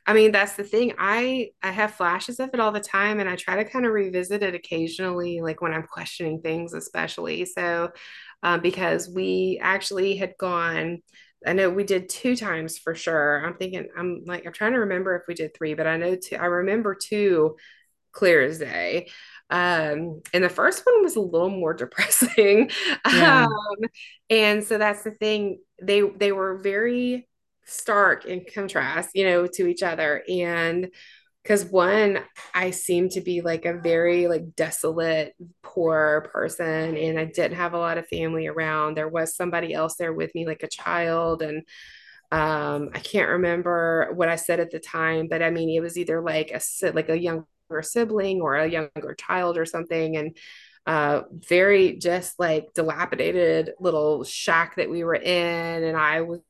I 0.07 0.13
mean, 0.13 0.31
that's 0.31 0.55
the 0.57 0.63
thing. 0.63 0.93
I 0.99 1.49
I 1.63 1.71
have 1.71 1.95
flashes 1.95 2.39
of 2.39 2.51
it 2.53 2.61
all 2.61 2.71
the 2.71 2.81
time, 2.81 3.19
and 3.19 3.29
I 3.29 3.37
try 3.37 3.57
to 3.57 3.69
kind 3.69 3.87
of 3.87 3.93
revisit 3.93 4.43
it 4.43 4.55
occasionally, 4.55 5.41
like 5.41 5.63
when 5.63 5.73
I'm 5.73 5.85
questioning 5.85 6.43
things, 6.43 6.75
especially. 6.75 7.47
So, 7.47 7.91
um, 8.43 8.61
because 8.61 9.09
we 9.09 9.59
actually 9.63 10.17
had 10.17 10.35
gone, 10.39 10.99
I 11.47 11.55
know 11.55 11.71
we 11.71 11.85
did 11.85 12.11
two 12.11 12.37
times 12.37 12.77
for 12.79 12.95
sure. 12.95 13.45
I'm 13.45 13.57
thinking, 13.57 13.89
I'm 13.97 14.23
like, 14.27 14.47
I'm 14.47 14.53
trying 14.53 14.73
to 14.73 14.81
remember 14.81 15.17
if 15.17 15.23
we 15.27 15.35
did 15.35 15.57
three, 15.57 15.73
but 15.73 15.87
I 15.87 15.97
know 15.97 16.17
two. 16.17 16.37
I 16.37 16.45
remember 16.45 16.95
two 16.95 17.57
clear 18.13 18.43
as 18.43 18.59
day. 18.59 19.09
Um, 19.53 20.23
and 20.33 20.43
the 20.43 20.49
first 20.49 20.85
one 20.87 21.03
was 21.03 21.17
a 21.17 21.21
little 21.21 21.51
more 21.51 21.75
depressing. 21.85 22.71
Yeah. 23.07 23.45
Um, 23.45 23.89
and 24.31 24.65
so 24.65 24.79
that's 24.79 25.05
the 25.05 25.13
thing. 25.13 25.61
They 25.81 26.01
they 26.01 26.33
were 26.33 26.59
very 26.59 27.29
stark 27.65 28.25
in 28.25 28.45
contrast, 28.53 29.11
you 29.15 29.25
know, 29.25 29.47
to 29.47 29.67
each 29.67 29.83
other. 29.83 30.23
And 30.29 30.89
because 31.43 31.65
one, 31.65 32.21
I 32.55 32.71
seemed 32.71 33.13
to 33.13 33.21
be 33.21 33.41
like 33.43 33.65
a 33.67 33.75
very 33.79 34.27
like 34.29 34.55
desolate, 34.57 35.35
poor 35.63 36.29
person, 36.33 36.97
and 36.97 37.19
I 37.19 37.25
didn't 37.27 37.57
have 37.57 37.75
a 37.75 37.79
lot 37.79 37.99
of 37.99 38.07
family 38.09 38.47
around. 38.47 38.97
There 38.97 39.09
was 39.09 39.37
somebody 39.37 39.75
else 39.75 39.97
there 39.97 40.13
with 40.13 40.35
me, 40.35 40.47
like 40.47 40.63
a 40.63 40.69
child, 40.69 41.43
and 41.43 41.63
um, 42.31 42.91
I 42.95 43.01
can't 43.01 43.29
remember 43.29 44.13
what 44.15 44.29
I 44.31 44.37
said 44.37 44.61
at 44.61 44.71
the 44.71 44.81
time, 44.81 45.29
but 45.29 45.43
I 45.43 45.51
mean, 45.51 45.69
it 45.69 45.81
was 45.83 45.99
either 45.99 46.23
like 46.23 46.51
a 46.53 46.61
like 46.93 47.11
a 47.11 47.19
younger 47.73 47.83
sibling 47.83 48.41
or 48.41 48.57
a 48.57 48.69
younger 48.69 49.15
child 49.15 49.57
or 49.57 49.65
something, 49.65 50.17
and 50.17 50.37
uh, 50.87 51.23
very 51.31 51.97
just 51.97 52.39
like 52.39 52.73
dilapidated 52.75 53.73
little 53.81 54.25
shack 54.25 54.77
that 54.77 54.91
we 54.91 55.05
were 55.05 55.15
in, 55.15 55.85
and 55.85 55.97
I 55.97 56.23
was 56.23 56.41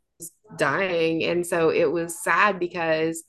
dying, 0.56 1.24
and 1.24 1.46
so 1.46 1.70
it 1.70 1.90
was 1.90 2.22
sad 2.22 2.58
because 2.58 3.22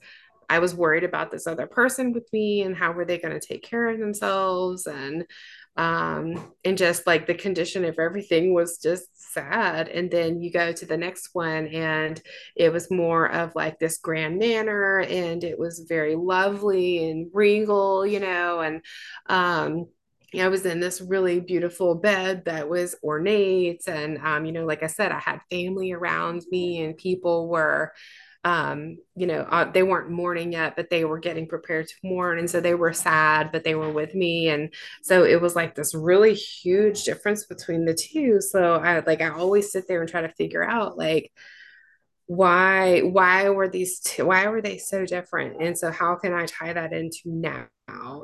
I 0.48 0.58
was 0.58 0.74
worried 0.74 1.04
about 1.04 1.30
this 1.30 1.46
other 1.46 1.66
person 1.66 2.12
with 2.12 2.28
me 2.32 2.62
and 2.62 2.76
how 2.76 2.92
were 2.92 3.06
they 3.06 3.18
going 3.18 3.38
to 3.38 3.46
take 3.46 3.62
care 3.62 3.88
of 3.88 3.98
themselves 3.98 4.86
and 4.86 5.24
um 5.76 6.52
and 6.64 6.78
just 6.78 7.06
like 7.06 7.26
the 7.26 7.34
condition 7.34 7.84
of 7.84 7.98
everything 7.98 8.54
was 8.54 8.78
just 8.78 9.32
sad 9.32 9.88
and 9.88 10.10
then 10.10 10.40
you 10.40 10.52
go 10.52 10.72
to 10.72 10.86
the 10.86 10.96
next 10.96 11.30
one 11.32 11.66
and 11.66 12.22
it 12.54 12.72
was 12.72 12.90
more 12.90 13.26
of 13.32 13.54
like 13.56 13.78
this 13.80 13.98
grand 13.98 14.38
manner 14.38 15.00
and 15.00 15.42
it 15.42 15.58
was 15.58 15.84
very 15.88 16.14
lovely 16.14 17.10
and 17.10 17.28
regal 17.32 18.06
you 18.06 18.20
know 18.20 18.60
and 18.60 18.82
um 19.28 19.86
I 20.40 20.48
was 20.48 20.66
in 20.66 20.80
this 20.80 21.00
really 21.00 21.40
beautiful 21.40 21.94
bed 21.94 22.44
that 22.46 22.68
was 22.68 22.96
ornate. 23.02 23.82
And, 23.86 24.18
um, 24.18 24.44
you 24.44 24.52
know, 24.52 24.64
like 24.64 24.82
I 24.82 24.88
said, 24.88 25.12
I 25.12 25.18
had 25.18 25.40
family 25.50 25.92
around 25.92 26.44
me 26.50 26.82
and 26.82 26.96
people 26.96 27.48
were 27.48 27.92
um, 28.44 28.98
you 29.16 29.26
know, 29.26 29.40
uh, 29.40 29.70
they 29.70 29.82
weren't 29.82 30.10
mourning 30.10 30.52
yet, 30.52 30.76
but 30.76 30.90
they 30.90 31.04
were 31.04 31.18
getting 31.18 31.48
prepared 31.48 31.88
to 31.88 31.94
mourn. 32.02 32.38
And 32.38 32.48
so 32.48 32.60
they 32.60 32.74
were 32.74 32.92
sad, 32.92 33.50
but 33.52 33.64
they 33.64 33.74
were 33.74 33.90
with 33.90 34.14
me. 34.14 34.48
And 34.48 34.72
so 35.02 35.24
it 35.24 35.40
was 35.40 35.56
like 35.56 35.74
this 35.74 35.94
really 35.94 36.34
huge 36.34 37.04
difference 37.04 37.46
between 37.46 37.86
the 37.86 37.94
two. 37.94 38.40
So 38.42 38.74
I 38.74 39.00
like, 39.00 39.22
I 39.22 39.30
always 39.30 39.72
sit 39.72 39.88
there 39.88 40.00
and 40.00 40.10
try 40.10 40.20
to 40.20 40.28
figure 40.28 40.62
out 40.62 40.98
like, 40.98 41.32
why 42.26 43.00
why 43.00 43.50
were 43.50 43.68
these 43.68 44.00
two 44.00 44.24
why 44.24 44.46
were 44.48 44.62
they 44.62 44.78
so 44.78 45.04
different 45.04 45.60
and 45.60 45.76
so 45.76 45.90
how 45.90 46.14
can 46.14 46.32
i 46.32 46.46
tie 46.46 46.72
that 46.72 46.92
into 46.92 47.18
now 47.26 47.66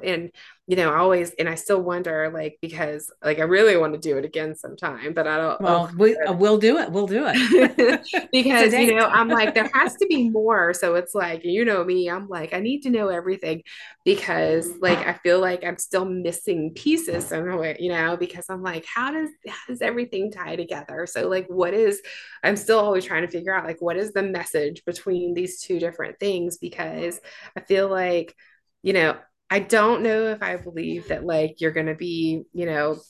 and 0.03 0.31
you 0.71 0.77
know, 0.77 0.93
I 0.93 0.99
always 0.99 1.33
and 1.33 1.49
I 1.49 1.57
still 1.57 1.83
wonder, 1.83 2.31
like, 2.33 2.57
because 2.63 3.13
like 3.25 3.41
I 3.41 3.43
really 3.43 3.77
want 3.77 3.93
to 3.95 3.99
do 3.99 4.17
it 4.19 4.25
again 4.25 4.55
sometime, 4.55 5.13
but 5.15 5.27
I 5.27 5.37
don't. 5.37 5.57
Oh 5.61 5.65
well, 5.65 5.91
we 5.99 6.17
we'll 6.29 6.59
do 6.59 6.79
it. 6.79 6.93
We'll 6.93 7.09
do 7.09 7.25
it 7.27 8.29
because 8.33 8.73
you 8.73 8.95
know 8.95 9.07
I'm 9.07 9.27
like 9.27 9.53
there 9.53 9.69
has 9.75 9.97
to 9.97 10.07
be 10.07 10.31
more. 10.31 10.73
So 10.73 10.95
it's 10.95 11.13
like 11.13 11.45
you 11.45 11.65
know 11.65 11.83
me, 11.83 12.09
I'm 12.09 12.29
like 12.29 12.55
I 12.55 12.61
need 12.61 12.83
to 12.83 12.91
know 12.91 13.09
everything 13.09 13.65
because 14.05 14.71
like 14.81 14.99
I 14.99 15.15
feel 15.15 15.41
like 15.41 15.65
I'm 15.65 15.77
still 15.77 16.05
missing 16.05 16.73
pieces 16.73 17.27
somewhere, 17.27 17.77
you 17.81 17.91
know, 17.91 18.17
because 18.17 18.47
I'm 18.49 18.63
like 18.63 18.87
how 18.87 19.11
does 19.11 19.31
how 19.49 19.57
does 19.67 19.83
everything 19.83 20.31
tie 20.31 20.55
together? 20.55 21.05
So 21.07 21.29
like 21.29 21.49
what 21.49 21.75
is 21.75 22.01
I'm 22.45 22.55
still 22.55 22.79
always 22.79 23.05
trying 23.05 23.23
to 23.27 23.33
figure 23.33 23.53
out 23.53 23.65
like 23.65 23.83
what 23.83 23.97
is 23.97 24.13
the 24.13 24.23
message 24.23 24.85
between 24.85 25.35
these 25.35 25.61
two 25.61 25.81
different 25.81 26.21
things 26.21 26.59
because 26.59 27.21
I 27.57 27.61
feel 27.61 27.89
like 27.89 28.37
you 28.85 28.93
know 28.93 29.17
I 29.51 29.59
don't 29.59 30.03
know 30.03 30.29
if 30.29 30.43
I 30.43 30.57
believe 30.57 31.09
that 31.09 31.25
like 31.25 31.61
you're 31.61 31.73
going 31.73 31.87
to 31.87 31.95
be, 31.95 32.43
you 32.53 32.67
know, 32.67 33.01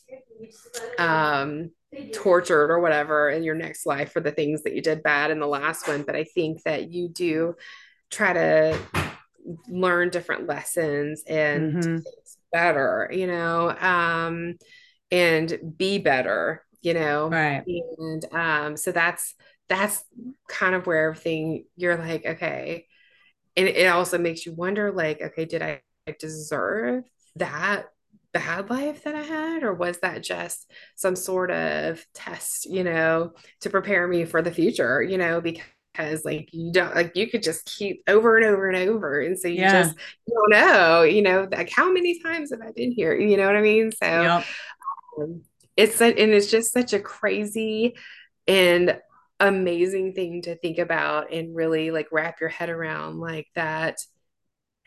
um, 0.99 1.71
tortured 2.15 2.71
or 2.71 2.81
whatever 2.81 3.29
in 3.29 3.43
your 3.43 3.55
next 3.55 3.85
life 3.85 4.13
for 4.13 4.21
the 4.21 4.31
things 4.31 4.63
that 4.63 4.75
you 4.75 4.81
did 4.81 5.03
bad 5.03 5.31
in 5.31 5.39
the 5.39 5.47
last 5.47 5.87
one. 5.87 6.03
But 6.03 6.17
I 6.17 6.25
think 6.25 6.63
that 6.63 6.91
you 6.91 7.09
do 7.09 7.57
try 8.11 8.33
to 8.33 8.79
learn 9.69 10.11
different 10.11 10.47
lessons 10.47 11.23
and 11.27 11.75
mm-hmm. 11.75 11.99
better, 12.53 13.11
you 13.13 13.27
know, 13.27 13.71
um, 13.79 14.55
and 15.11 15.75
be 15.77 15.99
better, 15.99 16.65
you 16.81 16.95
know. 16.95 17.29
Right. 17.29 17.65
And 17.99 18.25
um, 18.33 18.77
so 18.77 18.93
that's 18.93 19.35
that's 19.69 20.03
kind 20.49 20.75
of 20.75 20.87
where 20.87 21.11
everything 21.11 21.65
you're 21.77 21.97
like, 21.97 22.25
okay. 22.25 22.87
And 23.57 23.69
it 23.69 23.87
also 23.87 24.17
makes 24.17 24.47
you 24.47 24.55
wonder, 24.55 24.91
like, 24.91 25.21
okay, 25.21 25.45
did 25.45 25.61
I 25.61 25.83
deserve 26.19 27.05
that 27.37 27.87
bad 28.33 28.71
life 28.71 29.05
that 29.05 29.15
I 29.15 29.23
had, 29.23 29.63
or 29.63 29.75
was 29.75 29.99
that 29.99 30.23
just 30.23 30.71
some 30.97 31.17
sort 31.17 31.51
of 31.51 32.05
test, 32.15 32.67
you 32.67 32.85
know, 32.85 33.33
to 33.61 33.71
prepare 33.71 34.07
me 34.07 34.25
for 34.25 34.43
the 34.43 34.53
future, 34.53 35.03
you 35.03 35.19
know, 35.19 35.41
because 35.41 36.25
like 36.25 36.49
you 36.53 36.73
don't 36.73 36.95
like 36.95 37.17
you 37.17 37.29
could 37.29 37.43
just 37.43 37.67
keep 37.67 38.03
over 38.09 38.37
and 38.37 38.47
over 38.47 38.69
and 38.69 38.89
over. 38.89 39.21
And 39.21 39.39
so 39.39 39.49
you 39.49 39.63
yeah. 39.63 39.83
just 39.83 39.97
you 40.27 40.35
don't 40.35 40.51
know, 40.51 41.03
you 41.03 41.23
know, 41.23 41.49
like 41.51 41.71
how 41.71 41.93
many 41.93 42.21
times 42.21 42.51
have 42.51 42.61
I 42.61 42.73
been 42.73 42.93
here? 42.93 43.19
You 43.19 43.37
know 43.37 43.47
what 43.47 43.57
I 43.57 43.63
mean? 43.63 43.91
So 43.93 44.07
yep. 44.07 44.45
um, 45.19 45.43
it's 45.77 46.01
a, 46.01 46.07
and 46.07 46.33
it's 46.33 46.51
just 46.51 46.73
such 46.73 46.93
a 46.93 47.01
crazy 47.01 47.97
and 48.47 48.99
amazing 49.41 50.13
thing 50.13 50.43
to 50.43 50.55
think 50.55 50.79
about 50.79 51.33
and 51.33 51.57
really 51.57 51.91
like 51.91 52.09
wrap 52.13 52.41
your 52.41 52.51
head 52.51 52.69
around 52.69 53.19
like 53.19 53.49
that 53.55 53.99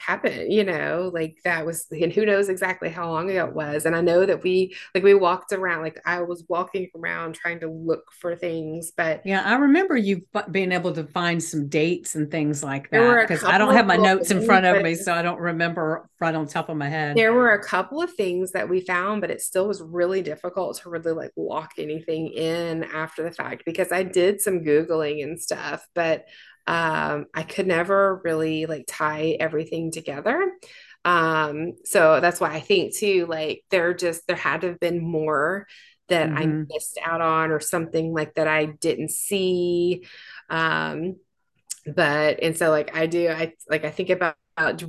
happen 0.06 0.52
you 0.52 0.64
know 0.64 1.10
like 1.14 1.38
that 1.46 1.66
was 1.66 1.88
and 1.92 2.12
who 2.12 2.26
knows 2.26 2.50
exactly 2.50 2.90
how 2.90 3.10
long 3.10 3.30
ago 3.30 3.46
it 3.46 3.54
was 3.54 3.86
and 3.86 3.96
i 3.96 4.02
know 4.02 4.26
that 4.26 4.44
we 4.44 4.76
like 4.94 5.04
we 5.04 5.14
walked 5.14 5.54
around 5.54 5.82
like 5.82 6.00
i 6.06 6.22
was 6.22 6.44
walking 6.50 6.90
around 6.96 7.34
trying 7.34 7.60
to 7.60 7.70
look 7.70 8.12
for 8.20 8.36
things 8.36 8.92
but 8.98 9.22
yeah 9.26 9.42
i 9.46 9.56
remember 9.56 9.96
you 9.96 10.22
being 10.52 10.74
able 10.74 10.92
to 10.92 11.06
find 11.06 11.42
some 11.42 11.70
dates 11.70 12.16
and 12.16 12.30
things 12.30 12.62
like 12.62 12.90
that 12.90 13.28
because 13.28 13.46
i 13.46 13.58
don't 13.58 13.74
have 13.74 13.88
my 13.88 13.96
notes 13.96 14.30
in 14.30 14.44
front 14.46 14.66
of 14.66 14.82
me 14.82 14.94
so 14.94 15.14
i 15.14 15.22
don't 15.22 15.40
remember 15.40 16.10
right 16.20 16.36
on 16.36 16.48
top 16.48 16.70
of 16.70 16.78
my 16.78 16.88
head. 16.88 17.18
There 17.18 17.34
were 17.34 17.52
a 17.52 17.62
couple 17.64 18.02
of 18.02 18.14
things 18.14 18.52
that 18.54 18.70
we 18.70 18.82
found 18.82 19.22
but 19.22 19.30
it 19.30 19.42
still 19.42 19.68
was 19.68 19.82
really 19.82 20.22
difficult 20.22 20.80
to 20.82 20.90
really 20.90 21.12
like 21.12 21.32
walk 21.36 21.74
anything 21.78 22.28
in 22.28 22.84
after 22.86 23.24
the 23.24 23.32
fact 23.32 23.64
because 23.66 23.92
i 23.92 24.04
did 24.04 24.42
some 24.42 24.60
googling 24.62 25.24
and 25.24 25.40
stuff 25.40 25.86
but 25.94 26.26
um, 26.68 27.26
I 27.34 27.44
could 27.44 27.68
never 27.68 28.22
really 28.24 28.66
like 28.66 28.86
tie 28.88 29.38
everything 29.40 29.92
together. 29.92 30.52
Um, 31.06 31.74
so 31.84 32.20
that's 32.22 32.40
why 32.40 32.54
I 32.54 32.62
think 32.62 32.96
too, 32.96 33.26
like 33.28 33.64
there 33.70 33.94
just 33.94 34.26
there 34.28 34.36
had 34.36 34.62
to 34.62 34.68
have 34.70 34.80
been 34.80 35.04
more 35.04 35.68
that 36.10 36.30
mm-hmm. 36.30 36.38
I 36.38 36.46
missed 36.46 36.98
out 37.04 37.22
on 37.22 37.52
or 37.52 37.60
something 37.60 38.14
like 38.14 38.36
that 38.36 38.48
I 38.48 38.66
didn't 38.66 39.12
see. 39.12 40.06
Um, 40.50 41.18
but 41.86 42.42
and 42.42 42.58
so 42.58 42.70
like 42.70 42.96
I 42.96 43.08
do, 43.08 43.30
I 43.30 43.54
like 43.70 43.84
I 43.84 43.92
think 43.92 44.10
about 44.10 44.36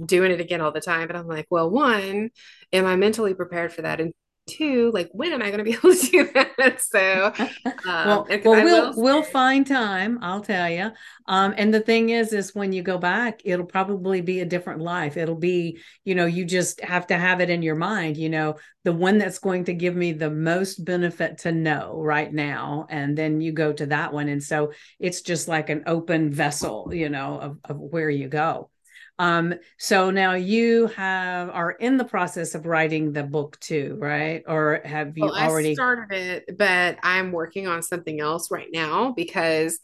doing 0.07 0.31
it 0.31 0.41
again 0.41 0.61
all 0.61 0.72
the 0.72 0.81
time, 0.81 1.07
but 1.09 1.16
I'm 1.16 1.27
like, 1.27 1.47
well, 1.51 1.70
one, 1.70 2.31
am 2.72 2.87
I 2.87 2.97
mentally 2.97 3.35
prepared 3.35 3.72
for 3.72 3.83
that? 3.83 4.01
And 4.01 4.12
two 4.47 4.90
like 4.92 5.09
when 5.12 5.32
am 5.32 5.42
i 5.42 5.47
going 5.51 5.59
to 5.59 5.64
be 5.64 5.72
able 5.74 5.95
to 5.95 6.07
do 6.07 6.30
that? 6.34 6.80
So 6.80 7.32
um, 7.38 7.47
well, 7.84 8.26
well 8.28 8.42
we'll 8.45 8.92
say, 8.92 9.01
we'll 9.01 9.22
find 9.22 9.66
time 9.66 10.18
i'll 10.22 10.42
tell 10.42 10.68
you 10.70 10.90
um, 11.26 11.55
and 11.57 11.72
the 11.72 11.80
thing 11.80 12.11
is 12.11 12.32
is 12.32 12.55
when 12.55 12.72
you 12.72 12.82
go 12.82 12.99
back 12.99 13.40
it'll 13.45 13.64
probably 13.66 14.20
be 14.20 14.40
a 14.40 14.47
different 14.47 14.80
life. 14.80 15.16
It'll 15.16 15.34
be 15.34 15.78
you 16.05 16.14
know 16.14 16.26
you 16.26 16.45
just 16.45 16.80
have 16.80 17.07
to 17.09 17.16
have 17.16 17.40
it 17.40 17.51
in 17.51 17.62
your 17.62 17.76
mind 17.76 18.16
you 18.16 18.28
know 18.28 18.57
the 18.84 18.92
one 18.92 19.18
that's 19.18 19.38
going 19.38 19.64
to 19.64 19.72
give 19.72 19.97
me 19.97 20.12
the 20.12 20.30
most 20.30 20.84
benefit 20.84 21.38
to 21.38 21.53
know 21.53 22.01
right 22.03 22.32
now 22.32 22.86
and 22.90 23.16
then 23.16 23.40
you 23.40 23.53
go 23.53 23.72
to 23.72 23.86
that 23.86 24.12
one. 24.12 24.28
And 24.28 24.42
so 24.42 24.72
it's 25.01 25.22
just 25.22 25.49
like 25.49 25.70
an 25.70 25.84
open 25.86 26.30
vessel 26.30 26.90
you 26.92 27.09
know 27.09 27.38
of, 27.38 27.59
of 27.64 27.78
where 27.78 28.11
you 28.11 28.28
go 28.28 28.70
um, 29.19 29.55
so 29.79 30.11
now 30.11 30.35
you 30.35 30.89
have 30.89 31.49
are 31.51 31.73
in 31.73 31.97
the 31.97 32.05
process 32.05 32.55
of 32.55 32.67
writing 32.67 33.12
the 33.12 33.23
book 33.23 33.59
too, 33.61 33.97
right? 34.01 34.43
Or 34.47 34.81
have 34.85 35.17
you 35.17 35.27
well, 35.27 35.35
already 35.35 35.71
I 35.71 35.75
started 35.75 36.17
it, 36.49 36.59
but 36.59 36.99
I'm 37.03 37.31
working 37.31 37.69
on 37.69 37.83
something 37.83 38.21
else 38.21 38.51
right 38.51 38.69
now 38.73 39.12
because 39.12 39.79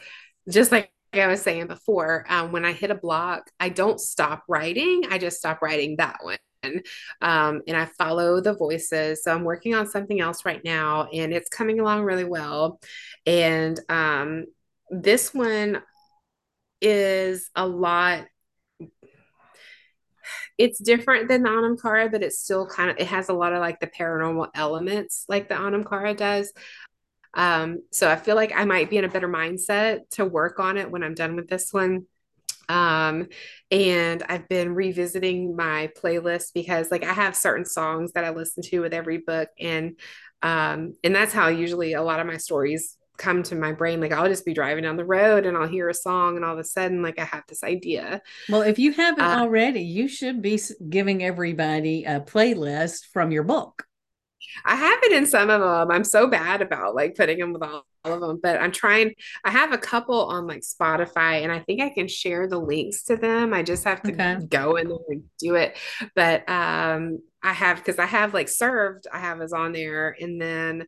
just 0.48 0.72
like 0.72 0.90
I 1.12 1.28
was 1.28 1.42
saying 1.42 1.68
before, 1.68 2.24
um, 2.28 2.50
when 2.50 2.64
I 2.64 2.72
hit 2.72 2.90
a 2.90 2.96
block, 2.96 3.50
I 3.60 3.68
don't 3.68 4.00
stop 4.00 4.42
writing. 4.48 5.02
I 5.10 5.18
just 5.18 5.38
stop 5.38 5.62
writing 5.62 5.96
that 5.96 6.18
one. 6.22 6.38
Um, 7.22 7.62
and 7.66 7.76
I 7.76 7.86
follow 7.98 8.40
the 8.40 8.52
voices. 8.54 9.22
So 9.24 9.34
I'm 9.34 9.44
working 9.44 9.74
on 9.74 9.88
something 9.88 10.20
else 10.20 10.44
right 10.44 10.62
now, 10.64 11.08
and 11.12 11.32
it's 11.32 11.48
coming 11.48 11.80
along 11.80 12.02
really 12.02 12.24
well. 12.24 12.80
And 13.26 13.78
um, 13.88 14.46
this 14.90 15.32
one 15.32 15.82
is 16.82 17.50
a 17.54 17.66
lot 17.66 18.26
it's 20.60 20.78
different 20.78 21.26
than 21.28 21.42
the 21.42 21.48
Anam 21.48 21.78
Cara, 21.78 22.10
but 22.10 22.22
it's 22.22 22.38
still 22.38 22.66
kind 22.66 22.90
of 22.90 22.98
it 22.98 23.06
has 23.06 23.30
a 23.30 23.32
lot 23.32 23.54
of 23.54 23.60
like 23.60 23.80
the 23.80 23.86
paranormal 23.86 24.48
elements 24.54 25.24
like 25.26 25.48
the 25.48 25.58
Anam 25.58 25.84
Cara 25.84 26.12
does. 26.12 26.52
Um, 27.32 27.78
so 27.92 28.10
I 28.10 28.16
feel 28.16 28.36
like 28.36 28.52
I 28.54 28.66
might 28.66 28.90
be 28.90 28.98
in 28.98 29.06
a 29.06 29.08
better 29.08 29.26
mindset 29.28 30.00
to 30.12 30.26
work 30.26 30.60
on 30.60 30.76
it 30.76 30.90
when 30.90 31.02
I'm 31.02 31.14
done 31.14 31.34
with 31.34 31.48
this 31.48 31.72
one. 31.72 32.04
Um, 32.68 33.28
and 33.70 34.22
I've 34.28 34.50
been 34.50 34.74
revisiting 34.74 35.56
my 35.56 35.90
playlist 35.98 36.52
because 36.52 36.90
like 36.90 37.04
I 37.04 37.14
have 37.14 37.34
certain 37.34 37.64
songs 37.64 38.12
that 38.12 38.24
I 38.24 38.30
listen 38.30 38.62
to 38.64 38.80
with 38.80 38.92
every 38.92 39.18
book 39.18 39.48
and 39.58 39.98
um 40.42 40.94
and 41.04 41.14
that's 41.14 41.32
how 41.34 41.48
usually 41.48 41.92
a 41.94 42.02
lot 42.02 42.20
of 42.20 42.26
my 42.26 42.36
stories 42.36 42.96
come 43.20 43.42
to 43.44 43.54
my 43.54 43.70
brain 43.72 44.00
like 44.00 44.12
I'll 44.12 44.28
just 44.28 44.46
be 44.46 44.54
driving 44.54 44.84
down 44.84 44.96
the 44.96 45.04
road 45.04 45.44
and 45.44 45.56
I'll 45.56 45.68
hear 45.68 45.88
a 45.88 45.94
song 45.94 46.36
and 46.36 46.44
all 46.44 46.54
of 46.54 46.58
a 46.58 46.64
sudden 46.64 47.02
like 47.02 47.18
I 47.18 47.24
have 47.24 47.44
this 47.46 47.62
idea. 47.62 48.22
Well, 48.48 48.62
if 48.62 48.78
you 48.78 48.92
haven't 48.92 49.22
uh, 49.22 49.40
already, 49.42 49.82
you 49.82 50.08
should 50.08 50.40
be 50.40 50.58
giving 50.88 51.22
everybody 51.22 52.04
a 52.04 52.20
playlist 52.20 53.06
from 53.12 53.30
your 53.30 53.44
book. 53.44 53.84
I 54.64 54.74
have 54.74 54.98
it 55.02 55.12
in 55.12 55.26
some 55.26 55.50
of 55.50 55.60
them. 55.60 55.90
I'm 55.90 56.04
so 56.04 56.26
bad 56.26 56.62
about 56.62 56.94
like 56.94 57.14
putting 57.14 57.38
them 57.38 57.52
with 57.52 57.62
all, 57.62 57.84
all 58.04 58.12
of 58.14 58.20
them, 58.20 58.40
but 58.42 58.60
I'm 58.60 58.72
trying. 58.72 59.12
I 59.44 59.50
have 59.50 59.72
a 59.72 59.78
couple 59.78 60.26
on 60.26 60.46
like 60.46 60.62
Spotify, 60.62 61.42
and 61.42 61.52
I 61.52 61.60
think 61.60 61.80
I 61.80 61.90
can 61.90 62.08
share 62.08 62.48
the 62.48 62.58
links 62.58 63.04
to 63.04 63.16
them. 63.16 63.52
I 63.52 63.62
just 63.62 63.84
have 63.84 64.02
to 64.02 64.12
okay. 64.12 64.38
go 64.48 64.76
in 64.76 64.88
there 64.88 64.98
and 65.08 65.24
do 65.38 65.54
it. 65.56 65.76
But 66.14 66.48
um, 66.48 67.18
I 67.42 67.52
have 67.52 67.76
because 67.76 67.98
I 67.98 68.06
have 68.06 68.34
like 68.34 68.48
served. 68.48 69.06
I 69.12 69.18
have 69.18 69.40
is 69.42 69.52
on 69.52 69.72
there, 69.72 70.16
and 70.18 70.40
then 70.40 70.86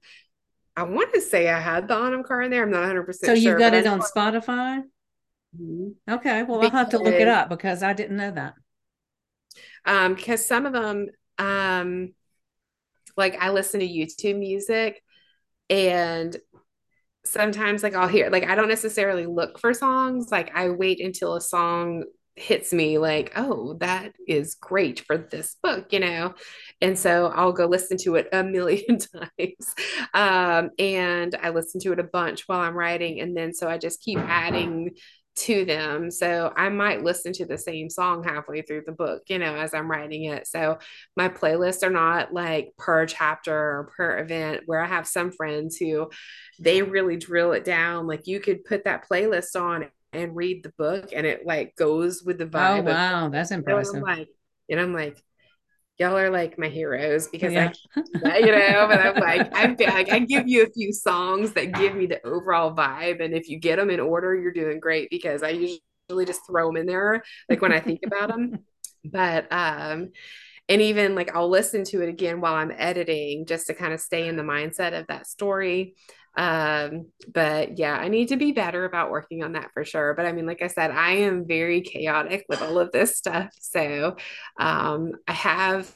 I 0.76 0.84
want 0.84 1.12
to 1.14 1.20
say 1.20 1.48
I 1.48 1.60
had 1.60 1.88
the 1.88 1.94
Anam 1.94 2.24
Cara 2.24 2.46
in 2.46 2.50
there. 2.50 2.62
I'm 2.62 2.70
not 2.70 2.80
100 2.80 3.02
percent. 3.04 3.26
So 3.26 3.34
you 3.34 3.58
got 3.58 3.74
it 3.74 3.86
on 3.86 4.00
Spotify. 4.00 4.82
Mm-hmm. 5.60 6.14
Okay, 6.14 6.42
well 6.44 6.60
because, 6.60 6.72
I'll 6.72 6.78
have 6.78 6.90
to 6.90 6.98
look 6.98 7.14
it 7.14 7.28
up 7.28 7.48
because 7.48 7.82
I 7.82 7.92
didn't 7.92 8.16
know 8.16 8.30
that. 8.30 8.54
Um, 9.84 10.14
because 10.14 10.46
some 10.46 10.66
of 10.66 10.72
them, 10.72 11.08
um 11.38 12.14
like 13.16 13.36
I 13.40 13.50
listen 13.50 13.80
to 13.80 13.88
YouTube 13.88 14.38
music 14.38 15.02
and 15.68 16.36
sometimes 17.24 17.82
like 17.82 17.94
I'll 17.94 18.08
hear 18.08 18.30
like 18.30 18.44
I 18.48 18.54
don't 18.54 18.68
necessarily 18.68 19.26
look 19.26 19.58
for 19.58 19.74
songs 19.74 20.28
like 20.30 20.50
I 20.54 20.70
wait 20.70 21.00
until 21.00 21.34
a 21.34 21.40
song 21.40 22.04
hits 22.34 22.72
me 22.72 22.96
like 22.96 23.32
oh 23.36 23.74
that 23.74 24.12
is 24.26 24.54
great 24.54 25.00
for 25.00 25.18
this 25.18 25.56
book 25.62 25.92
you 25.92 26.00
know 26.00 26.34
and 26.80 26.98
so 26.98 27.26
I'll 27.26 27.52
go 27.52 27.66
listen 27.66 27.98
to 27.98 28.14
it 28.16 28.28
a 28.32 28.42
million 28.42 28.98
times 29.38 29.74
um, 30.14 30.70
and 30.78 31.36
I 31.42 31.50
listen 31.50 31.80
to 31.82 31.92
it 31.92 31.98
a 31.98 32.04
bunch 32.04 32.48
while 32.48 32.60
I'm 32.60 32.74
writing 32.74 33.20
and 33.20 33.36
then 33.36 33.52
so 33.52 33.68
I 33.68 33.76
just 33.76 34.00
keep 34.00 34.18
adding 34.18 34.92
to 35.34 35.64
them. 35.64 36.10
So 36.10 36.52
I 36.56 36.68
might 36.68 37.02
listen 37.02 37.32
to 37.34 37.46
the 37.46 37.56
same 37.56 37.88
song 37.88 38.22
halfway 38.22 38.62
through 38.62 38.82
the 38.86 38.92
book, 38.92 39.22
you 39.28 39.38
know, 39.38 39.54
as 39.54 39.72
I'm 39.72 39.90
writing 39.90 40.24
it. 40.24 40.46
So 40.46 40.78
my 41.16 41.28
playlists 41.28 41.82
are 41.82 41.90
not 41.90 42.34
like 42.34 42.72
per 42.76 43.06
chapter 43.06 43.54
or 43.54 43.90
per 43.96 44.18
event, 44.18 44.62
where 44.66 44.80
I 44.80 44.86
have 44.86 45.06
some 45.06 45.32
friends 45.32 45.76
who 45.76 46.10
they 46.58 46.82
really 46.82 47.16
drill 47.16 47.52
it 47.52 47.64
down. 47.64 48.06
Like 48.06 48.26
you 48.26 48.40
could 48.40 48.64
put 48.64 48.84
that 48.84 49.08
playlist 49.08 49.58
on 49.60 49.86
and 50.12 50.36
read 50.36 50.62
the 50.62 50.72
book 50.76 51.10
and 51.14 51.26
it 51.26 51.46
like 51.46 51.74
goes 51.76 52.22
with 52.22 52.38
the 52.38 52.46
vibe. 52.46 52.80
Oh, 52.80 52.92
wow. 52.92 53.28
That's 53.28 53.50
impressive. 53.50 53.96
And 53.96 54.04
I'm 54.04 54.18
like, 54.18 54.28
and 54.68 54.80
I'm 54.80 54.92
like, 54.92 55.22
y'all 55.98 56.16
are 56.16 56.30
like 56.30 56.58
my 56.58 56.68
heroes 56.68 57.28
because 57.28 57.52
yeah. 57.52 57.72
I, 58.24 58.38
you 58.38 58.46
know, 58.46 58.86
but 58.88 59.00
I'm 59.00 59.16
like, 59.16 59.50
I'm 59.54 59.76
like, 59.76 60.10
I 60.10 60.18
give 60.20 60.48
you 60.48 60.64
a 60.64 60.70
few 60.70 60.92
songs 60.92 61.52
that 61.52 61.72
give 61.72 61.94
me 61.94 62.06
the 62.06 62.24
overall 62.26 62.74
vibe. 62.74 63.22
And 63.22 63.34
if 63.34 63.48
you 63.48 63.58
get 63.58 63.76
them 63.76 63.90
in 63.90 64.00
order, 64.00 64.34
you're 64.34 64.52
doing 64.52 64.80
great 64.80 65.10
because 65.10 65.42
I 65.42 65.50
usually 65.50 66.26
just 66.26 66.46
throw 66.46 66.68
them 66.68 66.76
in 66.76 66.86
there, 66.86 67.22
like 67.48 67.62
when 67.62 67.72
I 67.72 67.80
think 67.80 68.00
about 68.04 68.28
them. 68.28 68.58
But, 69.04 69.52
um, 69.52 70.10
and 70.68 70.80
even 70.80 71.14
like 71.14 71.34
I'll 71.34 71.50
listen 71.50 71.84
to 71.86 72.02
it 72.02 72.08
again 72.08 72.40
while 72.40 72.54
I'm 72.54 72.72
editing 72.74 73.46
just 73.46 73.66
to 73.66 73.74
kind 73.74 73.92
of 73.92 74.00
stay 74.00 74.28
in 74.28 74.36
the 74.36 74.42
mindset 74.42 74.98
of 74.98 75.06
that 75.08 75.26
story 75.26 75.94
um 76.36 77.06
but 77.32 77.78
yeah 77.78 77.94
i 77.94 78.08
need 78.08 78.28
to 78.28 78.36
be 78.36 78.52
better 78.52 78.84
about 78.84 79.10
working 79.10 79.42
on 79.42 79.52
that 79.52 79.70
for 79.72 79.84
sure. 79.84 80.14
But 80.14 80.26
i 80.26 80.32
mean 80.32 80.46
like 80.46 80.62
i 80.62 80.66
said 80.66 80.90
i 80.90 81.12
am 81.12 81.46
very 81.46 81.82
chaotic 81.82 82.44
with 82.48 82.62
all 82.62 82.78
of 82.78 82.92
this 82.92 83.16
stuff. 83.16 83.50
So 83.58 84.16
um 84.58 85.12
i 85.28 85.32
have 85.32 85.94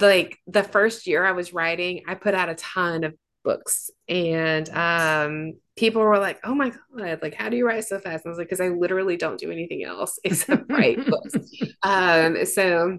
like 0.00 0.38
the 0.46 0.62
first 0.62 1.06
year 1.06 1.24
i 1.24 1.32
was 1.32 1.54
writing 1.54 2.02
i 2.06 2.14
put 2.14 2.34
out 2.34 2.50
a 2.50 2.54
ton 2.54 3.04
of 3.04 3.14
books. 3.42 3.90
And 4.08 4.68
um 4.68 5.54
people 5.76 6.02
were 6.02 6.18
like 6.18 6.40
oh 6.44 6.54
my 6.54 6.72
god 6.94 7.20
like 7.22 7.34
how 7.34 7.48
do 7.48 7.56
you 7.56 7.66
write 7.66 7.84
so 7.84 7.98
fast? 7.98 8.24
And 8.24 8.30
i 8.30 8.32
was 8.32 8.38
like 8.38 8.48
because 8.48 8.60
i 8.60 8.68
literally 8.68 9.16
don't 9.16 9.38
do 9.38 9.50
anything 9.50 9.84
else 9.84 10.18
except 10.24 10.70
write 10.70 11.04
books. 11.06 11.34
Um 11.82 12.44
so 12.44 12.98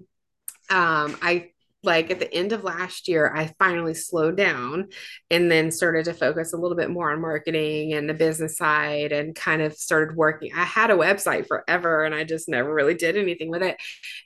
um 0.71 1.17
i 1.21 1.51
like 1.83 2.11
at 2.11 2.19
the 2.19 2.31
end 2.31 2.51
of 2.51 2.63
last 2.63 3.07
year, 3.07 3.33
I 3.35 3.53
finally 3.57 3.93
slowed 3.93 4.37
down 4.37 4.89
and 5.29 5.51
then 5.51 5.71
started 5.71 6.05
to 6.05 6.13
focus 6.13 6.53
a 6.53 6.57
little 6.57 6.77
bit 6.77 6.91
more 6.91 7.11
on 7.11 7.21
marketing 7.21 7.93
and 7.93 8.07
the 8.07 8.13
business 8.13 8.57
side 8.57 9.11
and 9.11 9.35
kind 9.35 9.61
of 9.61 9.73
started 9.73 10.15
working. 10.15 10.51
I 10.55 10.63
had 10.63 10.91
a 10.91 10.95
website 10.95 11.47
forever 11.47 12.03
and 12.03 12.13
I 12.13 12.23
just 12.23 12.47
never 12.47 12.71
really 12.71 12.93
did 12.93 13.17
anything 13.17 13.49
with 13.49 13.63
it. 13.63 13.77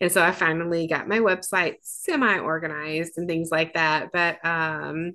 And 0.02 0.12
so 0.12 0.22
I 0.22 0.32
finally 0.32 0.88
got 0.88 1.08
my 1.08 1.20
website 1.20 1.76
semi 1.82 2.40
organized 2.40 3.14
and 3.18 3.28
things 3.28 3.50
like 3.52 3.74
that. 3.74 4.12
But 4.12 4.46
um, 4.46 5.14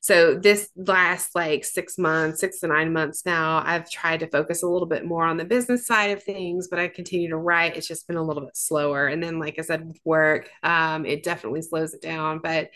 so 0.00 0.34
this 0.34 0.70
last 0.76 1.34
like 1.34 1.64
six 1.64 1.98
months, 1.98 2.40
six 2.40 2.60
to 2.60 2.68
nine 2.68 2.92
months 2.92 3.26
now, 3.26 3.62
I've 3.64 3.90
tried 3.90 4.20
to 4.20 4.28
focus 4.28 4.62
a 4.62 4.68
little 4.68 4.86
bit 4.86 5.04
more 5.04 5.24
on 5.24 5.36
the 5.36 5.44
business 5.44 5.86
side 5.86 6.10
of 6.10 6.22
things, 6.22 6.68
but 6.68 6.78
I 6.78 6.88
continue 6.88 7.28
to 7.30 7.36
write. 7.36 7.76
It's 7.76 7.88
just 7.88 8.06
been 8.06 8.16
a 8.16 8.22
little 8.22 8.44
bit 8.44 8.56
slower. 8.56 9.08
And 9.08 9.22
then, 9.22 9.38
like 9.38 9.58
I 9.58 9.62
said, 9.62 9.86
with 9.86 10.00
work, 10.04 10.50
um, 10.62 11.04
it 11.04 11.24
definitely 11.24 11.62
slows 11.62 11.94
it 11.94 12.02
down. 12.02 12.40
But 12.42 12.70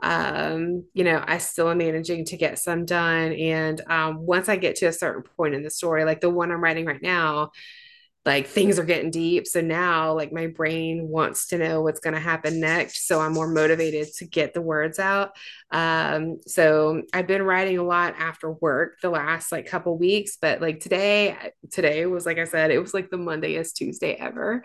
um, 0.00 0.84
you 0.92 1.04
know, 1.04 1.22
I 1.26 1.38
still 1.38 1.70
am 1.70 1.78
managing 1.78 2.24
to 2.26 2.36
get 2.36 2.58
some 2.58 2.84
done. 2.84 3.32
And 3.32 3.80
um, 3.88 4.26
once 4.26 4.48
I 4.48 4.56
get 4.56 4.76
to 4.76 4.86
a 4.86 4.92
certain 4.92 5.22
point 5.36 5.54
in 5.54 5.62
the 5.62 5.70
story, 5.70 6.04
like 6.04 6.20
the 6.20 6.30
one 6.30 6.50
I'm 6.50 6.62
writing 6.62 6.84
right 6.84 7.00
now, 7.00 7.52
like 8.26 8.46
things 8.46 8.78
are 8.78 8.84
getting 8.84 9.10
deep. 9.10 9.46
So 9.46 9.60
now, 9.60 10.14
like, 10.14 10.32
my 10.32 10.46
brain 10.46 11.08
wants 11.08 11.48
to 11.48 11.58
know 11.58 11.82
what's 11.82 12.00
going 12.00 12.14
to 12.14 12.20
happen 12.20 12.58
next. 12.58 13.06
So 13.06 13.20
I'm 13.20 13.34
more 13.34 13.48
motivated 13.48 14.14
to 14.14 14.24
get 14.24 14.54
the 14.54 14.62
words 14.62 14.98
out. 14.98 15.32
Um, 15.70 16.38
so 16.46 17.02
I've 17.12 17.26
been 17.26 17.42
writing 17.42 17.78
a 17.78 17.82
lot 17.82 18.14
after 18.18 18.50
work 18.50 19.00
the 19.02 19.10
last 19.10 19.52
like 19.52 19.66
couple 19.66 19.98
weeks, 19.98 20.38
but 20.40 20.62
like 20.62 20.80
today, 20.80 21.36
today 21.70 22.06
was 22.06 22.24
like 22.24 22.38
I 22.38 22.44
said, 22.44 22.70
it 22.70 22.78
was 22.78 22.94
like 22.94 23.10
the 23.10 23.18
Mondayest 23.18 23.74
Tuesday 23.74 24.14
ever. 24.14 24.62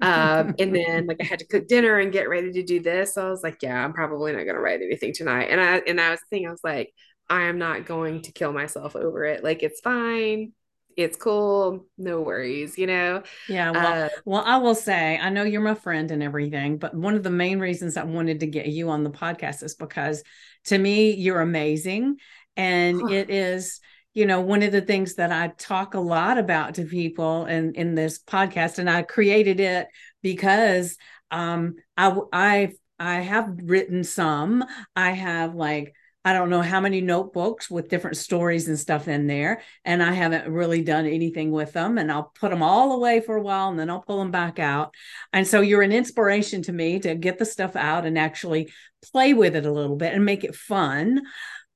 Um, 0.00 0.54
and 0.58 0.74
then 0.74 1.06
like 1.06 1.18
I 1.20 1.24
had 1.24 1.40
to 1.40 1.46
cook 1.46 1.68
dinner 1.68 1.98
and 1.98 2.12
get 2.12 2.30
ready 2.30 2.52
to 2.52 2.62
do 2.62 2.80
this. 2.80 3.14
So 3.14 3.26
I 3.26 3.30
was 3.30 3.42
like, 3.42 3.58
yeah, 3.62 3.84
I'm 3.84 3.92
probably 3.92 4.32
not 4.32 4.44
going 4.44 4.54
to 4.54 4.60
write 4.60 4.80
anything 4.80 5.12
tonight. 5.12 5.48
And 5.50 5.60
I, 5.60 5.82
and 5.86 6.00
I 6.00 6.10
was 6.10 6.20
thinking. 6.30 6.48
I 6.48 6.52
was 6.52 6.64
like, 6.64 6.94
I 7.28 7.42
am 7.42 7.58
not 7.58 7.84
going 7.84 8.22
to 8.22 8.32
kill 8.32 8.52
myself 8.52 8.96
over 8.96 9.24
it. 9.24 9.44
Like, 9.44 9.62
it's 9.62 9.80
fine 9.80 10.52
it's 10.96 11.16
cool 11.16 11.86
no 11.98 12.20
worries 12.20 12.78
you 12.78 12.86
know 12.86 13.22
yeah 13.48 13.70
well, 13.70 14.04
uh, 14.04 14.08
well 14.24 14.42
i 14.44 14.56
will 14.56 14.74
say 14.74 15.18
i 15.18 15.28
know 15.30 15.42
you're 15.42 15.60
my 15.60 15.74
friend 15.74 16.10
and 16.10 16.22
everything 16.22 16.78
but 16.78 16.94
one 16.94 17.14
of 17.14 17.22
the 17.22 17.30
main 17.30 17.58
reasons 17.58 17.96
i 17.96 18.04
wanted 18.04 18.40
to 18.40 18.46
get 18.46 18.66
you 18.66 18.90
on 18.90 19.04
the 19.04 19.10
podcast 19.10 19.62
is 19.62 19.74
because 19.74 20.22
to 20.64 20.76
me 20.76 21.12
you're 21.12 21.40
amazing 21.40 22.16
and 22.56 23.00
huh. 23.00 23.08
it 23.08 23.30
is 23.30 23.80
you 24.14 24.26
know 24.26 24.40
one 24.40 24.62
of 24.62 24.72
the 24.72 24.80
things 24.80 25.14
that 25.14 25.32
i 25.32 25.48
talk 25.58 25.94
a 25.94 26.00
lot 26.00 26.38
about 26.38 26.74
to 26.74 26.84
people 26.84 27.46
in 27.46 27.74
in 27.74 27.94
this 27.94 28.18
podcast 28.18 28.78
and 28.78 28.88
i 28.88 29.02
created 29.02 29.60
it 29.60 29.88
because 30.22 30.96
um 31.30 31.74
i 31.96 32.14
i 32.32 32.72
i 32.98 33.20
have 33.20 33.58
written 33.64 34.04
some 34.04 34.64
i 34.94 35.10
have 35.10 35.54
like 35.54 35.94
I 36.24 36.32
don't 36.32 36.50
know 36.50 36.62
how 36.62 36.80
many 36.80 37.00
notebooks 37.00 37.68
with 37.68 37.88
different 37.88 38.16
stories 38.16 38.68
and 38.68 38.78
stuff 38.78 39.08
in 39.08 39.26
there. 39.26 39.62
And 39.84 40.02
I 40.02 40.12
haven't 40.12 40.52
really 40.52 40.82
done 40.82 41.06
anything 41.06 41.50
with 41.50 41.72
them. 41.72 41.98
And 41.98 42.12
I'll 42.12 42.32
put 42.38 42.50
them 42.50 42.62
all 42.62 42.92
away 42.92 43.20
for 43.20 43.36
a 43.36 43.42
while 43.42 43.70
and 43.70 43.78
then 43.78 43.90
I'll 43.90 44.02
pull 44.02 44.20
them 44.20 44.30
back 44.30 44.60
out. 44.60 44.94
And 45.32 45.46
so 45.46 45.60
you're 45.60 45.82
an 45.82 45.92
inspiration 45.92 46.62
to 46.62 46.72
me 46.72 47.00
to 47.00 47.16
get 47.16 47.38
the 47.38 47.44
stuff 47.44 47.74
out 47.74 48.06
and 48.06 48.16
actually 48.16 48.72
play 49.10 49.34
with 49.34 49.56
it 49.56 49.66
a 49.66 49.72
little 49.72 49.96
bit 49.96 50.14
and 50.14 50.24
make 50.24 50.44
it 50.44 50.54
fun. 50.54 51.22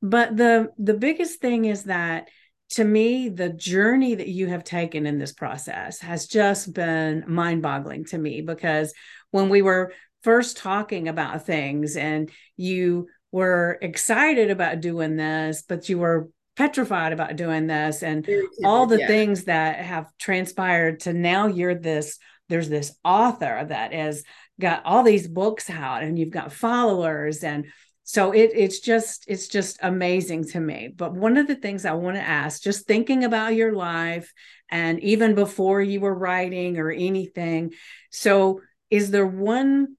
But 0.01 0.36
the 0.36 0.68
the 0.78 0.94
biggest 0.94 1.40
thing 1.40 1.64
is 1.64 1.85
that 1.85 2.28
to 2.70 2.85
me, 2.85 3.28
the 3.28 3.48
journey 3.48 4.16
that 4.16 4.28
you 4.28 4.48
have 4.48 4.64
taken 4.64 5.06
in 5.06 5.18
this 5.18 5.32
process 5.32 6.01
has 6.01 6.27
just 6.27 6.73
been 6.73 7.24
mind 7.27 7.62
boggling 7.62 8.05
to 8.06 8.18
me 8.18 8.40
because 8.40 8.93
when 9.31 9.48
we 9.48 9.62
were 9.62 9.93
first 10.23 10.56
talking 10.56 11.06
about 11.06 11.47
things 11.47 11.97
and 11.97 12.31
you 12.56 13.06
were 13.36 13.76
excited 13.82 14.50
about 14.50 14.80
doing 14.80 15.16
this, 15.16 15.62
but 15.68 15.90
you 15.90 15.98
were 15.98 16.30
petrified 16.56 17.12
about 17.12 17.36
doing 17.36 17.66
this 17.66 18.02
and 18.02 18.26
all 18.64 18.86
the 18.86 18.98
yeah. 18.98 19.06
things 19.06 19.44
that 19.44 19.76
have 19.76 20.06
transpired 20.18 21.00
to 21.00 21.12
now 21.12 21.46
you're 21.46 21.74
this 21.74 22.18
there's 22.48 22.70
this 22.70 22.96
author 23.04 23.66
that 23.68 23.92
has 23.92 24.24
got 24.58 24.80
all 24.86 25.02
these 25.02 25.28
books 25.28 25.68
out 25.68 26.02
and 26.02 26.18
you've 26.18 26.30
got 26.30 26.50
followers 26.50 27.44
and 27.44 27.66
so 28.04 28.32
it, 28.32 28.52
it's 28.54 28.80
just 28.80 29.26
it's 29.28 29.48
just 29.48 29.78
amazing 29.82 30.44
to 30.44 30.58
me 30.58 30.88
but 30.96 31.12
one 31.12 31.36
of 31.36 31.46
the 31.46 31.56
things 31.56 31.84
i 31.84 31.92
want 31.92 32.16
to 32.16 32.22
ask 32.22 32.62
just 32.62 32.86
thinking 32.86 33.22
about 33.22 33.54
your 33.54 33.74
life 33.74 34.32
and 34.70 34.98
even 35.00 35.34
before 35.34 35.82
you 35.82 36.00
were 36.00 36.14
writing 36.14 36.78
or 36.78 36.90
anything 36.90 37.70
so 38.10 38.62
is 38.88 39.10
there 39.10 39.26
one 39.26 39.94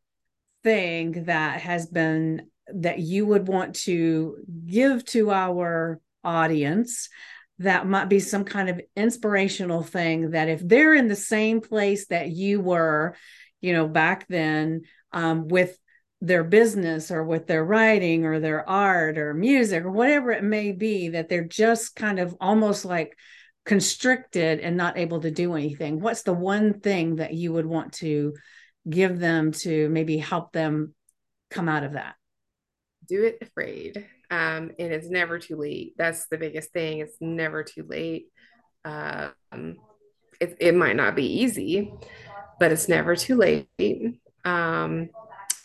thing 0.64 1.26
that 1.26 1.61
has 1.61 1.85
been 1.85 2.41
that 2.73 2.99
you 2.99 3.26
would 3.26 3.48
want 3.48 3.76
to 3.76 4.38
give 4.65 5.06
to 5.06 5.31
our 5.31 5.99
audience 6.23 7.10
that 7.60 7.88
might 7.88 8.10
be 8.10 8.19
some 8.19 8.44
kind 8.44 8.69
of 8.69 8.81
inspirational 8.95 9.81
thing 9.81 10.31
that 10.31 10.49
if 10.49 10.65
they're 10.68 10.94
in 10.94 11.07
the 11.07 11.15
same 11.15 11.60
place 11.60 12.07
that 12.07 12.30
you 12.30 12.60
were, 12.60 13.15
you 13.61 13.73
know, 13.73 13.88
back 13.88 14.27
then 14.27 14.81
um, 15.11 15.48
with 15.48 15.77
their 16.22 16.44
business 16.44 17.11
or 17.11 17.23
with 17.23 17.48
their 17.48 17.64
writing 17.64 18.26
or 18.26 18.39
their 18.39 18.68
art 18.68 19.18
or 19.18 19.34
music 19.34 19.84
or 19.84 19.91
whatever 19.91 20.31
it 20.31 20.44
may 20.44 20.72
be, 20.72 21.10
that 21.10 21.30
they're 21.30 21.48
just 21.48 21.95
kind 21.95 22.19
of 22.19 22.35
almost 22.39 22.85
like 22.85 23.18
constricted 23.65 24.60
and 24.60 24.77
not 24.77 24.98
able 24.98 25.22
to 25.22 25.31
do 25.31 25.56
anything. 25.56 25.99
What's 25.99 26.23
the 26.23 26.34
one 26.34 26.80
thing 26.80 27.18
that 27.18 27.34
you 27.34 27.53
would 27.53 27.65
want 27.65 27.94
to 27.94 28.35
give 28.88 29.19
them 29.19 29.52
to 29.52 29.89
maybe 29.89 30.18
help 30.18 30.53
them 30.53 30.94
come 31.49 31.68
out 31.68 31.84
of 31.84 31.94
that? 31.94 32.16
Do 33.07 33.23
it 33.23 33.38
afraid. 33.41 34.05
Um, 34.29 34.71
and 34.77 34.93
it's 34.93 35.09
never 35.09 35.39
too 35.39 35.55
late. 35.55 35.93
That's 35.97 36.27
the 36.27 36.38
biggest 36.38 36.71
thing. 36.71 36.99
It's 36.99 37.17
never 37.21 37.63
too 37.63 37.84
late. 37.88 38.27
Um, 38.84 39.77
it, 40.39 40.57
it 40.59 40.75
might 40.75 40.95
not 40.95 41.15
be 41.15 41.41
easy, 41.41 41.91
but 42.59 42.71
it's 42.71 42.89
never 42.89 43.15
too 43.15 43.35
late. 43.35 44.19
Um, 44.45 45.09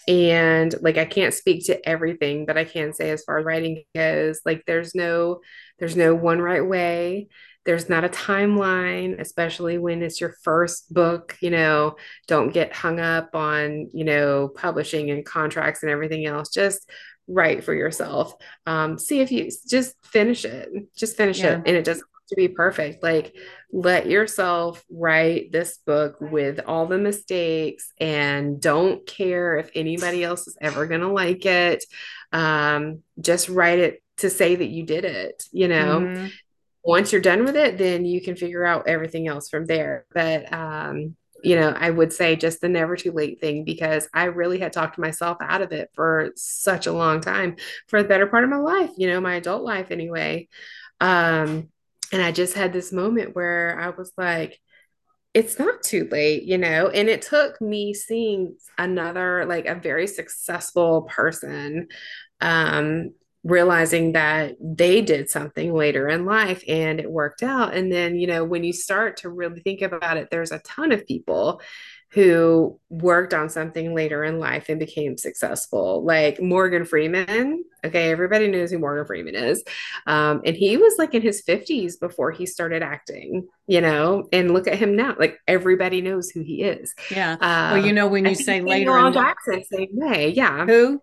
and 0.09 0.75
like 0.81 0.99
I 0.99 1.05
can't 1.05 1.35
speak 1.35 1.67
to 1.67 1.89
everything, 1.89 2.47
but 2.47 2.59
I 2.59 2.65
can 2.65 2.93
say 2.93 3.11
as 3.11 3.23
far 3.25 3.39
as 3.39 3.45
writing 3.45 3.85
goes, 3.95 4.41
like 4.45 4.65
there's 4.67 4.95
no 4.95 5.41
there's 5.79 5.97
no 5.97 6.15
one 6.15 6.41
right 6.41 6.67
way. 6.67 7.29
There's 7.65 7.89
not 7.89 8.05
a 8.05 8.09
timeline, 8.09 9.21
especially 9.21 9.79
when 9.79 10.03
it's 10.03 10.21
your 10.21 10.35
first 10.43 10.93
book, 10.93 11.37
you 11.41 11.51
know, 11.51 11.95
don't 12.27 12.53
get 12.53 12.75
hung 12.75 12.99
up 12.99 13.37
on, 13.37 13.89
you 13.93 14.03
know, 14.03 14.49
publishing 14.49 15.11
and 15.13 15.25
contracts 15.25 15.85
and 15.85 15.91
everything 15.91 16.27
else. 16.27 16.49
Just 16.49 16.91
write 17.29 17.65
for 17.65 17.75
yourself. 17.75 18.35
Um, 18.67 18.99
see 18.99 19.21
if 19.21 19.31
you 19.31 19.51
just 19.69 19.95
finish 20.05 20.45
it, 20.45 20.71
just 20.97 21.17
finish 21.17 21.41
yeah. 21.41 21.59
it. 21.59 21.63
And 21.67 21.77
it 21.77 21.85
doesn't 21.85 22.03
have 22.03 22.29
to 22.29 22.37
be 22.37 22.49
perfect. 22.49 23.03
Like 23.03 23.35
let 23.73 24.07
yourself 24.07 24.85
write 24.91 25.53
this 25.53 25.79
book 25.79 26.17
with 26.21 26.61
all 26.67 26.87
the 26.87 26.99
mistakes 26.99 27.93
and 27.99 28.61
don't 28.61 29.07
care 29.07 29.57
if 29.57 29.71
anybody 29.75 30.25
else 30.25 30.47
is 30.47 30.57
ever 30.61 30.87
going 30.87 31.01
to 31.01 31.13
like 31.13 31.47
it. 31.47 31.85
Um, 32.33 33.03
just 33.21 33.49
write 33.49 33.79
it 33.79 34.03
to 34.19 34.31
say 34.31 34.55
that 34.55 34.69
you 34.69 34.85
did 34.85 35.05
it, 35.05 35.45
you 35.53 35.69
know. 35.69 36.01
Mm-hmm. 36.01 36.27
Once 36.85 37.13
you're 37.13 37.21
done 37.21 37.45
with 37.45 37.55
it, 37.55 37.79
then 37.79 38.05
you 38.05 38.21
can 38.21 38.35
figure 38.35 38.65
out 38.65 38.89
everything 38.89 39.29
else 39.29 39.49
from 39.49 39.67
there. 39.67 40.05
But 40.13 40.53
um, 40.53 41.17
you 41.43 41.57
know, 41.57 41.75
I 41.77 41.91
would 41.91 42.13
say 42.13 42.37
just 42.37 42.61
the 42.61 42.69
never 42.69 42.97
too 42.97 43.13
late 43.13 43.41
thing 43.41 43.65
because 43.65 44.09
I 44.15 44.25
really 44.25 44.59
had 44.59 44.73
talked 44.73 44.99
myself 44.99 45.39
out 45.41 45.63
of 45.63 45.73
it 45.73 45.91
for 45.95 46.33
such 46.37 46.87
a 46.87 46.93
long 46.93 47.21
time, 47.21 47.57
for 47.89 48.03
the 48.03 48.09
better 48.09 48.27
part 48.27 48.45
of 48.45 48.51
my 48.51 48.57
life, 48.57 48.91
you 48.97 49.09
know, 49.09 49.21
my 49.21 49.37
adult 49.37 49.63
life 49.63 49.91
anyway. 49.91 50.49
Um, 51.01 51.69
and 52.13 52.23
I 52.23 52.33
just 52.33 52.55
had 52.55 52.73
this 52.73 52.93
moment 52.93 53.35
where 53.35 53.79
I 53.79 53.91
was 53.91 54.13
like, 54.17 54.61
it's 55.35 55.59
not 55.59 55.83
too 55.83 56.09
late, 56.11 56.43
you 56.43 56.59
know? 56.59 56.89
And 56.89 57.09
it 57.09 57.23
took 57.23 57.61
me 57.61 57.95
seeing 57.95 58.57
another, 58.77 59.47
like 59.47 59.67
a 59.67 59.75
very 59.75 60.07
successful 60.07 61.03
person 61.03 61.89
um, 62.41 63.13
realizing 63.45 64.13
that 64.13 64.57
they 64.61 65.01
did 65.01 65.29
something 65.29 65.75
later 65.75 66.09
in 66.09 66.25
life 66.25 66.63
and 66.69 67.01
it 67.01 67.11
worked 67.11 67.43
out. 67.43 67.75
And 67.75 67.91
then, 67.91 68.17
you 68.17 68.27
know, 68.27 68.45
when 68.45 68.63
you 68.63 68.73
start 68.73 69.19
to 69.19 69.31
really 69.31 69.61
think 69.61 69.83
about 69.83 70.17
it, 70.17 70.29
there's 70.31 70.53
a 70.53 70.61
ton 70.61 70.93
of 70.93 71.07
people 71.07 71.61
who 72.13 72.79
worked 72.91 73.33
on 73.33 73.49
something 73.49 73.95
later 73.95 74.23
in 74.23 74.39
life 74.39 74.69
and 74.69 74.79
became 74.79 75.17
successful, 75.17 76.05
like 76.05 76.41
Morgan 76.43 76.85
Freeman. 76.85 77.65
Okay, 77.85 78.11
everybody 78.11 78.49
knows 78.49 78.71
who 78.71 78.79
Morgan 78.79 79.07
Freeman 79.07 79.35
is. 79.35 79.65
Um, 80.07 80.43
and 80.45 80.55
he 80.55 80.77
was 80.77 80.95
like 80.99 81.15
in 81.15 81.23
his 81.23 81.43
50s 81.43 81.99
before 81.99 82.31
he 82.31 82.45
started 82.45 82.83
acting, 82.83 83.49
you 83.67 83.81
know, 83.81 84.29
and 84.31 84.53
look 84.53 84.69
at 84.69 84.79
him 84.79 84.95
now. 84.95 85.17
Like 85.19 85.39
everybody 85.49 86.03
knows 86.03 86.31
who 86.31 86.43
he 86.43 86.63
is. 86.63 86.95
Yeah. 87.11 87.33
Uh, 87.33 87.75
well, 87.75 87.87
you 87.87 87.95
know, 87.95 88.09
when 88.09 88.27
you 88.27 88.35
say 88.35 88.61
later 88.61 88.97
in 88.99 89.15
Jackson, 89.15 89.65
same 89.65 89.89
way. 89.93 90.29
Yeah. 90.29 90.67
Who? 90.67 91.03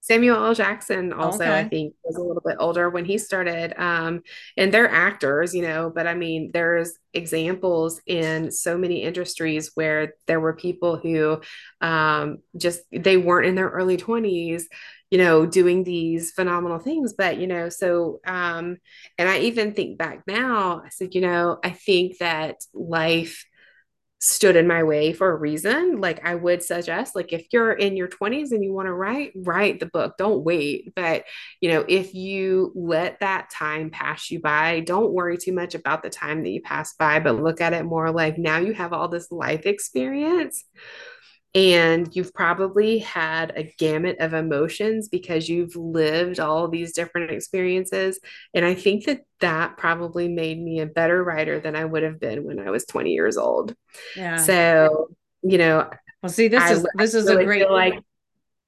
Samuel 0.00 0.42
L. 0.42 0.54
Jackson 0.54 1.12
also, 1.12 1.44
okay. 1.44 1.58
I 1.58 1.68
think, 1.68 1.94
was 2.04 2.16
a 2.16 2.22
little 2.22 2.42
bit 2.44 2.56
older 2.58 2.88
when 2.88 3.04
he 3.04 3.18
started. 3.18 3.74
Um, 3.80 4.22
and 4.56 4.72
they're 4.72 4.90
actors, 4.90 5.54
you 5.54 5.62
know, 5.62 5.90
but 5.94 6.06
I 6.06 6.14
mean, 6.14 6.50
there's 6.52 6.94
examples 7.12 8.00
in 8.06 8.50
so 8.50 8.78
many 8.78 9.02
industries 9.02 9.72
where 9.74 10.14
there 10.26 10.40
were 10.40 10.54
people 10.54 10.96
who 10.96 11.40
um, 11.80 12.38
just 12.56 12.80
they 12.92 13.16
weren't 13.16 13.46
in 13.46 13.54
their 13.54 13.68
early 13.68 13.96
20s 13.96 14.64
you 15.10 15.18
know 15.18 15.46
doing 15.46 15.84
these 15.84 16.32
phenomenal 16.32 16.78
things 16.78 17.14
but 17.14 17.38
you 17.38 17.46
know 17.46 17.68
so 17.68 18.20
um 18.26 18.76
and 19.16 19.28
i 19.28 19.38
even 19.38 19.72
think 19.72 19.96
back 19.96 20.22
now 20.26 20.82
i 20.84 20.88
said 20.90 21.14
you 21.14 21.20
know 21.20 21.58
i 21.64 21.70
think 21.70 22.18
that 22.18 22.56
life 22.74 23.46
stood 24.20 24.56
in 24.56 24.66
my 24.66 24.82
way 24.82 25.12
for 25.12 25.30
a 25.30 25.36
reason 25.36 26.00
like 26.00 26.26
i 26.26 26.34
would 26.34 26.60
suggest 26.62 27.14
like 27.14 27.32
if 27.32 27.46
you're 27.52 27.72
in 27.72 27.96
your 27.96 28.08
20s 28.08 28.50
and 28.50 28.64
you 28.64 28.72
want 28.72 28.86
to 28.86 28.92
write 28.92 29.32
write 29.36 29.80
the 29.80 29.86
book 29.86 30.16
don't 30.16 30.44
wait. 30.44 30.92
But 30.94 31.24
you 31.60 31.70
know 31.70 31.84
if 31.88 32.14
you 32.14 32.72
let 32.74 33.20
that 33.20 33.50
time 33.50 33.90
pass 33.90 34.30
you 34.30 34.40
by 34.40 34.80
don't 34.80 35.12
worry 35.12 35.36
too 35.36 35.52
much 35.52 35.74
about 35.74 36.02
the 36.02 36.10
time 36.10 36.42
that 36.42 36.50
you 36.50 36.60
pass 36.60 36.94
by 36.94 37.20
but 37.20 37.40
look 37.40 37.60
at 37.60 37.72
it 37.72 37.84
more 37.84 38.10
like 38.10 38.38
now 38.38 38.58
you 38.58 38.72
have 38.74 38.92
all 38.92 39.08
this 39.08 39.30
life 39.30 39.66
experience 39.66 40.64
and 41.58 42.14
you've 42.14 42.32
probably 42.32 42.98
had 42.98 43.52
a 43.56 43.64
gamut 43.78 44.16
of 44.20 44.32
emotions 44.32 45.08
because 45.08 45.48
you've 45.48 45.74
lived 45.74 46.38
all 46.38 46.68
these 46.68 46.92
different 46.92 47.30
experiences. 47.30 48.20
And 48.54 48.64
i 48.64 48.74
think 48.74 49.06
that 49.06 49.22
that 49.40 49.76
probably 49.76 50.28
made 50.28 50.60
me 50.60 50.80
a 50.80 50.86
better 50.86 51.22
writer 51.22 51.60
than 51.60 51.76
i 51.76 51.84
would 51.84 52.02
have 52.02 52.18
been 52.18 52.44
when 52.44 52.58
i 52.58 52.70
was 52.70 52.84
20 52.86 53.12
years 53.12 53.36
old. 53.36 53.74
Yeah. 54.16 54.36
So 54.36 55.08
you 55.42 55.58
know 55.58 55.88
well 56.22 56.30
see 56.30 56.48
this 56.48 56.62
I, 56.62 56.72
is 56.72 56.86
this 56.94 57.14
is 57.14 57.26
really 57.26 57.42
a 57.42 57.46
great 57.46 57.70
like 57.70 58.02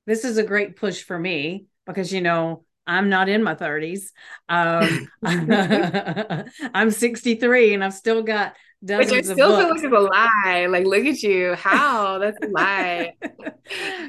this 0.06 0.24
is 0.24 0.38
a 0.38 0.44
great 0.44 0.76
push 0.76 1.02
for 1.02 1.18
me 1.18 1.66
because 1.86 2.12
you 2.12 2.20
know 2.20 2.64
I'm 2.86 3.08
not 3.08 3.28
in 3.28 3.44
my 3.44 3.54
30s. 3.54 4.06
Um, 4.48 5.08
I'm 6.74 6.90
63 6.90 7.74
and 7.74 7.84
I've 7.84 7.94
still 7.94 8.24
got 8.24 8.56
Which 8.82 9.12
I 9.12 9.20
still 9.20 9.36
feel 9.36 9.68
like 9.68 9.74
it's 9.74 9.84
a 9.84 9.88
lie. 9.88 10.66
Like, 10.66 10.86
look 10.86 11.04
at 11.04 11.22
you. 11.22 11.54
How? 11.54 12.18
That's 12.18 12.38
a 12.42 12.48
lie. 12.48 13.12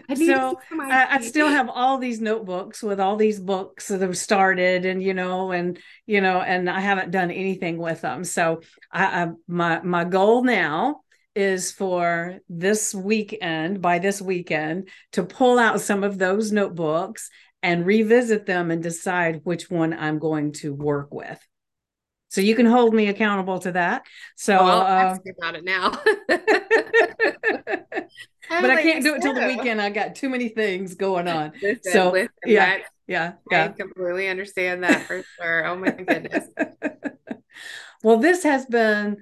I 0.09 0.13
so 0.13 0.57
I, 0.79 1.07
I, 1.17 1.21
still 1.21 1.49
have 1.49 1.69
all 1.69 1.97
these 1.97 2.21
notebooks 2.21 2.81
with 2.81 2.99
all 2.99 3.17
these 3.17 3.39
books 3.39 3.89
that 3.89 4.01
have 4.01 4.17
started 4.17 4.85
and, 4.85 5.03
you 5.03 5.13
know, 5.13 5.51
and, 5.51 5.77
you 6.05 6.21
know, 6.21 6.41
and 6.41 6.69
I 6.69 6.79
haven't 6.79 7.11
done 7.11 7.31
anything 7.31 7.77
with 7.77 8.01
them. 8.01 8.23
So 8.23 8.61
I, 8.91 9.23
I 9.23 9.27
my, 9.47 9.81
my 9.81 10.05
goal 10.05 10.43
now 10.43 11.01
is 11.35 11.71
for 11.71 12.39
this 12.49 12.95
weekend, 12.95 13.81
by 13.81 13.99
this 13.99 14.21
weekend, 14.21 14.89
to 15.11 15.23
pull 15.23 15.59
out 15.59 15.81
some 15.81 16.03
of 16.03 16.17
those 16.17 16.51
notebooks 16.51 17.29
and 17.61 17.85
revisit 17.85 18.45
them 18.45 18.71
and 18.71 18.81
decide 18.81 19.41
which 19.43 19.69
one 19.69 19.93
I'm 19.93 20.17
going 20.17 20.53
to 20.53 20.73
work 20.73 21.13
with. 21.13 21.39
So 22.31 22.39
you 22.39 22.55
can 22.55 22.65
hold 22.65 22.93
me 22.93 23.09
accountable 23.09 23.59
to 23.59 23.73
that. 23.73 24.03
So 24.37 24.57
oh, 24.57 24.63
I'll 24.63 25.11
uh, 25.11 25.17
about 25.37 25.55
it 25.55 25.65
now. 25.65 25.89
but 28.49 28.71
I 28.71 28.81
can't 28.81 29.03
do 29.03 29.15
it 29.15 29.21
till 29.21 29.33
the 29.33 29.45
weekend. 29.47 29.81
I 29.81 29.89
got 29.89 30.15
too 30.15 30.29
many 30.29 30.47
things 30.47 30.95
going 30.95 31.27
on. 31.27 31.51
Listen, 31.61 31.79
so 31.83 32.11
listen, 32.11 32.29
yeah, 32.45 32.77
that, 32.77 32.81
yeah, 33.05 33.33
yeah. 33.51 33.65
I 33.65 33.67
completely 33.67 34.29
understand 34.29 34.81
that 34.85 35.01
for 35.07 35.21
sure. 35.41 35.65
Oh 35.65 35.75
my 35.75 35.91
goodness. 35.91 36.45
well, 38.03 38.15
this 38.15 38.43
has 38.43 38.65
been 38.65 39.17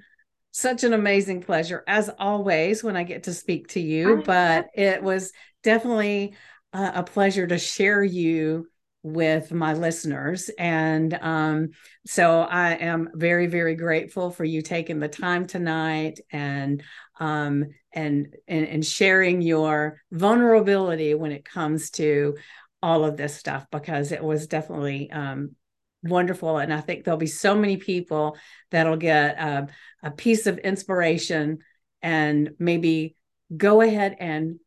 such 0.52 0.84
an 0.84 0.92
amazing 0.92 1.42
pleasure 1.42 1.82
as 1.88 2.10
always 2.16 2.84
when 2.84 2.94
I 2.96 3.02
get 3.02 3.24
to 3.24 3.34
speak 3.34 3.68
to 3.68 3.80
you, 3.80 4.22
but 4.24 4.68
it 4.74 5.02
was 5.02 5.32
definitely 5.64 6.36
uh, 6.72 6.92
a 6.94 7.02
pleasure 7.02 7.48
to 7.48 7.58
share 7.58 8.04
you 8.04 8.69
with 9.02 9.52
my 9.52 9.72
listeners. 9.72 10.50
And 10.58 11.14
um, 11.20 11.70
so 12.06 12.40
I 12.40 12.72
am 12.72 13.08
very, 13.14 13.46
very 13.46 13.74
grateful 13.74 14.30
for 14.30 14.44
you 14.44 14.62
taking 14.62 14.98
the 14.98 15.08
time 15.08 15.46
tonight 15.46 16.20
and 16.30 16.82
um, 17.18 17.66
and, 17.92 18.34
and 18.46 18.66
and 18.66 18.86
sharing 18.86 19.42
your 19.42 20.00
vulnerability 20.10 21.14
when 21.14 21.32
it 21.32 21.44
comes 21.44 21.90
to 21.90 22.36
all 22.82 23.04
of 23.04 23.16
this 23.16 23.36
stuff 23.36 23.66
because 23.70 24.12
it 24.12 24.22
was 24.22 24.46
definitely 24.46 25.10
um, 25.10 25.54
wonderful. 26.02 26.58
And 26.58 26.72
I 26.72 26.80
think 26.80 27.04
there'll 27.04 27.18
be 27.18 27.26
so 27.26 27.54
many 27.54 27.76
people 27.76 28.36
that'll 28.70 28.96
get 28.96 29.38
a, 29.38 29.68
a 30.02 30.10
piece 30.10 30.46
of 30.46 30.58
inspiration 30.58 31.58
and 32.02 32.50
maybe 32.58 33.16
go 33.54 33.80
ahead 33.80 34.16
and 34.18 34.58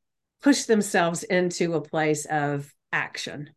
push 0.42 0.64
themselves 0.64 1.24
into 1.24 1.74
a 1.74 1.82
place 1.82 2.26
of 2.26 2.72
action. 2.92 3.50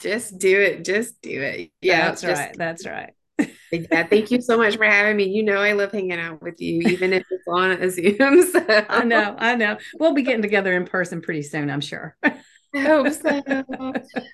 Just 0.00 0.38
do 0.38 0.60
it. 0.60 0.84
Just 0.84 1.20
do 1.20 1.42
it. 1.42 1.70
Yeah, 1.80 2.08
that's 2.08 2.22
just, 2.22 2.40
right. 2.40 2.54
That's 2.56 2.86
right. 2.86 3.12
yeah, 3.72 4.06
thank 4.06 4.30
you 4.30 4.40
so 4.40 4.56
much 4.56 4.76
for 4.76 4.84
having 4.84 5.16
me. 5.16 5.24
You 5.24 5.42
know, 5.42 5.56
I 5.56 5.72
love 5.72 5.92
hanging 5.92 6.18
out 6.18 6.42
with 6.42 6.60
you, 6.60 6.82
even 6.88 7.12
if 7.12 7.24
it's 7.30 7.46
on 7.48 7.70
a 7.72 7.90
Zoom. 7.90 8.16
So. 8.50 8.84
I 8.88 9.04
know, 9.04 9.34
I 9.38 9.54
know. 9.56 9.78
We'll 9.98 10.14
be 10.14 10.22
getting 10.22 10.42
together 10.42 10.74
in 10.74 10.84
person 10.84 11.20
pretty 11.20 11.42
soon, 11.42 11.70
I'm 11.70 11.80
sure. 11.80 12.16
I 12.22 12.34
hope 12.74 13.12
so. 13.12 13.42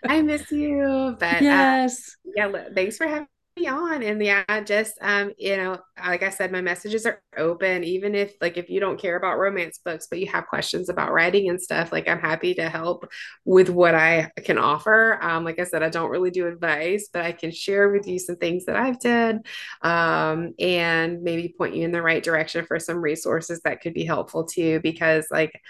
I 0.07 0.23
miss 0.23 0.51
you. 0.51 1.17
But 1.19 1.37
uh, 1.37 1.39
yes. 1.41 2.17
Uh, 2.27 2.31
yeah, 2.37 2.65
thanks 2.75 2.97
for 2.97 3.07
having 3.07 3.23
me 3.23 3.36
on. 3.65 4.03
And 4.03 4.23
yeah 4.23 4.61
just 4.61 4.95
um 5.01 5.33
you 5.39 5.57
know 5.57 5.79
like 6.05 6.23
i 6.23 6.31
said 6.31 6.53
my 6.53 6.61
messages 6.61 7.07
are 7.07 7.23
open 7.37 7.85
even 7.85 8.15
if 8.15 8.35
like 8.41 8.57
if 8.57 8.69
you 8.69 8.81
don't 8.81 9.01
care 9.01 9.17
about 9.17 9.39
romance 9.39 9.79
books 9.85 10.07
but 10.09 10.19
you 10.19 10.27
have 10.27 10.47
questions 10.47 10.89
about 10.89 11.13
writing 11.13 11.49
and 11.49 11.61
stuff 11.61 11.93
like 11.93 12.09
i'm 12.09 12.21
happy 12.21 12.55
to 12.55 12.69
help 12.69 13.07
with 13.45 13.69
what 13.71 13.95
i 13.95 14.31
can 14.45 14.59
offer. 14.59 15.19
Um 15.23 15.45
like 15.45 15.59
i 15.59 15.65
said 15.65 15.83
i 15.83 15.89
don't 15.89 16.11
really 16.11 16.31
do 16.31 16.47
advice 16.47 17.09
but 17.13 17.23
i 17.23 17.33
can 17.33 17.51
share 17.51 17.91
with 17.91 18.07
you 18.07 18.19
some 18.19 18.37
things 18.37 18.67
that 18.67 18.77
i've 18.77 19.01
done 19.01 19.43
um 19.83 20.53
and 20.59 21.23
maybe 21.23 21.55
point 21.57 21.75
you 21.75 21.85
in 21.85 21.93
the 21.93 22.03
right 22.03 22.23
direction 22.23 22.65
for 22.67 22.79
some 22.79 22.99
resources 22.99 23.61
that 23.65 23.81
could 23.81 23.95
be 23.95 24.05
helpful 24.05 24.45
too 24.45 24.81
because 24.81 25.27
like 25.31 25.61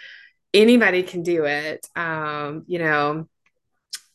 anybody 0.54 1.02
can 1.02 1.22
do 1.22 1.44
it. 1.44 1.86
Um 1.94 2.64
you 2.66 2.78
know 2.78 3.28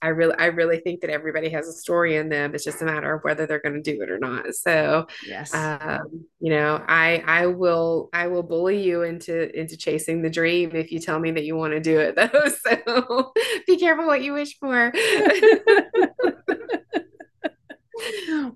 I 0.01 0.07
really, 0.09 0.35
I 0.37 0.47
really 0.47 0.79
think 0.79 1.01
that 1.01 1.09
everybody 1.09 1.49
has 1.49 1.67
a 1.67 1.73
story 1.73 2.15
in 2.15 2.29
them. 2.29 2.55
It's 2.55 2.63
just 2.63 2.81
a 2.81 2.85
matter 2.85 3.13
of 3.13 3.23
whether 3.23 3.45
they're 3.45 3.59
going 3.59 3.81
to 3.81 3.81
do 3.81 4.01
it 4.01 4.09
or 4.09 4.17
not. 4.19 4.53
So, 4.55 5.07
yes, 5.27 5.53
um, 5.53 6.25
you 6.39 6.49
know, 6.51 6.83
I, 6.87 7.23
I 7.25 7.45
will, 7.47 8.09
I 8.13 8.27
will 8.27 8.43
bully 8.43 8.81
you 8.81 9.03
into, 9.03 9.57
into 9.57 9.77
chasing 9.77 10.21
the 10.21 10.29
dream 10.29 10.75
if 10.75 10.91
you 10.91 10.99
tell 10.99 11.19
me 11.19 11.31
that 11.31 11.43
you 11.43 11.55
want 11.55 11.73
to 11.73 11.79
do 11.79 11.99
it 11.99 12.15
though. 12.15 12.47
So 12.65 13.33
be 13.67 13.77
careful 13.77 14.05
what 14.05 14.21
you 14.21 14.33
wish 14.33 14.57
for. 14.57 14.91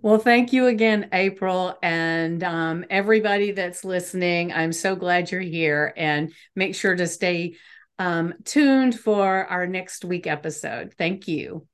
well, 0.01 0.17
thank 0.17 0.53
you 0.53 0.67
again, 0.67 1.09
April, 1.13 1.77
and 1.81 2.43
um, 2.43 2.85
everybody 2.89 3.51
that's 3.51 3.83
listening. 3.83 4.51
I'm 4.53 4.73
so 4.73 4.95
glad 4.95 5.31
you're 5.31 5.41
here, 5.41 5.93
and 5.95 6.33
make 6.55 6.75
sure 6.75 6.95
to 6.95 7.07
stay 7.07 7.55
um, 7.99 8.33
tuned 8.43 8.99
for 8.99 9.45
our 9.45 9.67
next 9.67 10.05
week 10.05 10.27
episode. 10.27 10.93
Thank 10.97 11.27
you. 11.27 11.67